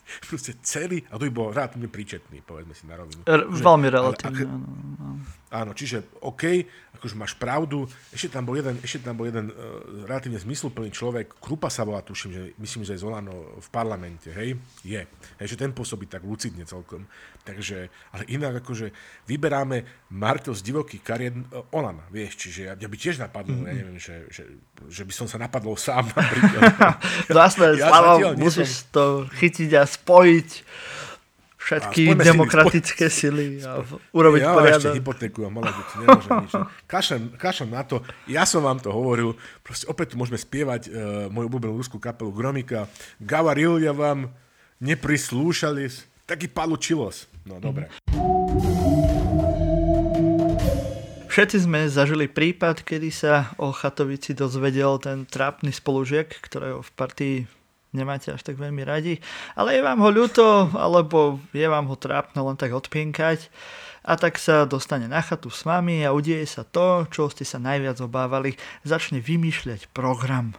celý, 0.63 0.97
a 1.11 1.19
to 1.19 1.27
by 1.27 1.31
bol 1.31 1.47
rád 1.51 1.75
príčetný, 1.93 2.41
povedzme 2.45 2.73
si 2.73 2.87
na 2.87 2.95
rovinu. 2.97 3.21
R- 3.27 3.47
veľmi 3.73 3.89
relatívne. 3.89 4.45
Ak, 4.45 4.93
áno, 5.53 5.71
čiže 5.77 6.05
OK, 6.21 6.65
akože 6.97 7.19
máš 7.19 7.35
pravdu. 7.35 7.83
Ešte 8.15 8.31
tam 8.31 8.47
bol 8.47 8.55
jeden, 8.55 8.79
ešte 8.79 9.03
tam 9.03 9.19
bol 9.19 9.27
jeden 9.27 9.51
uh, 9.51 10.07
relatívne 10.07 10.39
zmysluplný 10.39 10.87
človek, 10.89 11.35
Krupa 11.37 11.67
sa 11.67 11.83
volá, 11.83 11.99
tuším, 11.99 12.31
že 12.31 12.41
myslím, 12.57 12.87
že 12.87 12.95
je 12.95 13.03
Zolano 13.03 13.59
v 13.59 13.67
parlamente, 13.69 14.31
hej? 14.31 14.55
Je. 14.87 15.03
Hej, 15.37 15.47
že 15.51 15.59
ten 15.59 15.75
pôsobí 15.75 16.07
tak 16.07 16.23
lucidne 16.23 16.63
celkom. 16.63 17.03
Takže, 17.43 17.91
ale 18.15 18.23
inak 18.31 18.63
akože 18.63 18.95
vyberáme 19.27 20.07
Marto 20.15 20.55
z 20.55 20.63
divokých 20.63 21.03
kariet 21.03 21.35
uh, 21.35 21.75
Olana, 21.75 22.07
vieš, 22.07 22.39
čiže 22.39 22.71
ja, 22.71 22.73
ja 22.79 22.87
by 22.87 22.95
tiež 22.95 23.19
napadlo, 23.19 23.51
mm-hmm. 23.51 23.67
ja 23.67 23.73
neviem, 23.75 23.99
že, 23.99 24.15
že, 24.31 24.43
že 24.87 25.03
by 25.03 25.13
som 25.13 25.27
sa 25.27 25.35
napadol 25.35 25.75
sám. 25.75 26.07
Vlastne, 27.35 27.75
ja 27.75 27.91
Slavo, 27.91 28.31
musíš 28.39 28.87
to 28.95 29.27
chytiť 29.27 29.69
a 29.75 29.83
spojiť 29.83 30.49
všetky 31.63 32.03
demokratické 32.19 33.07
si 33.07 33.27
sily 33.27 33.63
a 33.63 33.79
urobiť 34.11 34.41
ja 34.43 34.51
poriadok. 34.51 34.83
ešte 34.83 34.89
hypotéku 34.99 35.39
a 35.47 35.49
malé 35.49 35.71
deti, 35.71 35.93
nemôžem 36.03 36.31
nič. 36.43 36.53
Na 37.71 37.83
to, 37.87 38.03
ja 38.27 38.43
som 38.43 38.67
vám 38.67 38.83
to 38.83 38.91
hovoril, 38.91 39.39
proste 39.63 39.87
opäť 39.87 40.13
tu 40.13 40.15
môžeme 40.19 40.35
spievať 40.35 40.81
uh, 40.91 40.93
moju 41.31 41.47
obľúbenú 41.47 41.73
ruskú 41.79 41.97
kapelu 41.97 42.35
Gromika. 42.35 42.91
Gavaril 43.23 43.79
ja 43.79 43.95
vám 43.95 44.35
neprislúšali, 44.83 45.87
taký 46.27 46.51
palučilos. 46.51 47.31
No 47.47 47.63
dobre. 47.63 47.87
Všetci 51.33 51.65
sme 51.65 51.89
zažili 51.89 52.29
prípad, 52.29 52.85
kedy 52.85 53.09
sa 53.09 53.57
o 53.57 53.73
Chatovici 53.73 54.37
dozvedel 54.37 55.01
ten 55.01 55.25
trápny 55.25 55.73
spolužiek, 55.73 56.29
ktorého 56.29 56.85
v 56.85 56.91
partii 56.93 57.35
nemáte 57.93 58.33
až 58.33 58.41
tak 58.41 58.57
veľmi 58.57 58.81
radi, 58.81 59.21
ale 59.53 59.77
je 59.77 59.81
vám 59.85 60.01
ho 60.01 60.09
ľúto, 60.09 60.73
alebo 60.73 61.39
je 61.53 61.65
vám 61.69 61.87
ho 61.87 61.95
trápno 61.95 62.49
len 62.49 62.57
tak 62.57 62.73
odpienkať 62.73 63.53
a 64.03 64.19
tak 64.19 64.35
sa 64.35 64.67
dostane 64.67 65.07
na 65.07 65.23
chatu 65.23 65.47
s 65.47 65.63
vami 65.63 66.03
a 66.03 66.11
udieje 66.11 66.59
sa 66.59 66.63
to, 66.67 67.07
čo 67.07 67.31
ste 67.31 67.47
sa 67.47 67.61
najviac 67.61 68.01
obávali, 68.03 68.59
začne 68.83 69.23
vymýšľať 69.23 69.93
program 69.95 70.57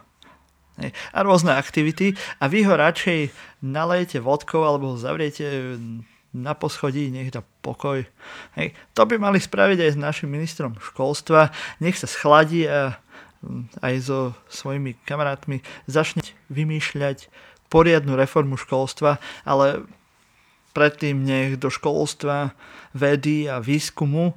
a 1.15 1.19
rôzne 1.23 1.55
aktivity 1.55 2.19
a 2.43 2.51
vy 2.51 2.67
ho 2.67 2.75
radšej 2.75 3.31
nalejete 3.63 4.19
vodkou 4.19 4.67
alebo 4.67 4.95
ho 4.95 4.97
zavriete 4.99 5.79
na 6.35 6.51
poschodí, 6.51 7.07
nech 7.15 7.31
dá 7.31 7.39
pokoj. 7.63 8.03
Hej. 8.59 8.75
To 8.91 9.07
by 9.07 9.15
mali 9.15 9.39
spraviť 9.39 9.79
aj 9.87 9.91
s 9.95 9.97
našim 9.97 10.27
ministrom 10.27 10.75
školstva. 10.75 11.55
Nech 11.79 11.95
sa 11.95 12.11
schladí 12.11 12.67
a 12.67 12.99
aj 13.79 13.95
so 14.01 14.19
svojimi 14.49 14.97
kamarátmi 15.05 15.61
začne 15.85 16.23
vymýšľať 16.51 17.29
poriadnu 17.69 18.13
reformu 18.13 18.55
školstva, 18.55 19.17
ale 19.43 19.85
predtým 20.75 21.23
nech 21.23 21.55
do 21.55 21.71
školstva, 21.71 22.51
vedy 22.91 23.47
a 23.47 23.63
výskumu 23.63 24.35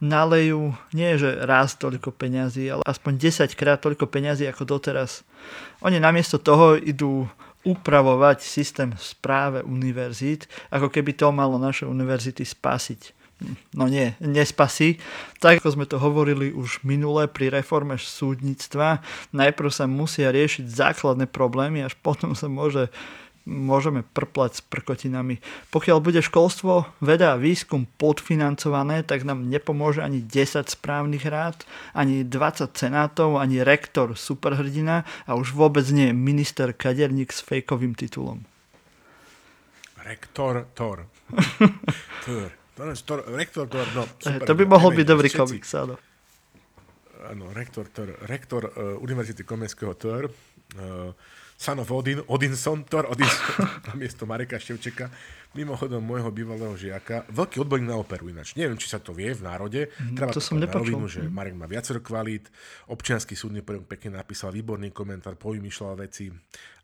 nalejú 0.00 0.72
nie 0.96 1.12
že 1.20 1.44
raz 1.44 1.76
toľko 1.76 2.16
peňazí, 2.16 2.72
ale 2.72 2.82
aspoň 2.88 3.12
10 3.20 3.52
krát 3.52 3.84
toľko 3.84 4.08
peňazí 4.08 4.48
ako 4.48 4.64
doteraz. 4.64 5.24
Oni 5.84 6.00
namiesto 6.00 6.40
toho 6.40 6.76
idú 6.80 7.28
upravovať 7.60 8.40
systém 8.40 8.96
správe 8.96 9.60
univerzít, 9.60 10.48
ako 10.72 10.88
keby 10.88 11.12
to 11.12 11.28
malo 11.28 11.60
naše 11.60 11.84
univerzity 11.84 12.48
spasiť 12.48 13.19
no 13.74 13.84
nie, 13.88 14.14
nespasí. 14.20 15.00
Tak 15.40 15.60
ako 15.64 15.68
sme 15.72 15.86
to 15.88 15.96
hovorili 15.96 16.52
už 16.52 16.84
minule 16.84 17.26
pri 17.26 17.48
reforme 17.48 17.96
súdnictva, 17.96 19.00
najprv 19.32 19.70
sa 19.72 19.88
musia 19.88 20.28
riešiť 20.30 20.64
základné 20.68 21.28
problémy, 21.28 21.84
až 21.84 21.96
potom 22.00 22.36
sa 22.36 22.46
môže 22.46 22.92
môžeme 23.48 24.04
prplať 24.04 24.60
s 24.60 24.62
prkotinami. 24.62 25.40
Pokiaľ 25.72 25.98
bude 25.98 26.20
školstvo, 26.20 26.86
veda 27.00 27.34
a 27.34 27.40
výskum 27.40 27.88
podfinancované, 27.98 29.02
tak 29.02 29.24
nám 29.24 29.48
nepomôže 29.48 30.04
ani 30.04 30.20
10 30.20 30.68
správnych 30.70 31.24
rád, 31.26 31.64
ani 31.96 32.22
20 32.22 32.70
senátov, 32.76 33.40
ani 33.40 33.64
rektor 33.64 34.14
superhrdina 34.14 35.08
a 35.24 35.34
už 35.34 35.56
vôbec 35.56 35.88
nie 35.90 36.12
minister 36.12 36.76
kaderník 36.76 37.32
s 37.32 37.40
fejkovým 37.40 37.96
titulom. 37.96 38.44
Rektor. 40.00 40.64
Thor. 40.72 41.04
No, 42.80 42.96
to, 42.96 43.14
rektor 43.36 43.68
Thor, 43.68 43.86
no, 43.92 44.08
super, 44.16 44.48
to 44.48 44.56
by 44.56 44.64
mohol 44.64 44.96
byť 44.96 45.04
dobrý 45.04 45.28
komiks, 45.28 45.76
áno. 45.76 46.00
Áno, 47.28 47.52
rektor, 47.52 47.84
Thor, 47.92 48.16
rektor 48.24 48.72
uh, 48.72 48.96
Univerzity 49.04 49.44
Komenského 49.44 49.92
Thor, 50.00 50.32
uh, 50.32 51.12
son 51.60 51.84
of 51.84 51.92
Odin, 51.92 52.24
Odinson, 52.24 52.88
Thor 52.88 53.04
Odinson, 53.12 53.68
na 53.92 53.94
miesto 54.00 54.24
Mareka 54.24 54.56
Števčeka, 54.56 55.12
mimochodom 55.54 55.98
môjho 55.98 56.30
bývalého 56.30 56.74
žiaka, 56.78 57.26
veľký 57.30 57.62
odborník 57.62 57.90
na 57.90 57.98
operu 57.98 58.30
ináč. 58.30 58.54
Neviem, 58.54 58.78
či 58.78 58.86
sa 58.86 59.02
to 59.02 59.10
vie 59.10 59.34
v 59.34 59.42
národe. 59.42 59.90
Mm, 59.98 60.14
Treba 60.14 60.30
to 60.30 60.42
som 60.42 60.62
nepočul. 60.62 60.94
Rovinu, 60.94 61.06
že 61.10 61.26
mhm. 61.26 61.32
Marek 61.34 61.56
má 61.58 61.66
viacero 61.66 61.98
kvalít, 61.98 62.46
občianský 62.86 63.34
súdny 63.34 63.62
pekne 63.64 64.22
napísal 64.22 64.54
výborný 64.54 64.94
komentár, 64.94 65.34
povymýšľal 65.34 66.06
veci 66.06 66.30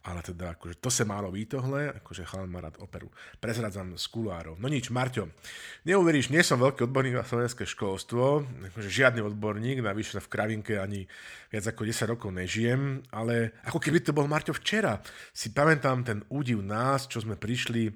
ale 0.07 0.23
teda 0.23 0.55
akože 0.55 0.79
to 0.79 0.87
sa 0.87 1.03
málo 1.03 1.35
výtohle, 1.35 1.91
akože 1.99 2.23
chalan 2.23 2.47
má 2.47 2.63
rád 2.63 2.79
operu. 2.79 3.11
Prezradzam 3.43 3.99
z 3.99 4.07
kulárov. 4.07 4.55
No 4.63 4.71
nič, 4.71 4.95
Marťo, 4.95 5.35
neuveríš, 5.83 6.31
nie 6.31 6.47
som 6.47 6.63
veľký 6.63 6.87
odborník 6.87 7.19
na 7.19 7.27
slovenské 7.27 7.67
školstvo, 7.67 8.47
akože 8.71 8.87
žiadny 8.87 9.27
odborník, 9.27 9.83
navyše 9.83 10.23
v 10.23 10.31
kravinke 10.31 10.79
ani 10.79 11.11
viac 11.51 11.67
ako 11.67 11.83
10 11.83 12.13
rokov 12.15 12.31
nežijem, 12.31 13.03
ale 13.11 13.59
ako 13.67 13.83
keby 13.83 13.99
to 13.99 14.15
bol 14.15 14.31
Marťo 14.31 14.55
včera. 14.55 15.03
Si 15.35 15.51
pamätám 15.51 16.07
ten 16.07 16.23
údiv 16.31 16.63
nás, 16.63 17.11
čo 17.11 17.19
sme 17.19 17.35
prišli 17.35 17.91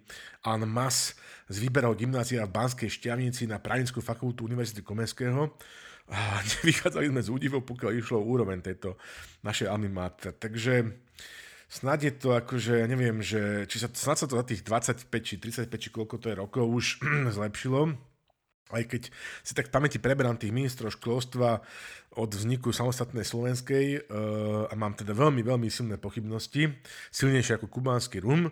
en 0.47 0.63
masse 0.65 1.17
z 1.51 1.57
výberov 1.61 1.99
gymnázia 1.99 2.47
v 2.47 2.55
Banskej 2.55 2.89
Šťavnici 2.89 3.45
na 3.51 3.61
Právnickú 3.61 4.01
fakultu 4.01 4.47
Univerzity 4.47 4.81
Komenského 4.81 5.53
a 6.11 6.19
nevychádzali 6.63 7.11
sme 7.11 7.23
z 7.23 7.29
údivov, 7.29 7.67
pokiaľ 7.67 7.91
išlo 7.99 8.23
o 8.23 8.29
úroveň 8.29 8.65
tejto 8.65 8.97
našej 9.45 9.69
almy. 9.69 9.91
Takže 10.39 10.95
snad 11.71 12.01
je 12.03 12.13
to 12.15 12.35
akože, 12.35 12.83
ja 12.83 12.87
neviem, 12.89 13.21
že, 13.21 13.69
či 13.71 13.79
sa, 13.79 13.91
snad 13.93 14.17
sa 14.19 14.27
to 14.27 14.39
za 14.39 14.45
tých 14.47 14.67
25 14.67 15.07
či 15.23 15.35
35 15.39 15.71
či 15.71 15.89
koľko 15.93 16.17
to 16.19 16.27
je 16.33 16.37
rokov 16.39 16.65
už 16.67 16.85
zlepšilo. 17.37 17.95
Aj 18.71 18.87
keď 18.87 19.11
si 19.43 19.53
tak 19.59 19.67
v 19.67 19.75
pamäti 19.75 19.99
preberám 19.99 20.39
tých 20.39 20.55
ministrov 20.55 20.95
školstva 20.95 21.59
od 22.15 22.31
vzniku 22.31 22.71
samostatnej 22.71 23.27
slovenskej 23.27 23.87
uh, 23.99 24.71
a 24.71 24.75
mám 24.79 24.95
teda 24.95 25.11
veľmi, 25.11 25.43
veľmi 25.43 25.67
silné 25.67 25.99
pochybnosti, 25.99 26.71
silnejšie 27.11 27.59
ako 27.59 27.67
kubánsky 27.67 28.23
rum, 28.23 28.47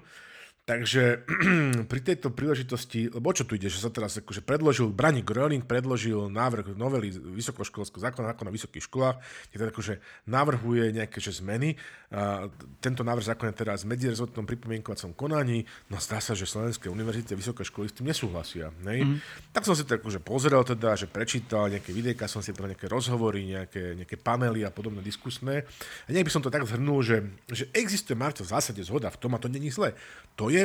Takže 0.69 1.25
pri 1.91 2.01
tejto 2.05 2.29
príležitosti, 2.29 3.09
lebo 3.09 3.33
o 3.33 3.37
čo 3.37 3.49
tu 3.49 3.57
ide, 3.57 3.73
že 3.73 3.81
sa 3.81 3.89
teraz 3.89 4.21
akože 4.21 4.45
predložil, 4.45 4.93
Brani 4.93 5.25
Gröling 5.25 5.64
predložil 5.64 6.29
návrh 6.29 6.77
novely 6.77 7.09
vysokoškolského 7.09 8.05
zákona, 8.05 8.37
zákona 8.37 8.53
o 8.53 8.57
vysokých 8.61 8.85
školách, 8.85 9.16
kde 9.49 9.57
teda 9.64 9.71
akože 9.73 9.95
navrhuje 10.29 10.93
nejaké 10.93 11.25
že 11.25 11.41
zmeny. 11.41 11.73
A 12.12 12.53
tento 12.85 13.01
návrh 13.01 13.33
zákona 13.33 13.57
je 13.57 13.61
teraz 13.64 13.89
v 13.89 13.97
medzirezortnom 13.97 14.45
pripomienkovacom 14.45 15.16
konaní, 15.16 15.64
no 15.89 15.97
zdá 16.05 16.21
sa, 16.21 16.37
že 16.37 16.45
slovenské 16.45 16.93
univerzity 16.93 17.33
a 17.33 17.41
vysoké 17.41 17.64
školy 17.64 17.89
s 17.89 17.97
tým 17.97 18.12
nesúhlasia. 18.12 18.69
Ne? 18.85 19.09
Mm. 19.09 19.16
Tak 19.57 19.64
som 19.64 19.73
si 19.73 19.89
to 19.89 19.97
akože 19.97 20.21
pozrel 20.21 20.61
teda, 20.69 21.01
že 21.01 21.09
prečítal 21.09 21.73
nejaké 21.73 21.97
videjka, 21.97 22.29
som 22.29 22.45
si 22.45 22.53
povedal 22.53 22.77
nejaké 22.77 22.93
rozhovory, 22.93 23.41
nejaké, 23.57 23.97
nejaké 23.97 24.21
panely 24.21 24.69
a 24.69 24.73
podobné 24.73 25.01
diskusné. 25.01 25.64
A 26.05 26.09
nejak 26.12 26.29
by 26.29 26.33
som 26.33 26.45
to 26.45 26.53
tak 26.53 26.64
zhrnul, 26.69 27.01
že, 27.01 27.25
že 27.49 27.73
existuje 27.73 28.16
Marto 28.16 28.45
v 28.45 28.53
zásade 28.53 28.85
zhoda 28.85 29.09
v 29.09 29.21
tom, 29.21 29.33
a 29.33 29.41
to 29.41 29.49
není 29.49 29.73
zle. 29.73 29.97
To 30.37 30.49
je 30.49 30.57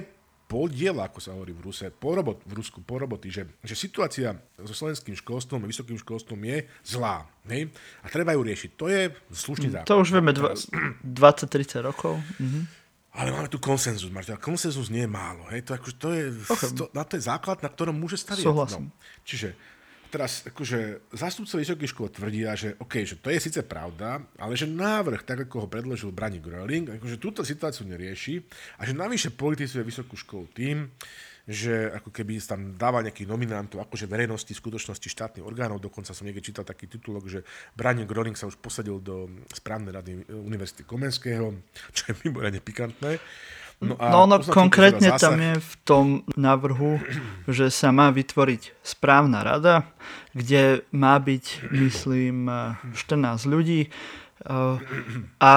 pol 0.53 0.69
diela, 0.69 1.09
ako 1.09 1.19
sa 1.19 1.33
hovorí 1.33 1.49
v 1.49 1.65
Ruse, 1.65 1.89
pol 1.89 2.21
robot, 2.21 2.45
v 2.45 2.53
Rusku, 2.61 2.85
pol 2.85 3.01
roboty, 3.01 3.33
že, 3.33 3.49
že 3.65 3.73
situácia 3.73 4.37
so 4.61 4.73
slovenským 4.75 5.17
školstvom 5.17 5.65
a 5.65 5.69
vysokým 5.69 5.97
školstvom 5.97 6.37
je 6.45 6.69
zlá. 6.85 7.25
Hej? 7.49 7.73
A 8.05 8.07
treba 8.13 8.37
ju 8.37 8.45
riešiť. 8.45 8.69
To 8.77 8.85
je 8.85 9.09
slušný 9.33 9.73
základ. 9.73 9.89
To 9.89 10.01
už 10.05 10.09
vieme 10.13 10.31
20-30 10.33 11.81
rokov. 11.81 12.21
Mhm. 12.37 12.85
Ale 13.13 13.29
máme 13.29 13.45
tu 13.45 13.61
konsenzus, 13.61 14.09
Marta. 14.09 14.41
Konsenzus 14.41 14.89
nie 14.89 15.05
je 15.05 15.11
málo. 15.11 15.45
Hej? 15.53 15.69
To, 15.69 15.77
akože, 15.77 15.95
to, 16.01 16.09
je, 16.17 16.23
okay. 16.49 16.69
to, 16.73 16.83
na 16.97 17.05
to 17.05 17.13
je 17.17 17.21
základ, 17.29 17.61
na 17.61 17.69
ktorom 17.69 17.93
môže 17.93 18.17
staviť. 18.17 18.41
Súhlasím. 18.41 18.89
No. 18.89 19.21
Čiže 19.21 19.53
teraz 20.14 20.45
akože 20.45 21.09
zástupcov 21.09 21.57
vysokých 21.57 21.89
škôl 21.89 22.14
tvrdia, 22.14 22.53
že 22.53 22.78
OK, 22.78 23.01
že 23.01 23.18
to 23.18 23.34
je 23.34 23.41
síce 23.41 23.66
pravda, 23.66 24.22
ale 24.38 24.53
že 24.53 24.70
návrh, 24.70 25.26
tak 25.26 25.49
ako 25.49 25.66
ho 25.66 25.68
predložil 25.68 26.14
Brani 26.14 26.38
Gröling, 26.38 27.01
akože 27.01 27.18
túto 27.18 27.41
situáciu 27.41 27.89
nerieši 27.89 28.45
a 28.78 28.86
že 28.86 28.93
navyše 28.93 29.34
politizuje 29.34 29.82
vysokú 29.82 30.14
školu 30.14 30.45
tým, 30.53 30.86
že 31.43 31.91
ako 31.91 32.14
keby 32.14 32.39
tam 32.39 32.78
dáva 32.80 33.03
nejakých 33.03 33.28
nominantov, 33.28 33.84
akože 33.84 34.07
verejnosti, 34.07 34.53
skutočnosti 34.53 35.11
štátnych 35.11 35.43
orgánov. 35.43 35.84
Dokonca 35.84 36.16
som 36.16 36.24
niekde 36.24 36.45
čítal 36.45 36.64
taký 36.64 36.88
titulok, 36.88 37.28
že 37.28 37.43
Brani 37.76 38.07
Groning 38.07 38.38
sa 38.38 38.47
už 38.47 38.55
posadil 38.64 39.03
do 39.03 39.28
správnej 39.51 39.91
rady 39.91 40.11
Univerzity 40.30 40.88
Komenského, 40.88 41.51
čo 41.91 42.14
je 42.14 42.14
mimoriadne 42.24 42.64
pikantné. 42.64 43.20
No, 43.84 43.99
a 43.99 44.07
no 44.07 44.23
ono 44.23 44.39
konkrétne 44.39 45.11
tam 45.19 45.36
je 45.36 45.59
v 45.59 45.73
tom 45.84 46.05
návrhu, 46.39 47.03
že 47.51 47.67
sa 47.67 47.91
má 47.91 48.15
vytvoriť 48.15 48.79
správna 48.79 49.43
rada, 49.43 49.84
kde 50.31 50.88
má 50.95 51.19
byť, 51.19 51.67
myslím, 51.75 52.47
14 52.95 53.43
ľudí 53.43 53.91
a 55.39 55.53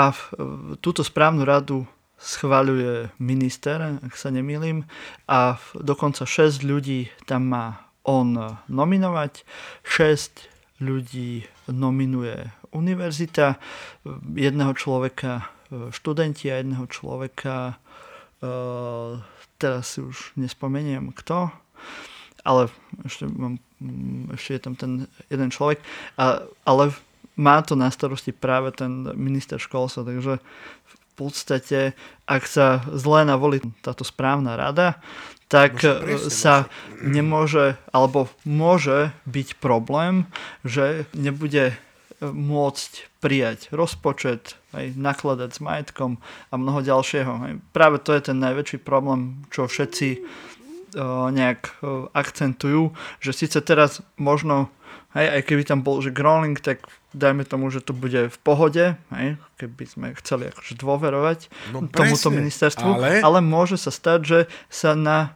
túto 0.82 1.02
správnu 1.06 1.46
radu 1.46 1.86
schváľuje 2.16 3.14
minister, 3.22 4.00
ak 4.02 4.14
sa 4.18 4.34
nemýlim, 4.34 4.88
a 5.30 5.60
dokonca 5.76 6.26
6 6.26 6.66
ľudí 6.66 7.12
tam 7.28 7.50
má 7.50 7.86
on 8.06 8.58
nominovať, 8.66 9.42
6 9.84 10.82
ľudí 10.82 11.46
nominuje 11.66 12.50
univerzita, 12.70 13.58
jedného 14.38 14.72
človeka 14.76 15.50
študenti 15.90 16.46
a 16.52 16.62
jedného 16.62 16.86
človeka 16.86 17.82
Uh, 18.44 19.16
teraz 19.56 19.96
si 19.96 20.04
už 20.04 20.36
nespomeniem 20.36 21.12
kto, 21.16 21.48
ale 22.44 22.68
ešte, 23.02 23.26
mám, 23.26 23.58
mm, 23.80 24.36
ešte 24.36 24.50
je 24.54 24.60
tam 24.60 24.74
ten 24.76 24.92
jeden 25.32 25.50
človek, 25.50 25.80
a, 26.20 26.44
ale 26.68 26.92
má 27.36 27.60
to 27.64 27.74
na 27.76 27.90
starosti 27.92 28.32
práve 28.32 28.72
ten 28.72 29.08
minister 29.16 29.60
školstva, 29.60 30.08
takže 30.08 30.40
v 30.84 30.96
podstate, 31.16 31.80
ak 32.28 32.44
sa 32.44 32.84
zle 32.92 33.24
navolí 33.24 33.64
táto 33.80 34.04
správna 34.04 34.56
rada, 34.56 35.00
tak 35.48 35.80
no, 35.80 36.02
presne, 36.02 36.30
sa 36.32 36.54
môže. 36.66 37.06
nemôže, 37.08 37.66
alebo 37.88 38.28
môže 38.44 39.14
byť 39.24 39.48
problém, 39.62 40.28
že 40.66 41.08
nebude 41.16 41.72
môcť 42.20 42.92
prijať 43.20 43.68
rozpočet, 43.72 44.56
aj 44.76 44.86
nakladať 44.94 45.50
s 45.56 45.60
majetkom 45.64 46.20
a 46.52 46.54
mnoho 46.54 46.84
ďalšieho. 46.84 47.32
Aj 47.32 47.54
práve 47.72 47.96
to 48.04 48.12
je 48.12 48.28
ten 48.32 48.38
najväčší 48.38 48.84
problém, 48.84 49.48
čo 49.48 49.64
všetci 49.64 50.08
uh, 50.20 51.32
nejak 51.32 51.80
uh, 51.80 52.12
akcentujú, 52.12 52.92
že 53.24 53.32
síce 53.32 53.58
teraz 53.64 54.04
možno, 54.20 54.68
aj, 55.16 55.40
aj 55.40 55.42
keby 55.48 55.62
tam 55.64 55.80
bol, 55.80 56.04
že 56.04 56.12
Groning, 56.12 56.60
tak 56.60 56.84
dajme 57.16 57.48
tomu, 57.48 57.72
že 57.72 57.80
to 57.80 57.96
bude 57.96 58.28
v 58.28 58.38
pohode, 58.44 59.00
aj, 59.08 59.40
keby 59.56 59.84
sme 59.88 60.06
chceli 60.20 60.52
akože 60.52 60.76
dôverovať 60.76 61.48
no, 61.72 61.88
tomuto 61.88 62.28
ministerstvu, 62.28 62.90
ale... 63.00 63.24
ale 63.24 63.40
môže 63.40 63.80
sa 63.80 63.88
stať, 63.88 64.20
že 64.22 64.38
sa 64.68 64.92
na 64.92 65.32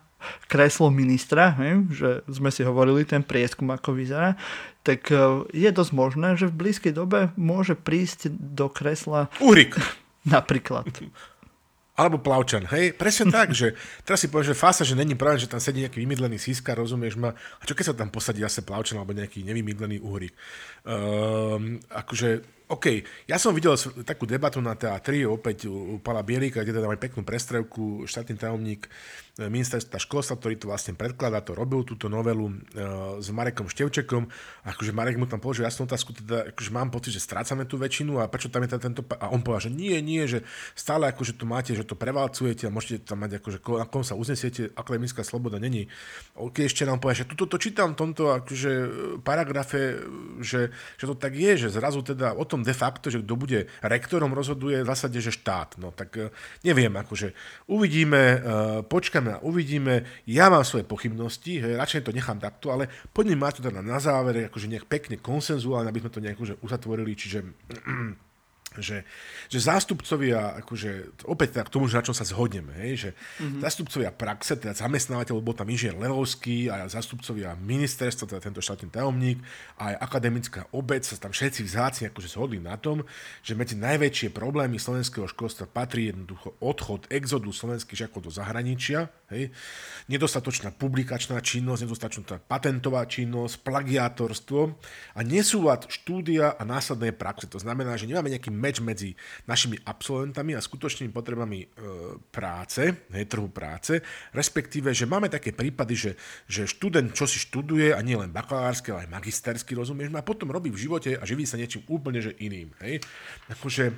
kreslo 0.46 0.92
ministra, 0.92 1.56
hej, 1.58 1.86
že 1.90 2.10
sme 2.30 2.52
si 2.52 2.62
hovorili 2.62 3.04
ten 3.08 3.24
prieskum, 3.24 3.70
ako 3.72 3.96
vyzerá, 3.96 4.36
tak 4.84 5.08
e, 5.12 5.44
je 5.52 5.70
dosť 5.70 5.92
možné, 5.92 6.28
že 6.36 6.48
v 6.48 6.58
blízkej 6.66 6.92
dobe 6.96 7.32
môže 7.36 7.76
prísť 7.76 8.32
do 8.32 8.68
kresla... 8.72 9.28
Uhrik. 9.40 9.76
Napríklad. 10.28 10.88
Alebo 12.00 12.16
plavčan, 12.16 12.64
hej? 12.72 12.96
Presne 12.96 13.28
tak, 13.28 13.52
že 13.52 13.76
teraz 14.08 14.24
si 14.24 14.32
poviem, 14.32 14.52
že 14.52 14.56
fása, 14.56 14.88
že 14.88 14.96
není 14.96 15.12
pravda, 15.12 15.44
že 15.44 15.52
tam 15.52 15.60
sedí 15.60 15.84
nejaký 15.84 16.00
vymydlený 16.00 16.40
síska, 16.40 16.72
rozumieš 16.72 17.20
ma? 17.20 17.36
A 17.36 17.62
čo 17.68 17.76
keď 17.76 17.92
sa 17.92 17.98
tam 17.98 18.08
posadí 18.08 18.40
zase 18.40 18.64
plavčan 18.64 18.96
alebo 18.96 19.12
nejaký 19.12 19.44
nevymydlený 19.44 20.00
uhrik? 20.00 20.32
Um, 20.88 21.76
akože 21.92 22.59
OK, 22.70 23.02
ja 23.26 23.34
som 23.34 23.50
videl 23.50 23.74
takú 24.06 24.30
debatu 24.30 24.62
na 24.62 24.78
teatri, 24.78 25.26
opäť 25.26 25.66
u, 25.66 25.98
Pala 25.98 26.22
Bielika, 26.22 26.62
kde 26.62 26.78
teda 26.78 26.86
máme 26.86 27.02
peknú 27.02 27.26
prestrevku, 27.26 28.06
štátny 28.06 28.38
tajomník 28.38 28.86
e, 28.86 29.50
ministerstva 29.50 29.98
školstva, 29.98 30.38
ktorý 30.38 30.54
to 30.54 30.70
vlastne 30.70 30.94
predkladá, 30.94 31.42
to 31.42 31.58
robil 31.58 31.82
túto 31.82 32.06
novelu 32.06 32.46
uh, 32.46 33.18
s 33.18 33.26
Marekom 33.34 33.66
Števčekom. 33.66 34.30
Akože 34.70 34.94
Marek 34.94 35.18
mu 35.18 35.26
tam 35.26 35.42
položil 35.42 35.66
jasnú 35.66 35.90
otázku, 35.90 36.14
teda 36.14 36.54
akože 36.54 36.70
mám 36.70 36.94
pocit, 36.94 37.10
že 37.10 37.18
strácame 37.18 37.66
tú 37.66 37.74
väčšinu 37.74 38.22
a 38.22 38.30
prečo 38.30 38.46
tam 38.46 38.62
je 38.62 38.78
tento... 38.78 39.02
A 39.18 39.34
on 39.34 39.42
povedal, 39.42 39.66
že 39.66 39.72
nie, 39.74 39.98
nie, 39.98 40.22
že 40.30 40.46
stále 40.78 41.10
akože 41.10 41.42
to 41.42 41.50
máte, 41.50 41.74
že 41.74 41.82
to 41.82 41.98
prevalcujete 41.98 42.70
a 42.70 42.74
môžete 42.74 43.02
tam 43.02 43.26
mať 43.26 43.42
akože, 43.42 43.58
na 43.82 43.86
kom 43.90 44.06
sa 44.06 44.14
uznesiete, 44.14 44.70
akademická 44.78 45.26
sloboda 45.26 45.58
není. 45.58 45.90
OK, 46.38 46.70
ešte 46.70 46.86
nám 46.86 47.02
povedal, 47.02 47.26
že 47.26 47.34
toto 47.34 47.50
to 47.50 47.56
čítam 47.58 47.98
v 47.98 48.06
tomto 48.06 48.30
akože 48.30 48.72
paragrafe, 49.26 49.98
že, 50.38 50.70
že 51.00 51.04
to 51.10 51.18
tak 51.18 51.34
je, 51.34 51.66
že 51.66 51.74
zrazu 51.74 52.06
teda 52.06 52.38
o 52.38 52.46
tom 52.46 52.59
potom 52.60 52.68
de 52.68 52.76
facto, 52.76 53.08
že 53.08 53.24
kto 53.24 53.34
bude 53.36 53.60
rektorom, 53.80 54.36
rozhoduje 54.36 54.84
v 54.84 54.90
zásade, 54.92 55.16
že 55.16 55.32
štát. 55.32 55.80
No 55.80 55.96
tak 55.96 56.10
e, 56.20 56.28
neviem, 56.60 56.92
akože 56.92 57.32
uvidíme, 57.72 58.20
e, 58.20 58.38
počkáme 58.84 59.40
a 59.40 59.42
uvidíme. 59.42 60.04
Ja 60.28 60.52
mám 60.52 60.68
svoje 60.68 60.84
pochybnosti, 60.84 61.64
hej, 61.64 61.80
radšej 61.80 62.04
to 62.04 62.12
nechám 62.12 62.36
takto, 62.36 62.68
ale 62.68 62.92
poďme 63.16 63.40
mať 63.40 63.52
to 63.60 63.72
teda 63.72 63.80
na 63.80 63.96
záver, 63.96 64.52
akože 64.52 64.68
nejak 64.68 64.86
pekne 64.86 65.16
konsenzuálne, 65.16 65.88
aby 65.88 66.04
sme 66.04 66.12
to 66.12 66.20
nejak 66.20 66.38
už 66.38 66.60
uzatvorili, 66.60 67.16
čiže 67.16 67.38
že, 68.78 69.02
že 69.50 69.58
zástupcovia, 69.58 70.62
akože, 70.62 71.26
opäť 71.26 71.58
teda 71.58 71.66
k 71.66 71.72
tomu, 71.74 71.90
že 71.90 71.98
na 71.98 72.06
čom 72.06 72.14
sa 72.14 72.22
zhodneme, 72.22 72.70
hej, 72.78 72.94
že 72.94 73.10
mm-hmm. 73.18 73.60
zástupcovia 73.66 74.14
praxe, 74.14 74.54
teda 74.54 74.78
zamestnávateľ, 74.78 75.42
bol 75.42 75.58
tam 75.58 75.66
inžinier 75.66 75.98
Lelovský 75.98 76.70
a 76.70 76.86
zástupcovia 76.86 77.58
ministerstva, 77.58 78.30
teda 78.30 78.46
tento 78.46 78.62
štátny 78.62 78.94
tajomník 78.94 79.42
a 79.74 79.90
aj 79.90 79.94
akademická 80.06 80.60
obec 80.70 81.02
sa 81.02 81.18
tam 81.18 81.34
všetci 81.34 81.66
vzácne 81.66 82.04
akože 82.14 82.30
zhodli 82.30 82.62
na 82.62 82.78
tom, 82.78 83.02
že 83.42 83.58
medzi 83.58 83.74
najväčšie 83.74 84.30
problémy 84.30 84.78
slovenského 84.78 85.26
školstva 85.26 85.66
patrí 85.66 86.14
jednoducho 86.14 86.54
odchod, 86.62 87.10
exodu 87.10 87.50
slovenských 87.50 88.06
žiakov 88.06 88.22
do 88.22 88.30
zahraničia, 88.30 89.10
hej, 89.34 89.50
nedostatočná 90.06 90.70
publikačná 90.78 91.42
činnosť, 91.42 91.90
nedostatočná 91.90 92.38
patentová 92.46 93.02
činnosť, 93.10 93.66
plagiátorstvo 93.66 94.78
a 95.18 95.20
nesúlad 95.26 95.90
štúdia 95.90 96.54
a 96.54 96.62
následnej 96.62 97.10
praxe. 97.10 97.50
To 97.50 97.58
znamená, 97.58 97.98
že 97.98 98.06
nemáme 98.06 98.30
nejaký 98.30 98.59
meč 98.60 98.84
medzi 98.84 99.16
našimi 99.48 99.80
absolventami 99.80 100.52
a 100.52 100.60
skutočnými 100.60 101.08
potrebami 101.08 101.64
e, 101.64 101.66
práce, 102.28 103.08
hej, 103.08 103.24
trhu 103.24 103.48
práce, 103.48 104.04
respektíve, 104.36 104.92
že 104.92 105.08
máme 105.08 105.32
také 105.32 105.56
prípady, 105.56 105.94
že, 105.96 106.12
že 106.44 106.68
študent 106.68 107.16
čo 107.16 107.24
si 107.24 107.40
študuje 107.40 107.96
a 107.96 108.00
nie 108.04 108.20
len 108.20 108.28
bakalársky, 108.28 108.92
ale 108.92 109.08
aj 109.08 109.14
magisterský, 109.16 109.72
rozumieš, 109.72 110.12
a 110.12 110.20
potom 110.20 110.52
robí 110.52 110.68
v 110.68 110.84
živote 110.84 111.16
a 111.16 111.24
živí 111.24 111.48
sa 111.48 111.56
niečím 111.56 111.88
úplne 111.88 112.20
že 112.20 112.36
iným. 112.36 112.76
Hej. 112.84 113.00
Akože, 113.48 113.96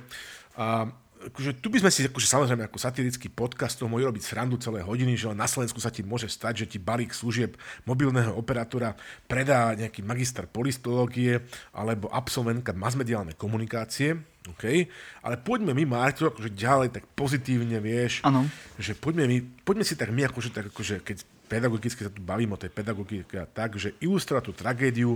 a 0.55 0.87
akože 1.31 1.63
tu 1.63 1.67
by 1.71 1.77
sme 1.79 1.91
si 1.91 2.05
akože 2.07 2.27
samozrejme 2.27 2.67
ako 2.67 2.77
satirický 2.79 3.31
podcast 3.31 3.79
toho 3.79 3.87
mohli 3.87 4.03
robiť 4.03 4.23
srandu 4.23 4.59
celé 4.59 4.83
hodiny, 4.83 5.15
že 5.15 5.31
na 5.31 5.47
Slovensku 5.47 5.79
sa 5.79 5.93
ti 5.93 6.03
môže 6.03 6.27
stať, 6.27 6.65
že 6.65 6.69
ti 6.75 6.77
balík 6.81 7.15
služieb 7.15 7.55
mobilného 7.87 8.35
operátora 8.35 8.97
predá 9.25 9.71
nejaký 9.77 10.03
magister 10.03 10.49
polistológie 10.49 11.39
alebo 11.71 12.11
absolventka 12.11 12.75
masmediálnej 12.75 13.39
komunikácie, 13.39 14.19
OK? 14.49 14.87
Ale 15.23 15.35
poďme 15.39 15.71
my, 15.71 15.83
Marto, 15.87 16.27
akože 16.27 16.51
ďalej 16.51 16.89
tak 16.99 17.07
pozitívne, 17.15 17.79
vieš, 17.79 18.19
ano. 18.27 18.43
že 18.75 18.91
poďme, 18.97 19.27
my, 19.29 19.37
poďme 19.63 19.87
si 19.87 19.95
tak 19.95 20.11
my, 20.11 20.27
akože, 20.27 20.49
tak 20.51 20.67
akože, 20.71 20.99
keď 20.99 21.17
pedagogicky 21.47 22.01
sa 22.03 22.11
tu 22.11 22.19
bavíme 22.19 22.55
o 22.55 22.59
tej 22.59 22.71
pedagogike, 22.73 23.29
tak, 23.53 23.79
že 23.79 23.95
ilustrovať 24.03 24.43
tú 24.43 24.53
tragédiu, 24.55 25.11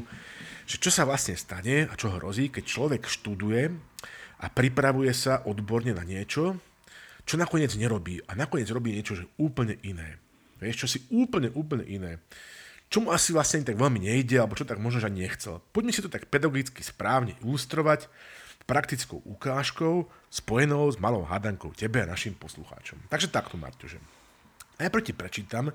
že 0.68 0.78
čo 0.80 0.92
sa 0.92 1.08
vlastne 1.08 1.36
stane 1.36 1.88
a 1.88 1.94
čo 1.96 2.12
hrozí, 2.12 2.52
keď 2.52 2.64
človek 2.68 3.04
študuje 3.08 3.72
a 4.38 4.46
pripravuje 4.48 5.10
sa 5.14 5.42
odborne 5.46 5.94
na 5.98 6.06
niečo, 6.06 6.58
čo 7.28 7.36
nakoniec 7.36 7.74
nerobí. 7.76 8.22
A 8.30 8.38
nakoniec 8.38 8.70
robí 8.70 8.94
niečo, 8.94 9.18
že 9.18 9.26
úplne 9.42 9.76
iné. 9.84 10.22
Vieš, 10.62 10.86
čo 10.86 10.88
si 10.88 11.00
úplne, 11.14 11.52
úplne 11.54 11.86
iné. 11.86 12.24
Čo 12.88 13.04
mu 13.04 13.12
asi 13.12 13.36
vlastne 13.36 13.68
tak 13.68 13.76
veľmi 13.76 14.00
nejde, 14.00 14.40
alebo 14.40 14.56
čo 14.56 14.64
tak 14.64 14.80
možno, 14.80 15.04
že 15.04 15.12
nechcel. 15.12 15.60
Poďme 15.76 15.92
si 15.92 16.00
to 16.00 16.08
tak 16.08 16.32
pedagogicky 16.32 16.80
správne 16.86 17.36
ilustrovať 17.44 18.08
praktickou 18.68 19.24
ukážkou 19.24 20.12
spojenou 20.28 20.92
s 20.92 21.00
malou 21.00 21.24
hádankou 21.24 21.72
tebe 21.72 22.04
a 22.04 22.12
našim 22.12 22.36
poslucháčom. 22.36 23.00
Takže 23.08 23.32
takto, 23.32 23.56
Marťo, 23.56 23.88
že 23.88 24.00
najprv 24.78 25.04
ti 25.08 25.14
prečítam 25.16 25.72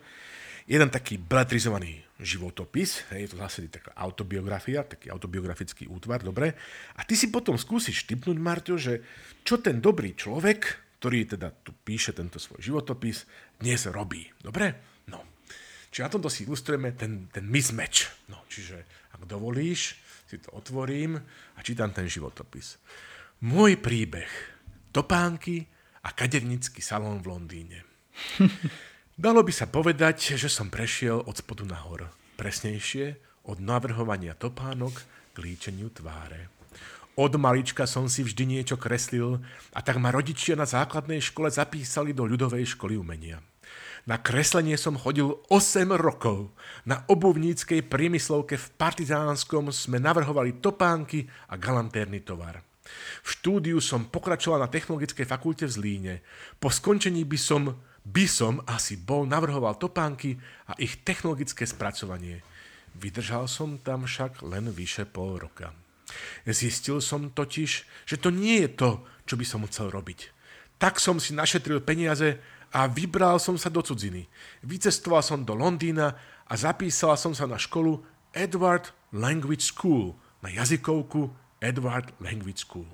jeden 0.66 0.88
taký 0.90 1.18
beletrizovaný 1.18 2.02
životopis, 2.22 3.02
hej, 3.10 3.26
je 3.26 3.30
to 3.34 3.38
zase 3.42 3.66
taká 3.66 3.92
autobiografia, 3.98 4.86
taký 4.86 5.10
autobiografický 5.10 5.90
útvar, 5.90 6.22
dobre. 6.22 6.54
A 6.94 7.02
ty 7.02 7.18
si 7.18 7.34
potom 7.34 7.58
skúsiš 7.58 8.06
typnúť, 8.06 8.38
Marťo, 8.38 8.78
že 8.78 9.02
čo 9.42 9.58
ten 9.58 9.82
dobrý 9.82 10.14
človek 10.14 10.82
ktorý 11.02 11.34
teda 11.34 11.50
tu 11.66 11.74
píše 11.74 12.14
tento 12.14 12.38
svoj 12.38 12.62
životopis, 12.62 13.26
dnes 13.58 13.90
robí. 13.90 14.22
Dobre? 14.38 14.70
No. 15.10 15.42
Čiže 15.90 16.06
na 16.06 16.12
tomto 16.14 16.30
si 16.30 16.46
ilustrujeme 16.46 16.94
ten, 16.94 17.26
ten 17.26 17.42
mismatch. 17.42 18.30
No, 18.30 18.46
čiže 18.46 18.86
ak 19.10 19.26
dovolíš, 19.26 19.98
si 20.30 20.38
to 20.38 20.54
otvorím 20.54 21.18
a 21.18 21.60
čítam 21.66 21.90
ten 21.90 22.06
životopis. 22.06 22.78
Môj 23.42 23.82
príbeh. 23.82 24.30
Topánky 24.94 25.66
a 26.06 26.14
kadernický 26.14 26.78
salón 26.78 27.18
v 27.18 27.34
Londýne. 27.34 27.82
Dalo 29.22 29.46
by 29.46 29.54
sa 29.54 29.70
povedať, 29.70 30.34
že 30.34 30.50
som 30.50 30.66
prešiel 30.66 31.22
od 31.22 31.38
spodu 31.38 31.62
nahor. 31.62 32.10
Presnejšie, 32.34 33.22
od 33.46 33.62
navrhovania 33.62 34.34
topánok 34.34 34.98
k 35.30 35.36
líčeniu 35.38 35.94
tváre. 35.94 36.50
Od 37.14 37.30
malička 37.38 37.86
som 37.86 38.10
si 38.10 38.26
vždy 38.26 38.58
niečo 38.58 38.74
kreslil 38.74 39.38
a 39.70 39.78
tak 39.78 40.02
ma 40.02 40.10
rodičia 40.10 40.58
na 40.58 40.66
základnej 40.66 41.22
škole 41.22 41.54
zapísali 41.54 42.10
do 42.10 42.26
ľudovej 42.26 42.74
školy 42.74 42.98
umenia. 42.98 43.38
Na 44.10 44.18
kreslenie 44.18 44.74
som 44.74 44.98
chodil 44.98 45.30
8 45.46 45.86
rokov. 45.94 46.50
Na 46.82 47.06
obuvníckej 47.06 47.86
priemyslovke 47.86 48.58
v 48.58 48.66
Partizánskom 48.74 49.70
sme 49.70 50.02
navrhovali 50.02 50.58
topánky 50.58 51.30
a 51.46 51.54
galantérny 51.54 52.26
tovar. 52.26 52.66
V 53.22 53.28
štúdiu 53.38 53.78
som 53.78 54.10
pokračoval 54.10 54.58
na 54.58 54.66
Technologickej 54.66 55.30
fakulte 55.30 55.70
v 55.70 55.74
Zlíne. 55.78 56.14
Po 56.58 56.74
skončení 56.74 57.22
by 57.22 57.38
som, 57.38 57.78
by 58.02 58.26
som 58.26 58.58
asi 58.66 58.98
bol 58.98 59.26
navrhoval 59.26 59.78
topánky 59.78 60.38
a 60.66 60.74
ich 60.78 61.02
technologické 61.06 61.62
spracovanie. 61.66 62.42
Vydržal 62.98 63.46
som 63.46 63.78
tam 63.80 64.04
však 64.04 64.42
len 64.44 64.68
vyše 64.68 65.06
pol 65.06 65.38
roka. 65.38 65.72
Zistil 66.44 67.00
som 67.00 67.32
totiž, 67.32 67.70
že 68.04 68.16
to 68.20 68.28
nie 68.28 68.66
je 68.66 68.70
to, 68.74 68.90
čo 69.24 69.34
by 69.38 69.44
som 69.46 69.64
chcel 69.64 69.88
robiť. 69.88 70.28
Tak 70.76 70.98
som 70.98 71.22
si 71.22 71.32
našetril 71.32 71.80
peniaze 71.80 72.42
a 72.74 72.90
vybral 72.90 73.38
som 73.38 73.54
sa 73.54 73.70
do 73.70 73.80
cudziny. 73.80 74.26
Vycestoval 74.66 75.22
som 75.22 75.46
do 75.46 75.54
Londýna 75.54 76.18
a 76.44 76.52
zapísal 76.58 77.14
som 77.16 77.32
sa 77.32 77.46
na 77.46 77.56
školu 77.56 78.02
Edward 78.34 78.90
Language 79.14 79.72
School, 79.72 80.18
na 80.42 80.50
jazykovku 80.50 81.30
Edward 81.62 82.10
Language 82.18 82.66
School. 82.66 82.88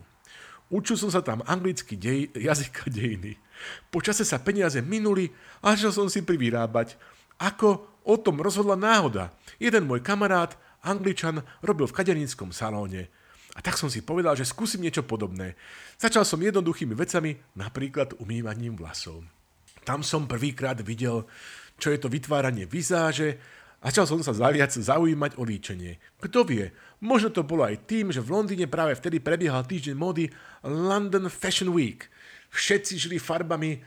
Učil 0.69 1.01
som 1.01 1.09
sa 1.09 1.25
tam 1.25 1.41
anglicky 1.49 1.97
dej, 1.97 2.29
jazyka 2.37 2.93
dejiny. 2.93 3.41
Počase 3.89 4.23
sa 4.23 4.43
peniaze 4.43 4.83
minuli 4.85 5.31
a 5.63 5.75
začal 5.75 5.93
som 5.93 6.09
si 6.11 6.23
privyrábať. 6.25 6.99
Ako 7.39 7.87
o 8.09 8.15
tom 8.17 8.41
rozhodla 8.41 8.75
náhoda. 8.75 9.31
Jeden 9.61 9.85
môj 9.85 10.01
kamarát 10.01 10.57
Angličan 10.83 11.45
robil 11.61 11.85
v 11.87 11.97
kaderníckom 11.97 12.55
salóne. 12.55 13.13
A 13.59 13.61
tak 13.61 13.75
som 13.75 13.91
si 13.91 14.07
povedal, 14.07 14.39
že 14.39 14.47
skúsim 14.47 14.79
niečo 14.79 15.03
podobné. 15.03 15.59
Začal 15.99 16.23
som 16.23 16.39
jednoduchými 16.39 16.95
vecami, 16.95 17.35
napríklad 17.59 18.15
umývaním 18.23 18.79
vlasov. 18.79 19.27
Tam 19.83 20.07
som 20.07 20.31
prvýkrát 20.31 20.79
videl, 20.79 21.27
čo 21.75 21.91
je 21.91 21.99
to 21.99 22.07
vytváranie 22.07 22.71
vizáže 22.71 23.35
a 23.83 23.91
začal 23.91 24.11
som 24.11 24.21
sa 24.23 24.35
zaviac 24.35 24.71
zaujímať 24.75 25.39
o 25.39 25.43
líčenie. 25.43 25.99
Kto 26.19 26.47
vie, 26.47 26.71
možno 26.99 27.31
to 27.31 27.47
bolo 27.47 27.67
aj 27.67 27.87
tým, 27.87 28.11
že 28.11 28.23
v 28.23 28.35
Londýne 28.35 28.67
práve 28.71 28.95
vtedy 28.99 29.23
prebiehal 29.23 29.67
týždeň 29.67 29.95
módy 29.95 30.31
London 30.67 31.27
Fashion 31.27 31.71
Week. 31.75 32.11
Všetci 32.51 32.97
žili 32.97 33.19
farbami 33.21 33.81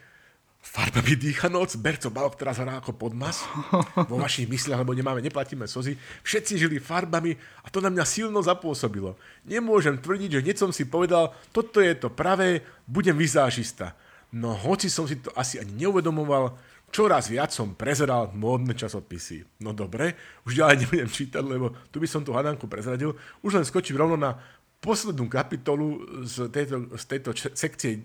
farbami 0.62 1.18
dýcha 1.18 1.50
noc, 1.50 1.74
Berco 1.74 2.14
Balok 2.14 2.38
teraz 2.38 2.62
hrá 2.62 2.78
ako 2.78 2.94
podmas 2.94 3.42
vo 4.10 4.22
vašich 4.22 4.46
mysliach, 4.46 4.86
lebo 4.86 4.94
nemáme, 4.94 5.20
neplatíme 5.20 5.66
sozy. 5.66 5.98
Všetci 6.22 6.62
žili 6.62 6.78
farbami 6.78 7.34
a 7.66 7.68
to 7.74 7.82
na 7.82 7.90
mňa 7.90 8.06
silno 8.06 8.40
zapôsobilo. 8.46 9.18
Nemôžem 9.42 9.98
tvrdiť, 9.98 10.38
že 10.38 10.42
hneď 10.46 10.58
som 10.62 10.70
si 10.70 10.86
povedal, 10.86 11.34
toto 11.50 11.82
je 11.82 11.98
to 11.98 12.14
pravé, 12.14 12.62
budem 12.86 13.18
vizážista. 13.18 13.98
No 14.32 14.54
hoci 14.54 14.88
som 14.88 15.10
si 15.10 15.20
to 15.20 15.34
asi 15.34 15.60
ani 15.60 15.84
neuvedomoval, 15.84 16.56
čoraz 16.94 17.28
viac 17.28 17.52
som 17.52 17.74
prezeral 17.74 18.30
módne 18.32 18.78
časopisy. 18.78 19.44
No 19.60 19.74
dobre, 19.74 20.14
už 20.46 20.62
ďalej 20.62 20.78
nebudem 20.86 21.10
čítať, 21.10 21.44
lebo 21.44 21.74
tu 21.90 21.98
by 21.98 22.08
som 22.08 22.22
tú 22.22 22.38
hadanku 22.38 22.70
prezradil. 22.70 23.18
Už 23.42 23.58
len 23.58 23.66
skočím 23.66 23.98
rovno 23.98 24.16
na 24.16 24.38
poslednú 24.82 25.30
kapitolu 25.30 26.02
z 26.26 26.50
tejto, 26.50 26.90
z 26.98 27.04
tejto 27.06 27.30
sekcie 27.54 28.02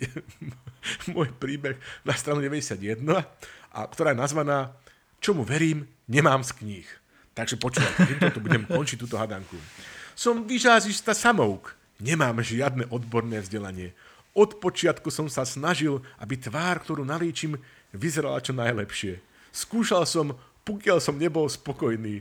Môj 1.17 1.33
príbeh 1.41 1.81
na 2.05 2.15
stranu 2.15 2.45
91, 2.45 3.01
a 3.73 3.79
ktorá 3.89 4.13
je 4.13 4.21
nazvaná 4.21 4.77
Čomu 5.19 5.43
verím, 5.43 5.89
nemám 6.07 6.45
z 6.45 6.53
kníh. 6.53 6.89
Takže 7.33 7.57
počúvajte, 7.57 8.01
týmto 8.07 8.31
tu 8.37 8.41
budem 8.45 8.65
končiť 8.69 8.97
túto 9.01 9.17
hadanku. 9.17 9.57
Som 10.17 10.45
vyžázista 10.49 11.13
samouk. 11.13 11.77
Nemám 12.01 12.45
žiadne 12.45 12.89
odborné 12.93 13.41
vzdelanie. 13.41 13.97
Od 14.37 14.61
počiatku 14.61 15.09
som 15.09 15.33
sa 15.33 15.49
snažil, 15.49 16.05
aby 16.21 16.37
tvár, 16.37 16.85
ktorú 16.85 17.09
nalíčim, 17.09 17.57
vyzerala 17.97 18.41
čo 18.45 18.53
najlepšie. 18.53 19.21
Skúšal 19.49 20.05
som, 20.05 20.37
pokiaľ 20.65 21.01
som 21.01 21.17
nebol 21.17 21.49
spokojný. 21.49 22.21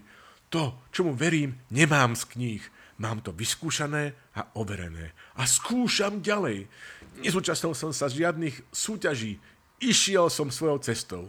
To, 0.51 0.79
čomu 0.95 1.11
verím, 1.11 1.59
nemám 1.67 2.15
z 2.15 2.23
kníh. 2.31 2.63
Mám 2.95 3.19
to 3.27 3.35
vyskúšané 3.35 4.15
a 4.39 4.47
overené. 4.55 5.11
A 5.35 5.43
skúšam 5.43 6.23
ďalej. 6.23 6.71
Nezúčastnil 7.19 7.75
som 7.75 7.91
sa 7.91 8.07
žiadnych 8.07 8.71
súťaží. 8.71 9.39
Išiel 9.83 10.31
som 10.31 10.47
svojou 10.47 10.79
cestou. 10.79 11.23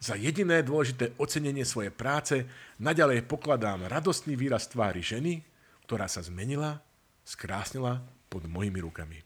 Za 0.00 0.16
jediné 0.16 0.62
dôležité 0.62 1.12
ocenenie 1.20 1.66
svojej 1.66 1.92
práce 1.92 2.46
naďalej 2.80 3.26
pokladám 3.26 3.90
radostný 3.90 4.38
výraz 4.38 4.70
tvári 4.70 5.02
ženy, 5.04 5.44
ktorá 5.84 6.06
sa 6.06 6.22
zmenila, 6.22 6.80
skrásnila 7.26 8.00
pod 8.30 8.46
mojimi 8.46 8.80
rukami. 8.80 9.18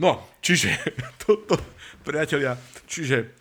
No, 0.00 0.34
čiže 0.40 0.74
toto, 1.22 1.60
priatelia, 2.02 2.56
čiže 2.88 3.36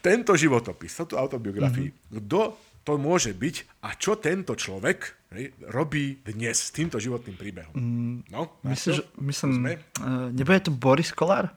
tento 0.00 0.32
životopis, 0.38 0.94
táto 0.94 1.18
autobiografii, 1.18 1.90
mm-hmm. 1.90 2.16
kto 2.22 2.40
to 2.84 2.92
môže 3.00 3.32
byť 3.32 3.84
a 3.84 3.96
čo 3.96 4.20
tento 4.20 4.52
človek 4.52 5.23
robí 5.68 6.18
dnes 6.24 6.56
s 6.60 6.70
týmto 6.70 7.00
životným 7.00 7.36
príbehom. 7.36 7.74
Mm, 7.74 8.16
no, 8.30 8.56
myslím, 8.64 8.94
že, 8.94 9.02
myslím, 9.20 9.52
uh, 9.66 9.76
nebude 10.32 10.60
to 10.60 10.70
Boris 10.70 11.12
Kolár? 11.12 11.50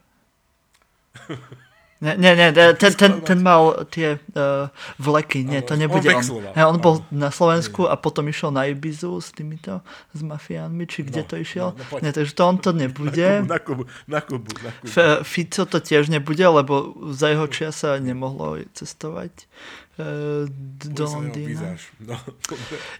Nie, 1.98 2.14
nie, 2.14 2.30
nie 2.38 2.54
ten, 2.54 2.94
ten, 2.94 3.12
ten 3.26 3.42
mal 3.42 3.82
tie 3.90 4.22
uh, 4.38 4.70
vleky, 5.02 5.42
nie, 5.42 5.58
to 5.66 5.74
nebude 5.74 6.06
on. 6.14 6.22
On, 6.54 6.70
on 6.70 6.78
bol 6.78 7.02
na 7.10 7.34
Slovensku 7.34 7.90
a 7.90 7.98
potom 7.98 8.30
išiel 8.30 8.54
na 8.54 8.70
Ibizu 8.70 9.18
s 9.18 9.34
týmito, 9.34 9.82
s 10.14 10.22
mafiánmi, 10.22 10.86
či 10.86 11.02
kde 11.02 11.26
no, 11.26 11.28
to 11.28 11.34
išiel. 11.42 11.68
No, 11.74 11.82
no, 11.82 11.98
nie, 11.98 12.14
takže 12.14 12.38
to 12.38 12.42
on 12.46 12.56
to 12.62 12.70
nebude. 12.70 13.42
Na 13.42 13.58
Kubu, 13.58 13.90
na 14.06 14.22
Kubu, 14.22 14.46
na 14.62 14.70
Kubu. 14.78 14.86
F- 14.94 15.26
Fico 15.26 15.66
to 15.66 15.82
tiež 15.82 16.06
nebude, 16.06 16.46
lebo 16.46 16.94
za 17.10 17.34
jeho 17.34 17.50
čia 17.50 17.74
sa 17.74 17.98
nemohlo 17.98 18.62
cestovať 18.78 19.34
uh, 19.98 20.46
do 20.86 21.02
Londýna. 21.02 21.82
No, 21.98 22.14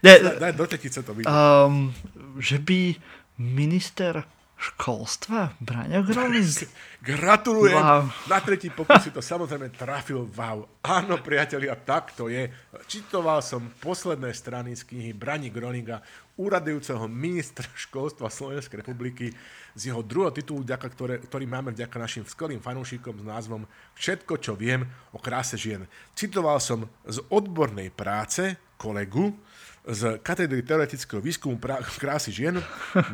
daj, 0.03 0.43
daj 0.43 0.53
do 0.59 0.67
to 0.67 0.77
Um, 1.23 1.95
že 2.43 2.59
by 2.59 2.99
minister 3.39 4.27
školstva? 4.59 5.55
Braňo 5.63 6.03
Groning? 6.03 6.67
Gratulujem. 6.99 7.79
Wow. 7.79 8.11
Na 8.27 8.43
tretí 8.43 8.75
pokus 8.75 9.07
si 9.07 9.15
to 9.15 9.23
samozrejme 9.23 9.71
trafil. 9.71 10.27
Wow. 10.35 10.67
Áno, 10.83 11.23
priatelia, 11.23 11.79
tak 11.79 12.11
to 12.19 12.27
je. 12.27 12.51
Čitoval 12.91 13.39
som 13.39 13.71
posledné 13.79 14.35
strany 14.35 14.75
z 14.75 14.83
knihy 14.83 15.15
Brani 15.15 15.49
Groninga, 15.55 16.03
úradujúceho 16.35 17.07
ministra 17.07 17.67
školstva 17.87 18.27
Slovenskej 18.27 18.83
republiky 18.83 19.31
z 19.79 19.95
jeho 19.95 20.03
druhého 20.03 20.35
titulu, 20.35 20.67
ktoré, 20.67 21.23
ktorý 21.23 21.45
máme 21.47 21.71
vďaka 21.71 21.97
našim 21.99 22.27
skvelým 22.27 22.59
fanúšikom 22.59 23.15
s 23.23 23.25
názvom 23.25 23.63
Všetko, 23.95 24.43
čo 24.43 24.59
viem 24.59 24.83
o 25.15 25.23
kráse 25.23 25.55
žien. 25.55 25.87
Citoval 26.19 26.59
som 26.59 26.91
z 27.07 27.23
odbornej 27.31 27.95
práce 27.95 28.59
kolegu, 28.75 29.35
z 29.89 30.21
katedry 30.21 30.61
teoretického 30.63 31.17
výskumu 31.25 31.57
krásy 31.97 32.29
žien 32.29 32.61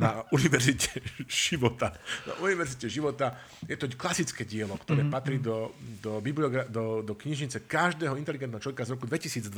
na 0.02 0.26
Univerzite 0.36 0.98
života. 1.30 1.94
Na 2.26 2.34
Univerzite 2.42 2.90
života 2.90 3.38
je 3.62 3.78
to 3.78 3.86
klasické 3.94 4.42
dielo, 4.42 4.74
ktoré 4.82 5.06
mm-hmm. 5.06 5.14
patrí 5.14 5.38
do, 5.38 5.70
do, 6.02 6.18
do, 6.66 6.84
do 7.06 7.14
knižnice 7.14 7.62
každého 7.70 8.18
inteligentného 8.18 8.58
človeka 8.58 8.90
z 8.90 8.98
roku 8.98 9.06
2002. 9.06 9.54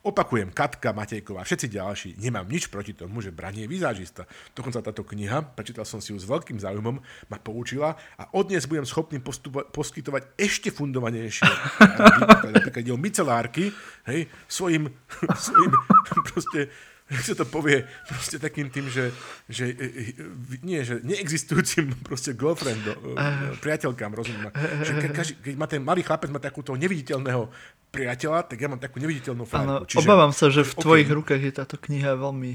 Opakujem, 0.00 0.48
Katka 0.48 0.96
Matejková, 0.96 1.44
všetci 1.44 1.76
ďalší, 1.76 2.08
nemám 2.16 2.48
nič 2.48 2.72
proti 2.72 2.96
tomu, 2.96 3.20
že 3.20 3.36
Branie 3.36 3.68
je 3.68 3.72
vizážista. 3.72 4.24
Dokonca 4.56 4.80
táto 4.80 5.04
kniha, 5.04 5.44
prečítal 5.52 5.84
som 5.84 6.00
si 6.00 6.16
ju 6.16 6.18
s 6.18 6.24
veľkým 6.24 6.56
záujmom, 6.56 6.96
ma 7.28 7.36
poučila 7.36 8.00
a 8.16 8.24
od 8.32 8.48
dnes 8.48 8.64
budem 8.64 8.88
schopný 8.88 9.20
postupo- 9.20 9.68
poskytovať 9.68 10.40
ešte 10.40 10.72
fundovanejšie 10.72 11.44
napríklad 12.56 12.80
ide 12.80 12.96
o 12.96 13.00
micelárky, 13.00 13.68
hej, 14.08 14.24
svojim, 14.48 14.88
svojim 15.44 15.72
proste 16.32 16.72
jak 17.10 17.22
sa 17.26 17.34
to 17.34 17.44
povie, 17.44 17.82
proste 18.06 18.38
takým 18.38 18.70
tým, 18.70 18.86
že, 18.86 19.10
že 19.50 19.74
nie, 20.62 20.80
že 20.86 21.02
neexistujúcim 21.02 22.06
proste 22.06 22.38
girlfriendom, 22.38 23.18
priateľkám, 23.58 24.14
rozumiem. 24.14 24.54
Že 24.86 24.92
keď, 25.02 25.28
keď 25.42 25.54
má 25.58 25.66
ten 25.66 25.82
malý 25.82 26.06
chlapec 26.06 26.30
má 26.30 26.38
takúto 26.38 26.78
neviditeľného 26.78 27.50
priateľa, 27.90 28.46
tak 28.46 28.56
ja 28.62 28.70
mám 28.70 28.78
takú 28.78 29.02
neviditeľnú 29.02 29.42
frajerku. 29.42 29.90
Čiže, 29.90 30.06
obávam 30.06 30.30
sa, 30.30 30.46
že 30.46 30.62
v 30.62 30.72
okay. 30.78 30.82
tvojich 30.86 31.10
rukách 31.10 31.42
je 31.42 31.52
táto 31.52 31.76
kniha 31.76 32.14
veľmi 32.14 32.52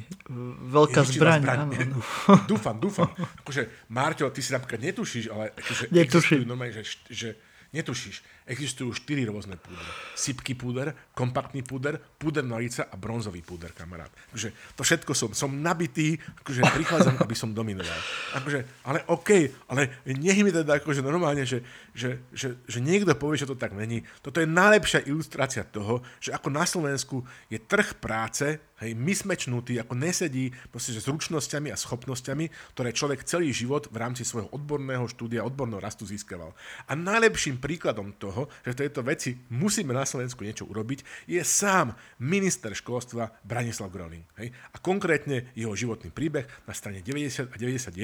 veľká 0.72 1.04
zbraň. 1.04 1.40
zbraň. 1.44 1.60
Áno, 1.60 1.66
áno. 1.76 2.00
dúfam, 2.52 2.76
dúfam. 2.80 3.12
Akože, 3.44 3.68
Márťo, 3.92 4.32
ty 4.32 4.40
si 4.40 4.56
napríklad 4.56 4.80
netušíš, 4.80 5.26
ale 5.36 5.52
akože 5.52 5.84
Netuším. 5.92 6.48
normálne, 6.48 6.80
že, 6.80 6.84
že 7.12 7.30
netušíš. 7.76 8.24
Existujú 8.46 8.94
štyri 8.94 9.26
rôzne 9.26 9.58
púdre. 9.58 9.90
Sypký 10.14 10.54
púder, 10.54 10.94
kompaktný 11.18 11.66
púder, 11.66 11.98
púder 11.98 12.46
na 12.46 12.62
lica 12.62 12.86
a 12.86 12.94
bronzový 12.94 13.42
púder, 13.42 13.74
kamarát. 13.74 14.14
Takže 14.30 14.54
to 14.78 14.86
všetko 14.86 15.12
som, 15.18 15.30
som 15.34 15.50
nabitý, 15.50 16.22
akože 16.46 16.62
prichádzam, 16.78 17.18
aby 17.26 17.34
som 17.34 17.58
dominoval. 17.58 17.98
Akože, 18.38 18.86
ale 18.86 19.02
OK, 19.10 19.50
ale 19.66 20.06
nech 20.06 20.46
mi 20.46 20.54
teda 20.54 20.78
akože 20.78 21.02
normálne, 21.02 21.42
že, 21.42 21.66
že, 21.98 22.22
že, 22.38 22.54
že 22.70 22.80
niekto 22.86 23.18
povie, 23.18 23.42
že 23.42 23.50
to 23.50 23.58
tak 23.58 23.74
není. 23.74 24.06
Toto 24.22 24.38
je 24.38 24.46
najlepšia 24.46 25.10
ilustrácia 25.10 25.66
toho, 25.66 26.06
že 26.22 26.30
ako 26.30 26.54
na 26.54 26.70
Slovensku 26.70 27.26
je 27.50 27.58
trh 27.58 27.98
práce 27.98 28.62
hej, 28.84 28.92
mysmečnutý, 28.94 29.80
ako 29.80 29.96
nesedí 29.96 30.52
proste, 30.72 30.92
že 30.92 31.04
s 31.04 31.12
ručnosťami 31.12 31.72
a 31.72 31.80
schopnosťami, 31.80 32.76
ktoré 32.76 32.92
človek 32.92 33.24
celý 33.24 33.56
život 33.56 33.88
v 33.88 33.98
rámci 33.98 34.28
svojho 34.28 34.52
odborného 34.52 35.08
štúdia, 35.08 35.48
odborného 35.48 35.80
rastu 35.80 36.04
získaval. 36.04 36.52
A 36.86 36.94
najlepším 36.94 37.62
príkladom 37.64 38.12
toho, 38.20 38.35
že 38.44 38.76
v 38.76 38.80
tejto 38.86 39.02
veci 39.08 39.40
musíme 39.54 39.96
na 39.96 40.04
Slovensku 40.04 40.44
niečo 40.44 40.68
urobiť, 40.68 41.30
je 41.32 41.42
sám 41.42 41.96
minister 42.20 42.76
školstva 42.76 43.32
Branislav 43.48 43.88
Groning. 43.94 44.28
Hej. 44.36 44.52
A 44.74 44.78
konkrétne 44.84 45.48
jeho 45.56 45.72
životný 45.72 46.12
príbeh 46.12 46.44
na 46.68 46.74
strane 46.76 47.00
90 47.00 47.52
a 47.52 47.56
91, 47.56 47.96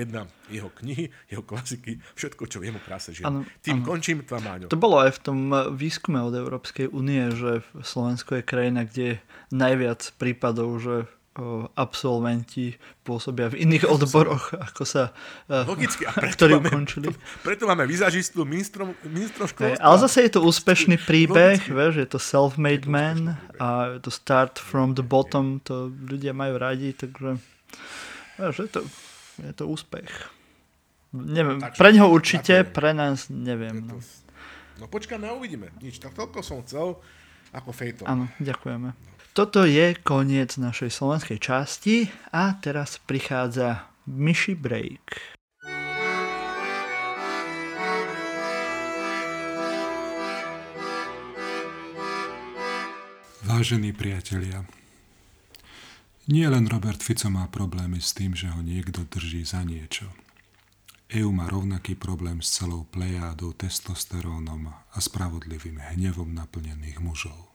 jeho 0.47 0.69
knihy, 0.71 1.11
jeho 1.27 1.43
klasiky, 1.43 1.99
všetko, 2.15 2.43
čo 2.47 2.57
v 2.63 2.71
jemu 2.71 2.79
kráse 2.79 3.11
žije. 3.11 3.27
Ano, 3.27 3.43
Tým 3.59 3.83
ano. 3.83 3.87
končím, 3.87 4.23
tvá 4.23 4.39
Máňo. 4.39 4.71
To 4.71 4.79
bolo 4.79 5.03
aj 5.03 5.19
v 5.19 5.21
tom 5.21 5.39
výskume 5.75 6.23
od 6.23 6.33
Európskej 6.33 6.87
únie, 6.93 7.27
že 7.35 7.65
Slovensko 7.83 8.39
je 8.39 8.47
krajina, 8.47 8.87
kde 8.87 9.19
najviac 9.51 10.15
prípadov, 10.15 10.79
že 10.79 10.95
absolventi 11.79 12.75
pôsobia 13.07 13.47
v 13.47 13.63
iných 13.63 13.87
odboroch, 13.87 14.51
ako 14.51 14.83
sa 14.83 15.15
Logicky, 15.47 16.03
a 16.03 16.11
preto 16.11 16.35
ktorí 16.35 16.53
máme, 16.59 16.67
ukončili. 16.67 17.07
Preto 17.39 17.63
máme 17.71 17.87
vizažistu 17.87 18.43
ministrom, 18.43 18.91
ministrom 19.07 19.47
školstva. 19.47 19.79
Ale 19.79 19.95
zase 20.03 20.27
je 20.27 20.31
to 20.35 20.43
úspešný 20.43 20.99
príbeh, 20.99 21.63
vieš, 21.63 22.03
je 22.03 22.07
to 22.11 22.19
self-made 22.19 22.83
man 22.83 23.39
a 23.63 23.95
to 24.03 24.11
start 24.11 24.59
from 24.59 24.91
the 24.99 25.05
bottom, 25.05 25.63
to 25.63 25.87
ľudia 26.03 26.35
majú 26.35 26.59
radi, 26.59 26.91
takže 26.91 27.39
vieš, 28.35 28.55
je 28.67 28.69
to, 28.75 28.81
je 29.39 29.53
to 29.55 29.63
úspech. 29.71 30.11
Neviem, 31.15 31.63
takže, 31.63 31.79
pre 31.79 31.89
neho 31.95 32.11
určite, 32.11 32.67
pre 32.67 32.91
nás 32.91 33.31
neviem. 33.31 33.87
No. 33.87 34.03
no 34.83 34.85
počkáme 34.91 35.31
a 35.31 35.35
uvidíme. 35.35 35.71
Nič, 35.79 36.03
tak 36.03 36.11
toľko 36.11 36.43
som 36.43 36.59
chcel 36.67 36.99
ako 37.55 37.71
fejto. 37.71 38.03
Áno, 38.03 38.27
ďakujeme. 38.43 39.11
Toto 39.31 39.63
je 39.63 39.95
koniec 39.95 40.59
našej 40.59 40.91
slovenskej 40.91 41.39
časti 41.39 42.11
a 42.35 42.51
teraz 42.59 42.99
prichádza 42.99 43.87
myši 44.03 44.59
break. 44.59 45.07
Vážení 53.47 53.95
priatelia, 53.95 54.67
nie 56.27 56.43
len 56.51 56.67
Robert 56.67 56.99
Fico 56.99 57.31
má 57.31 57.47
problémy 57.47 58.03
s 58.03 58.11
tým, 58.11 58.35
že 58.35 58.51
ho 58.51 58.59
niekto 58.59 59.07
drží 59.07 59.47
za 59.47 59.63
niečo. 59.63 60.11
EU 61.07 61.31
má 61.31 61.47
rovnaký 61.47 61.95
problém 61.95 62.43
s 62.43 62.59
celou 62.59 62.83
plejádou 62.83 63.55
testosterónom 63.55 64.75
a 64.75 64.97
spravodlivým 64.99 65.79
hnevom 65.95 66.35
naplnených 66.35 66.99
mužov. 66.99 67.51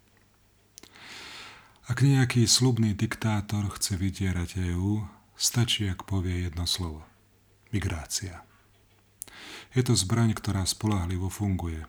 Ak 1.86 2.02
nejaký 2.02 2.50
slubný 2.50 2.98
diktátor 2.98 3.70
chce 3.70 3.94
vydierať 3.94 4.74
EÚ, 4.74 5.06
stačí, 5.38 5.86
ak 5.86 6.02
povie 6.02 6.50
jedno 6.50 6.66
slovo. 6.66 7.06
Migrácia. 7.70 8.42
Je 9.70 9.86
to 9.86 9.94
zbraň, 9.94 10.34
ktorá 10.34 10.66
spolahlivo 10.66 11.30
funguje. 11.30 11.86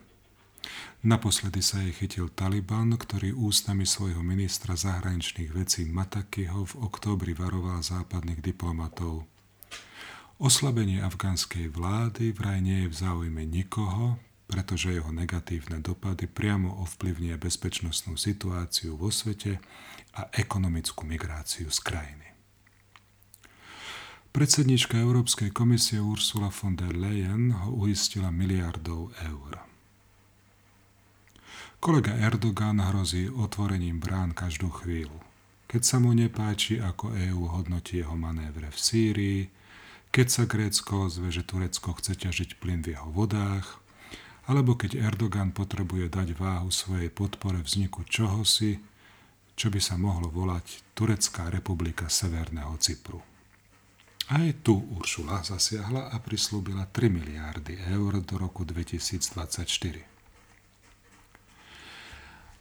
Naposledy 1.02 1.66
sa 1.66 1.82
jej 1.82 1.90
chytil 1.90 2.30
Taliban, 2.30 2.94
ktorý 2.94 3.34
ústami 3.34 3.82
svojho 3.82 4.22
ministra 4.22 4.78
zahraničných 4.78 5.50
vecí 5.50 5.82
Matakiho 5.82 6.62
v 6.62 6.74
októbri 6.78 7.34
varoval 7.34 7.82
západných 7.82 8.38
diplomatov. 8.38 9.26
Oslabenie 10.38 11.02
afgánskej 11.02 11.74
vlády 11.74 12.30
vraj 12.38 12.62
nie 12.62 12.86
je 12.86 12.90
v 12.90 12.98
záujme 13.02 13.42
nikoho, 13.42 14.22
pretože 14.48 14.96
jeho 14.96 15.12
negatívne 15.12 15.84
dopady 15.84 16.24
priamo 16.24 16.80
ovplyvnia 16.80 17.36
bezpečnostnú 17.36 18.16
situáciu 18.16 18.96
vo 18.96 19.12
svete 19.12 19.60
a 20.16 20.32
ekonomickú 20.32 21.04
migráciu 21.04 21.68
z 21.68 21.78
krajiny. 21.84 22.26
Predsednička 24.32 24.96
Európskej 24.96 25.52
komisie 25.52 26.00
Ursula 26.00 26.48
von 26.48 26.80
der 26.80 26.96
Leyen 26.96 27.52
ho 27.52 27.76
uistila 27.76 28.32
miliardov 28.32 29.12
eur. 29.24 29.60
Kolega 31.78 32.16
Erdogan 32.18 32.82
hrozí 32.82 33.30
otvorením 33.30 34.02
brán 34.02 34.34
každú 34.34 34.72
chvíľu. 34.72 35.14
Keď 35.68 35.82
sa 35.84 35.96
mu 36.00 36.16
nepáči, 36.16 36.80
ako 36.80 37.12
EÚ 37.12 37.52
hodnotí 37.52 38.00
jeho 38.00 38.16
manévre 38.16 38.72
v 38.72 38.78
Sýrii, 38.78 39.40
keď 40.08 40.26
sa 40.26 40.42
Grécko 40.48 41.06
ozve, 41.06 41.28
že 41.28 41.44
Turecko 41.44 41.92
chce 42.00 42.16
ťažiť 42.16 42.56
plyn 42.58 42.80
v 42.80 42.96
jeho 42.96 43.08
vodách, 43.12 43.78
alebo 44.48 44.80
keď 44.80 44.96
Erdogan 44.96 45.52
potrebuje 45.52 46.08
dať 46.08 46.32
váhu 46.32 46.72
svojej 46.72 47.12
podpore 47.12 47.60
vzniku 47.60 48.00
čohosi, 48.08 48.80
čo 49.52 49.68
by 49.68 49.80
sa 49.82 50.00
mohlo 50.00 50.32
volať 50.32 50.96
Turecká 50.96 51.52
republika 51.52 52.08
Severného 52.08 52.72
Cypru. 52.80 53.20
Aj 54.28 54.48
tu 54.60 54.76
Uršula 54.76 55.40
zasiahla 55.40 56.12
a 56.12 56.16
prislúbila 56.20 56.88
3 56.88 57.08
miliardy 57.12 57.80
eur 57.92 58.20
do 58.24 58.36
roku 58.36 58.64
2024. 58.64 60.04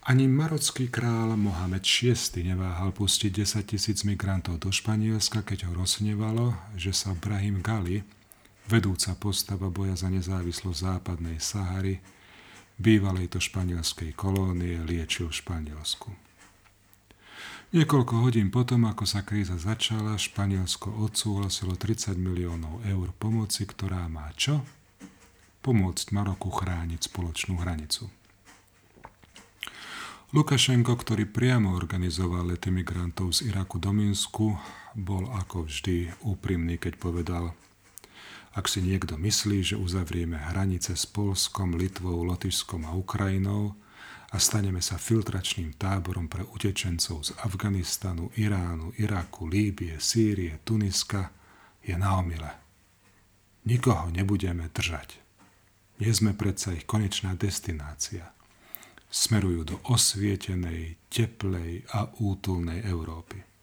Ani 0.07 0.23
marocký 0.31 0.87
král 0.87 1.35
Mohamed 1.35 1.83
VI 1.83 2.15
neváhal 2.39 2.95
pustiť 2.95 3.43
10 3.43 3.67
tisíc 3.67 4.07
migrantov 4.07 4.63
do 4.63 4.71
Španielska, 4.71 5.43
keď 5.43 5.67
ho 5.67 5.83
rozhnevalo, 5.83 6.55
že 6.79 6.95
sa 6.95 7.11
Brahim 7.11 7.59
Gali, 7.59 8.07
vedúca 8.67 9.15
postava 9.15 9.71
boja 9.71 9.95
za 9.95 10.11
nezávislosť 10.11 10.79
západnej 10.79 11.39
Sahary, 11.39 12.03
bývalej 12.77 13.31
to 13.31 13.39
španielskej 13.39 14.13
kolónie, 14.13 14.77
liečil 14.83 15.31
v 15.31 15.39
Španielsku. 15.39 16.11
Niekoľko 17.67 18.23
hodín 18.23 18.47
potom, 18.47 18.87
ako 18.87 19.03
sa 19.03 19.27
kríza 19.27 19.59
začala, 19.59 20.15
Španielsko 20.15 20.87
odsúhlasilo 21.03 21.75
30 21.75 22.15
miliónov 22.15 22.79
eur 22.87 23.11
pomoci, 23.19 23.67
ktorá 23.67 24.07
má 24.07 24.31
čo? 24.39 24.63
Pomôcť 25.59 26.15
Maroku 26.15 26.47
chrániť 26.47 27.11
spoločnú 27.11 27.59
hranicu. 27.59 28.07
Lukašenko, 30.31 30.95
ktorý 30.95 31.27
priamo 31.27 31.75
organizoval 31.75 32.51
lety 32.51 32.71
migrantov 32.71 33.35
z 33.35 33.51
Iraku 33.51 33.79
do 33.79 33.91
Minsku, 33.91 34.55
bol 34.95 35.27
ako 35.35 35.67
vždy 35.67 36.23
úprimný, 36.23 36.79
keď 36.79 36.99
povedal– 36.99 37.51
ak 38.57 38.65
si 38.65 38.81
niekto 38.81 39.21
myslí, 39.21 39.61
že 39.61 39.75
uzavrieme 39.77 40.33
hranice 40.33 40.97
s 40.97 41.05
Polskom, 41.05 41.77
Litvou, 41.77 42.25
Lotyšskom 42.25 42.89
a 42.89 42.97
Ukrajinou 42.97 43.77
a 44.33 44.41
staneme 44.41 44.81
sa 44.81 44.97
filtračným 44.97 45.77
táborom 45.77 46.25
pre 46.25 46.41
utečencov 46.41 47.21
z 47.21 47.29
Afganistanu, 47.45 48.33
Iránu, 48.33 48.97
Iraku, 48.97 49.45
Líbie, 49.45 50.01
Sýrie, 50.01 50.57
Tuniska, 50.65 51.29
je 51.85 51.93
na 51.93 52.17
omyle. 52.17 52.49
Nikoho 53.69 54.09
nebudeme 54.09 54.73
držať. 54.73 55.21
Nie 56.01 56.11
sme 56.17 56.33
predsa 56.33 56.73
ich 56.73 56.89
konečná 56.89 57.37
destinácia. 57.37 58.33
Smerujú 59.07 59.61
do 59.69 59.75
osvietenej, 59.85 60.97
teplej 61.13 61.85
a 61.93 62.09
útulnej 62.19 62.81
Európy. 62.83 63.56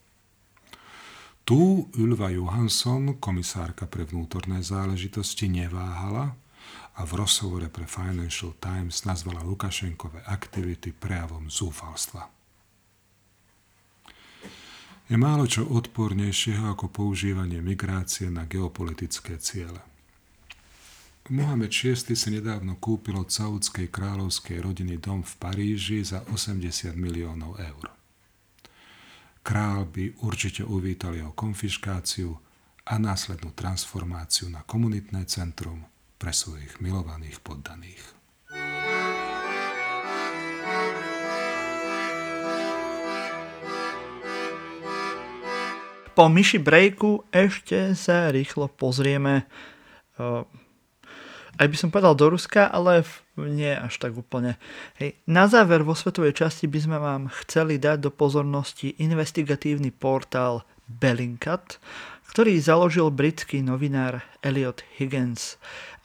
Tu 1.45 1.85
Ylva 2.01 2.33
Johansson, 2.33 3.21
komisárka 3.21 3.85
pre 3.85 4.09
vnútorné 4.09 4.65
záležitosti, 4.65 5.45
neváhala 5.45 6.33
a 6.97 7.01
v 7.05 7.13
rozhovore 7.21 7.69
pre 7.69 7.85
Financial 7.85 8.57
Times 8.57 9.05
nazvala 9.05 9.45
Lukašenkové 9.45 10.25
aktivity 10.25 10.97
prejavom 10.97 11.53
zúfalstva. 11.53 12.33
Je 15.05 15.21
málo 15.21 15.45
čo 15.45 15.69
odpornejšieho 15.69 16.65
ako 16.73 16.89
používanie 16.89 17.61
migrácie 17.61 18.33
na 18.33 18.49
geopolitické 18.49 19.37
ciele. 19.37 19.85
Mohamed 21.29 21.77
VI 21.77 22.17
si 22.17 22.29
nedávno 22.33 22.81
kúpil 22.81 23.21
od 23.21 23.29
saudskej 23.29 23.93
kráľovskej 23.93 24.65
rodiny 24.65 24.97
dom 24.97 25.21
v 25.21 25.33
Paríži 25.37 26.01
za 26.01 26.25
80 26.25 26.97
miliónov 26.97 27.61
eur. 27.61 28.04
Král 29.45 29.85
by 29.85 30.25
určite 30.25 30.65
uvítal 30.65 31.13
jeho 31.13 31.37
konfiškáciu 31.37 32.33
a 32.89 32.97
následnú 32.97 33.53
transformáciu 33.53 34.49
na 34.49 34.65
komunitné 34.65 35.29
centrum 35.29 35.85
pre 36.17 36.33
svojich 36.33 36.81
milovaných 36.81 37.45
poddaných. 37.45 38.01
Po 46.15 46.31
myši 46.31 46.63
breaku 46.63 47.27
ešte 47.35 47.93
sa 47.99 48.31
rýchlo 48.31 48.71
pozrieme 48.71 49.45
uh, 50.17 50.47
aj 51.59 51.67
by 51.71 51.77
som 51.79 51.89
povedal 51.95 52.15
do 52.19 52.31
Ruska, 52.31 52.67
ale 52.67 53.07
nie 53.39 53.71
až 53.71 53.99
tak 53.99 54.15
úplne. 54.15 54.59
Hej. 54.99 55.19
Na 55.27 55.47
záver 55.47 55.83
vo 55.83 55.95
svetovej 55.95 56.35
časti 56.35 56.71
by 56.71 56.79
sme 56.79 56.99
vám 56.99 57.31
chceli 57.45 57.79
dať 57.79 58.07
do 58.07 58.11
pozornosti 58.11 58.95
investigatívny 58.99 59.91
portál 59.95 60.67
Bellingcat, 60.87 61.81
ktorý 62.35 62.59
založil 62.59 63.15
britský 63.15 63.63
novinár 63.63 64.27
Elliot 64.43 64.83
Higgins 64.99 65.55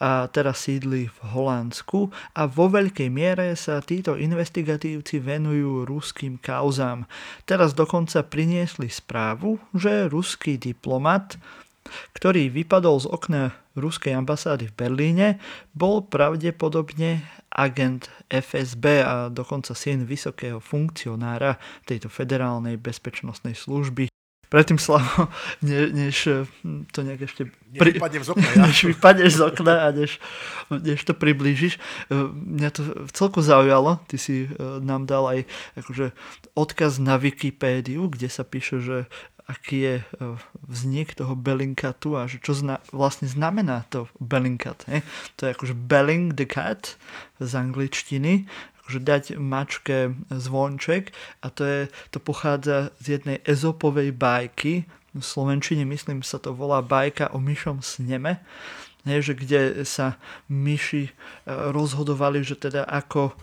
a 0.00 0.30
teraz 0.32 0.64
sídli 0.64 1.12
v 1.12 1.18
Holandsku 1.36 2.08
a 2.32 2.48
vo 2.48 2.72
veľkej 2.72 3.10
miere 3.12 3.52
sa 3.58 3.84
títo 3.84 4.16
investigatívci 4.16 5.20
venujú 5.20 5.84
ruským 5.84 6.40
kauzám. 6.40 7.04
Teraz 7.44 7.76
dokonca 7.76 8.24
priniesli 8.24 8.88
správu, 8.88 9.60
že 9.76 10.08
ruský 10.08 10.56
diplomat 10.56 11.36
ktorý 12.12 12.52
vypadol 12.52 13.00
z 13.00 13.06
okna 13.08 13.42
ruskej 13.78 14.12
ambasády 14.14 14.68
v 14.70 14.76
Berlíne, 14.76 15.28
bol 15.72 16.04
pravdepodobne 16.04 17.24
agent 17.50 18.10
FSB 18.30 18.84
a 19.02 19.14
dokonca 19.32 19.74
syn 19.74 20.06
vysokého 20.06 20.62
funkcionára 20.62 21.58
tejto 21.86 22.06
federálnej 22.06 22.78
bezpečnostnej 22.78 23.58
služby. 23.58 24.10
Predtým 24.50 24.82
Slavo, 24.82 25.30
ne, 25.62 25.94
než 25.94 26.26
hm, 26.26 26.90
to 26.90 27.06
nejak 27.06 27.22
ešte... 27.22 27.46
Pri... 27.78 27.94
Než 27.94 28.26
z 28.26 28.30
okna, 28.34 28.50
ja. 28.50 28.66
než 28.66 28.78
vypadneš 28.82 29.32
z 29.38 29.42
okna 29.46 29.74
a 29.86 29.88
než, 29.94 30.18
než 30.74 31.06
to 31.06 31.14
priblížiš. 31.14 31.78
Eh, 31.78 32.26
mňa 32.34 32.70
to 32.74 32.82
celku 33.14 33.46
zaujalo. 33.46 34.02
Ty 34.10 34.18
si 34.18 34.50
eh, 34.50 34.82
nám 34.82 35.06
dal 35.06 35.22
aj 35.30 35.40
akože, 35.78 36.10
odkaz 36.58 36.98
na 36.98 37.14
Wikipédiu, 37.14 38.10
kde 38.10 38.26
sa 38.26 38.42
píše, 38.42 38.82
že 38.82 39.06
aký 39.50 39.76
je 39.82 39.96
e, 39.98 40.04
vznik 40.70 41.18
toho 41.18 41.34
Bellingcatu 41.34 42.14
a 42.14 42.30
že 42.30 42.38
čo 42.38 42.54
zna, 42.54 42.78
vlastne 42.94 43.26
znamená 43.26 43.82
to 43.90 44.06
Bellingcat. 44.22 44.86
He? 44.86 45.02
To 45.42 45.50
je 45.50 45.52
akože 45.58 45.74
Belling 45.74 46.38
the 46.38 46.46
cat 46.46 46.94
z 47.42 47.52
angličtiny, 47.58 48.46
akože 48.86 49.00
dať 49.02 49.24
mačke 49.42 50.14
zvonček 50.30 51.10
a 51.42 51.50
to, 51.50 51.62
je, 51.66 51.80
to 52.14 52.22
pochádza 52.22 52.94
z 53.02 53.18
jednej 53.18 53.38
ezopovej 53.42 54.14
bajky, 54.14 54.86
v 55.10 55.24
Slovenčine 55.26 55.82
myslím 55.90 56.22
sa 56.22 56.38
to 56.38 56.54
volá 56.54 56.78
bajka 56.86 57.34
o 57.34 57.42
myšom 57.42 57.82
sneme, 57.82 58.38
nie, 59.08 59.24
že 59.24 59.32
kde 59.32 59.88
sa 59.88 60.20
myši 60.52 61.08
e, 61.08 61.12
rozhodovali, 61.48 62.44
že 62.44 62.60
teda 62.60 62.84
ako 62.84 63.32
e, 63.32 63.34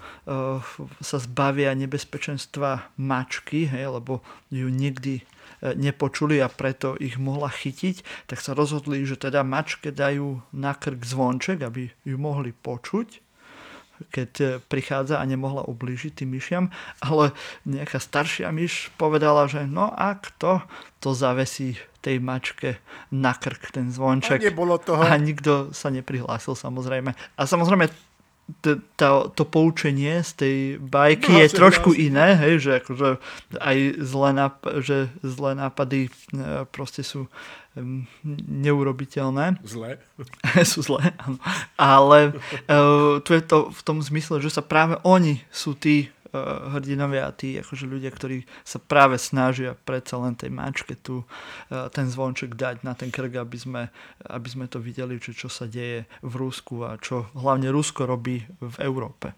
sa 1.02 1.18
zbavia 1.18 1.74
nebezpečenstva 1.74 2.94
mačky, 3.02 3.66
hej, 3.66 3.90
lebo 3.90 4.22
ju 4.54 4.70
nikdy 4.70 5.26
nepočuli 5.62 6.38
a 6.42 6.50
preto 6.52 6.94
ich 7.02 7.18
mohla 7.18 7.50
chytiť, 7.50 8.28
tak 8.30 8.40
sa 8.42 8.54
rozhodli, 8.54 9.02
že 9.06 9.18
teda 9.18 9.42
mačke 9.42 9.90
dajú 9.90 10.42
na 10.54 10.78
krk 10.78 11.02
zvonček, 11.02 11.66
aby 11.66 11.90
ju 12.06 12.18
mohli 12.18 12.54
počuť 12.54 13.28
keď 14.14 14.32
e, 14.42 14.46
prichádza 14.62 15.18
a 15.18 15.26
nemohla 15.26 15.66
ublížiť 15.66 16.22
tým 16.22 16.38
myšiam, 16.38 16.70
ale 17.02 17.34
nejaká 17.66 17.98
staršia 17.98 18.54
myš 18.54 18.94
povedala, 18.96 19.50
že 19.50 19.66
no 19.66 19.90
ak 19.90 20.38
to, 20.38 20.62
to 21.02 21.18
zavesí 21.18 21.82
tej 22.06 22.22
mačke 22.22 22.78
na 23.10 23.34
krk 23.34 23.74
ten 23.74 23.90
zvonček. 23.90 24.40
A 24.40 24.48
nebolo 24.54 24.78
toho. 24.78 25.02
A 25.02 25.18
nikto 25.18 25.74
sa 25.74 25.90
neprihlásil 25.90 26.54
samozrejme. 26.54 27.12
A 27.12 27.42
samozrejme 27.44 27.90
to, 28.64 28.80
to, 28.96 29.32
to 29.36 29.44
poučenie 29.44 30.24
z 30.24 30.32
tej 30.34 30.56
bajky 30.80 31.36
no, 31.36 31.40
je 31.44 31.48
trošku 31.52 31.90
vlastne. 31.92 32.08
iné, 32.08 32.28
hej, 32.40 32.54
že 32.64 32.72
akože 32.80 33.10
aj 33.60 33.78
zlé, 34.00 34.30
náp- 34.32 34.72
že 34.80 35.12
zlé 35.20 35.52
nápady 35.60 36.08
e, 36.08 36.12
proste 36.72 37.04
sú 37.04 37.28
neurobiteľné. 38.48 39.62
Zlé. 39.62 40.02
sú 40.72 40.82
zlé, 40.82 41.14
áno. 41.22 41.38
Ale 41.78 42.34
uh, 42.70 43.22
tu 43.22 43.38
je 43.38 43.44
to 43.44 43.70
v 43.70 43.82
tom 43.86 44.02
zmysle, 44.02 44.42
že 44.42 44.50
sa 44.50 44.66
práve 44.66 44.98
oni 45.06 45.46
sú 45.54 45.78
tí 45.78 46.10
uh, 46.32 46.72
hrdinovia 46.76 47.28
a 47.28 47.36
tí 47.36 47.60
akože 47.60 47.88
ľudia, 47.88 48.12
ktorí 48.12 48.44
sa 48.64 48.80
práve 48.80 49.16
snažia 49.16 49.76
predsa 49.76 50.20
len 50.20 50.36
tej 50.36 50.52
mačke 50.52 50.96
tu 51.00 51.24
uh, 51.24 51.88
ten 51.92 52.08
zvonček 52.08 52.56
dať 52.56 52.84
na 52.84 52.96
ten 52.96 53.12
krk, 53.12 53.40
aby 53.40 53.58
sme, 53.60 53.82
aby 54.28 54.48
sme 54.48 54.66
to 54.68 54.80
videli, 54.80 55.20
čo, 55.20 55.32
čo 55.32 55.48
sa 55.48 55.68
deje 55.68 56.08
v 56.24 56.34
Rusku 56.36 56.84
a 56.84 57.00
čo 57.00 57.32
hlavne 57.36 57.72
Rusko 57.72 58.08
robí 58.08 58.44
v 58.60 58.76
Európe. 58.84 59.32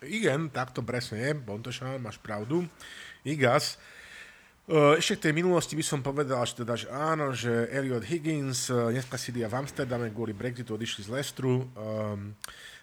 Igen, 0.00 0.48
tak 0.48 0.72
to 0.72 0.80
presne 0.80 1.20
je, 1.20 1.30
Bontošan, 1.36 2.00
máš 2.00 2.16
pravdu. 2.20 2.64
Igas, 3.24 3.76
uh, 4.72 4.96
ešte 4.96 5.20
k 5.20 5.24
tej 5.28 5.34
minulosti 5.36 5.76
by 5.76 5.84
som 5.84 6.00
povedal, 6.00 6.40
že, 6.44 6.64
teda, 6.64 6.74
že 6.76 6.88
áno, 6.88 7.36
že 7.36 7.68
Elliot 7.68 8.08
Higgins 8.08 8.72
dneska 8.72 9.20
sídia 9.20 9.48
v 9.48 9.60
Amsterdame 9.60 10.08
kvôli 10.08 10.32
Brexitu 10.32 10.76
odišli 10.76 11.04
z 11.04 11.10
Lestru. 11.12 11.68
Um, 11.76 12.36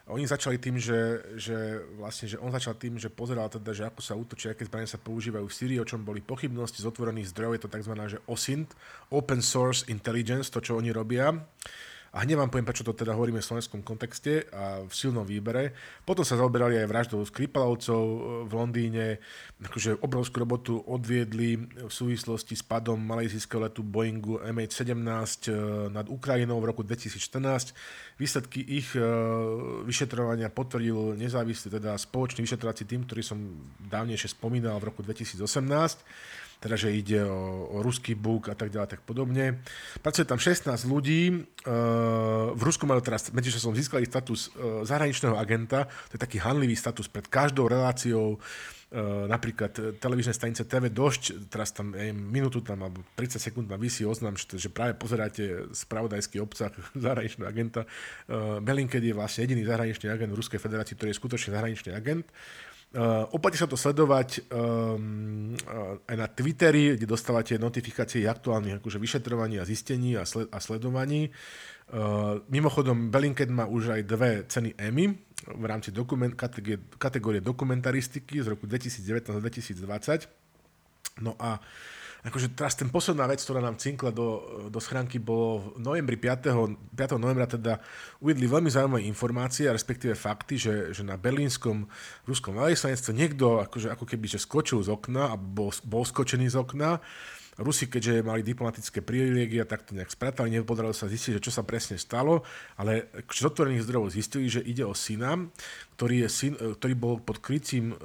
oni 0.07 0.23
začali 0.23 0.55
tým, 0.55 0.79
že, 0.79 1.19
že, 1.35 1.83
vlastne, 1.99 2.31
že 2.31 2.39
on 2.39 2.47
začal 2.47 2.79
tým, 2.79 2.95
že 2.95 3.11
pozeral 3.11 3.51
teda, 3.51 3.75
že 3.75 3.83
ako 3.83 3.99
sa 3.99 4.15
útočí, 4.15 4.47
aké 4.47 4.63
zbranie 4.63 4.87
sa 4.87 4.95
používajú 4.95 5.43
v 5.43 5.57
Syrii, 5.57 5.79
o 5.83 5.87
čom 5.87 6.07
boli 6.07 6.23
pochybnosti 6.23 6.79
z 6.79 6.87
otvorených 6.87 7.35
zdrojov, 7.35 7.53
je 7.55 7.63
to 7.67 7.73
tzv. 7.75 7.93
že 8.07 8.23
OSINT, 8.31 8.71
Open 9.11 9.43
Source 9.43 9.83
Intelligence, 9.91 10.47
to, 10.47 10.63
čo 10.63 10.79
oni 10.79 10.95
robia. 10.95 11.35
A 12.17 12.25
hneď 12.25 12.33
vám 12.33 12.49
poviem, 12.49 12.65
prečo 12.65 12.81
to 12.81 12.97
teda 12.97 13.13
hovoríme 13.13 13.37
v 13.37 13.45
slovenskom 13.45 13.85
kontexte 13.85 14.49
a 14.49 14.81
v 14.81 14.89
silnom 14.89 15.21
výbere. 15.21 15.69
Potom 16.01 16.25
sa 16.25 16.33
zaoberali 16.33 16.73
aj 16.81 16.89
vraždou 16.89 17.21
Skripalovcov 17.21 18.01
e, 18.01 18.17
v 18.49 18.51
Londýne. 18.57 19.05
Akože 19.61 20.01
obrovskú 20.01 20.41
robotu 20.41 20.81
odviedli 20.81 21.61
v 21.61 21.93
súvislosti 21.93 22.57
s 22.57 22.65
padom 22.65 22.97
malajzijského 22.97 23.69
letu 23.69 23.85
Boeingu 23.85 24.41
MH17 24.41 24.97
e, 24.97 25.49
nad 25.93 26.09
Ukrajinou 26.09 26.57
v 26.57 26.73
roku 26.73 26.81
2014. 26.81 27.77
Výsledky 28.17 28.65
ich 28.65 28.97
e, 28.97 29.05
vyšetrovania 29.85 30.49
potvrdil 30.49 31.21
nezávislý, 31.21 31.77
teda 31.77 32.01
spoločný 32.01 32.41
vyšetrovací 32.41 32.89
tým, 32.89 33.05
ktorý 33.05 33.21
som 33.21 33.37
dávnejšie 33.93 34.33
spomínal 34.33 34.81
v 34.81 34.89
roku 34.89 35.05
2018 35.05 35.45
teda 36.57 36.75
že 36.75 36.89
ide 36.89 37.21
o, 37.21 37.69
o 37.69 37.85
ruský 37.85 38.17
buk 38.17 38.49
a 38.49 38.55
tak 38.57 38.73
ďalej, 38.73 38.97
tak 38.97 39.01
podobne. 39.05 39.61
Pracuje 40.01 40.25
tam 40.25 40.41
16 40.41 40.65
ľudí, 40.89 41.45
uh, 41.69 42.53
v 42.57 42.61
Rusku 42.61 42.89
majú 42.89 43.01
teraz, 43.05 43.29
medzi 43.29 43.53
som 43.53 43.77
získali 43.77 44.09
status 44.09 44.49
uh, 44.57 44.81
zahraničného 44.81 45.37
agenta, 45.37 45.85
to 46.09 46.17
je 46.17 46.21
taký 46.21 46.37
hanlivý 46.41 46.73
status 46.73 47.05
pred 47.05 47.29
každou 47.29 47.69
reláciou, 47.69 48.41
Uh, 48.87 49.27
napríklad 49.27 49.99
televízne 49.99 50.31
stanice 50.31 50.63
TV 50.63 50.87
Došť, 50.87 51.51
teraz 51.51 51.75
tam 51.75 51.91
aj 51.91 52.07
minútu 52.15 52.63
tam, 52.63 52.87
alebo 52.87 53.03
30 53.19 53.35
sekúnd 53.35 53.67
tam 53.67 53.83
vysí 53.83 54.07
oznam, 54.07 54.39
že, 54.39 54.71
práve 54.71 54.95
pozeráte 54.95 55.67
spravodajský 55.75 56.39
obsah 56.39 56.71
zahraničného 56.95 57.51
agenta. 57.51 57.83
Belinked 58.63 59.03
je 59.03 59.11
vlastne 59.11 59.43
jediný 59.43 59.67
zahraničný 59.67 60.07
agent 60.07 60.31
v 60.31 60.39
Ruskej 60.39 60.63
federácii, 60.63 60.95
ktorý 60.95 61.11
je 61.11 61.19
skutočne 61.19 61.59
zahraničný 61.59 61.91
agent. 61.91 62.31
Uh, 62.87 63.27
sa 63.51 63.67
to 63.67 63.75
sledovať 63.75 64.47
um, 64.47 65.51
aj 66.07 66.15
na 66.15 66.27
Twitteri, 66.31 66.95
kde 66.95 67.03
dostávate 67.03 67.59
notifikácie 67.59 68.23
aktuálnych 68.23 68.79
akože 68.79 68.95
vyšetrovaní 68.95 69.59
a 69.59 69.67
zistení 69.67 70.15
a, 70.15 70.23
sled- 70.23 70.47
a 70.47 70.57
sledovaní. 70.63 71.27
Uh, 71.91 72.39
mimochodom, 72.47 73.11
Bellingcat 73.11 73.51
má 73.51 73.67
už 73.67 73.91
aj 73.91 74.01
dve 74.07 74.31
ceny 74.47 74.79
Emmy 74.79 75.11
v 75.51 75.65
rámci 75.67 75.91
dokument, 75.91 76.31
kategórie, 76.31 76.79
kategórie 76.95 77.43
dokumentaristiky 77.43 78.39
z 78.39 78.55
roku 78.55 78.63
2019 78.71 79.35
a 79.35 79.39
2020. 79.43 81.27
No 81.27 81.35
a 81.35 81.59
akože 82.27 82.51
teraz 82.51 82.75
ten 82.75 82.91
posledná 82.91 83.23
vec, 83.23 83.39
ktorá 83.39 83.63
nám 83.63 83.79
cinkla 83.79 84.11
do, 84.11 84.43
do 84.67 84.79
schránky, 84.83 85.15
bolo 85.15 85.71
v 85.75 85.79
novembri 85.79 86.19
5. 86.19 86.91
5. 86.91 87.15
novembra 87.15 87.47
teda 87.47 87.79
uvedli 88.19 88.45
veľmi 88.51 88.67
zaujímavé 88.67 89.07
informácie, 89.07 89.71
respektíve 89.71 90.11
fakty, 90.11 90.59
že, 90.59 90.73
že 90.91 91.07
na 91.07 91.15
berlínskom 91.15 91.87
ruskom 92.27 92.59
veľvyslanectve 92.59 93.11
niekto 93.15 93.63
akože, 93.63 93.87
ako 93.95 94.03
keby 94.03 94.27
že 94.27 94.43
skočil 94.43 94.83
z 94.83 94.91
okna 94.91 95.31
a 95.31 95.35
bol, 95.39 95.71
bol 95.87 96.03
skočený 96.03 96.51
z 96.51 96.59
okna. 96.59 96.99
Rusi, 97.57 97.89
keďže 97.89 98.21
mali 98.21 98.45
diplomatické 98.45 99.01
privilégia, 99.01 99.65
tak 99.65 99.81
to 99.81 99.97
nejak 99.97 100.13
spratali, 100.13 100.53
nepodarilo 100.53 100.93
sa 100.93 101.09
zistiť, 101.09 101.41
že 101.41 101.45
čo 101.49 101.49
sa 101.49 101.65
presne 101.65 101.97
stalo, 101.97 102.45
ale 102.77 103.09
z 103.25 103.43
otvorených 103.49 103.81
zdrojov 103.81 104.13
zistili, 104.13 104.45
že 104.45 104.61
ide 104.61 104.85
o 104.85 104.93
syna, 104.93 105.41
ktorý, 105.97 106.21
je 106.21 106.29
syn, 106.29 106.53
ktorý 106.53 106.93
bol 106.93 107.17
pod 107.17 107.41
krycím 107.41 107.93
e, 107.93 107.95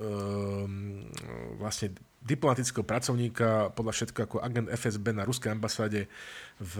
vlastne 1.61 1.93
diplomatického 2.23 2.87
pracovníka, 2.87 3.75
podľa 3.75 3.93
všetko 3.99 4.19
ako 4.23 4.37
agent 4.47 4.71
FSB 4.71 5.11
na 5.11 5.27
ruskej 5.27 5.51
ambasáde 5.51 6.07
v 6.63 6.75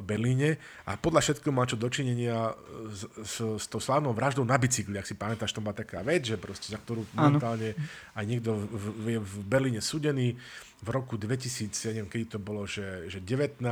Berlíne. 0.00 0.56
A 0.88 0.96
podľa 0.96 1.20
všetko 1.20 1.52
mal 1.52 1.68
čo 1.68 1.76
dočinenia 1.76 2.56
s, 2.88 3.04
s, 3.20 3.34
s 3.44 3.66
tou 3.68 3.76
slávnou 3.76 4.16
vraždou 4.16 4.48
na 4.48 4.56
bicykli, 4.56 4.96
ak 4.96 5.04
si 5.04 5.12
pamätáš, 5.12 5.52
to 5.52 5.60
bola 5.60 5.76
taká 5.76 6.00
vec, 6.00 6.24
že 6.24 6.40
proste, 6.40 6.72
za 6.72 6.80
ktorú 6.80 7.04
momentálne 7.12 7.76
aj 8.16 8.24
niekto 8.24 8.56
v, 8.56 8.64
v, 8.72 9.06
v 9.20 9.34
Berlíne 9.44 9.84
súdený. 9.84 10.32
V 10.76 10.88
roku 10.92 11.16
2007, 11.16 12.04
kedy 12.04 12.36
to 12.36 12.38
bolo, 12.40 12.68
že, 12.68 13.08
že 13.08 13.24
19, 13.24 13.64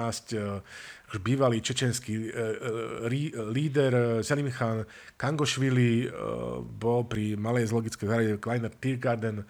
už 1.13 1.17
bývalý 1.21 1.61
čečenský 1.61 2.33
líder 3.53 4.25
Zelim 4.25 4.49
Khan 4.49 4.89
Kangošvili 5.21 6.09
bol 6.65 7.05
pri 7.05 7.37
malej 7.37 7.69
zoologickej 7.69 8.09
zariadení 8.09 8.41
Kleiner 8.41 8.73
Tiergarten 8.73 9.45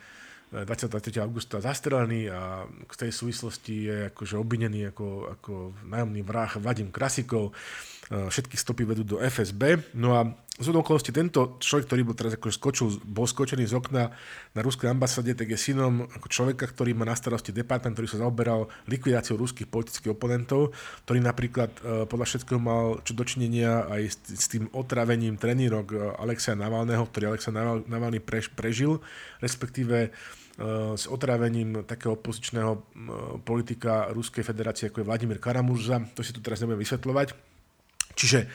23. 0.62 1.18
augusta 1.18 1.58
zastrelený 1.58 2.30
a 2.30 2.62
v 2.70 2.94
tej 2.94 3.10
súvislosti 3.10 3.74
je 3.90 3.96
akože 4.14 4.38
obvinený 4.38 4.94
ako, 4.94 5.34
ako 5.34 5.52
nájomný 5.90 6.22
vrah 6.22 6.54
Vadim 6.62 6.94
Krasikov. 6.94 7.50
E, 7.50 8.30
všetky 8.30 8.54
stopy 8.54 8.86
vedú 8.86 9.02
do 9.02 9.16
FSB. 9.18 9.82
No 9.98 10.14
a 10.14 10.30
z 10.54 10.70
okolností 10.70 11.10
tento 11.10 11.58
človek, 11.58 11.90
ktorý 11.90 12.00
bol 12.06 12.14
teraz 12.14 12.38
akože 12.38 12.54
skočil, 12.54 12.86
bol 13.02 13.26
skočený 13.26 13.66
z 13.66 13.74
okna 13.74 14.14
na 14.54 14.60
ruskej 14.62 14.86
ambasáde, 14.86 15.34
tak 15.34 15.50
je 15.50 15.58
synom 15.58 16.06
ako 16.06 16.30
človeka, 16.30 16.70
ktorý 16.70 16.94
má 16.94 17.02
na 17.02 17.18
starosti 17.18 17.50
department, 17.50 17.98
ktorý 17.98 18.06
sa 18.06 18.22
zaoberal 18.22 18.70
likvidáciou 18.86 19.34
ruských 19.34 19.66
politických 19.66 20.14
oponentov, 20.14 20.70
ktorý 21.10 21.18
napríklad 21.26 21.74
e, 21.82 22.06
podľa 22.06 22.26
všetkého 22.30 22.60
mal 22.62 23.02
čo 23.02 23.18
dočinenia 23.18 23.90
aj 23.90 24.02
s, 24.30 24.46
tým 24.46 24.70
otravením 24.70 25.34
trenírok 25.34 25.86
e, 25.90 25.96
Alexeja 26.22 26.54
Navalného, 26.54 27.02
ktorý 27.10 27.34
Alexej 27.34 27.50
Navalný 27.90 28.22
prežil, 28.54 29.02
respektíve 29.42 30.14
s 30.94 31.10
otrávením 31.10 31.82
takého 31.82 32.14
opozičného 32.14 32.72
eh, 32.74 32.82
politika 33.42 34.10
Ruskej 34.14 34.46
federácie, 34.46 34.86
ako 34.86 35.02
je 35.02 35.08
Vladimír 35.10 35.38
Karamurza. 35.42 35.98
To 36.14 36.22
si 36.22 36.30
tu 36.30 36.38
teraz 36.38 36.62
nebudem 36.62 36.78
vysvetľovať. 36.78 37.34
Čiže 38.14 38.46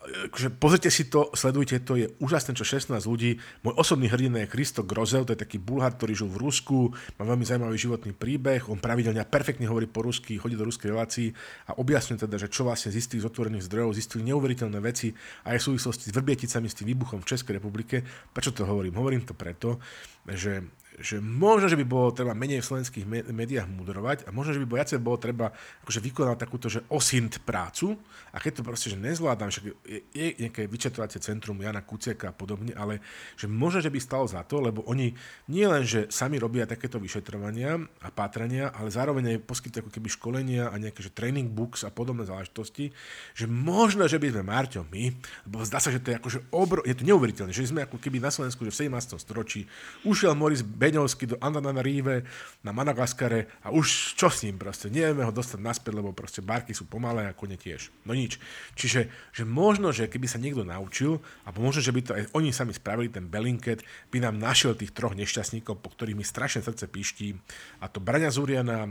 akože 0.00 0.48
pozrite 0.56 0.88
si 0.88 1.12
to, 1.12 1.28
sledujte 1.36 1.76
to, 1.84 1.92
je 2.00 2.08
úžasné, 2.24 2.56
čo 2.56 2.64
16 2.64 2.96
ľudí. 3.04 3.36
Môj 3.60 3.76
osobný 3.76 4.08
hrdina 4.08 4.40
je 4.40 4.48
Kristo 4.48 4.80
Grozel, 4.80 5.28
to 5.28 5.36
je 5.36 5.44
taký 5.44 5.60
bulhár, 5.60 5.92
ktorý 5.92 6.16
žil 6.16 6.28
v 6.32 6.40
Rusku, 6.40 6.78
má 7.20 7.28
veľmi 7.28 7.44
zaujímavý 7.44 7.76
životný 7.76 8.16
príbeh, 8.16 8.64
on 8.72 8.80
pravidelne 8.80 9.20
perfektne 9.28 9.68
hovorí 9.68 9.84
po 9.84 10.00
rusky, 10.00 10.40
chodí 10.40 10.56
do 10.56 10.64
ruskej 10.64 10.96
relácii 10.96 11.28
a 11.68 11.76
objasňuje 11.76 12.16
teda, 12.16 12.40
že 12.40 12.48
čo 12.48 12.64
vlastne 12.64 12.88
z 12.88 12.96
istých 12.96 13.20
z 13.20 13.28
otvorených 13.28 13.68
zdrojov 13.68 13.92
zistili 13.92 14.24
neuveriteľné 14.32 14.80
veci 14.80 15.12
aj 15.44 15.60
v 15.60 15.66
súvislosti 15.68 16.08
s 16.08 16.16
Vrbieticami, 16.16 16.66
s 16.72 16.78
tým 16.80 16.88
výbuchom 16.96 17.20
v 17.20 17.28
Českej 17.36 17.60
republike. 17.60 18.00
Prečo 18.32 18.56
to 18.56 18.64
hovorím? 18.64 18.96
Hovorím 18.96 19.28
to 19.28 19.36
preto, 19.36 19.84
že 20.24 20.64
že 20.98 21.22
možno, 21.22 21.70
že 21.70 21.78
by 21.78 21.86
bolo 21.86 22.10
treba 22.10 22.34
menej 22.34 22.60
v 22.60 22.68
slovenských 22.74 23.06
médiách 23.30 23.70
mudrovať 23.70 24.26
a 24.26 24.34
možno, 24.34 24.52
že 24.52 24.60
by 24.60 24.66
bolo 24.66 24.78
viacej 24.82 24.98
bolo 24.98 25.16
treba 25.20 25.46
akože 25.86 26.00
vykonať 26.02 26.38
takúto, 26.40 26.66
že 26.66 26.82
osint 26.90 27.38
prácu 27.46 27.94
a 28.34 28.42
keď 28.42 28.60
to 28.60 28.62
proste, 28.66 28.88
že 28.92 28.98
nezvládam, 28.98 29.52
však 29.52 29.64
je, 29.86 30.00
je 30.10 30.26
nejaké 30.40 30.66
vyčetovacie 30.66 31.22
centrum 31.22 31.60
Jana 31.60 31.84
Kuciaka 31.84 32.32
a 32.32 32.34
podobne, 32.34 32.74
ale 32.74 33.04
že 33.36 33.46
možno, 33.46 33.84
že 33.84 33.92
by 33.92 33.98
stalo 34.00 34.26
za 34.26 34.42
to, 34.42 34.58
lebo 34.58 34.82
oni 34.88 35.12
nie 35.52 35.66
len, 35.68 35.86
že 35.86 36.08
sami 36.08 36.40
robia 36.40 36.66
takéto 36.66 36.98
vyšetrovania 36.98 37.78
a 38.02 38.08
pátrania, 38.08 38.72
ale 38.74 38.88
zároveň 38.88 39.36
aj 39.36 39.46
poskytujú 39.46 39.80
ako 39.86 39.92
keby 39.94 40.08
školenia 40.10 40.64
a 40.72 40.74
nejaké 40.80 41.04
že 41.04 41.12
training 41.12 41.52
books 41.52 41.84
a 41.84 41.92
podobné 41.92 42.24
záležitosti, 42.24 42.90
že 43.36 43.44
možno, 43.44 44.08
že 44.08 44.16
by 44.16 44.32
sme 44.32 44.42
Marťo 44.48 44.82
my, 44.88 45.04
lebo 45.46 45.64
zdá 45.64 45.78
sa, 45.78 45.92
že 45.92 46.00
to 46.00 46.12
je 46.12 46.18
akože 46.18 46.38
obro, 46.52 46.80
je 46.82 46.96
to 46.96 47.04
neuveriteľné, 47.04 47.52
že 47.52 47.68
sme 47.68 47.84
ako 47.84 48.00
keby 48.00 48.20
na 48.20 48.32
Slovensku, 48.32 48.64
že 48.64 48.72
v 48.72 48.78
17. 48.88 49.20
storočí 49.20 49.68
ušiel 50.04 50.32
Moris 50.32 50.64
Beňovský 50.90 51.30
do 51.30 51.36
Antananarive 51.38 52.26
na 52.66 52.74
Madagaskare 52.74 53.46
a 53.62 53.70
už 53.70 54.18
čo 54.18 54.26
s 54.26 54.42
ním 54.42 54.58
proste, 54.58 54.90
nevieme 54.90 55.22
ho 55.22 55.30
dostať 55.30 55.62
naspäť, 55.62 55.94
lebo 55.94 56.10
proste 56.10 56.42
barky 56.42 56.74
sú 56.74 56.90
pomalé 56.90 57.30
a 57.30 57.32
kone 57.32 57.54
tiež. 57.54 57.94
No 58.02 58.10
nič. 58.10 58.42
Čiže 58.74 59.06
že 59.30 59.46
možno, 59.46 59.94
že 59.94 60.10
keby 60.10 60.26
sa 60.26 60.42
niekto 60.42 60.66
naučil, 60.66 61.22
alebo 61.46 61.62
možno, 61.62 61.78
že 61.78 61.94
by 61.94 62.00
to 62.02 62.12
aj 62.18 62.24
oni 62.34 62.50
sami 62.50 62.74
spravili, 62.74 63.06
ten 63.06 63.30
Belinket, 63.30 63.86
by 64.10 64.18
nám 64.18 64.42
našiel 64.42 64.74
tých 64.74 64.90
troch 64.90 65.14
nešťastníkov, 65.14 65.78
po 65.78 65.94
ktorých 65.94 66.18
mi 66.18 66.26
strašne 66.26 66.66
srdce 66.66 66.90
píští, 66.90 67.38
a 67.78 67.86
to 67.86 68.02
Braňa 68.02 68.34
Zuriana, 68.34 68.90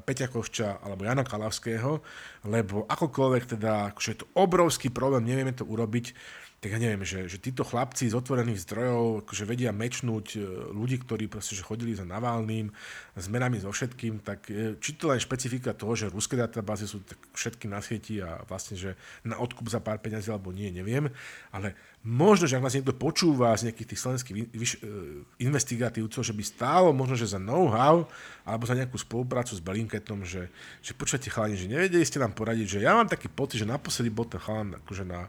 Peťa 0.00 0.32
Košča 0.32 0.80
alebo 0.80 1.04
Jana 1.04 1.28
Kalavského, 1.28 2.00
lebo 2.48 2.88
akokoľvek 2.88 3.60
teda, 3.60 3.92
akože 3.92 4.08
je 4.08 4.18
to 4.24 4.26
obrovský 4.32 4.88
problém, 4.88 5.28
nevieme 5.28 5.52
to 5.52 5.68
urobiť, 5.68 6.16
tak 6.64 6.80
ja 6.80 6.80
neviem, 6.80 7.04
že, 7.04 7.28
že 7.28 7.36
títo 7.36 7.60
chlapci 7.60 8.08
z 8.08 8.16
otvorených 8.16 8.64
zdrojov 8.64 9.28
akože 9.28 9.44
vedia 9.44 9.68
mečnúť 9.68 10.26
e, 10.32 10.38
ľudí, 10.72 10.96
ktorí 10.96 11.28
proste 11.28 11.52
že 11.52 11.60
chodili 11.60 11.92
za 11.92 12.08
Navalným, 12.08 12.72
s 13.12 13.28
menami 13.28 13.60
so 13.60 13.68
všetkým, 13.68 14.24
tak 14.24 14.48
e, 14.48 14.80
či 14.80 14.96
to 14.96 15.12
len 15.12 15.20
špecifika 15.20 15.76
toho, 15.76 15.92
že 15.92 16.08
ruské 16.08 16.40
databázy 16.40 16.88
sú 16.88 17.04
tak 17.04 17.20
všetky 17.36 17.68
na 17.68 17.84
sieti 17.84 18.24
a 18.24 18.40
vlastne, 18.48 18.80
že 18.80 18.96
na 19.28 19.36
odkup 19.36 19.68
za 19.68 19.84
pár 19.84 20.00
peňazí 20.00 20.32
alebo 20.32 20.56
nie, 20.56 20.72
neviem, 20.72 21.12
ale 21.52 21.76
možno, 22.00 22.48
že 22.48 22.56
ak 22.56 22.64
nás 22.64 22.72
niekto 22.72 22.96
počúva 22.96 23.52
z 23.60 23.68
nejakých 23.68 23.88
tých 23.92 24.00
slovenských 24.00 24.36
e, 24.36 24.44
investigatívcov, 25.44 26.24
že 26.24 26.32
by 26.32 26.44
stálo 26.48 26.96
možno, 26.96 27.12
že 27.12 27.28
za 27.28 27.36
know-how 27.36 28.08
alebo 28.48 28.64
za 28.64 28.72
nejakú 28.72 28.96
spoluprácu 28.96 29.52
s 29.52 29.60
Belinketom, 29.60 30.24
že, 30.24 30.48
že 30.80 30.96
počujete 30.96 31.28
chalani, 31.28 31.60
že 31.60 31.68
nevedeli 31.68 32.08
ste 32.08 32.24
nám 32.24 32.32
poradiť, 32.32 32.80
že 32.80 32.88
ja 32.88 32.96
mám 32.96 33.04
taký 33.04 33.28
pocit, 33.28 33.60
že 33.60 33.68
naposledy 33.68 34.08
bol 34.08 34.24
ten 34.24 34.40
chalan 34.40 34.80
akože 34.80 35.04
na 35.04 35.28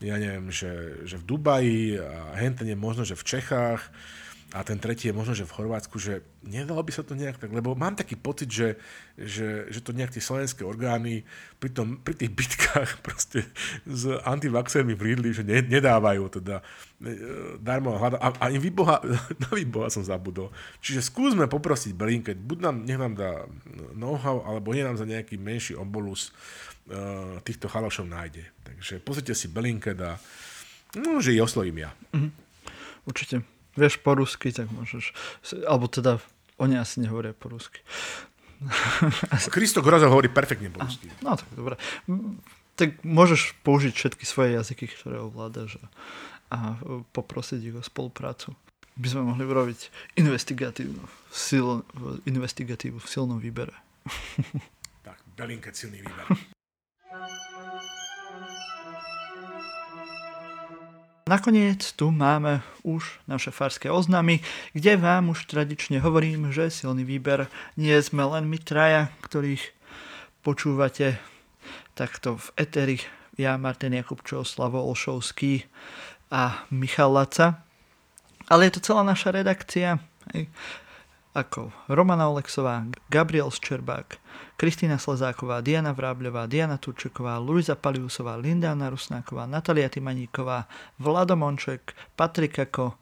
ja 0.00 0.16
neviem, 0.20 0.52
že, 0.52 1.02
že 1.08 1.16
v 1.16 1.24
Dubaji 1.24 1.96
a 1.96 2.36
henten 2.36 2.68
je 2.68 2.76
možno, 2.76 3.02
že 3.04 3.16
v 3.16 3.24
Čechách 3.24 3.88
a 4.54 4.62
ten 4.62 4.78
tretí 4.78 5.10
je 5.10 5.16
možno, 5.16 5.34
že 5.34 5.42
v 5.42 5.52
Chorvátsku, 5.58 5.98
že 5.98 6.22
nedalo 6.46 6.78
by 6.78 6.92
sa 6.94 7.02
to 7.02 7.18
nejak 7.18 7.36
tak, 7.36 7.50
lebo 7.50 7.74
mám 7.74 7.98
taký 7.98 8.14
pocit, 8.14 8.46
že, 8.46 8.78
že, 9.18 9.66
že 9.68 9.82
to 9.82 9.90
nejak 9.90 10.14
tie 10.14 10.22
slovenské 10.22 10.62
orgány 10.62 11.26
pri, 11.58 11.74
tom, 11.74 11.98
pri 11.98 12.14
tých 12.14 12.30
bitkách 12.30 12.90
proste 13.06 13.42
s 13.82 14.06
antivaxermi 14.06 14.94
prídli, 14.94 15.34
že 15.34 15.42
ne, 15.42 15.66
nedávajú 15.66 16.40
teda 16.40 16.62
e, 16.62 17.14
darmo 17.58 17.98
hľada. 17.98 18.22
A, 18.22 18.28
a 18.38 18.44
im 18.54 18.62
výboha, 18.62 19.02
na 19.44 19.50
výboha 19.50 19.90
som 19.90 20.06
zabudol. 20.06 20.54
Čiže 20.78 21.02
skúsme 21.02 21.50
poprosiť 21.50 21.92
Blinket, 21.98 22.38
buď 22.38 22.58
nám, 22.70 22.76
nech 22.86 23.00
nám 23.02 23.18
dá 23.18 23.50
know-how, 23.98 24.46
alebo 24.46 24.70
nie 24.72 24.86
nám 24.86 24.94
za 24.94 25.10
nejaký 25.10 25.42
menší 25.42 25.74
obolus 25.74 26.30
týchto 27.42 27.66
chalošov 27.66 28.06
nájde. 28.06 28.46
Takže 28.62 29.02
pozrite 29.02 29.34
si 29.34 29.50
Blinket 29.50 29.98
a 29.98 30.18
no, 30.98 31.18
že 31.18 31.34
ich 31.34 31.42
oslovím 31.42 31.82
ja. 31.82 31.90
Mm-hmm. 32.14 32.30
Určite 33.06 33.42
vieš 33.76 34.00
po 34.00 34.16
rusky, 34.16 34.50
tak 34.50 34.72
môžeš, 34.72 35.12
alebo 35.68 35.86
teda 35.86 36.18
oni 36.56 36.80
asi 36.80 37.04
nehovoria 37.04 37.36
po 37.36 37.52
rusky. 37.52 37.84
Kristo 39.54 39.84
Groza 39.84 40.08
hovorí 40.08 40.32
perfektne 40.32 40.72
po 40.72 40.80
rusky. 40.80 41.12
No 41.20 41.36
tak 41.36 41.50
dobre. 41.52 41.76
Tak 42.76 43.04
môžeš 43.04 43.52
použiť 43.60 43.92
všetky 43.92 44.24
svoje 44.24 44.56
jazyky, 44.56 44.88
ktoré 44.88 45.20
ovládaš 45.20 45.76
a, 45.80 45.86
a 46.52 46.58
poprosiť 47.12 47.60
ich 47.60 47.76
o 47.76 47.84
spoluprácu. 47.84 48.56
By 48.96 49.12
sme 49.12 49.28
mohli 49.28 49.44
urobiť 49.44 49.92
investigatívnu, 50.16 51.04
sil, 51.28 51.84
investigatívu 52.24 52.96
v 52.96 53.08
silnom 53.08 53.36
výbere. 53.36 53.76
tak, 55.04 55.20
Belinket 55.36 55.76
silný 55.76 56.00
výber. 56.00 56.26
Nakoniec 61.26 61.82
tu 61.98 62.14
máme 62.14 62.62
už 62.86 63.18
naše 63.26 63.50
farské 63.50 63.90
oznámy, 63.90 64.38
kde 64.78 64.94
vám 64.94 65.34
už 65.34 65.50
tradične 65.50 65.98
hovorím, 65.98 66.54
že 66.54 66.70
silný 66.70 67.02
výber 67.02 67.50
nie 67.74 67.98
sme 67.98 68.22
len 68.22 68.46
my 68.46 68.62
traja, 68.62 69.10
ktorých 69.26 69.74
počúvate 70.46 71.18
takto 71.98 72.38
v 72.38 72.46
Eteri. 72.62 72.98
Ja, 73.34 73.58
Martin 73.58 73.98
Jakubčov, 73.98 74.46
Slavo 74.46 74.78
Olšovský 74.86 75.66
a 76.30 76.62
Michal 76.70 77.10
Laca. 77.10 77.58
Ale 78.46 78.70
je 78.70 78.78
to 78.78 78.94
celá 78.94 79.02
naša 79.02 79.34
redakcia. 79.34 79.98
Ako 81.36 81.68
Romana 81.92 82.32
Oleksová, 82.32 82.88
Gabriel 83.12 83.52
Ščerbák, 83.52 84.16
Kristýna 84.56 84.96
Slezáková, 84.96 85.60
Diana 85.60 85.92
Vrábľová, 85.92 86.48
Diana 86.48 86.80
Turčeková, 86.80 87.36
Luisa 87.36 87.76
Paliusová, 87.76 88.40
Lindána 88.40 88.88
Rusnáková, 88.88 89.44
Natalia 89.44 89.92
Timaníková, 89.92 90.64
Vlado 90.96 91.36
Monček, 91.36 91.92
Patrik 92.16 92.56
Ako, 92.56 92.96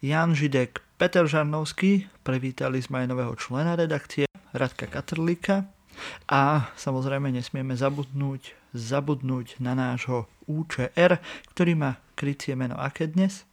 Jan 0.00 0.32
Židek, 0.32 0.80
Peter 0.96 1.28
Žarnovský, 1.28 2.08
privítali 2.24 2.80
sme 2.80 3.04
aj 3.04 3.12
nového 3.12 3.36
člena 3.36 3.76
redakcie, 3.76 4.24
Radka 4.56 4.88
Katrlíka 4.88 5.68
a 6.32 6.72
samozrejme 6.80 7.28
nesmieme 7.36 7.76
zabudnúť, 7.76 8.72
zabudnúť 8.72 9.60
na 9.60 9.76
nášho 9.76 10.24
UČR, 10.48 11.20
ktorý 11.52 11.72
má 11.76 12.00
krycie 12.16 12.56
meno 12.56 12.80
aké 12.80 13.12
dnes? 13.12 13.44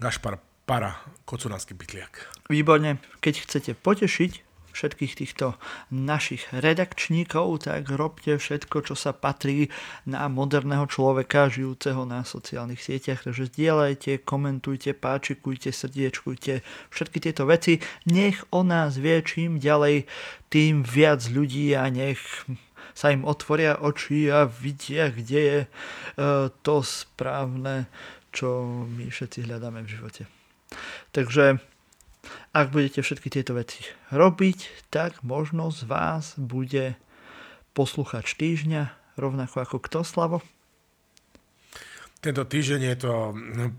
Gašpar 0.00 0.40
Para, 0.64 0.96
kocunánsky 1.28 1.76
bytliak. 1.76 2.33
Výborne, 2.52 3.00
keď 3.24 3.34
chcete 3.40 3.72
potešiť 3.80 4.44
všetkých 4.74 5.14
týchto 5.14 5.54
našich 5.94 6.50
redakčníkov, 6.50 7.70
tak 7.70 7.88
robte 7.88 8.36
všetko, 8.36 8.90
čo 8.90 8.94
sa 8.98 9.14
patrí 9.14 9.70
na 10.02 10.26
moderného 10.26 10.84
človeka 10.90 11.46
žijúceho 11.46 12.02
na 12.04 12.26
sociálnych 12.26 12.82
sieťach. 12.82 13.22
Takže 13.22 13.48
zdieľajte, 13.54 14.26
komentujte, 14.26 14.92
páčikujte, 14.98 15.70
srdiečkujte, 15.70 16.66
všetky 16.90 17.18
tieto 17.22 17.46
veci. 17.46 17.78
Nech 18.10 18.42
o 18.50 18.66
nás 18.66 18.98
vie 18.98 19.22
čím 19.22 19.62
ďalej, 19.62 20.10
tým 20.50 20.82
viac 20.82 21.22
ľudí 21.30 21.72
a 21.78 21.86
nech 21.88 22.18
sa 22.98 23.14
im 23.14 23.22
otvoria 23.24 23.78
oči 23.78 24.28
a 24.28 24.44
vidia, 24.44 25.10
kde 25.10 25.40
je 25.40 25.58
e, 25.64 25.68
to 26.62 26.76
správne, 26.82 27.86
čo 28.34 28.84
my 28.86 29.10
všetci 29.10 29.46
hľadáme 29.46 29.86
v 29.86 29.92
živote. 29.98 30.22
Takže 31.14 31.73
ak 32.52 32.70
budete 32.70 33.00
všetky 33.00 33.28
tieto 33.30 33.56
veci 33.56 33.84
robiť, 34.14 34.88
tak 34.92 35.20
možno 35.24 35.68
z 35.74 35.86
vás 35.88 36.34
bude 36.38 36.98
posluchač 37.74 38.38
týždňa, 38.38 39.14
rovnako 39.18 39.56
ako 39.64 39.76
kto, 39.82 40.00
Slavo? 40.06 40.38
Tento 42.24 42.48
týždeň 42.48 42.80
je 42.88 42.96
to 42.96 43.12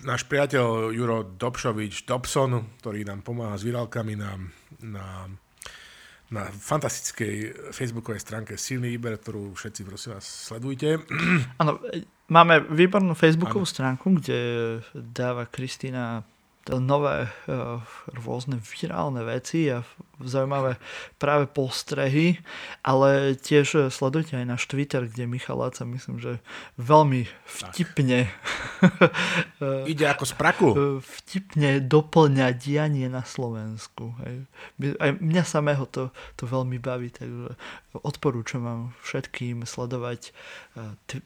náš 0.05 0.29
priateľ 0.29 0.93
Juro 0.93 1.25
Dobšovič 1.25 2.05
Dobson, 2.05 2.77
ktorý 2.77 3.01
nám 3.01 3.25
pomáha 3.25 3.57
s 3.57 3.65
virálkami 3.65 4.13
na, 4.13 4.37
na 4.85 5.05
na 6.33 6.49
fantastickej 6.49 7.53
facebookovej 7.69 8.21
stránke 8.21 8.57
Silný 8.57 8.97
výber, 8.97 9.21
ktorú 9.21 9.53
všetci 9.53 9.81
prosím 9.85 10.17
vás 10.17 10.25
sledujte. 10.25 10.97
Áno, 11.61 11.77
máme 12.33 12.65
výbornú 12.65 13.13
facebookovú 13.13 13.61
ano. 13.61 13.73
stránku, 13.73 14.05
kde 14.17 14.39
dáva 14.97 15.45
Kristýna 15.45 16.25
nové 16.73 17.29
uh, 17.29 17.77
rôzne 18.09 18.57
virálne 18.57 19.21
veci 19.21 19.69
a 19.69 19.85
zaujímavé 20.23 20.79
práve 21.19 21.45
postrehy, 21.51 22.39
ale 22.81 23.35
tiež 23.35 23.91
sledujte 23.91 24.39
aj 24.39 24.45
náš 24.47 24.63
Twitter, 24.71 25.05
kde 25.05 25.27
Michal 25.27 25.59
Láca 25.59 25.83
myslím, 25.83 26.17
že 26.23 26.39
veľmi 26.79 27.27
vtipne 27.43 28.31
ide 29.91 30.05
ako 30.07 30.23
z 30.23 30.33
praku. 30.39 30.67
vtipne 31.03 31.83
doplňa 31.83 32.55
dianie 32.55 33.11
na 33.11 33.27
Slovensku. 33.27 34.15
Aj 34.79 35.11
mňa 35.19 35.43
samého 35.43 35.83
to, 35.91 36.15
to 36.39 36.47
veľmi 36.47 36.79
baví, 36.79 37.11
takže 37.11 37.59
odporúčam 37.99 38.63
vám 38.63 38.81
všetkým 39.03 39.67
sledovať 39.67 40.31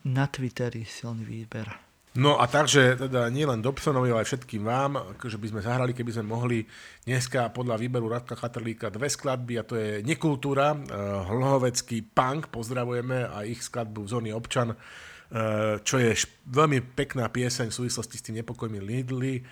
na 0.03 0.25
Twitteri 0.25 0.83
silný 0.85 1.25
výber. 1.25 1.88
No 2.17 2.41
a 2.41 2.49
takže 2.49 2.97
teda 2.97 3.29
nielen 3.29 3.61
Dobsonovi, 3.61 4.09
ale 4.09 4.25
aj 4.25 4.33
všetkým 4.33 4.65
vám, 4.65 4.97
že 4.97 5.05
akože 5.13 5.37
by 5.37 5.47
sme 5.53 5.61
zahrali, 5.61 5.91
keby 5.93 6.11
sme 6.17 6.25
mohli 6.25 6.57
dneska 7.05 7.53
podľa 7.53 7.77
výberu 7.77 8.09
Radka 8.09 8.33
Chatrlíka 8.33 8.89
dve 8.89 9.13
skladby 9.13 9.61
a 9.61 9.63
to 9.63 9.77
je 9.77 10.01
Nekultúra, 10.01 10.73
uh, 10.73 10.81
Hlhovecký 11.29 12.01
punk, 12.09 12.49
pozdravujeme 12.49 13.29
a 13.29 13.45
ich 13.45 13.61
skladbu 13.61 14.09
Vzorný 14.09 14.33
občan, 14.33 14.73
uh, 14.73 15.77
čo 15.85 16.01
je 16.01 16.17
veľmi 16.49 16.97
pekná 16.97 17.29
pieseň 17.29 17.69
v 17.69 17.77
súvislosti 17.77 18.17
s 18.17 18.25
tým 18.25 18.41
nepokojmi 18.41 18.81
Lidly. 18.81 19.45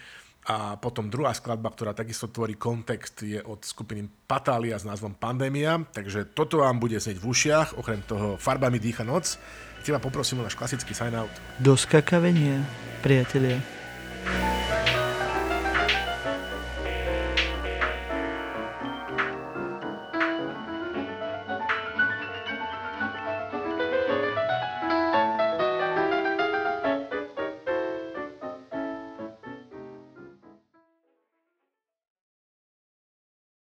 A 0.47 0.79
potom 0.79 1.11
druhá 1.11 1.35
skladba, 1.35 1.67
ktorá 1.75 1.91
takisto 1.91 2.31
tvorí 2.31 2.55
kontext, 2.55 3.19
je 3.19 3.35
od 3.43 3.67
skupiny 3.67 4.07
Patália 4.07 4.79
s 4.79 4.87
názvom 4.87 5.19
Pandémia. 5.19 5.75
Takže 5.91 6.31
toto 6.31 6.63
vám 6.63 6.79
bude 6.79 6.95
znieť 7.03 7.19
v 7.19 7.27
ušiach, 7.27 7.67
okrem 7.75 7.99
toho 8.07 8.39
Farbami 8.39 8.79
dýcha 8.79 9.03
noc 9.03 9.35
teba 9.87 10.03
poprosím 10.03 10.39
o 10.39 10.43
náš 10.43 10.59
klasický 10.59 10.91
sign-out. 10.91 11.31
Do 11.63 11.79
skakavenia, 11.79 12.59
priatelia. 12.99 13.63